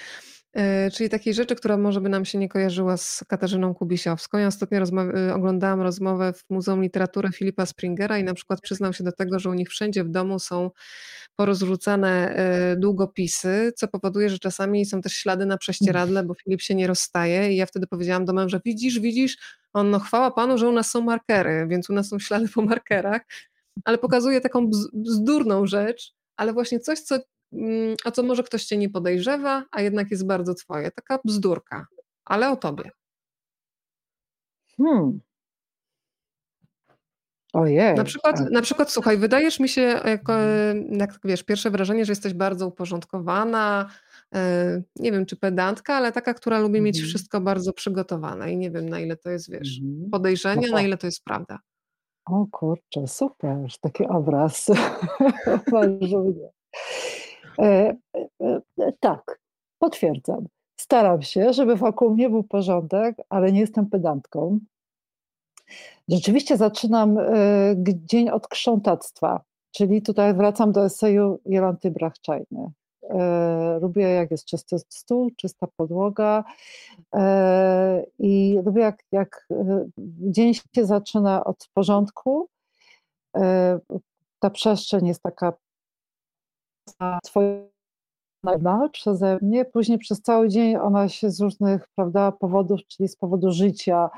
e, 0.52 0.90
czyli 0.90 1.10
takiej 1.10 1.34
rzeczy, 1.34 1.56
która 1.56 1.76
może 1.76 2.00
by 2.00 2.08
nam 2.08 2.24
się 2.24 2.38
nie 2.38 2.48
kojarzyła 2.48 2.96
z 2.96 3.24
Katarzyną 3.28 3.74
Kubisiowską. 3.74 4.38
Ja 4.38 4.46
ostatnio 4.46 4.80
rozma- 4.80 5.32
oglądałam 5.34 5.80
rozmowę 5.80 6.32
w 6.32 6.44
Muzeum 6.50 6.82
Literatury 6.82 7.28
Filipa 7.32 7.66
Springera 7.66 8.18
i 8.18 8.24
na 8.24 8.34
przykład 8.34 8.60
przyznał 8.60 8.92
się 8.92 9.04
do 9.04 9.12
tego, 9.12 9.38
że 9.38 9.50
u 9.50 9.54
nich 9.54 9.68
wszędzie 9.68 10.04
w 10.04 10.08
domu 10.08 10.38
są 10.38 10.70
porozrzucane 11.36 12.34
e, 12.34 12.76
długopisy, 12.76 13.72
co 13.76 13.88
powoduje, 13.88 14.30
że 14.30 14.38
czasami 14.38 14.86
są 14.86 15.00
też 15.00 15.12
ślady 15.12 15.46
na 15.46 15.58
prześcieradle, 15.58 16.22
bo 16.24 16.34
Filip 16.34 16.60
się 16.62 16.74
nie 16.74 16.86
rozstaje 16.86 17.52
i 17.52 17.56
ja 17.56 17.66
wtedy 17.66 17.86
powiedziałam 17.86 18.24
do 18.24 18.32
męża, 18.32 18.60
widzisz, 18.64 19.00
widzisz, 19.00 19.36
on 19.72 19.90
no 19.90 20.00
chwała 20.00 20.30
Panu, 20.30 20.58
że 20.58 20.68
u 20.68 20.72
nas 20.72 20.90
są 20.90 21.00
markery, 21.00 21.66
więc 21.68 21.90
u 21.90 21.92
nas 21.92 22.08
są 22.08 22.18
ślady 22.18 22.48
po 22.48 22.62
markerach, 22.62 23.22
ale 23.84 23.98
pokazuje 23.98 24.40
taką 24.40 24.70
bzdurną 24.92 25.66
rzecz, 25.66 26.12
ale 26.36 26.52
właśnie 26.52 26.80
coś, 26.80 27.00
co, 27.00 27.18
mm, 27.52 27.96
o 28.04 28.10
co 28.10 28.22
może 28.22 28.42
ktoś 28.42 28.64
Cię 28.64 28.76
nie 28.76 28.90
podejrzewa, 28.90 29.64
a 29.70 29.82
jednak 29.82 30.10
jest 30.10 30.26
bardzo 30.26 30.54
Twoje. 30.54 30.90
Taka 30.90 31.18
bzdurka, 31.24 31.86
ale 32.24 32.50
o 32.50 32.56
Tobie. 32.56 32.90
Hmm. 34.76 35.20
Ojej. 37.52 37.94
Na 37.94 38.04
przykład, 38.04 38.50
na 38.50 38.62
przykład, 38.62 38.92
słuchaj, 38.92 39.18
wydajesz 39.18 39.60
mi 39.60 39.68
się, 39.68 40.00
jako, 40.04 40.32
jak 40.90 41.18
wiesz, 41.24 41.42
pierwsze 41.42 41.70
wrażenie, 41.70 42.04
że 42.04 42.12
jesteś 42.12 42.34
bardzo 42.34 42.66
uporządkowana, 42.66 43.90
nie 44.96 45.12
wiem 45.12 45.26
czy 45.26 45.36
pedantka, 45.36 45.94
ale 45.94 46.12
taka, 46.12 46.34
która 46.34 46.58
lubi 46.58 46.80
mieć 46.80 46.96
mhm. 46.96 47.08
wszystko 47.08 47.40
bardzo 47.40 47.72
przygotowane 47.72 48.52
i 48.52 48.56
nie 48.56 48.70
wiem 48.70 48.88
na 48.88 49.00
ile 49.00 49.16
to 49.16 49.30
jest, 49.30 49.50
wiesz, 49.50 49.80
mhm. 49.82 50.10
podejrzenie, 50.10 50.66
no 50.66 50.74
na 50.76 50.82
ile 50.82 50.96
to 50.96 51.06
jest 51.06 51.24
prawda. 51.24 51.58
O 52.26 52.46
kurczę, 52.50 53.06
super, 53.06 53.56
taki 53.80 54.06
obraz. 54.06 54.66
E, 57.58 57.96
e, 58.42 58.60
e, 58.80 58.92
tak, 59.00 59.40
potwierdzam. 59.78 60.46
Staram 60.80 61.22
się, 61.22 61.52
żeby 61.52 61.76
wokół 61.76 62.10
mnie 62.10 62.30
był 62.30 62.44
porządek, 62.44 63.16
ale 63.28 63.52
nie 63.52 63.60
jestem 63.60 63.86
pedantką. 63.86 64.58
Rzeczywiście 66.08 66.56
zaczynam 66.56 67.18
e, 67.18 67.24
dzień 67.86 68.30
od 68.30 68.48
krzątactwa, 68.48 69.40
czyli 69.70 70.02
tutaj 70.02 70.34
wracam 70.34 70.72
do 70.72 70.84
eseju 70.84 71.40
Jolanty 71.46 71.90
Brachczajny. 71.90 72.70
E, 73.10 73.78
lubię, 73.82 74.02
jak 74.02 74.30
jest 74.30 74.44
czysty 74.44 74.76
stół, 74.88 75.30
czysta 75.36 75.66
podłoga. 75.76 76.44
E, 77.14 78.04
i 78.18 78.58
lubię, 78.64 78.82
jak, 78.82 79.02
jak 79.12 79.48
dzień 80.18 80.54
się 80.54 80.62
zaczyna 80.86 81.44
od 81.44 81.68
porządku. 81.74 82.48
Ta 84.40 84.50
przestrzeń 84.50 85.06
jest 85.06 85.22
taka 85.22 85.52
swoja 87.24 87.70
przeze 88.92 89.38
mnie, 89.42 89.64
później 89.64 89.98
przez 89.98 90.22
cały 90.22 90.48
dzień 90.48 90.76
ona 90.76 91.08
się 91.08 91.30
z 91.30 91.40
różnych 91.40 91.88
prawda, 91.94 92.32
powodów, 92.32 92.80
czyli 92.88 93.08
z 93.08 93.16
powodu 93.16 93.52
życia 93.52 94.10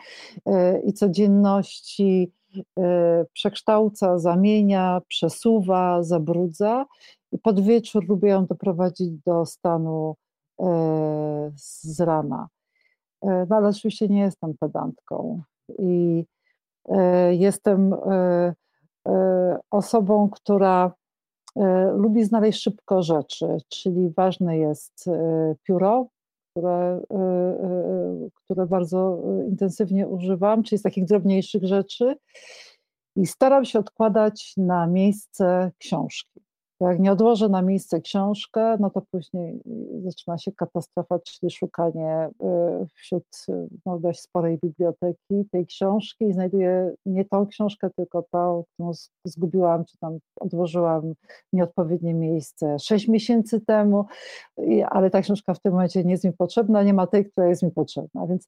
e, 0.46 0.80
i 0.80 0.92
codzienności 0.92 2.32
e, 2.78 3.24
przekształca, 3.32 4.18
zamienia, 4.18 5.00
przesuwa, 5.08 6.02
zabrudza 6.02 6.86
pod 7.38 7.60
wieczór 7.60 8.08
lubię 8.08 8.28
ją 8.28 8.46
doprowadzić 8.46 9.10
do 9.26 9.46
stanu 9.46 10.16
e, 10.60 11.52
z 11.56 12.00
rana. 12.00 12.48
No 13.22 13.56
ale 13.56 13.68
oczywiście 13.68 14.08
nie 14.08 14.20
jestem 14.20 14.54
pedantką 14.60 15.42
i 15.78 16.24
jestem 17.30 17.94
osobą, 19.70 20.30
która 20.30 20.92
E, 21.56 21.92
lubi 21.96 22.24
znaleźć 22.24 22.62
szybko 22.62 23.02
rzeczy, 23.02 23.46
czyli 23.68 24.10
ważne 24.16 24.58
jest 24.58 25.08
e, 25.08 25.54
pióro, 25.62 26.08
które, 26.50 27.00
e, 27.10 28.28
które 28.34 28.66
bardzo 28.66 29.22
intensywnie 29.48 30.08
używam, 30.08 30.62
czyli 30.62 30.78
z 30.78 30.82
takich 30.82 31.04
drobniejszych 31.04 31.64
rzeczy. 31.64 32.16
I 33.16 33.26
staram 33.26 33.64
się 33.64 33.78
odkładać 33.78 34.54
na 34.56 34.86
miejsce 34.86 35.70
książki. 35.78 36.31
Jak 36.82 36.98
nie 36.98 37.12
odłożę 37.12 37.48
na 37.48 37.62
miejsce 37.62 38.00
książkę, 38.00 38.76
no 38.80 38.90
to 38.90 39.02
później 39.10 39.60
zaczyna 40.04 40.38
się 40.38 40.52
katastrofa, 40.52 41.18
czyli 41.18 41.50
szukanie 41.50 42.28
y, 42.82 42.86
wśród 42.94 43.24
no, 43.86 43.98
dość 43.98 44.20
sporej 44.20 44.58
biblioteki 44.58 45.44
tej 45.50 45.66
książki 45.66 46.24
i 46.24 46.32
znajduję 46.32 46.94
nie 47.06 47.24
tą 47.24 47.46
książkę, 47.46 47.90
tylko 47.96 48.24
tą, 48.30 48.64
którą 48.74 48.90
zgubiłam, 49.24 49.84
czy 49.84 49.98
tam 49.98 50.18
odłożyłam 50.40 51.14
nieodpowiednie 51.52 52.14
miejsce 52.14 52.78
sześć 52.78 53.08
miesięcy 53.08 53.60
temu, 53.60 54.04
ale 54.90 55.10
ta 55.10 55.20
książka 55.20 55.54
w 55.54 55.60
tym 55.60 55.72
momencie 55.72 56.04
nie 56.04 56.12
jest 56.12 56.24
mi 56.24 56.32
potrzebna, 56.32 56.82
nie 56.82 56.94
ma 56.94 57.06
tej, 57.06 57.30
która 57.30 57.48
jest 57.48 57.62
mi 57.62 57.70
potrzebna. 57.70 58.26
Więc 58.26 58.46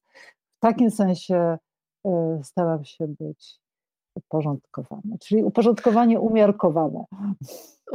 w 0.57 0.59
takim 0.59 0.91
sensie 0.91 1.57
y, 2.07 2.09
staram 2.43 2.85
się 2.85 3.07
być 3.07 3.64
uporządkowane, 4.15 5.17
czyli 5.19 5.43
uporządkowanie 5.43 6.19
umiarkowane. 6.19 7.05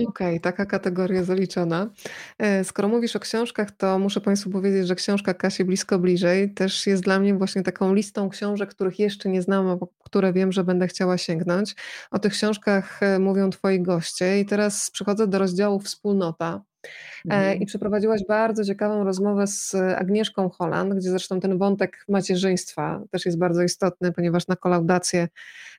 Okej, 0.07 0.41
taka 0.41 0.67
kategoria 0.67 1.25
zaliczona. 1.25 1.91
E, 2.39 2.65
skoro 2.65 2.89
mówisz 2.89 3.17
o 3.17 3.21
książkach, 3.21 3.71
to 3.71 3.99
muszę 3.99 4.21
Państwu 4.21 4.51
powiedzieć, 4.51 4.87
że 4.87 4.95
książka 4.95 5.35
Kasi 5.35 5.65
Blisko 5.65 5.99
Bliżej 5.99 6.55
też 6.55 6.87
jest 6.87 7.03
dla 7.03 7.21
mnie 7.21 7.35
właśnie 7.35 7.63
taką 7.63 7.95
listą 7.95 8.29
książek, 8.29 8.71
których 8.71 8.99
jeszcze 8.99 9.29
nie 9.29 9.43
znam, 9.43 9.69
a 9.69 9.77
które 10.05 10.33
wiem, 10.33 10.53
że 10.53 10.65
będę 10.65 10.87
chciała 10.87 11.19
sięgnąć. 11.19 11.77
O 12.11 12.19
tych 12.19 12.33
książkach 12.33 13.03
e, 13.03 13.19
mówią 13.19 13.51
Twoi 13.51 13.83
goście 13.83 14.41
i 14.41 14.47
teraz 14.47 14.91
przechodzę 14.91 15.27
do 15.27 15.39
rozdziału 15.39 15.81
Wspólnota. 15.81 16.63
E, 16.85 17.35
mhm. 17.35 17.61
I 17.61 17.67
przeprowadziłaś 17.67 18.21
bardzo 18.29 18.65
ciekawą 18.65 19.05
rozmowę 19.05 19.47
z 19.47 19.75
Agnieszką 19.75 20.49
Holland, 20.49 20.95
gdzie 20.95 21.11
zresztą 21.11 21.41
ten 21.41 21.59
wątek 21.59 22.05
macierzyństwa 22.09 23.03
też 23.11 23.27
jest 23.27 23.39
bardzo 23.39 23.63
istotny, 23.63 24.13
ponieważ 24.13 24.47
na 24.47 24.57
kolaudację 24.57 25.29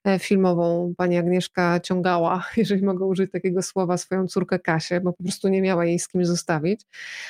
e, 0.06 0.20
filmową 0.20 0.94
pani 0.98 1.18
Agnieszka 1.18 1.80
ciągała, 1.80 2.44
jeżeli 2.58 2.84
mogę 2.84 3.06
użyć 3.06 3.32
takiego 3.32 3.62
słowa, 3.62 3.98
swoją 3.98 4.28
córkę 4.28 4.60
Kasię, 4.60 5.02
bo 5.02 5.14
po 5.14 5.24
prostu 5.24 5.48
nie 5.48 5.62
miała 5.62 5.86
jej 5.86 6.00
z 6.00 6.08
kim 6.08 6.26
zostawić. 6.26 6.82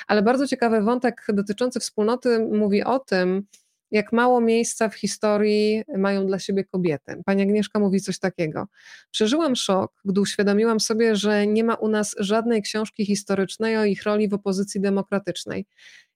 Ale 0.07 0.21
bardzo 0.21 0.47
ciekawy 0.47 0.81
wątek 0.81 1.25
dotyczący 1.33 1.79
wspólnoty 1.79 2.39
mówi 2.51 2.83
o 2.83 2.99
tym, 2.99 3.43
jak 3.91 4.13
mało 4.13 4.41
miejsca 4.41 4.89
w 4.89 4.95
historii 4.95 5.83
mają 5.97 6.27
dla 6.27 6.39
siebie 6.39 6.63
kobiety. 6.63 7.21
Pani 7.25 7.41
Agnieszka 7.41 7.79
mówi 7.79 8.01
coś 8.01 8.19
takiego. 8.19 8.67
Przeżyłam 9.11 9.55
szok, 9.55 9.91
gdy 10.05 10.21
uświadomiłam 10.21 10.79
sobie, 10.79 11.15
że 11.15 11.47
nie 11.47 11.63
ma 11.63 11.75
u 11.75 11.87
nas 11.87 12.15
żadnej 12.19 12.61
książki 12.61 13.05
historycznej 13.05 13.77
o 13.77 13.85
ich 13.85 14.03
roli 14.03 14.29
w 14.29 14.33
opozycji 14.33 14.81
demokratycznej 14.81 15.65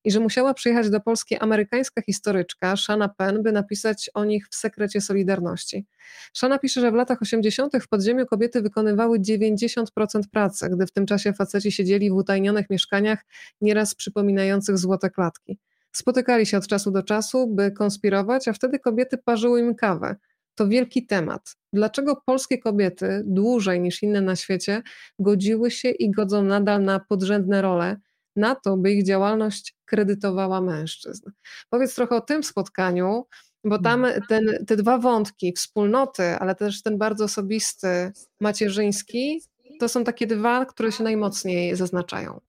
i 0.06 0.12
że 0.12 0.20
musiała 0.20 0.54
przyjechać 0.54 0.90
do 0.90 1.00
Polski 1.00 1.38
amerykańska 1.38 2.02
historyczka 2.02 2.76
Shana 2.76 3.10
Penn, 3.10 3.44
by 3.44 3.52
napisać 3.52 4.10
o 4.14 4.26
nich 4.26 4.48
w 4.50 4.56
sekrecie 4.56 5.02
Solidarności. 5.02 5.86
Shana 6.34 6.60
pisze, 6.60 6.82
że 6.82 6.92
w 6.92 6.94
latach 6.94 7.22
80. 7.22 7.74
w 7.82 7.88
podziemiu 7.88 8.26
kobiety 8.26 8.62
wykonywały 8.62 9.20
90% 9.20 9.86
pracy, 10.32 10.70
gdy 10.70 10.88
w 10.88 10.92
tym 10.92 11.06
czasie 11.06 11.34
faceci 11.34 11.72
siedzieli 11.72 12.10
w 12.10 12.14
utajnionych 12.14 12.70
mieszkaniach, 12.70 13.26
nieraz 13.62 13.96
przypominających 13.96 14.78
złote 14.78 15.10
klatki. 15.10 15.60
Spotykali 15.96 16.46
się 16.46 16.58
od 16.58 16.68
czasu 16.68 16.92
do 16.92 17.04
czasu, 17.04 17.48
by 17.48 17.72
konspirować, 17.72 18.48
a 18.48 18.54
wtedy 18.54 18.80
kobiety 18.80 19.18
parzyły 19.18 19.60
im 19.60 19.76
kawę. 19.76 20.16
To 20.56 20.68
wielki 20.68 21.06
temat. 21.06 21.56
Dlaczego 21.74 22.22
polskie 22.26 22.58
kobiety 22.58 23.24
dłużej 23.26 23.82
niż 23.82 24.04
inne 24.04 24.22
na 24.22 24.36
świecie 24.36 24.82
godziły 25.20 25.72
się 25.72 25.90
i 25.90 26.12
godzą 26.12 26.44
nadal 26.44 26.84
na 26.84 27.00
podrzędne 27.00 27.62
role, 27.62 27.98
na 28.36 28.56
to, 28.56 28.78
by 28.78 28.92
ich 28.92 29.06
działalność 29.06 29.76
kredytowała 29.86 30.62
mężczyzn? 30.62 31.32
Powiedz 31.70 31.96
trochę 31.96 32.16
o 32.16 32.22
tym 32.22 32.44
spotkaniu, 32.44 33.26
bo 33.64 33.80
tam 33.80 34.06
mm. 34.06 34.22
ten, 34.30 34.66
te 34.68 34.76
dwa 34.76 34.98
wątki, 34.98 35.54
wspólnoty, 35.54 36.24
ale 36.24 36.56
też 36.56 36.82
ten 36.82 36.98
bardzo 36.98 37.24
osobisty, 37.24 38.12
macierzyński, 38.42 39.42
to 39.80 39.90
są 39.90 40.04
takie 40.04 40.28
dwa, 40.28 40.66
które 40.66 40.92
się 40.92 41.04
najmocniej 41.04 41.76
zaznaczają 41.76 42.42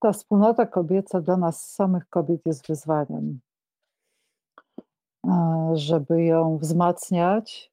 ta 0.00 0.12
wspólnota 0.12 0.66
kobieca 0.66 1.20
dla 1.20 1.36
nas 1.36 1.74
samych 1.74 2.08
kobiet 2.08 2.40
jest 2.46 2.68
wyzwaniem. 2.68 3.40
E, 5.26 5.70
żeby 5.74 6.24
ją 6.24 6.58
wzmacniać, 6.58 7.72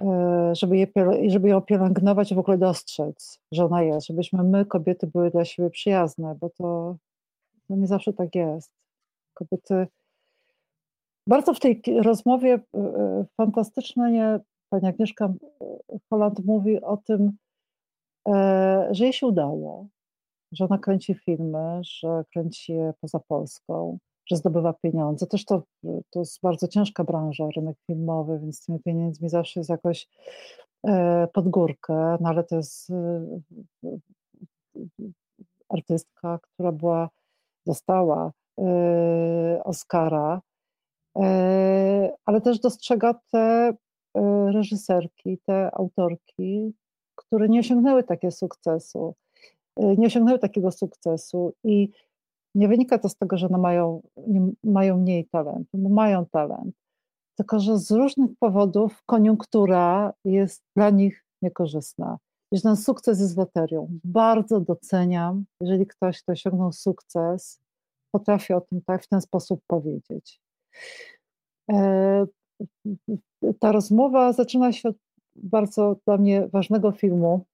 e, 0.00 0.52
żeby, 0.54 0.76
je, 0.76 0.86
żeby 1.28 1.48
ją 1.48 1.60
pielęgnować 1.60 2.34
w 2.34 2.38
ogóle 2.38 2.58
dostrzec, 2.58 3.38
że 3.52 3.64
ona 3.64 3.82
jest, 3.82 4.06
żebyśmy 4.06 4.42
my, 4.42 4.66
kobiety, 4.66 5.06
były 5.06 5.30
dla 5.30 5.44
siebie 5.44 5.70
przyjazne, 5.70 6.36
bo 6.40 6.50
to, 6.50 6.96
to 7.68 7.76
nie 7.76 7.86
zawsze 7.86 8.12
tak 8.12 8.34
jest. 8.34 8.72
Kobiety. 9.34 9.86
Bardzo 11.26 11.54
w 11.54 11.60
tej 11.60 11.82
rozmowie 12.02 12.60
e, 12.74 13.24
fantastycznie 13.36 14.40
pani 14.70 14.86
Agnieszka 14.86 15.32
Holland 16.10 16.44
mówi 16.44 16.80
o 16.80 16.96
tym, 16.96 17.32
że 18.90 19.04
jej 19.04 19.12
się 19.12 19.26
udało, 19.26 19.86
że 20.52 20.64
ona 20.64 20.78
kręci 20.78 21.14
filmy, 21.14 21.80
że 21.82 22.24
kręci 22.32 22.72
je 22.72 22.92
poza 23.00 23.18
Polską, 23.28 23.98
że 24.26 24.36
zdobywa 24.36 24.72
pieniądze. 24.72 25.26
Też 25.26 25.44
to, 25.44 25.62
to 26.10 26.18
jest 26.18 26.40
bardzo 26.42 26.68
ciężka 26.68 27.04
branża, 27.04 27.48
rynek 27.56 27.76
filmowy, 27.86 28.38
więc 28.38 28.58
z 28.58 28.64
tymi 28.64 28.80
pieniędzmi 28.80 29.28
zawsze 29.28 29.60
jest 29.60 29.70
jakoś 29.70 30.08
e, 30.86 31.28
pod 31.32 31.48
górkę, 31.48 32.16
no 32.20 32.28
ale 32.28 32.44
to 32.44 32.56
jest 32.56 32.90
e, 32.90 33.26
artystka, 35.68 36.38
która 36.42 36.72
była, 36.72 37.08
dostała 37.66 38.32
e, 38.58 39.64
Oscara, 39.64 40.40
ale 42.24 42.40
też 42.40 42.60
dostrzega 42.60 43.14
te 43.30 43.72
reżyserki, 44.52 45.38
te 45.46 45.74
autorki, 45.74 46.74
które 47.14 47.48
nie 47.48 47.60
osiągnęły 47.60 48.04
takiego 48.04 48.30
sukcesu. 48.32 49.14
Y, 49.80 49.96
nie 49.98 50.06
osiągnęły 50.06 50.38
takiego 50.38 50.70
sukcesu 50.70 51.54
i 51.64 51.88
nie 52.54 52.68
wynika 52.68 52.98
to 52.98 53.08
z 53.08 53.16
tego, 53.16 53.38
że 53.38 53.46
one 53.46 53.58
mają, 53.58 54.02
mają 54.64 54.98
mniej 54.98 55.26
talentu, 55.28 55.78
bo 55.78 55.88
mają 55.88 56.26
talent, 56.26 56.74
tylko 57.36 57.60
że 57.60 57.78
z 57.78 57.90
różnych 57.90 58.30
powodów 58.38 59.02
koniunktura 59.06 60.12
jest 60.24 60.62
dla 60.76 60.90
nich 60.90 61.24
niekorzystna. 61.42 62.18
I 62.52 62.56
że 62.56 62.62
ten 62.62 62.76
sukces 62.76 63.20
jest 63.20 63.36
loterią. 63.36 63.88
Bardzo 64.04 64.60
doceniam, 64.60 65.44
jeżeli 65.60 65.86
ktoś, 65.86 66.22
kto 66.22 66.32
osiągnął 66.32 66.72
sukces, 66.72 67.60
potrafi 68.10 68.52
o 68.52 68.60
tym 68.60 68.80
tak 68.86 69.04
w 69.04 69.08
ten 69.08 69.20
sposób 69.20 69.60
powiedzieć. 69.66 70.40
E, 71.72 72.26
ta 73.58 73.72
rozmowa 73.72 74.32
zaczyna 74.32 74.72
się 74.72 74.88
od 74.88 74.96
bardzo 75.36 75.96
dla 76.06 76.16
mnie 76.16 76.48
ważnego 76.48 76.92
filmu, 76.92 77.44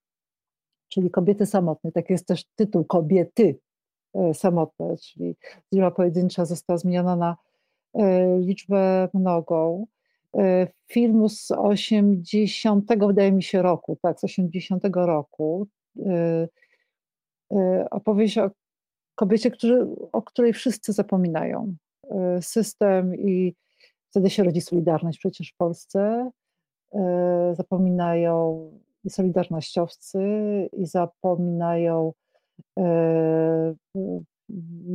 czyli 0.89 1.11
kobiety 1.11 1.45
samotne. 1.45 1.91
Tak 1.91 2.09
jest 2.09 2.27
też 2.27 2.45
tytuł 2.55 2.85
Kobiety 2.85 3.59
e, 4.13 4.33
samotne, 4.33 4.95
czyli 4.97 5.35
liczba 5.71 5.91
pojedyncza 5.91 6.45
została 6.45 6.77
zmieniona 6.77 7.15
na 7.15 7.37
e, 7.93 8.37
liczbę 8.39 9.09
mnogą. 9.13 9.85
E, 10.37 10.67
filmu 10.87 11.29
z 11.29 11.51
80, 11.51 12.85
wydaje 13.07 13.31
mi 13.31 13.43
się, 13.43 13.61
roku, 13.61 13.97
tak, 14.01 14.19
z 14.19 14.23
80 14.23 14.83
roku. 14.93 15.67
Opowieść 17.91 18.37
o 18.37 18.51
kobiecie, 19.15 19.51
który, 19.51 19.87
o 20.11 20.21
której 20.21 20.53
wszyscy 20.53 20.93
zapominają. 20.93 21.75
System 22.41 23.15
i 23.15 23.55
wtedy 24.09 24.29
się 24.29 24.43
rodzi 24.43 24.61
Solidarność 24.61 25.19
przecież 25.19 25.51
w 25.51 25.57
Polsce. 25.57 26.31
Zapominają 27.53 28.71
solidarnościowcy 29.07 30.19
i 30.73 30.85
zapominają 30.85 32.13
e, 32.79 33.75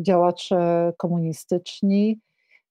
działacze 0.02 0.92
komunistyczni 0.96 2.20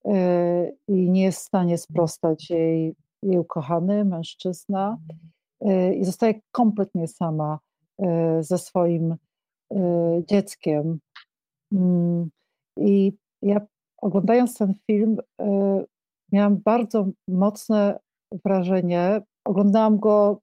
e, 0.06 0.72
i 0.88 1.10
nie 1.10 1.24
jest 1.24 1.40
w 1.40 1.48
stanie 1.48 1.78
sprostać 1.78 2.50
jej, 2.50 2.96
jej 3.24 3.38
ukochany 3.38 4.06
mężczyzna 4.06 4.98
e, 5.62 5.94
i 5.94 6.06
zostaje 6.06 6.34
kompletnie 6.52 7.08
sama 7.08 7.60
ze 8.40 8.58
swoim 8.58 9.16
dzieckiem. 10.30 11.00
Mm, 11.74 12.30
I 12.78 13.14
ja 13.42 13.62
oglądając 13.98 14.58
ten 14.58 14.74
film 14.88 15.18
miałam 16.32 16.58
bardzo 16.58 17.06
mocne 17.28 18.00
wrażenie. 18.46 19.22
Oglądałam 19.46 20.00
go 20.00 20.43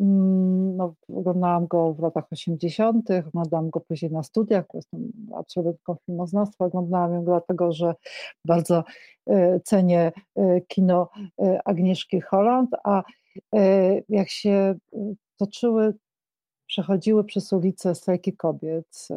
no, 0.00 0.94
oglądałam 1.14 1.66
go 1.66 1.94
w 1.94 2.00
latach 2.00 2.24
80., 2.32 3.08
oglądałam 3.28 3.70
go 3.70 3.80
później 3.80 4.12
na 4.12 4.22
studiach, 4.22 4.64
jestem 4.74 5.12
absolwentką 5.34 5.96
filmoznawstwa, 6.06 6.64
oglądałam 6.64 7.14
ją 7.14 7.24
dlatego, 7.24 7.72
że 7.72 7.94
bardzo 8.44 8.84
e, 9.26 9.60
cenię 9.60 10.12
e, 10.36 10.60
kino 10.60 11.08
e, 11.42 11.60
Agnieszki 11.64 12.20
Holland, 12.20 12.70
a 12.84 13.02
jak 14.08 14.28
się 14.28 14.74
toczyły, 15.36 15.94
przechodziły 16.66 17.24
przez 17.24 17.52
ulicę 17.52 17.94
strajki 17.94 18.36
kobiet, 18.36 19.08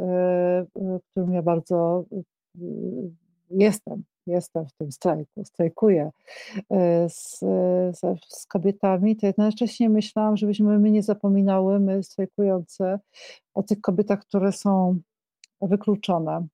którym 1.11 1.34
ja 1.34 1.41
bardzo 1.41 2.05
jestem 3.49 4.03
jestem 4.28 4.66
w 4.66 4.74
tym 4.74 4.91
strajku, 4.91 5.45
strajkuję 5.45 6.12
e, 6.72 7.10
z, 7.10 7.40
z, 8.30 8.45
kobietami, 8.48 9.16
to 9.16 9.28
jednocześnie 9.28 9.90
myślałam, 9.90 10.38
żebyśmy 10.38 10.80
my 10.80 10.91
nie 10.91 11.04
zapominały, 11.04 11.80
my 11.80 12.04
strajkujące, 12.04 13.00
o 13.54 13.64
tych 13.64 13.82
kobietach, 13.82 14.20
które 14.20 14.52
są 14.52 15.00
wykluczone, 15.62 16.48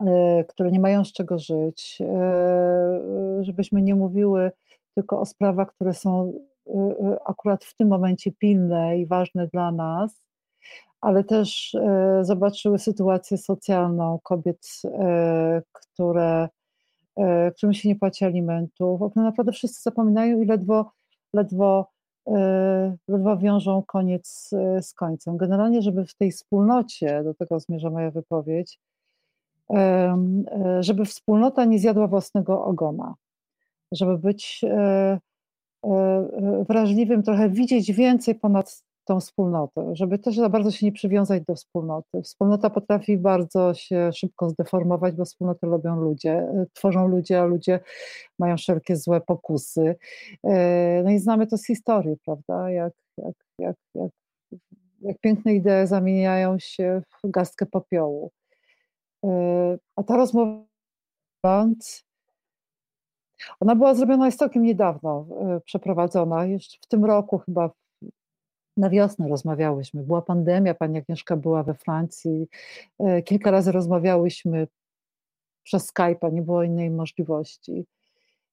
e, 0.00 0.44
które 0.44 0.70
nie 0.70 0.80
mają 0.80 1.04
z 1.04 1.12
czego 1.12 1.38
żyć, 1.38 1.98
e, 2.00 3.38
żebyśmy 3.40 3.82
nie 3.82 3.94
mówiły 3.94 4.50
tylko 4.94 5.20
o 5.20 5.26
sprawach, 5.26 5.74
które 5.74 5.94
są 5.94 6.32
akurat 7.26 7.64
w 7.64 7.76
tym 7.76 7.88
momencie 7.88 8.32
pilne 8.32 8.98
i 8.98 9.06
ważne 9.06 9.46
dla 9.46 9.72
nas, 9.72 10.26
ale 11.00 11.24
też 11.24 11.76
zobaczyły 12.22 12.78
sytuację 12.78 13.38
socjalną 13.38 14.18
kobiet, 14.22 14.66
które 15.72 16.48
którym 17.56 17.74
się 17.74 17.88
nie 17.88 17.96
płaci 17.96 18.24
alimentów, 18.24 19.02
o 19.02 19.10
którym 19.10 19.26
naprawdę 19.26 19.52
wszyscy 19.52 19.82
zapominają 19.82 20.40
i 20.40 20.46
ledwo, 20.46 20.92
ledwo, 21.32 21.90
e, 22.28 22.96
ledwo 23.08 23.36
wiążą 23.36 23.82
koniec 23.82 24.50
e, 24.52 24.82
z 24.82 24.94
końcem. 24.94 25.36
Generalnie, 25.36 25.82
żeby 25.82 26.04
w 26.06 26.14
tej 26.14 26.32
wspólnocie, 26.32 27.24
do 27.24 27.34
tego 27.34 27.60
zmierza 27.60 27.90
moja 27.90 28.10
wypowiedź, 28.10 28.78
żeby 30.80 31.04
wspólnota 31.04 31.64
nie 31.64 31.78
zjadła 31.78 32.06
własnego 32.06 32.64
ogona, 32.64 33.14
żeby 33.92 34.18
być 34.18 34.64
wrażliwym, 36.68 37.22
trochę 37.22 37.50
widzieć 37.50 37.92
więcej 37.92 38.34
ponad 38.34 38.84
tą 39.06 39.20
wspólnotę, 39.20 39.90
żeby 39.92 40.18
też 40.18 40.36
za 40.36 40.48
bardzo 40.48 40.70
się 40.70 40.86
nie 40.86 40.92
przywiązać 40.92 41.42
do 41.44 41.54
wspólnoty. 41.54 42.22
Wspólnota 42.22 42.70
potrafi 42.70 43.18
bardzo 43.18 43.74
się 43.74 44.10
szybko 44.12 44.50
zdeformować, 44.50 45.14
bo 45.14 45.24
wspólnotę 45.24 45.66
robią 45.66 46.00
ludzie, 46.00 46.32
e, 46.32 46.66
tworzą 46.72 47.08
ludzie, 47.08 47.40
a 47.40 47.44
ludzie 47.44 47.80
mają 48.38 48.56
wszelkie 48.56 48.96
złe 48.96 49.20
pokusy. 49.20 49.96
E, 50.44 51.02
no 51.04 51.10
i 51.10 51.18
znamy 51.18 51.46
to 51.46 51.58
z 51.58 51.66
historii, 51.66 52.16
prawda? 52.24 52.70
Jak, 52.70 52.92
jak, 53.18 53.34
jak, 53.58 53.76
jak, 53.94 54.10
jak 55.00 55.18
piękne 55.18 55.54
idee 55.54 55.86
zamieniają 55.86 56.58
się 56.58 57.02
w 57.24 57.30
gastkę 57.30 57.66
popiołu. 57.66 58.30
E, 59.24 59.28
a 59.96 60.02
ta 60.02 60.16
rozmowa 60.16 60.66
ona 63.60 63.74
była 63.76 63.94
zrobiona 63.94 64.26
jest 64.26 64.38
całkiem 64.38 64.62
niedawno, 64.62 65.26
przeprowadzona, 65.64 66.46
jeszcze 66.46 66.78
w 66.82 66.86
tym 66.86 67.04
roku 67.04 67.38
chyba 67.38 67.70
na 68.76 68.90
wiosnę 68.90 69.28
rozmawiałyśmy. 69.28 70.02
Była 70.02 70.22
pandemia, 70.22 70.74
pani 70.74 70.98
Agnieszka 70.98 71.36
była 71.36 71.62
we 71.62 71.74
Francji. 71.74 72.48
E, 72.98 73.22
kilka 73.22 73.50
razy 73.50 73.72
rozmawiałyśmy 73.72 74.68
przez 75.62 75.92
Skype'a, 75.92 76.32
nie 76.32 76.42
było 76.42 76.62
innej 76.62 76.90
możliwości. 76.90 77.86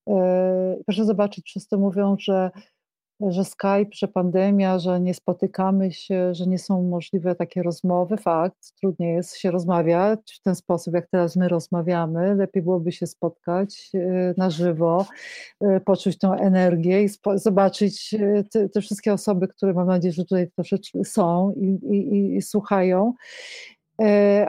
E, 0.10 0.78
proszę 0.86 1.06
zobaczyć, 1.06 1.46
wszyscy 1.46 1.78
mówią, 1.78 2.16
że 2.20 2.52
że 3.30 3.46
Skype, 3.46 3.90
że 3.94 4.08
pandemia, 4.08 4.80
że 4.80 5.00
nie 5.00 5.14
spotykamy 5.14 5.92
się, 5.92 6.34
że 6.36 6.48
nie 6.48 6.60
są 6.60 6.84
możliwe 6.84 7.36
takie 7.36 7.64
rozmowy. 7.64 8.18
Fakt, 8.18 8.76
trudniej 8.82 9.16
jest 9.16 9.38
się 9.38 9.52
rozmawiać 9.52 10.20
w 10.40 10.42
ten 10.42 10.56
sposób, 10.56 10.94
jak 10.94 11.08
teraz 11.10 11.36
my 11.36 11.48
rozmawiamy. 11.48 12.36
Lepiej 12.36 12.64
byłoby 12.64 12.92
się 12.92 13.08
spotkać 13.08 13.92
e, 13.94 14.34
na 14.38 14.50
żywo, 14.50 15.06
e, 15.62 15.80
poczuć 15.80 16.18
tą 16.18 16.34
energię 16.34 17.04
i 17.04 17.10
zobaczyć 17.36 18.14
e, 18.14 18.44
te, 18.44 18.70
te 18.70 18.82
wszystkie 18.82 19.14
osoby, 19.14 19.48
które 19.48 19.74
mam 19.74 19.88
nadzieję, 19.88 20.14
że 20.14 20.24
tutaj 20.24 20.52
troszeczkę 20.56 21.04
są 21.06 21.54
i, 21.58 21.66
i, 21.66 22.36
i 22.36 22.42
słuchają. 22.42 23.14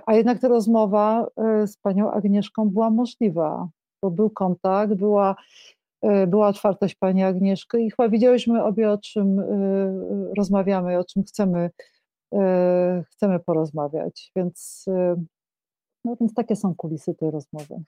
A 0.06 0.14
jednak 0.14 0.40
ta 0.40 0.48
rozmowa 0.48 1.26
z 1.66 1.76
panią 1.76 2.10
Agnieszką 2.10 2.68
była 2.68 2.90
możliwa, 2.90 3.68
bo 4.02 4.10
był 4.10 4.30
kontakt, 4.30 4.94
była 4.94 5.36
była 6.26 6.48
otwartość 6.48 6.94
pani 6.94 7.22
Agnieszki 7.22 7.76
i 7.76 7.90
chyba 7.90 8.08
wiedziałyśmy 8.08 8.64
obie 8.64 8.90
o 8.90 8.98
czym 8.98 9.40
e, 9.40 9.44
rozmawiamy, 10.38 10.98
o 10.98 11.04
czym 11.04 11.22
chcemy, 11.22 11.70
chcemy 13.12 13.40
porozmawiać, 13.40 14.32
więc, 14.36 14.84
no, 16.04 16.16
więc 16.20 16.34
takie 16.34 16.56
są 16.56 16.74
kulisy 16.74 17.14
tej 17.14 17.30
rozmowy. 17.30 17.84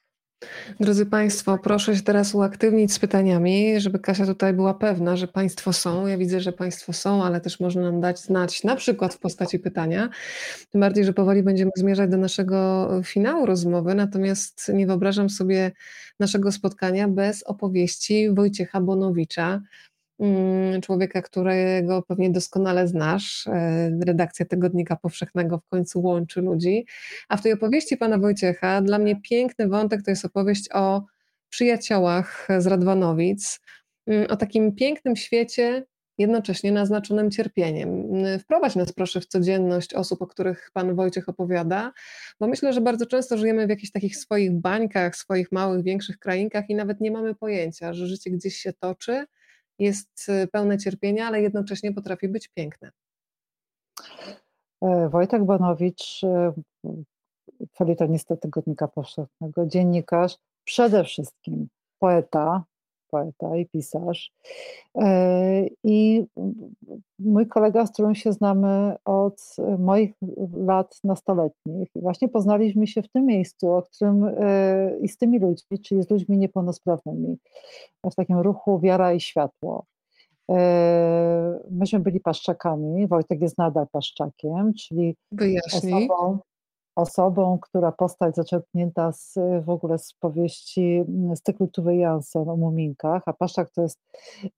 Drodzy 0.80 1.06
Państwo, 1.06 1.58
proszę 1.58 1.96
się 1.96 2.02
teraz 2.02 2.34
uaktywnić 2.34 2.92
z 2.92 2.98
pytaniami, 2.98 3.80
żeby 3.80 3.98
Kasia 3.98 4.26
tutaj 4.26 4.52
była 4.54 4.74
pewna, 4.74 5.16
że 5.16 5.28
Państwo 5.28 5.72
są. 5.72 6.06
Ja 6.06 6.18
widzę, 6.18 6.40
że 6.40 6.52
Państwo 6.52 6.92
są, 6.92 7.24
ale 7.24 7.40
też 7.40 7.60
można 7.60 7.82
nam 7.82 8.00
dać 8.00 8.20
znać, 8.20 8.64
na 8.64 8.76
przykład 8.76 9.14
w 9.14 9.18
postaci 9.18 9.58
pytania. 9.58 10.08
Tym 10.70 10.80
bardziej, 10.80 11.04
że 11.04 11.12
powoli 11.12 11.42
będziemy 11.42 11.70
zmierzać 11.76 12.10
do 12.10 12.16
naszego 12.16 12.88
finału 13.04 13.46
rozmowy, 13.46 13.94
natomiast 13.94 14.70
nie 14.74 14.86
wyobrażam 14.86 15.30
sobie 15.30 15.72
naszego 16.20 16.52
spotkania 16.52 17.08
bez 17.08 17.42
opowieści 17.42 18.30
Wojciecha 18.30 18.80
Bonowicza, 18.80 19.60
człowieka, 20.82 21.22
którego 21.22 22.02
pewnie 22.02 22.30
doskonale 22.30 22.88
znasz. 22.88 23.46
E, 23.46 23.90
redakcja 24.06 24.46
Tygodnika 24.46 24.96
Powszechnego 24.96 25.58
w 25.58 25.68
końcu 25.68 26.02
łączy 26.02 26.40
ludzi. 26.40 26.86
A 27.28 27.36
w 27.36 27.42
tej 27.42 27.52
opowieści 27.52 27.96
pana 27.96 28.18
Wojciecha 28.18 28.82
dla 28.82 28.98
mnie 28.98 29.20
piękny 29.20 29.68
wątek 29.68 30.02
to 30.02 30.10
jest 30.10 30.24
opowieść 30.24 30.68
o 30.72 31.02
przyjaciołach 31.48 32.48
z 32.58 32.66
Radwanowic, 32.66 33.60
mm, 34.06 34.30
o 34.30 34.36
takim 34.36 34.74
pięknym 34.74 35.16
świecie, 35.16 35.86
jednocześnie 36.18 36.72
naznaczonym 36.72 37.30
cierpieniem. 37.30 37.88
Mm, 37.88 38.38
wprowadź 38.38 38.76
nas 38.76 38.92
proszę 38.92 39.20
w 39.20 39.26
codzienność 39.26 39.94
osób, 39.94 40.22
o 40.22 40.26
których 40.26 40.70
pan 40.72 40.94
Wojciech 40.94 41.28
opowiada, 41.28 41.92
bo 42.40 42.46
myślę, 42.46 42.72
że 42.72 42.80
bardzo 42.80 43.06
często 43.06 43.38
żyjemy 43.38 43.66
w 43.66 43.70
jakichś 43.70 43.92
takich 43.92 44.16
swoich 44.16 44.52
bańkach, 44.52 45.16
swoich 45.16 45.52
małych, 45.52 45.84
większych 45.84 46.18
krainkach 46.18 46.70
i 46.70 46.74
nawet 46.74 47.00
nie 47.00 47.10
mamy 47.10 47.34
pojęcia, 47.34 47.92
że 47.92 48.06
życie 48.06 48.30
gdzieś 48.30 48.56
się 48.56 48.72
toczy, 48.72 49.26
jest 49.78 50.28
y, 50.28 50.48
pełne 50.52 50.78
cierpienia, 50.78 51.26
ale 51.26 51.42
jednocześnie 51.42 51.92
potrafi 51.92 52.28
być 52.28 52.48
piękne. 52.48 52.90
E, 54.82 55.08
Wojtek 55.08 55.44
Banowicz, 55.44 56.24
e, 56.24 56.52
felietonista 57.76 58.36
Tygodnika 58.36 58.88
Powszechnego, 58.88 59.66
dziennikarz, 59.66 60.36
przede 60.64 61.04
wszystkim 61.04 61.68
poeta, 61.98 62.64
poeta 63.10 63.56
i 63.56 63.66
pisarz. 63.66 64.32
E, 64.98 65.66
I 65.84 66.24
mój 67.18 67.46
kolega, 67.46 67.86
z 67.86 67.92
którym 67.92 68.14
się 68.14 68.32
znamy 68.32 68.96
od 69.04 69.56
moich 69.78 70.14
lat 70.56 70.98
nastoletnich, 71.04 71.88
właśnie 71.94 72.28
poznaliśmy 72.28 72.86
się 72.86 73.02
w 73.02 73.08
tym 73.08 73.26
miejscu, 73.26 73.72
o 73.72 73.82
którym 73.82 74.24
e, 74.24 74.98
i 75.00 75.08
z 75.08 75.18
tymi 75.18 75.38
ludźmi, 75.38 75.78
czyli 75.78 76.02
z 76.02 76.10
ludźmi 76.10 76.38
niepełnosprawnymi, 76.38 77.36
w 78.04 78.14
takim 78.14 78.38
ruchu 78.38 78.80
Wiara 78.80 79.12
i 79.12 79.20
Światło. 79.20 79.84
E, 80.50 81.58
myśmy 81.70 82.00
byli 82.00 82.20
paszczakami, 82.20 83.06
Wojtek 83.06 83.40
jest 83.40 83.58
nadal 83.58 83.86
paszczakiem, 83.92 84.74
czyli 84.74 85.16
Wyjaśnij. 85.32 85.94
osobą, 85.94 86.38
osobą, 86.96 87.58
która 87.62 87.92
postać 87.92 88.36
zaczerpnięta 88.36 89.12
z, 89.12 89.34
w 89.64 89.70
ogóle 89.70 89.98
z 89.98 90.12
powieści 90.12 91.04
z 91.34 91.42
cyklu 91.42 91.68
o 92.34 92.56
muminkach, 92.56 93.22
a 93.26 93.32
Paszczak 93.32 93.70
to 93.70 93.82
jest 93.82 94.00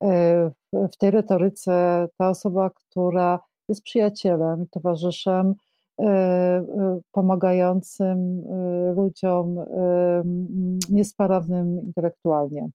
e, 0.02 0.50
w 0.72 0.96
tej 0.98 1.10
retoryce 1.10 2.06
ta 2.16 2.28
osoba, 2.28 2.70
która 2.70 3.40
jest 3.68 3.82
przyjacielem, 3.82 4.66
towarzyszem, 4.70 5.54
e, 6.00 6.04
e, 6.04 6.64
pomagającym 7.12 8.44
ludziom 8.96 9.56
niesprawnym 10.90 11.80
intelektualnie, 11.82 12.68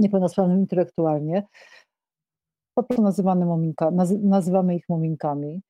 niepełnosprawnym 0.00 0.58
intelektualnie, 0.58 1.46
po 2.74 2.82
prostu 2.82 3.02
nazywamy, 3.02 3.72
nazywamy 4.22 4.76
ich 4.76 4.88
muminkami. 4.88 5.62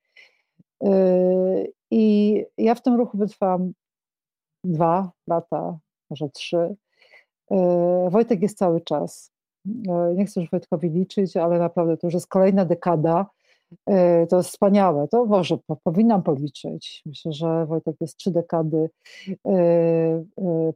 I 1.91 2.45
ja 2.57 2.75
w 2.75 2.81
tym 2.81 2.95
ruchu 2.95 3.17
wytrwałam 3.17 3.73
dwa 4.63 5.11
lata, 5.27 5.79
może 6.09 6.29
trzy. 6.29 6.75
E, 7.51 8.07
Wojtek 8.09 8.41
jest 8.41 8.57
cały 8.57 8.81
czas. 8.81 9.31
E, 9.89 10.13
nie 10.15 10.25
chcę 10.25 10.41
już 10.41 10.51
Wojtkowi 10.51 10.89
liczyć, 10.89 11.37
ale 11.37 11.59
naprawdę 11.59 11.97
to 11.97 12.07
już 12.07 12.13
jest 12.13 12.27
kolejna 12.27 12.65
dekada. 12.65 13.25
To 14.29 14.37
jest 14.37 14.49
wspaniałe. 14.49 15.07
To 15.07 15.25
może 15.25 15.57
powinnam 15.83 16.23
policzyć. 16.23 17.01
Myślę, 17.05 17.33
że 17.33 17.65
Wojtek 17.65 17.95
jest 18.01 18.17
trzy 18.17 18.31
dekady 18.31 18.89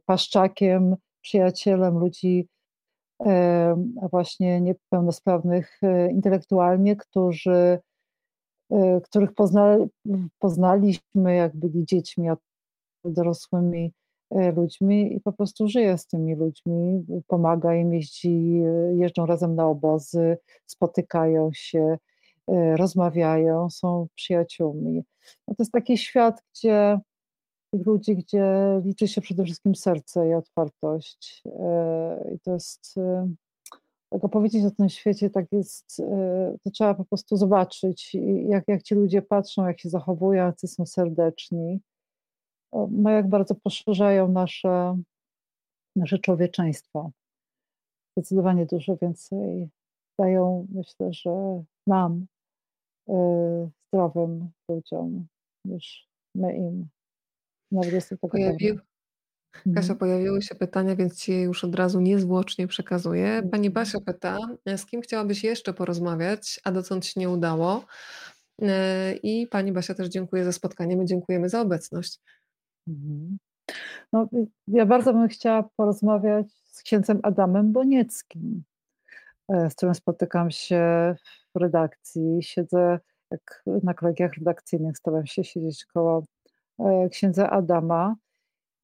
paszczakiem, 0.06 0.96
przyjacielem 1.20 1.98
ludzi 1.98 2.48
właśnie 4.10 4.60
niepełnosprawnych 4.60 5.80
intelektualnie, 6.10 6.96
którzy 6.96 7.78
których 9.04 9.34
poznali, 9.34 9.84
poznaliśmy, 10.38 11.34
jak 11.34 11.56
byli 11.56 11.84
dziećmi, 11.84 12.28
a 12.28 12.36
dorosłymi 13.04 13.92
y, 14.36 14.52
ludźmi 14.52 15.16
i 15.16 15.20
po 15.20 15.32
prostu 15.32 15.68
żyje 15.68 15.98
z 15.98 16.06
tymi 16.06 16.34
ludźmi, 16.34 17.06
pomaga 17.26 17.74
im, 17.74 17.94
jeździ, 17.94 18.62
y, 18.64 18.96
jeżdżą 18.96 19.26
razem 19.26 19.54
na 19.54 19.66
obozy, 19.66 20.38
spotykają 20.66 21.50
się, 21.52 21.98
rozmawiają, 22.76 23.70
są 23.70 24.06
przyjaciółmi. 24.14 25.02
No 25.48 25.54
to 25.54 25.62
jest 25.62 25.72
taki 25.72 25.98
świat, 25.98 26.42
gdzie 26.54 26.98
ludzi, 27.72 28.16
gdzie 28.16 28.44
liczy 28.84 29.08
się 29.08 29.20
przede 29.20 29.44
wszystkim 29.44 29.74
serce 29.74 30.28
i 30.28 30.34
otwartość. 30.34 31.42
I 32.34 32.40
to 32.40 32.52
jest 32.52 32.94
opowiedzieć 34.10 34.64
o 34.64 34.70
tym 34.70 34.88
świecie, 34.88 35.30
tak 35.30 35.52
jest, 35.52 36.00
e, 36.00 36.56
to 36.64 36.70
trzeba 36.70 36.94
po 36.94 37.04
prostu 37.04 37.36
zobaczyć, 37.36 38.16
jak, 38.48 38.64
jak 38.68 38.82
ci 38.82 38.94
ludzie 38.94 39.22
patrzą, 39.22 39.66
jak 39.66 39.80
się 39.80 39.88
zachowują, 39.88 40.46
jacy 40.46 40.68
są 40.68 40.86
serdeczni, 40.86 41.80
no 42.90 43.10
jak 43.10 43.28
bardzo 43.28 43.54
poszerzają 43.54 44.28
nasze, 44.28 44.98
nasze 45.96 46.18
człowieczeństwo. 46.18 47.10
Zdecydowanie 48.16 48.66
dużo 48.66 48.96
więcej 48.96 49.68
dają, 50.18 50.66
myślę, 50.72 51.12
że 51.12 51.62
nam, 51.86 52.26
e, 53.08 53.70
zdrowym 53.88 54.50
ludziom, 54.68 55.26
niż 55.64 56.08
my 56.34 56.56
im. 56.56 56.88
Nawet 57.72 57.92
jest 57.92 58.08
to 58.08 58.16
tak 58.16 58.30
Pojawił, 58.30 58.78
Kasia, 59.64 59.92
Mhm. 59.92 59.98
pojawiły 59.98 60.42
się 60.42 60.54
pytania, 60.54 60.96
więc 60.96 61.16
ci 61.18 61.32
je 61.32 61.42
już 61.42 61.64
od 61.64 61.74
razu 61.74 62.00
niezwłocznie 62.00 62.66
przekazuję. 62.66 63.42
Pani 63.50 63.66
Mhm. 63.68 63.72
Basia 63.72 64.00
pyta, 64.00 64.38
e, 64.66 64.78
z 64.78 64.86
kim 64.86 65.00
chciałabyś 65.02 65.44
jeszcze 65.44 65.74
porozmawiać, 65.74 66.60
a 66.64 66.72
dotąd 66.72 67.06
się 67.06 67.20
nie 67.20 67.28
udało? 67.30 67.84
E, 68.62 69.12
I 69.22 69.46
pani 69.46 69.72
Basia 69.72 69.94
też 69.94 70.08
dziękuję 70.08 70.44
za 70.44 70.52
spotkanie. 70.52 70.96
My 70.96 71.04
dziękujemy 71.04 71.48
za 71.48 71.60
obecność. 71.60 72.20
Mhm. 72.88 73.38
No, 74.12 74.28
y, 74.34 74.46
ja 74.68 74.86
bardzo 74.86 75.12
bym 75.12 75.28
chciała 75.28 75.68
porozmawiać 75.76 76.46
z 76.52 76.82
księdzem 76.82 77.20
Adamem 77.22 77.72
Bonieckim, 77.72 78.62
e, 79.48 79.70
z 79.70 79.74
którym 79.74 79.94
spotykam 79.94 80.50
się 80.50 81.14
w 81.54 81.58
redakcji. 81.60 82.38
Siedzę, 82.42 82.98
jak 83.30 83.62
na 83.82 83.94
kolegiach 83.94 84.34
redakcyjnych 84.34 84.98
staram 84.98 85.26
się 85.26 85.44
siedzieć 85.44 85.84
koło 85.86 86.24
księdza 87.10 87.50
Adama. 87.50 88.16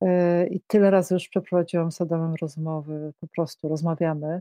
E, 0.03 0.47
I 0.47 0.61
tyle 0.61 0.91
razy 0.91 1.15
już 1.15 1.29
przeprowadziłam 1.29 1.93
z 1.93 2.01
Adamem 2.01 2.35
rozmowy, 2.41 3.13
po 3.21 3.27
prostu 3.27 3.69
rozmawiamy 3.69 4.41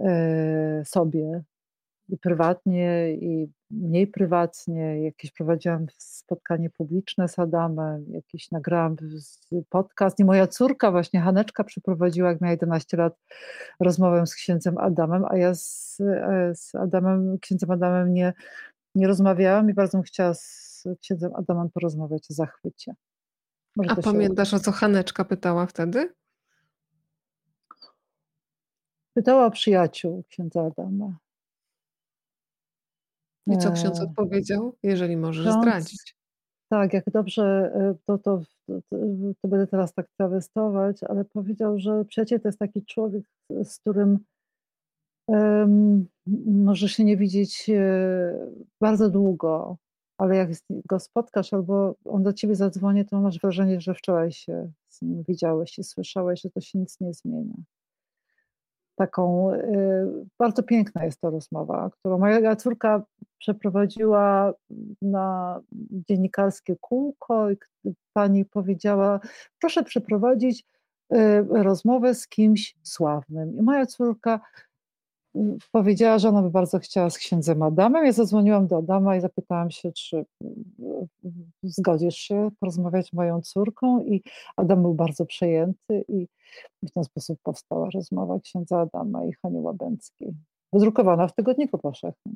e, 0.00 0.82
sobie 0.84 1.42
i 2.08 2.18
prywatnie, 2.18 3.12
i 3.14 3.48
mniej 3.70 4.06
prywatnie. 4.06 5.02
Jakieś 5.02 5.32
prowadziłam 5.32 5.86
spotkanie 5.98 6.70
publiczne 6.70 7.28
z 7.28 7.38
Adamem, 7.38 8.04
jakiś 8.08 8.50
nagrałam 8.50 8.96
podcast 9.68 10.20
i 10.20 10.24
moja 10.24 10.46
córka 10.46 10.90
właśnie, 10.90 11.20
Haneczka, 11.20 11.64
przeprowadziła, 11.64 12.28
jak 12.28 12.40
miała 12.40 12.52
11 12.52 12.96
lat, 12.96 13.18
rozmowę 13.80 14.26
z 14.26 14.34
księdzem 14.34 14.78
Adamem, 14.78 15.24
a 15.28 15.36
ja 15.36 15.54
z, 15.54 16.00
e, 16.00 16.52
z 16.54 16.74
Adamem, 16.74 17.38
księdzem 17.38 17.70
Adamem 17.70 18.14
nie, 18.14 18.32
nie 18.94 19.06
rozmawiałam 19.06 19.70
i 19.70 19.74
bardzo 19.74 19.98
bym 19.98 20.02
chciała 20.02 20.34
z 20.34 20.84
księdzem 21.00 21.32
Adamem 21.34 21.70
porozmawiać 21.70 22.30
o 22.30 22.34
zachwycie. 22.34 22.94
Może 23.82 23.90
A 23.92 24.02
pamiętasz, 24.02 24.54
o 24.54 24.60
co 24.60 24.72
Haneczka 24.72 25.24
pytała 25.24 25.66
wtedy? 25.66 26.14
Pytała 29.14 29.46
o 29.46 29.50
przyjaciół 29.50 30.24
księdza 30.28 30.62
Adama. 30.62 31.18
I 33.46 33.58
co 33.58 33.72
ksiądz 33.72 34.00
E, 34.00 34.02
odpowiedział? 34.02 34.76
Jeżeli 34.82 35.16
możesz 35.16 35.46
Ksiądz, 35.46 35.62
zdradzić. 35.62 36.16
tak, 36.68 36.92
jak 36.92 37.04
dobrze, 37.10 37.72
e, 37.74 37.94
to, 38.06 38.18
to, 38.18 38.40
to, 38.66 38.96
to 39.42 39.48
będę 39.48 39.66
teraz 39.66 39.94
tak 39.94 40.06
trawestować, 40.16 41.04
ale 41.04 41.24
powiedział, 41.24 41.78
że 41.78 42.04
przyjaciel 42.04 42.40
to 42.40 42.48
jest 42.48 42.58
taki 42.58 42.84
człowiek, 42.84 43.24
z 43.64 43.78
którym 43.78 44.18
um, 45.26 46.06
możesz 46.46 46.92
się 46.92 47.04
nie 47.04 47.16
widzieć 47.16 47.70
e, 47.70 48.48
bardzo 48.80 49.10
długo, 49.10 49.76
ale 50.20 50.36
jak 50.36 50.50
go 50.88 51.00
spotkasz 51.00 51.52
albo 51.52 51.94
on 52.04 52.22
do 52.22 52.32
ciebie 52.32 52.54
zadzwoni, 52.54 53.06
to 53.06 53.20
masz 53.20 53.38
wrażenie, 53.38 53.80
że 53.80 53.94
wczoraj 53.94 54.32
się 54.32 54.70
z 54.88 55.02
nim 55.02 55.22
widziałeś 55.28 55.78
i 55.78 55.84
słyszałeś, 55.84 56.40
że 56.40 56.50
to 56.50 56.60
się 56.60 56.78
nic 56.78 57.00
nie 57.00 57.14
zmienia 57.14 57.54
taką, 59.00 59.54
y, 59.54 60.26
bardzo 60.38 60.62
piękna 60.62 61.04
jest 61.04 61.20
to 61.20 61.30
rozmowa, 61.30 61.90
którą 61.90 62.18
moja 62.18 62.56
córka 62.56 63.02
przeprowadziła 63.38 64.52
na 65.02 65.60
dziennikarskie 66.08 66.76
kółko 66.80 67.50
i 67.50 67.56
pani 68.12 68.44
powiedziała, 68.44 69.20
proszę 69.60 69.82
przeprowadzić 69.82 70.64
y, 71.14 71.16
rozmowę 71.50 72.14
z 72.14 72.28
kimś 72.28 72.76
sławnym. 72.82 73.56
I 73.58 73.62
moja 73.62 73.86
córka 73.86 74.40
powiedziała, 75.72 76.18
że 76.18 76.28
ona 76.28 76.42
by 76.42 76.50
bardzo 76.50 76.78
chciała 76.78 77.10
z 77.10 77.18
księdzem 77.18 77.62
Adamem. 77.62 78.06
Ja 78.06 78.12
zadzwoniłam 78.12 78.66
do 78.66 78.76
Adama 78.76 79.16
i 79.16 79.20
zapytałam 79.20 79.70
się, 79.70 79.92
czy 79.92 80.16
y, 80.16 80.26
zgodzisz 81.62 82.16
się 82.16 82.50
porozmawiać 82.60 83.06
z 83.06 83.12
moją 83.12 83.40
córką 83.40 84.04
i 84.04 84.22
Adam 84.56 84.82
był 84.82 84.94
bardzo 84.94 85.26
przejęty 85.26 86.04
i 86.08 86.28
w 86.82 86.90
ten 86.90 87.04
sposób 87.04 87.38
powstała 87.42 87.90
rozmowa 87.90 88.40
księdza 88.40 88.80
Adama 88.80 89.24
i 89.24 89.32
Hani 89.42 89.60
Łabęckiej, 89.60 90.34
wydrukowana 90.72 91.28
w 91.28 91.34
Tygodniku 91.34 91.78
Powszechnym. 91.78 92.34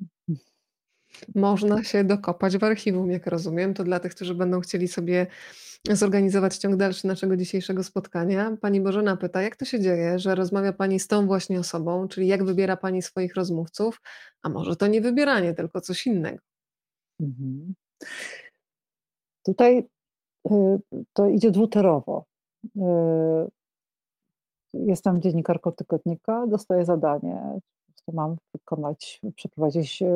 Można 1.35 1.85
się 1.85 2.05
dokopać 2.05 2.59
w 2.59 2.65
archiwum, 2.65 3.11
jak 3.11 3.27
rozumiem. 3.27 3.75
To 3.75 3.85
dla 3.85 4.01
tych, 4.01 4.15
którzy 4.15 4.35
będą 4.35 4.61
chcieli 4.61 4.89
sobie 4.89 5.27
zorganizować 5.91 6.57
ciąg 6.57 6.77
dalszy 6.77 7.07
naszego 7.07 7.37
dzisiejszego 7.37 7.85
spotkania. 7.85 8.57
Pani 8.61 8.81
Bożena 8.81 9.17
pyta, 9.17 9.43
jak 9.43 9.57
to 9.57 9.65
się 9.65 9.81
dzieje, 9.81 10.19
że 10.19 10.35
rozmawia 10.35 10.73
Pani 10.73 11.01
z 11.01 11.09
tą 11.09 11.27
właśnie 11.27 11.61
osobą, 11.61 12.09
czyli 12.09 12.27
jak 12.27 12.45
wybiera 12.45 12.77
Pani 12.77 13.03
swoich 13.03 13.35
rozmówców, 13.35 14.01
a 14.43 14.49
może 14.49 14.77
to 14.77 14.87
nie 14.87 15.01
wybieranie, 15.01 15.55
tylko 15.55 15.81
coś 15.81 16.07
innego. 16.07 16.43
Mhm. 17.21 17.75
Tutaj 19.47 19.89
y, 20.51 20.79
to 21.13 21.29
idzie 21.29 21.51
dwutorowo. 21.51 22.25
Y, 22.65 23.51
jestem 24.75 25.21
dziennikarką 25.23 25.73
tygodnika, 25.73 26.47
dostaję 26.47 26.85
zadanie, 26.85 27.61
mam 28.13 28.37
wykonać, 28.55 29.21
przeprowadzić 29.37 30.03
y, 30.03 30.07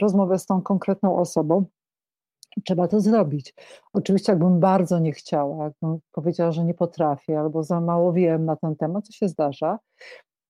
rozmowę 0.00 0.38
z 0.38 0.46
tą 0.46 0.62
konkretną 0.62 1.16
osobą 1.16 1.64
trzeba 2.64 2.88
to 2.88 3.00
zrobić. 3.00 3.54
Oczywiście, 3.92 4.32
jakbym 4.32 4.60
bardzo 4.60 4.98
nie 4.98 5.12
chciała, 5.12 5.64
jakbym 5.64 5.98
powiedziała, 6.12 6.52
że 6.52 6.64
nie 6.64 6.74
potrafię 6.74 7.40
albo 7.40 7.62
za 7.62 7.80
mało 7.80 8.12
wiem 8.12 8.44
na 8.44 8.56
ten 8.56 8.76
temat, 8.76 9.06
co 9.06 9.12
się 9.12 9.28
zdarza, 9.28 9.78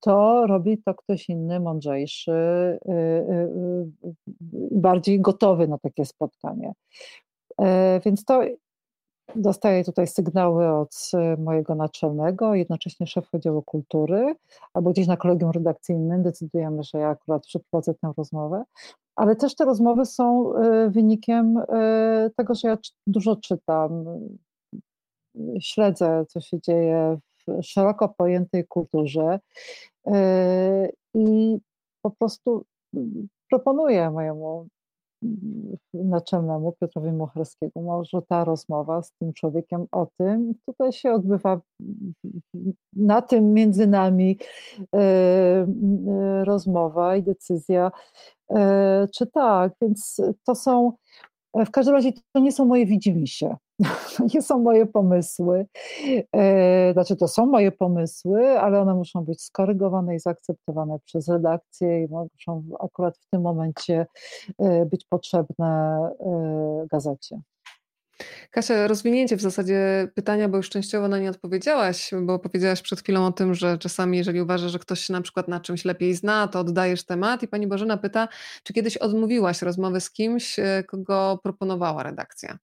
to 0.01 0.47
robi 0.47 0.82
to 0.82 0.94
ktoś 0.94 1.28
inny, 1.28 1.60
mądrzejszy, 1.60 2.32
bardziej 4.70 5.20
gotowy 5.20 5.69
na 5.69 5.78
takie 5.78 6.05
spotkanie. 6.05 6.73
E, 7.59 8.01
więc 8.05 8.24
to 8.24 8.43
dostaję 9.36 9.84
tutaj 9.84 10.06
sygnały 10.06 10.68
od 10.68 11.10
mojego 11.38 11.74
naczelnego, 11.74 12.54
jednocześnie 12.54 13.06
szefa 13.06 13.38
działu 13.38 13.62
kultury, 13.62 14.34
albo 14.74 14.90
gdzieś 14.90 15.06
na 15.06 15.16
kolegium 15.16 15.50
redakcyjnym 15.50 16.22
decydujemy, 16.22 16.82
że 16.82 16.98
ja 16.98 17.09
akurat 17.09 17.46
przeprowadzę 17.46 17.94
tę 17.94 18.12
rozmowę. 18.16 18.64
Ale 19.16 19.36
też 19.36 19.54
te 19.54 19.64
rozmowy 19.64 20.06
są 20.06 20.54
e, 20.56 20.90
wynikiem 20.90 21.59
e, 21.59 22.30
tego, 22.36 22.54
że 22.54 22.68
ja 22.68 22.78
dużo 23.06 23.36
czytam, 23.36 24.04
śledzę, 25.60 26.24
co 26.28 26.40
się 26.40 26.60
dzieje 26.60 27.18
w 27.46 27.62
szeroko 27.62 28.09
pojętej 28.09 28.66
kulturze 28.66 29.40
i 31.14 31.59
po 32.02 32.10
prostu 32.10 32.64
proponuję 33.50 34.10
mojemu 34.10 34.66
naczelnemu 35.94 36.73
Piotrowi 36.81 37.12
Mucharskiemu, 37.12 37.73
może 37.77 38.23
ta 38.28 38.44
rozmowa 38.44 39.03
z 39.03 39.12
tym 39.12 39.32
człowiekiem 39.32 39.86
o 39.93 40.07
tym, 40.19 40.55
tutaj 40.66 40.93
się 40.93 41.12
odbywa 41.12 41.61
na 42.93 43.23
tym 43.23 43.53
między 43.53 43.86
nami 43.86 44.39
rozmowa 46.44 47.16
i 47.16 47.23
decyzja. 47.23 47.90
E, 48.51 49.09
czy 49.15 49.27
tak, 49.27 49.73
więc 49.82 50.20
to 50.47 50.55
są, 50.55 50.93
w 51.66 51.70
każdym 51.70 51.94
razie 51.94 52.12
to 52.32 52.40
nie 52.40 52.53
są 52.53 52.65
moje 52.65 52.86
widzimisię, 52.86 53.57
nie 54.35 54.43
są 54.43 54.59
moje 54.59 54.86
pomysły, 54.86 55.66
e, 56.32 56.93
znaczy 56.93 57.16
to 57.16 57.28
są 57.28 57.47
moje 57.47 57.73
pomysły, 57.73 58.61
ale 58.61 58.81
one 58.81 58.94
muszą 58.94 59.24
być 59.24 59.43
skorygowane 59.43 60.15
i 60.15 60.19
zaakceptowane 60.19 60.99
przez 61.05 61.28
redakcję 61.28 62.05
i 62.05 62.09
muszą 62.09 62.62
akurat 62.81 63.19
w 63.19 63.27
tym 63.31 63.43
momencie 63.43 64.07
e, 64.59 64.86
być 64.86 65.05
potrzebne 65.05 65.99
gazecie. 66.90 67.40
Kasia, 68.51 68.86
rozwinięcie 68.89 69.36
w 69.36 69.40
zasadzie 69.40 70.09
pytania, 70.15 70.49
bo 70.49 70.57
już 70.57 70.70
częściowo 70.70 71.09
na 71.09 71.19
nie 71.19 71.31
odpowiedziałaś, 71.31 72.11
bo 72.23 72.39
powiedziałaś 72.39 72.82
przed 72.82 73.01
chwilą 73.01 73.27
o 73.27 73.32
tym, 73.32 73.55
że 73.55 73.78
czasami, 73.78 74.19
jeżeli 74.19 74.40
uważasz, 74.40 74.73
że 74.73 74.78
ktoś 74.78 75.01
się 75.01 75.12
na 75.12 75.20
przykład 75.20 75.49
na 75.49 75.61
czymś 75.61 75.85
lepiej 75.85 76.15
zna, 76.15 76.49
to 76.49 76.61
oddajesz 76.61 77.05
temat. 77.05 77.43
I 77.43 77.49
pani 77.49 77.66
Bożena 77.66 77.97
pyta, 77.97 78.28
czy 78.62 78.73
kiedyś 78.73 78.97
odmówiłaś 78.97 79.62
rozmowy 79.62 80.01
z 80.01 80.11
kimś, 80.11 80.59
e, 80.59 80.85
kogo 80.86 81.39
proponowała 81.43 82.03
redakcja? 82.03 82.59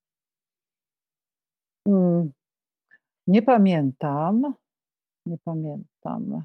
Hmm. 1.90 2.32
Nie 3.28 3.42
pamiętam. 3.42 4.54
Nie 5.26 5.38
pamiętam. 5.38 6.44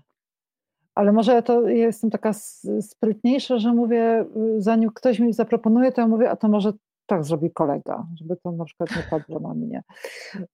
Ale 0.94 1.12
może 1.12 1.42
to 1.42 1.68
jestem 1.68 2.10
taka 2.10 2.32
sprytniejsza, 2.80 3.58
że 3.58 3.72
mówię, 3.72 4.26
y, 4.56 4.62
zanim 4.62 4.90
ktoś 4.90 5.18
mi 5.18 5.32
zaproponuje, 5.32 5.92
to 5.92 6.00
ja 6.00 6.08
mówię, 6.08 6.30
a 6.30 6.36
to 6.36 6.48
może 6.48 6.72
tak 7.06 7.24
zrobi 7.24 7.50
kolega, 7.52 8.06
żeby 8.16 8.36
to 8.36 8.52
na 8.52 8.64
przykład 8.64 8.96
nie 8.96 9.02
padło 9.02 9.40
na 9.40 9.54
mnie. 9.54 9.82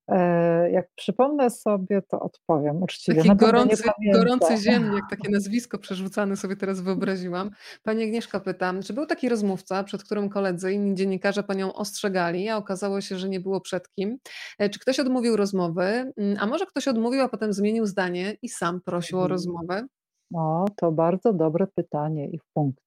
E, 0.08 0.70
jak 0.70 0.88
przypomnę 0.94 1.50
sobie, 1.50 2.02
to 2.02 2.20
odpowiem 2.20 2.82
uczciwie. 2.82 3.22
Taki 3.22 3.36
gorący, 3.36 3.82
gorący 4.12 4.56
ziemniak, 4.56 5.02
takie 5.10 5.30
nazwisko 5.30 5.78
przerzucane 5.78 6.36
sobie 6.36 6.56
teraz 6.56 6.80
wyobraziłam. 6.80 7.50
Pani 7.82 8.04
Agnieszka 8.04 8.40
pyta, 8.40 8.74
czy 8.84 8.92
był 8.92 9.06
taki 9.06 9.28
rozmówca, 9.28 9.84
przed 9.84 10.04
którym 10.04 10.28
koledzy, 10.28 10.72
inni 10.72 10.94
dziennikarze 10.94 11.42
panią 11.42 11.72
ostrzegali, 11.72 12.48
a 12.48 12.56
okazało 12.56 13.00
się, 13.00 13.18
że 13.18 13.28
nie 13.28 13.40
było 13.40 13.60
przed 13.60 13.88
kim? 13.90 14.18
E, 14.58 14.70
czy 14.70 14.80
ktoś 14.80 15.00
odmówił 15.00 15.36
rozmowy, 15.36 16.12
mm, 16.16 16.36
a 16.40 16.46
może 16.46 16.66
ktoś 16.66 16.88
odmówił, 16.88 17.20
a 17.20 17.28
potem 17.28 17.52
zmienił 17.52 17.86
zdanie 17.86 18.36
i 18.42 18.48
sam 18.48 18.80
prosił 18.80 19.18
o 19.18 19.22
mhm. 19.22 19.30
rozmowę? 19.30 19.86
No, 20.30 20.64
to 20.76 20.92
bardzo 20.92 21.32
dobre 21.32 21.66
pytanie 21.74 22.30
i 22.30 22.38
w 22.38 22.44
punkt. 22.54 22.84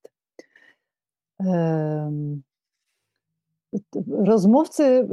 Um, 1.40 2.44
rozmówcy, 4.10 5.08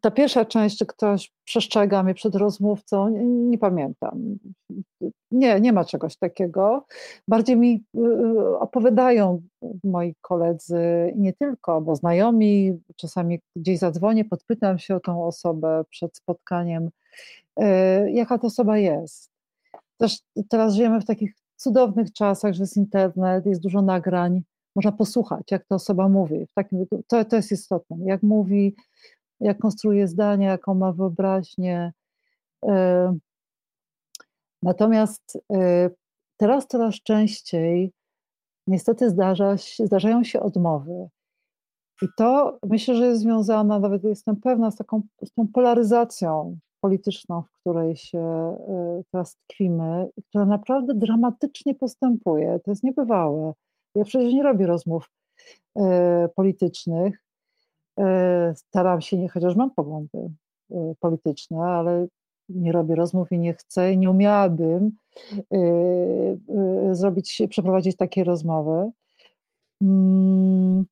ta 0.00 0.10
pierwsza 0.10 0.44
część, 0.44 0.78
czy 0.78 0.86
ktoś 0.86 1.32
przestrzega 1.44 2.02
mnie 2.02 2.14
przed 2.14 2.34
rozmówcą, 2.34 3.08
nie, 3.08 3.24
nie, 3.24 3.58
pamiętam. 3.58 4.38
Nie, 5.30 5.60
nie 5.60 5.72
ma 5.72 5.84
czegoś 5.84 6.16
takiego. 6.16 6.86
Bardziej 7.28 7.56
mi 7.56 7.84
opowiadają 8.60 9.42
moi 9.84 10.14
koledzy, 10.20 11.12
nie 11.16 11.32
tylko, 11.32 11.80
bo 11.80 11.96
znajomi, 11.96 12.80
czasami 12.96 13.40
gdzieś 13.56 13.78
zadzwonię, 13.78 14.24
podpytam 14.24 14.78
się 14.78 14.96
o 14.96 15.00
tą 15.00 15.24
osobę 15.24 15.84
przed 15.90 16.16
spotkaniem, 16.16 16.90
jaka 18.06 18.38
ta 18.38 18.46
osoba 18.46 18.78
jest. 18.78 19.30
Też 19.96 20.18
teraz 20.48 20.74
żyjemy 20.74 21.00
w 21.00 21.04
takich 21.04 21.34
cudownych 21.56 22.12
czasach, 22.12 22.54
że 22.54 22.62
jest 22.62 22.76
internet, 22.76 23.46
jest 23.46 23.60
dużo 23.60 23.82
nagrań, 23.82 24.42
można 24.80 24.92
posłuchać, 24.92 25.50
jak 25.50 25.66
ta 25.66 25.74
osoba 25.74 26.08
mówi. 26.08 26.46
W 26.46 26.54
takim, 26.54 26.86
to, 27.06 27.24
to 27.24 27.36
jest 27.36 27.52
istotne. 27.52 27.96
Jak 28.04 28.22
mówi, 28.22 28.74
jak 29.40 29.58
konstruuje 29.58 30.08
zdania, 30.08 30.50
jaką 30.50 30.74
ma 30.74 30.92
wyobraźnię. 30.92 31.92
E, 32.66 33.16
natomiast 34.62 35.38
e, 35.52 35.90
teraz 36.36 36.66
coraz 36.66 36.94
częściej 36.94 37.92
niestety 38.66 39.10
zdarza 39.10 39.56
się, 39.56 39.86
zdarzają 39.86 40.24
się 40.24 40.40
odmowy. 40.40 41.08
I 42.02 42.06
to 42.16 42.58
myślę, 42.62 42.94
że 42.94 43.06
jest 43.06 43.20
związane, 43.20 43.80
nawet 43.80 44.04
jestem 44.04 44.36
pewna, 44.36 44.70
z 44.70 44.76
taką 44.76 45.02
z 45.24 45.32
tą 45.32 45.48
polaryzacją 45.48 46.58
polityczną, 46.80 47.42
w 47.42 47.60
której 47.60 47.96
się 47.96 48.18
e, 48.18 49.02
teraz 49.12 49.36
tkwimy, 49.36 50.08
która 50.28 50.44
naprawdę 50.44 50.94
dramatycznie 50.94 51.74
postępuje. 51.74 52.60
To 52.64 52.70
jest 52.70 52.84
niebywałe. 52.84 53.52
Ja 53.94 54.04
przecież 54.04 54.34
nie 54.34 54.42
robię 54.42 54.66
rozmów 54.66 55.10
e, 55.76 56.28
politycznych. 56.34 57.22
E, 57.98 58.52
staram 58.56 59.00
się, 59.00 59.18
nie, 59.18 59.28
chociaż 59.28 59.56
mam 59.56 59.70
poglądy 59.70 60.30
e, 60.70 60.94
polityczne, 61.00 61.58
ale 61.58 62.06
nie 62.48 62.72
robię 62.72 62.94
rozmów 62.94 63.32
i 63.32 63.38
nie 63.38 63.54
chcę, 63.54 63.96
nie 63.96 64.10
umiałabym 64.10 64.90
zrobić, 66.92 67.42
przeprowadzić 67.50 67.96
takiej 67.96 68.24
rozmowy. 68.24 68.90
Mm, 69.82 70.84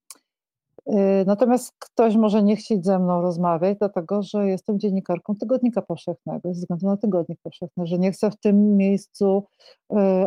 natomiast 1.26 1.74
ktoś 1.78 2.16
może 2.16 2.42
nie 2.42 2.56
chcieć 2.56 2.84
ze 2.84 2.98
mną 2.98 3.22
rozmawiać, 3.22 3.78
dlatego 3.78 4.22
że 4.22 4.48
jestem 4.48 4.80
dziennikarką 4.80 5.36
Tygodnika 5.36 5.82
Powszechnego, 5.82 6.54
ze 6.54 6.60
względu 6.60 6.86
na 6.86 6.96
Tygodnik 6.96 7.40
Powszechny, 7.42 7.86
że 7.86 7.98
nie 7.98 8.12
chcę 8.12 8.30
w 8.30 8.36
tym 8.36 8.76
miejscu, 8.76 9.44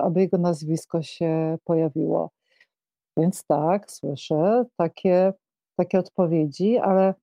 aby 0.02 0.22
jego 0.22 0.38
nazwisko 0.38 1.02
się 1.02 1.58
pojawiło. 1.64 2.30
Więc 3.18 3.46
tak, 3.46 3.92
słyszę 3.92 4.66
takie, 4.78 5.34
takie 5.76 6.00
odpowiedzi, 6.00 6.78
ale 6.78 7.14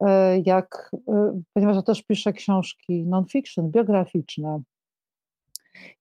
e, 0.00 0.38
jak, 0.38 0.90
e, 1.08 1.40
ponieważ 1.52 1.76
ja 1.76 1.82
też 1.82 2.02
piszę 2.02 2.32
książki 2.32 3.06
non-fiction, 3.06 3.70
biograficzne. 3.70 4.62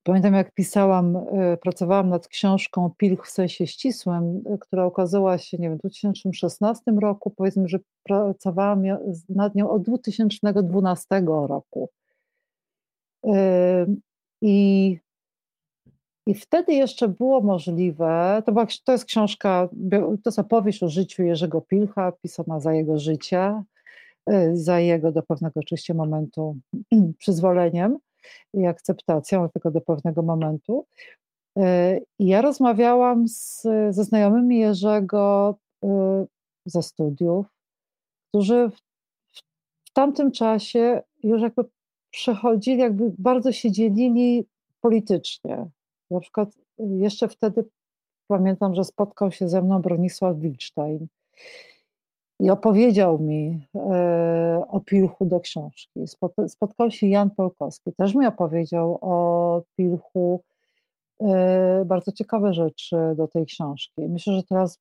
Pamiętam, 0.03 0.33
jak 0.33 0.53
pisałam, 0.53 1.15
e, 1.15 1.57
pracowałam 1.57 2.09
nad 2.09 2.27
książką 2.27 2.91
Pilch 2.97 3.25
w 3.27 3.31
sensie 3.31 3.67
ścisłym, 3.67 4.43
która 4.59 4.85
ukazała 4.85 5.37
się, 5.37 5.57
nie 5.57 5.69
wiem, 5.69 5.77
w 5.77 5.81
2016 5.81 6.99
roku. 7.01 7.29
Powiedzmy, 7.29 7.67
że 7.67 7.79
pracowałam 8.03 8.83
nad 9.29 9.55
nią 9.55 9.69
od 9.69 9.83
2012 9.83 11.47
roku. 11.47 11.89
I 14.41 14.99
i 16.27 16.33
wtedy 16.33 16.73
jeszcze 16.73 17.07
było 17.07 17.41
możliwe, 17.41 18.43
to, 18.45 18.51
była, 18.51 18.67
to 18.83 18.91
jest 18.91 19.05
książka, 19.05 19.69
to 19.91 20.21
jest 20.25 20.39
opowieść 20.39 20.83
o 20.83 20.89
życiu 20.89 21.23
Jerzego 21.23 21.61
Pilcha, 21.61 22.11
pisana 22.11 22.59
za 22.59 22.73
jego 22.73 22.99
życia, 22.99 23.63
y, 24.29 24.57
za 24.57 24.79
jego 24.79 25.11
do 25.11 25.23
pewnego 25.23 25.59
oczywiście 25.59 25.93
momentu 25.93 26.57
przyzwoleniem 27.19 27.97
i 28.53 28.65
akceptacją, 28.65 29.49
tylko 29.49 29.71
do 29.71 29.81
pewnego 29.81 30.21
momentu. 30.21 30.85
Y, 31.57 31.61
I 32.19 32.27
ja 32.27 32.41
rozmawiałam 32.41 33.27
z, 33.27 33.61
ze 33.89 34.03
znajomymi 34.03 34.59
Jerzego 34.59 35.55
y, 35.83 35.87
ze 36.65 36.83
studiów, 36.83 37.45
którzy 38.29 38.69
w, 38.69 38.79
w 39.85 39.93
tamtym 39.93 40.31
czasie 40.31 41.01
już 41.23 41.41
jakby 41.41 41.63
przechodzili, 42.09 42.79
jakby 42.79 43.11
bardzo 43.17 43.51
się 43.51 43.71
dzielili 43.71 44.45
politycznie 44.81 45.67
na 46.11 46.19
przykład 46.19 46.49
y, 46.79 46.83
jeszcze 46.97 47.27
wtedy 47.27 47.65
pamiętam, 48.27 48.75
że 48.75 48.83
spotkał 48.83 49.31
się 49.31 49.49
ze 49.49 49.61
mną 49.61 49.81
Bronisław 49.81 50.37
Wilstein 50.37 51.07
i 52.39 52.49
opowiedział 52.49 53.19
mi 53.19 53.67
e, 53.75 54.65
o 54.67 54.79
Pilchu 54.79 55.25
do 55.25 55.39
książki. 55.39 55.99
Spotkał 56.47 56.91
się 56.91 57.07
Jan 57.07 57.29
Polkowski, 57.29 57.93
też 57.93 58.15
mi 58.15 58.27
opowiedział 58.27 58.97
o 59.01 59.61
Pilchu 59.75 60.43
e, 61.21 61.85
bardzo 61.85 62.11
ciekawe 62.11 62.53
rzeczy 62.53 62.97
do 63.15 63.27
tej 63.27 63.45
książki. 63.45 64.01
Myślę, 64.09 64.33
że 64.33 64.43
teraz 64.43 64.79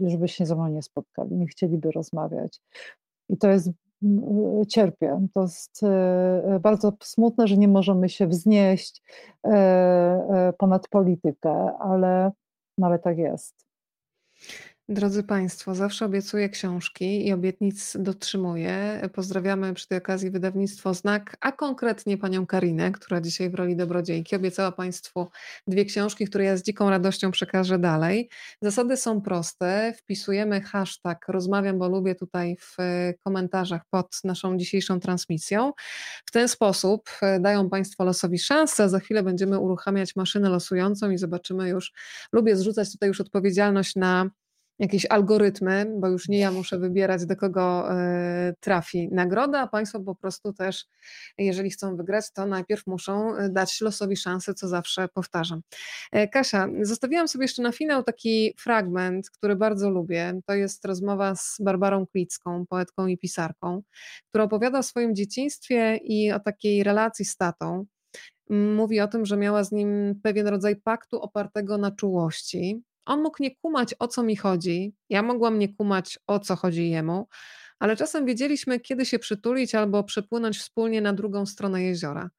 już 0.00 0.16
by 0.16 0.28
się 0.28 0.46
ze 0.46 0.54
mną 0.54 0.68
nie 0.68 0.82
spotkali, 0.82 1.36
nie 1.36 1.46
chcieliby 1.46 1.90
rozmawiać. 1.90 2.60
I 3.28 3.36
to 3.36 3.48
jest 3.50 3.70
cierpię. 4.68 5.26
To 5.34 5.42
jest 5.42 5.82
e, 5.82 6.58
bardzo 6.62 6.92
smutne, 7.02 7.46
że 7.46 7.56
nie 7.56 7.68
możemy 7.68 8.08
się 8.08 8.26
wznieść 8.26 9.02
e, 9.44 10.52
ponad 10.58 10.88
politykę, 10.88 11.78
ale, 11.80 12.30
no 12.78 12.86
ale 12.86 12.98
tak 12.98 13.18
jest. 13.18 13.66
Drodzy 14.90 15.22
Państwo, 15.22 15.74
zawsze 15.74 16.04
obiecuję 16.04 16.48
książki 16.48 17.26
i 17.26 17.32
obietnic 17.32 17.96
dotrzymuję. 17.98 19.00
Pozdrawiamy 19.12 19.74
przy 19.74 19.88
tej 19.88 19.98
okazji 19.98 20.30
wydawnictwo 20.30 20.94
Znak, 20.94 21.36
a 21.40 21.52
konkretnie 21.52 22.18
panią 22.18 22.46
Karinę, 22.46 22.92
która 22.92 23.20
dzisiaj 23.20 23.50
w 23.50 23.54
roli 23.54 23.76
dobrodziejki 23.76 24.36
obiecała 24.36 24.72
Państwu 24.72 25.28
dwie 25.66 25.84
książki, 25.84 26.26
które 26.26 26.44
ja 26.44 26.56
z 26.56 26.62
dziką 26.62 26.90
radością 26.90 27.30
przekażę 27.30 27.78
dalej. 27.78 28.28
Zasady 28.62 28.96
są 28.96 29.20
proste. 29.20 29.92
Wpisujemy 29.98 30.60
hashtag 30.60 31.28
rozmawiam, 31.28 31.78
bo 31.78 31.88
lubię 31.88 32.14
tutaj 32.14 32.56
w 32.56 32.76
komentarzach 33.24 33.82
pod 33.90 34.20
naszą 34.24 34.58
dzisiejszą 34.58 35.00
transmisją. 35.00 35.72
W 36.26 36.30
ten 36.30 36.48
sposób 36.48 37.10
e, 37.22 37.40
dają 37.40 37.70
Państwo 37.70 38.04
losowi 38.04 38.38
szansę. 38.38 38.88
Za 38.88 39.00
chwilę 39.00 39.22
będziemy 39.22 39.58
uruchamiać 39.58 40.16
maszynę 40.16 40.48
losującą 40.48 41.10
i 41.10 41.18
zobaczymy 41.18 41.68
już, 41.68 41.92
lubię 42.32 42.56
zrzucać 42.56 42.92
tutaj 42.92 43.08
już 43.08 43.20
odpowiedzialność 43.20 43.96
na 43.96 44.30
jakieś 44.78 45.06
algorytmy, 45.06 45.92
bo 45.96 46.08
już 46.08 46.28
nie 46.28 46.38
ja 46.38 46.50
muszę 46.50 46.78
wybierać, 46.78 47.26
do 47.26 47.36
kogo 47.36 47.92
e, 47.92 48.54
trafi 48.60 49.08
nagroda, 49.12 49.60
a 49.60 49.66
Państwo 49.66 50.00
po 50.00 50.14
prostu 50.14 50.52
też, 50.52 50.86
jeżeli 51.38 51.70
chcą 51.70 51.96
wygrać, 51.96 52.32
to 52.32 52.46
najpierw 52.46 52.86
muszą 52.86 53.36
e, 53.36 53.48
dać 53.48 53.80
losowi 53.80 54.16
szansę, 54.16 54.54
co 54.54 54.68
zawsze 54.68 55.08
powtarzam. 55.08 55.60
E, 56.12 56.28
Kasia, 56.28 56.68
zostawiłam 56.82 57.28
sobie 57.28 57.44
jeszcze 57.44 57.62
na 57.62 57.72
finał 57.72 58.02
taki 58.02 58.54
fragment, 58.58 59.30
który 59.30 59.56
bardzo 59.56 59.90
lubię. 59.90 60.40
To 60.46 60.54
jest 60.54 60.84
rozmowa 60.84 61.34
z 61.34 61.56
Barbarą 61.60 62.06
Klicką, 62.06 62.66
poetką 62.66 63.06
i 63.06 63.18
pisarką, 63.18 63.82
która 64.28 64.44
opowiada 64.44 64.78
o 64.78 64.82
swoim 64.82 65.14
dzieciństwie 65.14 65.96
i 65.96 66.32
o 66.32 66.40
takiej 66.40 66.82
relacji 66.82 67.24
z 67.24 67.36
tatą 67.36 67.86
mówi 68.50 69.00
o 69.00 69.08
tym, 69.08 69.26
że 69.26 69.36
miała 69.36 69.64
z 69.64 69.72
nim 69.72 70.20
pewien 70.22 70.46
rodzaj 70.46 70.76
paktu 70.76 71.20
opartego 71.20 71.78
na 71.78 71.90
czułości, 71.90 72.82
on 73.08 73.22
mógł 73.22 73.42
nie 73.42 73.56
kumać, 73.56 73.94
o 73.98 74.08
co 74.08 74.22
mi 74.22 74.36
chodzi, 74.36 74.94
ja 75.08 75.22
mogłam 75.22 75.58
nie 75.58 75.74
kumać, 75.74 76.18
o 76.26 76.40
co 76.40 76.56
chodzi 76.56 76.90
jemu, 76.90 77.28
ale 77.78 77.96
czasem 77.96 78.26
wiedzieliśmy, 78.26 78.80
kiedy 78.80 79.06
się 79.06 79.18
przytulić 79.18 79.74
albo 79.74 80.04
przepłynąć 80.04 80.58
wspólnie 80.58 81.00
na 81.00 81.12
drugą 81.12 81.46
stronę 81.46 81.82
jeziora. 81.82 82.30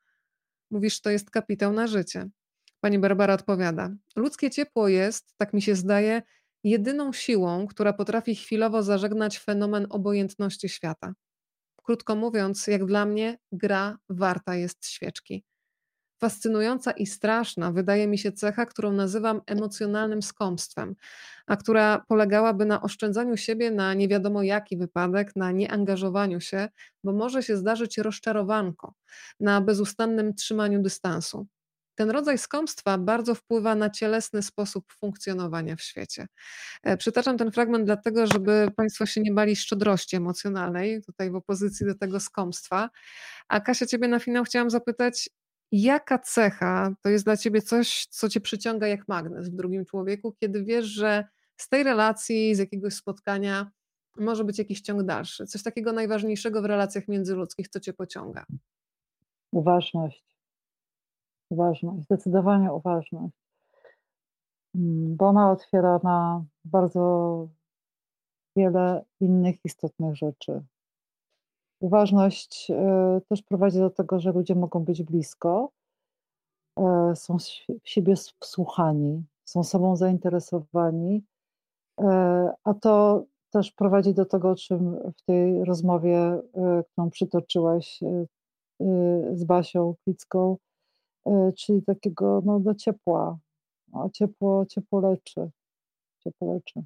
Mówisz, 0.71 1.01
to 1.01 1.09
jest 1.09 1.29
kapitał 1.29 1.73
na 1.73 1.87
życie. 1.87 2.29
Pani 2.79 2.99
Barbara 2.99 3.33
odpowiada: 3.33 3.89
Ludzkie 4.15 4.49
ciepło 4.49 4.87
jest, 4.87 5.33
tak 5.37 5.53
mi 5.53 5.61
się 5.61 5.75
zdaje, 5.75 6.21
jedyną 6.63 7.13
siłą, 7.13 7.67
która 7.67 7.93
potrafi 7.93 8.35
chwilowo 8.35 8.83
zażegnać 8.83 9.39
fenomen 9.39 9.87
obojętności 9.89 10.69
świata. 10.69 11.13
Krótko 11.83 12.15
mówiąc, 12.15 12.67
jak 12.67 12.85
dla 12.85 13.05
mnie, 13.05 13.37
gra 13.51 13.97
warta 14.09 14.55
jest 14.55 14.87
świeczki. 14.87 15.43
Fascynująca 16.19 16.91
i 16.91 17.05
straszna 17.05 17.71
wydaje 17.71 18.07
mi 18.07 18.17
się 18.17 18.31
cecha, 18.31 18.65
którą 18.65 18.91
nazywam 18.91 19.41
emocjonalnym 19.45 20.21
skąpstwem, 20.21 20.95
a 21.47 21.57
która 21.57 22.03
polegałaby 22.07 22.65
na 22.65 22.81
oszczędzaniu 22.81 23.37
siebie 23.37 23.71
na 23.71 23.93
nie 23.93 24.07
wiadomo 24.07 24.43
jaki 24.43 24.77
wypadek, 24.77 25.35
na 25.35 25.51
nieangażowaniu 25.51 26.41
się, 26.41 26.69
bo 27.03 27.13
może 27.13 27.43
się 27.43 27.57
zdarzyć 27.57 27.97
rozczarowanko, 27.97 28.93
na 29.39 29.61
bezustannym 29.61 30.33
trzymaniu 30.33 30.81
dystansu. 30.81 31.47
Ten 31.95 32.09
rodzaj 32.09 32.37
skąpstwa 32.37 32.97
bardzo 32.97 33.35
wpływa 33.35 33.75
na 33.75 33.89
cielesny 33.89 34.43
sposób 34.43 34.93
funkcjonowania 34.93 35.75
w 35.75 35.81
świecie. 35.81 36.27
E, 36.83 36.97
przytaczam 36.97 37.37
ten 37.37 37.51
fragment 37.51 37.85
dlatego, 37.85 38.27
żeby 38.27 38.67
Państwo 38.75 39.05
się 39.05 39.21
nie 39.21 39.33
bali 39.33 39.55
szczodrości 39.55 40.15
emocjonalnej, 40.15 41.01
tutaj 41.01 41.31
w 41.31 41.35
opozycji 41.35 41.85
do 41.85 41.95
tego 41.95 42.19
skąpstwa. 42.19 42.89
A 43.47 43.59
Kasia, 43.59 43.85
Ciebie 43.85 44.07
na 44.07 44.19
finał 44.19 44.43
chciałam 44.43 44.69
zapytać, 44.69 45.29
Jaka 45.71 46.19
cecha 46.19 46.95
to 47.01 47.09
jest 47.09 47.25
dla 47.25 47.37
ciebie 47.37 47.61
coś, 47.61 48.05
co 48.05 48.29
cię 48.29 48.41
przyciąga 48.41 48.87
jak 48.87 49.07
magnes 49.07 49.49
w 49.49 49.55
drugim 49.55 49.85
człowieku, 49.85 50.31
kiedy 50.39 50.63
wiesz, 50.63 50.85
że 50.85 51.27
z 51.57 51.69
tej 51.69 51.83
relacji, 51.83 52.55
z 52.55 52.59
jakiegoś 52.59 52.93
spotkania 52.93 53.71
może 54.17 54.43
być 54.43 54.59
jakiś 54.59 54.81
ciąg 54.81 55.03
dalszy. 55.03 55.45
Coś 55.45 55.63
takiego 55.63 55.93
najważniejszego 55.93 56.61
w 56.61 56.65
relacjach 56.65 57.07
międzyludzkich, 57.07 57.67
co 57.67 57.79
cię 57.79 57.93
pociąga. 57.93 58.45
Uważność. 59.51 60.25
Uważność, 61.49 62.03
zdecydowanie 62.03 62.73
uważność. 62.73 63.35
Mm, 64.75 65.15
bo 65.15 65.27
ona 65.27 65.51
otwiera 65.51 65.99
na 66.03 66.45
bardzo 66.65 67.47
wiele 68.55 69.05
innych 69.19 69.65
istotnych 69.65 70.15
rzeczy. 70.15 70.61
Uważność 71.79 72.71
e, 72.71 73.21
też 73.29 73.41
prowadzi 73.41 73.79
do 73.79 73.89
tego, 73.89 74.19
że 74.19 74.31
ludzie 74.31 74.55
mogą 74.55 74.83
być 74.83 75.03
blisko, 75.03 75.71
e, 76.79 77.13
są 77.15 77.37
w 77.83 77.89
siebie 77.89 78.13
wsłuchani, 78.39 79.23
są 79.45 79.63
sobą 79.63 79.95
zainteresowani, 79.95 81.23
e, 82.01 82.05
a 82.63 82.73
to 82.73 83.23
też 83.49 83.71
prowadzi 83.71 84.13
do 84.13 84.25
tego, 84.25 84.49
o 84.49 84.55
czym 84.55 84.97
w 85.17 85.21
tej 85.25 85.65
rozmowie, 85.65 86.41
którą 86.91 87.09
przytoczyłaś 87.09 87.99
z 89.33 89.43
Basią 89.43 89.95
Klicką, 90.03 90.57
czyli 91.57 91.83
takiego 91.83 92.41
no, 92.45 92.59
do 92.59 92.75
ciepła. 92.75 93.37
No, 93.87 94.09
ciepło, 94.13 94.65
ciepło 94.65 94.99
leczy. 94.99 95.49
Ciepło 96.23 96.53
leczy. 96.53 96.83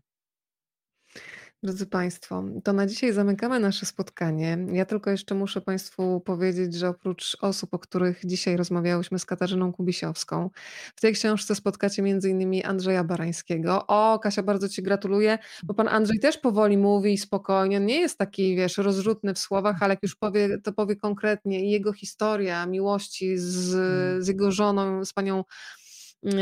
Drodzy 1.64 1.85
Państwo, 1.85 2.44
to 2.64 2.73
na 2.73 2.88
dzisiaj 2.88 3.14
zamykamy 3.14 3.60
nasze 3.60 3.85
spotkanie. 3.85 4.57
Ja 4.72 4.85
tylko 4.85 5.10
jeszcze 5.11 5.35
muszę 5.35 5.61
Państwu 5.61 6.19
powiedzieć, 6.19 6.73
że 6.73 6.90
oprócz 6.90 7.38
osób, 7.41 7.73
o 7.73 7.80
których 7.80 8.22
dzisiaj 8.26 8.57
rozmawiałyśmy 8.57 9.19
z 9.19 9.26
Katarzyną 9.26 9.73
Kubisiowską, 9.73 10.49
w 10.95 11.02
tej 11.02 11.14
książce 11.14 11.56
spotkacie 11.56 12.03
m.in. 12.03 12.61
Andrzeja 12.65 13.03
Barańskiego. 13.03 13.88
O, 13.88 14.19
Kasia, 14.19 14.44
bardzo 14.44 14.69
Ci 14.69 14.84
gratuluję, 14.84 15.40
bo 15.64 15.73
Pan 15.73 15.88
Andrzej 15.88 16.19
też 16.19 16.38
powoli 16.38 16.77
mówi 16.77 17.18
spokojnie. 17.18 17.77
On 17.77 17.85
nie 17.85 17.99
jest 17.99 18.18
taki, 18.18 18.56
wiesz, 18.56 18.77
rozrzutny 18.77 19.34
w 19.34 19.40
słowach, 19.40 19.84
ale 19.84 19.94
jak 19.94 20.03
już 20.03 20.15
powie, 20.15 20.57
to 20.57 20.73
powie 20.73 20.95
konkretnie. 20.95 21.65
I 21.65 21.72
jego 21.72 21.94
historia 21.94 22.65
miłości 22.65 23.38
z, 23.38 23.45
z 24.23 24.27
jego 24.27 24.52
żoną, 24.52 25.06
z 25.06 25.14
Panią 25.14 25.34
Mm, 25.35 25.82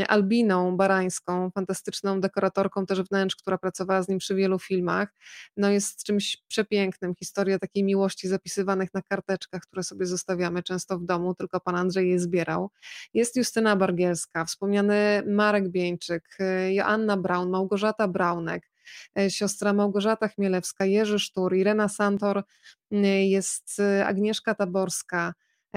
Albiną 0.08 0.76
Barańską, 0.76 1.50
fantastyczną 1.50 2.20
dekoratorką 2.20 2.86
też 2.86 3.02
wnętrz, 3.02 3.36
która 3.36 3.58
pracowała 3.58 4.02
z 4.02 4.08
nim 4.08 4.18
przy 4.18 4.34
wielu 4.34 4.58
filmach. 4.58 5.14
No 5.56 5.70
jest 5.70 6.04
czymś 6.04 6.36
przepięknym. 6.48 7.14
Historia 7.14 7.58
takiej 7.58 7.84
miłości 7.84 8.28
zapisywanych 8.28 8.94
na 8.94 9.02
karteczkach, 9.02 9.62
które 9.62 9.82
sobie 9.82 10.06
zostawiamy 10.06 10.62
często 10.62 10.98
w 10.98 11.04
domu, 11.04 11.34
tylko 11.34 11.60
pan 11.60 11.76
Andrzej 11.76 12.10
je 12.10 12.18
zbierał. 12.18 12.70
Jest 13.14 13.36
Justyna 13.36 13.76
Bargielska, 13.76 14.44
wspomniany 14.44 15.22
Marek 15.26 15.68
Bieńczyk, 15.68 16.24
y, 16.40 16.72
Joanna 16.74 17.16
Braun, 17.16 17.50
Małgorzata 17.50 18.08
Braunek, 18.08 18.70
y, 19.18 19.30
siostra 19.30 19.72
Małgorzata 19.72 20.28
Chmielewska, 20.28 20.84
Jerzy 20.84 21.18
Sztur, 21.18 21.54
Irena 21.56 21.88
Santor, 21.88 22.44
y, 22.92 22.96
jest 23.06 23.82
Agnieszka 24.04 24.54
Taborska, 24.54 25.32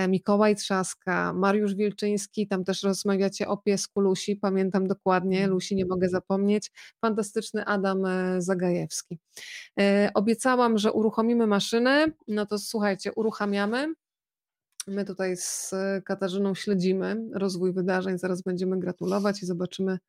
Mikołaj 0.07 0.55
Trzaska, 0.55 1.33
Mariusz 1.33 1.75
Wilczyński, 1.75 2.47
tam 2.47 2.63
też 2.63 2.83
rozmawiacie 2.83 3.47
o 3.47 3.57
piesku 3.57 4.01
Lusi, 4.01 4.35
pamiętam 4.35 4.87
dokładnie, 4.87 5.37
mhm. 5.37 5.51
Lusi 5.51 5.75
nie 5.75 5.85
mogę 5.85 6.09
zapomnieć, 6.09 6.71
fantastyczny 7.01 7.65
Adam 7.65 8.05
e, 8.05 8.41
Zagajewski. 8.41 9.19
E, 9.79 10.11
obiecałam, 10.13 10.77
że 10.77 10.91
uruchomimy 10.91 11.47
maszynę, 11.47 12.05
no 12.27 12.45
to 12.45 12.59
słuchajcie, 12.59 13.13
uruchamiamy. 13.13 13.93
My 14.87 15.05
tutaj 15.05 15.37
z 15.37 15.73
Katarzyną 16.05 16.55
śledzimy 16.55 17.17
rozwój 17.33 17.73
wydarzeń, 17.73 18.17
zaraz 18.17 18.41
będziemy 18.41 18.79
gratulować 18.79 19.43
i 19.43 19.45
zobaczymy, 19.45 19.99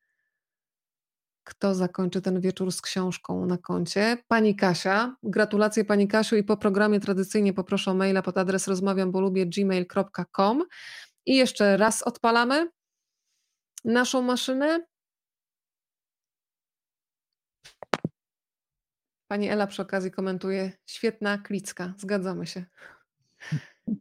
kto 1.46 1.74
zakończy 1.74 2.20
ten 2.22 2.40
wieczór 2.40 2.72
z 2.72 2.82
książką 2.82 3.46
na 3.46 3.58
koncie. 3.58 4.18
Pani 4.28 4.56
Kasia, 4.56 5.16
gratulacje 5.22 5.84
Pani 5.84 6.08
Kasiu 6.08 6.36
i 6.36 6.44
po 6.44 6.56
programie 6.56 7.00
tradycyjnie 7.00 7.52
poproszę 7.52 7.90
o 7.90 7.94
maila 7.94 8.22
pod 8.22 8.38
adres 8.38 8.68
rozmawiam, 8.68 9.12
bo 9.12 9.20
lubię 9.20 9.46
gmail.com 9.46 10.64
i 11.26 11.36
jeszcze 11.36 11.76
raz 11.76 12.02
odpalamy 12.02 12.68
naszą 13.84 14.22
maszynę. 14.22 14.86
Pani 19.28 19.48
Ela 19.48 19.66
przy 19.66 19.82
okazji 19.82 20.10
komentuje, 20.10 20.72
świetna 20.86 21.38
klicka, 21.38 21.94
zgadzamy 21.98 22.46
się. 22.46 22.64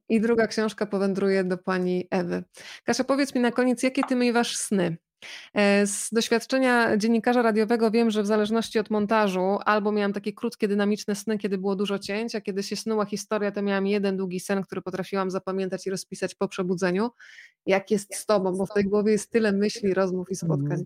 I 0.10 0.22
druga 0.22 0.48
książka 0.48 0.86
powędruje 0.86 1.44
do 1.44 1.58
pani 1.58 2.08
Ewy. 2.12 2.44
Kasia, 2.84 3.04
powiedz 3.04 3.36
mi 3.36 3.42
na 3.42 3.52
koniec, 3.52 3.84
jakie 3.84 4.04
ty 4.04 4.16
miewasz 4.16 4.58
sny? 4.58 4.98
E, 5.54 5.88
z 5.88 6.10
doświadczenia 6.14 6.98
dziennikarza 6.98 7.42
radiowego 7.42 7.92
wiem, 7.92 8.12
że 8.12 8.24
w 8.24 8.26
zależności 8.26 8.80
od 8.80 8.90
montażu 8.90 9.58
albo 9.66 9.92
miałam 9.92 10.14
takie 10.14 10.34
krótkie, 10.34 10.68
dynamiczne 10.68 11.16
sny, 11.16 11.38
kiedy 11.38 11.58
było 11.58 11.76
dużo 11.76 12.00
cięć, 12.00 12.36
a 12.36 12.42
kiedy 12.42 12.64
się 12.64 12.76
snuła 12.76 13.06
historia, 13.06 13.52
to 13.52 13.62
miałam 13.62 13.88
jeden 13.88 14.18
długi 14.18 14.40
sen, 14.40 14.64
który 14.64 14.82
potrafiłam 14.82 15.32
zapamiętać 15.32 15.88
i 15.88 15.90
rozpisać 15.90 16.36
po 16.36 16.48
przebudzeniu. 16.48 17.10
Jak 17.66 17.92
jest 17.92 18.16
z 18.16 18.26
tobą, 18.26 18.58
bo 18.58 18.66
w 18.66 18.74
tej 18.74 18.84
głowie 18.84 19.12
jest 19.12 19.32
tyle 19.32 19.52
myśli, 19.52 19.94
rozmów 19.94 20.32
i 20.32 20.36
spotkań. 20.36 20.86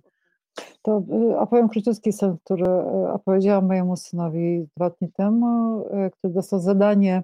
To 0.82 1.04
y, 1.32 1.38
opowiem 1.38 1.70
króciutki 1.70 2.14
sen, 2.14 2.38
który 2.44 2.66
y, 2.66 3.12
opowiedziałam 3.14 3.68
mojemu 3.68 3.98
synowi 3.98 4.68
dwa 4.78 4.90
dni 4.90 5.12
temu, 5.12 5.80
y, 6.08 6.12
który 6.12 6.34
dostał 6.34 6.60
zadanie 6.60 7.24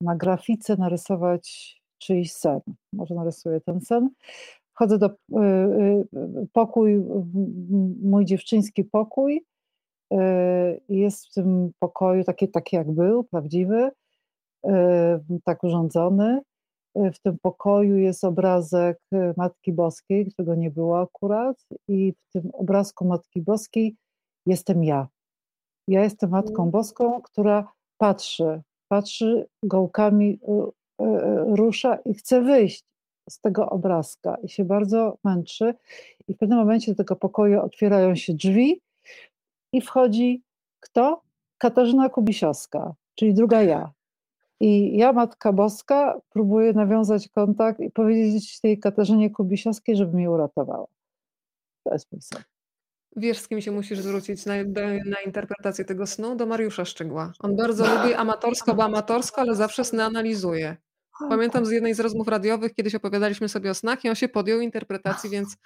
na 0.00 0.16
grafice 0.16 0.76
narysować 0.76 1.76
czyjś 1.98 2.32
sen. 2.32 2.60
Może 2.92 3.14
narysuję 3.14 3.60
ten 3.60 3.80
sen. 3.80 4.10
Wchodzę 4.78 4.98
do 4.98 5.06
y, 5.06 5.14
y, 6.14 6.46
pokój, 6.52 7.04
mój 8.02 8.24
dziewczyński 8.24 8.84
pokój. 8.84 9.44
Y, 10.12 10.16
jest 10.88 11.26
w 11.26 11.34
tym 11.34 11.70
pokoju 11.78 12.24
taki, 12.24 12.48
taki 12.48 12.76
jak 12.76 12.90
był, 12.90 13.24
prawdziwy, 13.24 13.90
tak 15.44 15.64
urządzony. 15.64 16.40
W 16.94 17.18
tym 17.22 17.38
pokoju 17.42 17.96
jest 17.96 18.24
obrazek 18.24 18.98
Matki 19.36 19.72
Boskiej, 19.72 20.26
którego 20.26 20.54
nie 20.54 20.70
było 20.70 21.00
akurat, 21.00 21.56
i 21.88 22.12
w 22.12 22.32
tym 22.32 22.50
obrazku 22.52 23.04
Matki 23.04 23.42
Boskiej 23.42 23.96
jestem 24.46 24.84
ja. 24.84 25.08
Ja 25.88 26.02
jestem 26.02 26.30
Matką 26.30 26.62
mm. 26.62 26.70
Boską, 26.70 27.20
która 27.22 27.72
patrzy, 27.98 28.62
patrzy 28.88 29.46
gołkami, 29.62 30.38
rusza 31.46 31.96
i 31.96 32.14
chce 32.14 32.42
wyjść 32.42 32.87
z 33.28 33.40
tego 33.40 33.70
obrazka 33.70 34.36
i 34.42 34.48
się 34.48 34.64
bardzo 34.64 35.18
męczy. 35.24 35.74
I 36.28 36.34
w 36.34 36.36
pewnym 36.36 36.58
momencie 36.58 36.92
do 36.92 36.96
tego 36.96 37.16
pokoju 37.16 37.60
otwierają 37.60 38.14
się 38.14 38.34
drzwi 38.34 38.80
i 39.72 39.80
wchodzi 39.80 40.42
kto? 40.80 41.22
Katarzyna 41.58 42.08
Kubisiowska, 42.08 42.94
czyli 43.14 43.34
druga 43.34 43.62
ja. 43.62 43.92
I 44.60 44.98
ja, 44.98 45.12
Matka 45.12 45.52
Boska, 45.52 46.20
próbuję 46.30 46.72
nawiązać 46.72 47.28
kontakt 47.28 47.80
i 47.80 47.90
powiedzieć 47.90 48.60
tej 48.60 48.78
Katarzynie 48.78 49.30
Kubisiowskiej, 49.30 49.96
żeby 49.96 50.16
mnie 50.16 50.30
uratowała. 50.30 50.86
To 51.84 51.92
jest 51.92 52.12
mój 52.12 52.22
sen. 52.22 52.42
Wiesz, 53.16 53.38
z 53.38 53.48
kim 53.48 53.60
się 53.60 53.70
musisz 53.70 53.98
zwrócić 53.98 54.46
na, 54.46 54.54
na 55.06 55.20
interpretację 55.26 55.84
tego 55.84 56.06
snu? 56.06 56.36
Do 56.36 56.46
Mariusza 56.46 56.84
Szczygła. 56.84 57.32
On 57.40 57.56
bardzo 57.56 57.94
lubi 57.94 58.14
amatorsko, 58.14 58.74
bo 58.74 58.84
amatorsko, 58.84 59.40
ale 59.40 59.54
zawsze 59.54 59.84
sny 59.84 60.04
analizuje. 60.04 60.76
Pamiętam 61.28 61.66
z 61.66 61.70
jednej 61.70 61.94
z 61.94 62.00
rozmów 62.00 62.28
radiowych, 62.28 62.74
kiedyś 62.74 62.94
opowiadaliśmy 62.94 63.48
sobie 63.48 63.70
o 63.70 63.74
snach 63.74 64.04
i 64.04 64.08
on 64.08 64.14
się 64.14 64.28
podjął 64.28 64.60
interpretacji, 64.60 65.30
więc 65.30 65.56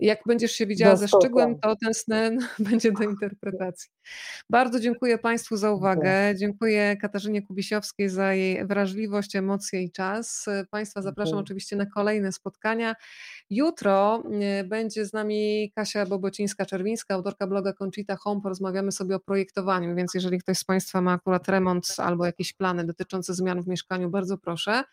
jak 0.00 0.18
będziesz 0.26 0.52
się 0.52 0.66
widziała 0.66 0.96
ze 0.96 1.08
szczegółem, 1.08 1.58
to 1.58 1.76
ten 1.76 1.94
sen 1.94 2.38
będzie 2.70 2.92
do 2.92 3.04
interpretacji. 3.04 3.90
Bardzo 4.50 4.80
dziękuję 4.80 5.18
Państwu 5.18 5.56
za 5.56 5.70
uwagę. 5.70 6.34
Dziękuję 6.36 6.96
Katarzynie 6.96 7.42
Kubisiowskiej 7.42 8.08
za 8.08 8.34
jej 8.34 8.66
wrażliwość, 8.66 9.36
emocje 9.36 9.82
i 9.82 9.92
czas. 9.92 10.46
Państwa 10.70 11.02
zapraszam 11.02 11.38
oczywiście 11.38 11.76
na 11.76 11.86
kolejne 11.86 12.32
spotkania. 12.32 12.94
Jutro 13.50 14.22
e, 14.40 14.64
będzie 14.64 15.06
z 15.06 15.12
nami 15.12 15.72
Kasia 15.74 16.06
Bobocińska-Czerwińska, 16.06 17.14
autorka 17.14 17.46
bloga 17.46 17.72
Conchita 17.72 18.16
Home. 18.16 18.40
Porozmawiamy 18.40 18.92
sobie 18.92 19.16
o 19.16 19.20
projektowaniu, 19.20 19.94
więc 19.96 20.14
jeżeli 20.14 20.38
ktoś 20.38 20.58
z 20.58 20.64
Państwa 20.64 21.00
ma 21.00 21.12
akurat 21.12 21.48
remont 21.48 21.86
albo 21.98 22.26
jakieś 22.26 22.52
plany 22.52 22.84
dotyczące 22.84 23.34
zmian 23.34 23.62
w 23.62 23.68
mieszkaniu, 23.68 24.10
bardzo 24.10 24.38
proszę. 24.38 24.84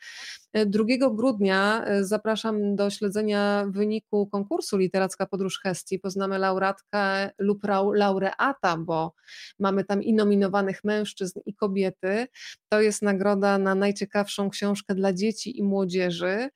2 0.53 0.83
e, 0.89 0.97
grudnia 0.97 1.85
e, 1.85 2.03
zapraszam 2.05 2.75
do 2.75 2.89
śledzenia 2.89 3.65
wyniku 3.69 4.27
konkursu 4.27 4.77
Literacka 4.77 5.25
Podróż 5.25 5.59
Hestii. 5.63 5.99
Poznamy 5.99 6.39
laureatkę 6.39 7.31
lub 7.37 7.63
laureata, 7.93 8.77
bo 8.77 9.13
mamy 9.59 9.83
tam 9.83 10.03
i 10.03 10.13
nominowanych 10.13 10.83
mężczyzn 10.83 11.39
i 11.45 11.55
kobiety. 11.55 12.27
To 12.69 12.81
jest 12.81 13.01
nagroda 13.01 13.57
na 13.57 13.75
najciekawszą 13.75 14.49
książkę 14.49 14.95
dla 14.95 15.13
dzieci 15.13 15.59
i 15.59 15.63
młodzieży. 15.63 16.49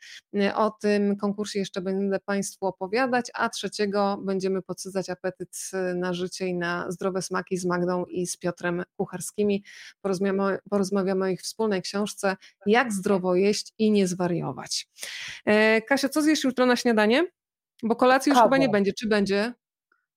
O 0.56 0.72
tym 0.72 1.18
konkursie 1.18 1.60
jeszcze 1.60 1.82
będę 1.82 2.20
Państwu 2.20 2.66
opowiadać, 2.66 3.32
a 3.34 3.50
trzeciego 3.50 4.22
będziemy 4.26 4.62
podsycać 4.62 5.10
apetyt 5.10 5.58
na 5.96 6.14
życie 6.14 6.48
i 6.48 6.56
na 6.56 6.92
zdrowe 6.92 7.22
smaki 7.22 7.58
z 7.58 7.66
Magdą 7.66 8.06
i 8.06 8.28
z 8.28 8.38
Piotrem 8.38 8.84
Kucharskimi. 8.98 9.64
Porozmawiamy, 10.02 10.58
porozmawiamy 10.70 11.26
o 11.26 11.28
ich 11.28 11.42
wspólnej 11.42 11.82
książce 11.82 12.38
Jak 12.66 12.94
zdrowo 12.94 13.36
jeść 13.36 13.74
i 13.88 13.92
nie 13.92 14.08
zwariować. 14.08 14.88
E, 15.46 15.82
Kasia, 15.82 16.10
co 16.10 16.22
zjesz 16.22 16.44
jutro 16.44 16.66
na 16.66 16.76
śniadanie? 16.76 17.28
Bo 17.84 17.96
kolacji 17.96 18.30
już 18.30 18.38
kawę. 18.38 18.48
chyba 18.48 18.58
nie 18.58 18.70
będzie. 18.70 18.94
Czy 18.94 19.08
będzie? 19.08 19.54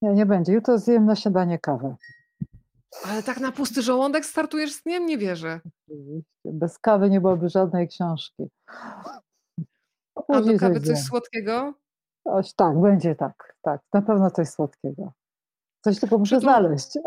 Nie, 0.01 0.13
nie 0.13 0.25
będzie. 0.25 0.53
Jutro 0.53 0.77
zjem 0.77 1.05
na 1.05 1.15
śniadanie 1.15 1.59
kawę. 1.59 1.95
Ale 3.05 3.23
tak 3.23 3.39
na 3.39 3.51
pusty 3.51 3.81
żołądek 3.81 4.25
startujesz 4.25 4.73
z 4.73 4.83
dniem? 4.83 5.05
Nie 5.05 5.17
wierzę. 5.17 5.59
Bez 6.45 6.79
kawy 6.79 7.09
nie 7.09 7.21
byłoby 7.21 7.49
żadnej 7.49 7.87
książki. 7.87 8.43
A 10.27 10.41
do 10.41 10.59
kawy 10.59 10.81
coś 10.81 10.99
słodkiego? 10.99 11.73
Oś 12.25 12.53
tak, 12.53 12.81
będzie 12.81 13.15
tak, 13.15 13.55
tak. 13.61 13.81
Na 13.93 14.01
pewno 14.01 14.31
coś 14.31 14.49
słodkiego. 14.49 15.13
Coś 15.87 15.99
tylko 15.99 16.17
muszę 16.17 16.37
Przytul 16.37 16.51
znaleźć. 16.51 16.97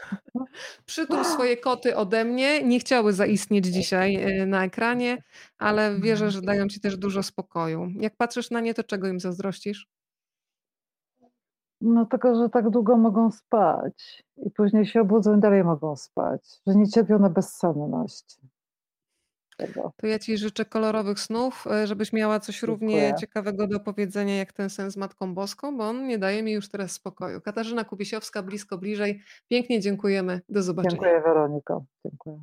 przytul 0.86 1.24
swoje 1.24 1.56
koty 1.56 1.96
ode 1.96 2.24
mnie. 2.24 2.62
Nie 2.62 2.80
chciały 2.80 3.12
zaistnieć 3.12 3.66
dzisiaj, 3.66 4.12
yy, 4.12 4.46
na 4.46 4.64
ekranie, 4.64 5.22
ale 5.58 6.00
wierzę, 6.00 6.30
że 6.30 6.42
dają 6.42 6.68
ci 6.68 6.80
też 6.80 6.96
dużo 6.96 7.22
spokoju. 7.22 7.86
Jak 8.00 8.16
patrzysz 8.16 8.50
na 8.50 8.60
nie, 8.60 8.74
to 8.74 8.84
czego 8.84 9.08
im 9.08 9.20
zazdrościsz? 9.20 9.88
No 11.80 12.06
tylko, 12.06 12.34
że 12.34 12.48
tak 12.48 12.70
długo 12.70 12.96
mogą 12.96 13.30
spać 13.30 14.24
i 14.36 14.50
później 14.50 14.86
się 14.86 15.00
obudzą 15.00 15.36
i 15.36 15.40
dalej 15.40 15.64
mogą 15.64 15.96
spać, 15.96 16.60
że 16.66 16.74
nie 16.74 16.88
cierpią 16.88 17.18
na 17.18 17.30
bezsenność. 17.30 18.40
Tego. 19.60 19.92
To 19.96 20.06
ja 20.06 20.18
ci 20.18 20.38
życzę 20.38 20.64
kolorowych 20.64 21.20
snów, 21.20 21.64
yy, 21.70 21.86
żebyś 21.86 22.12
miała 22.12 22.40
coś 22.40 22.62
równie 22.62 22.94
Dziękuję. 22.94 23.14
ciekawego 23.20 23.66
do 23.66 23.80
powiedzenia 23.80 24.36
jak 24.36 24.52
ten 24.52 24.70
sen 24.70 24.90
z 24.90 24.96
Matką 24.96 25.34
Boską, 25.34 25.76
bo 25.76 25.88
on 25.88 26.06
nie 26.06 26.18
daje 26.18 26.42
mi 26.42 26.52
już 26.52 26.68
teraz 26.68 26.92
spokoju. 26.92 27.40
Katarzyna 27.40 27.84
Kubisiowska, 27.84 28.42
Blisko 28.42 28.78
Bliżej. 28.78 29.22
Pięknie 29.48 29.80
dziękujemy. 29.80 30.40
Do 30.48 30.62
zobaczenia. 30.62 30.90
Dziękuję 30.90 31.20
Weroniko. 31.20 31.84
Dziękuję. 32.06 32.40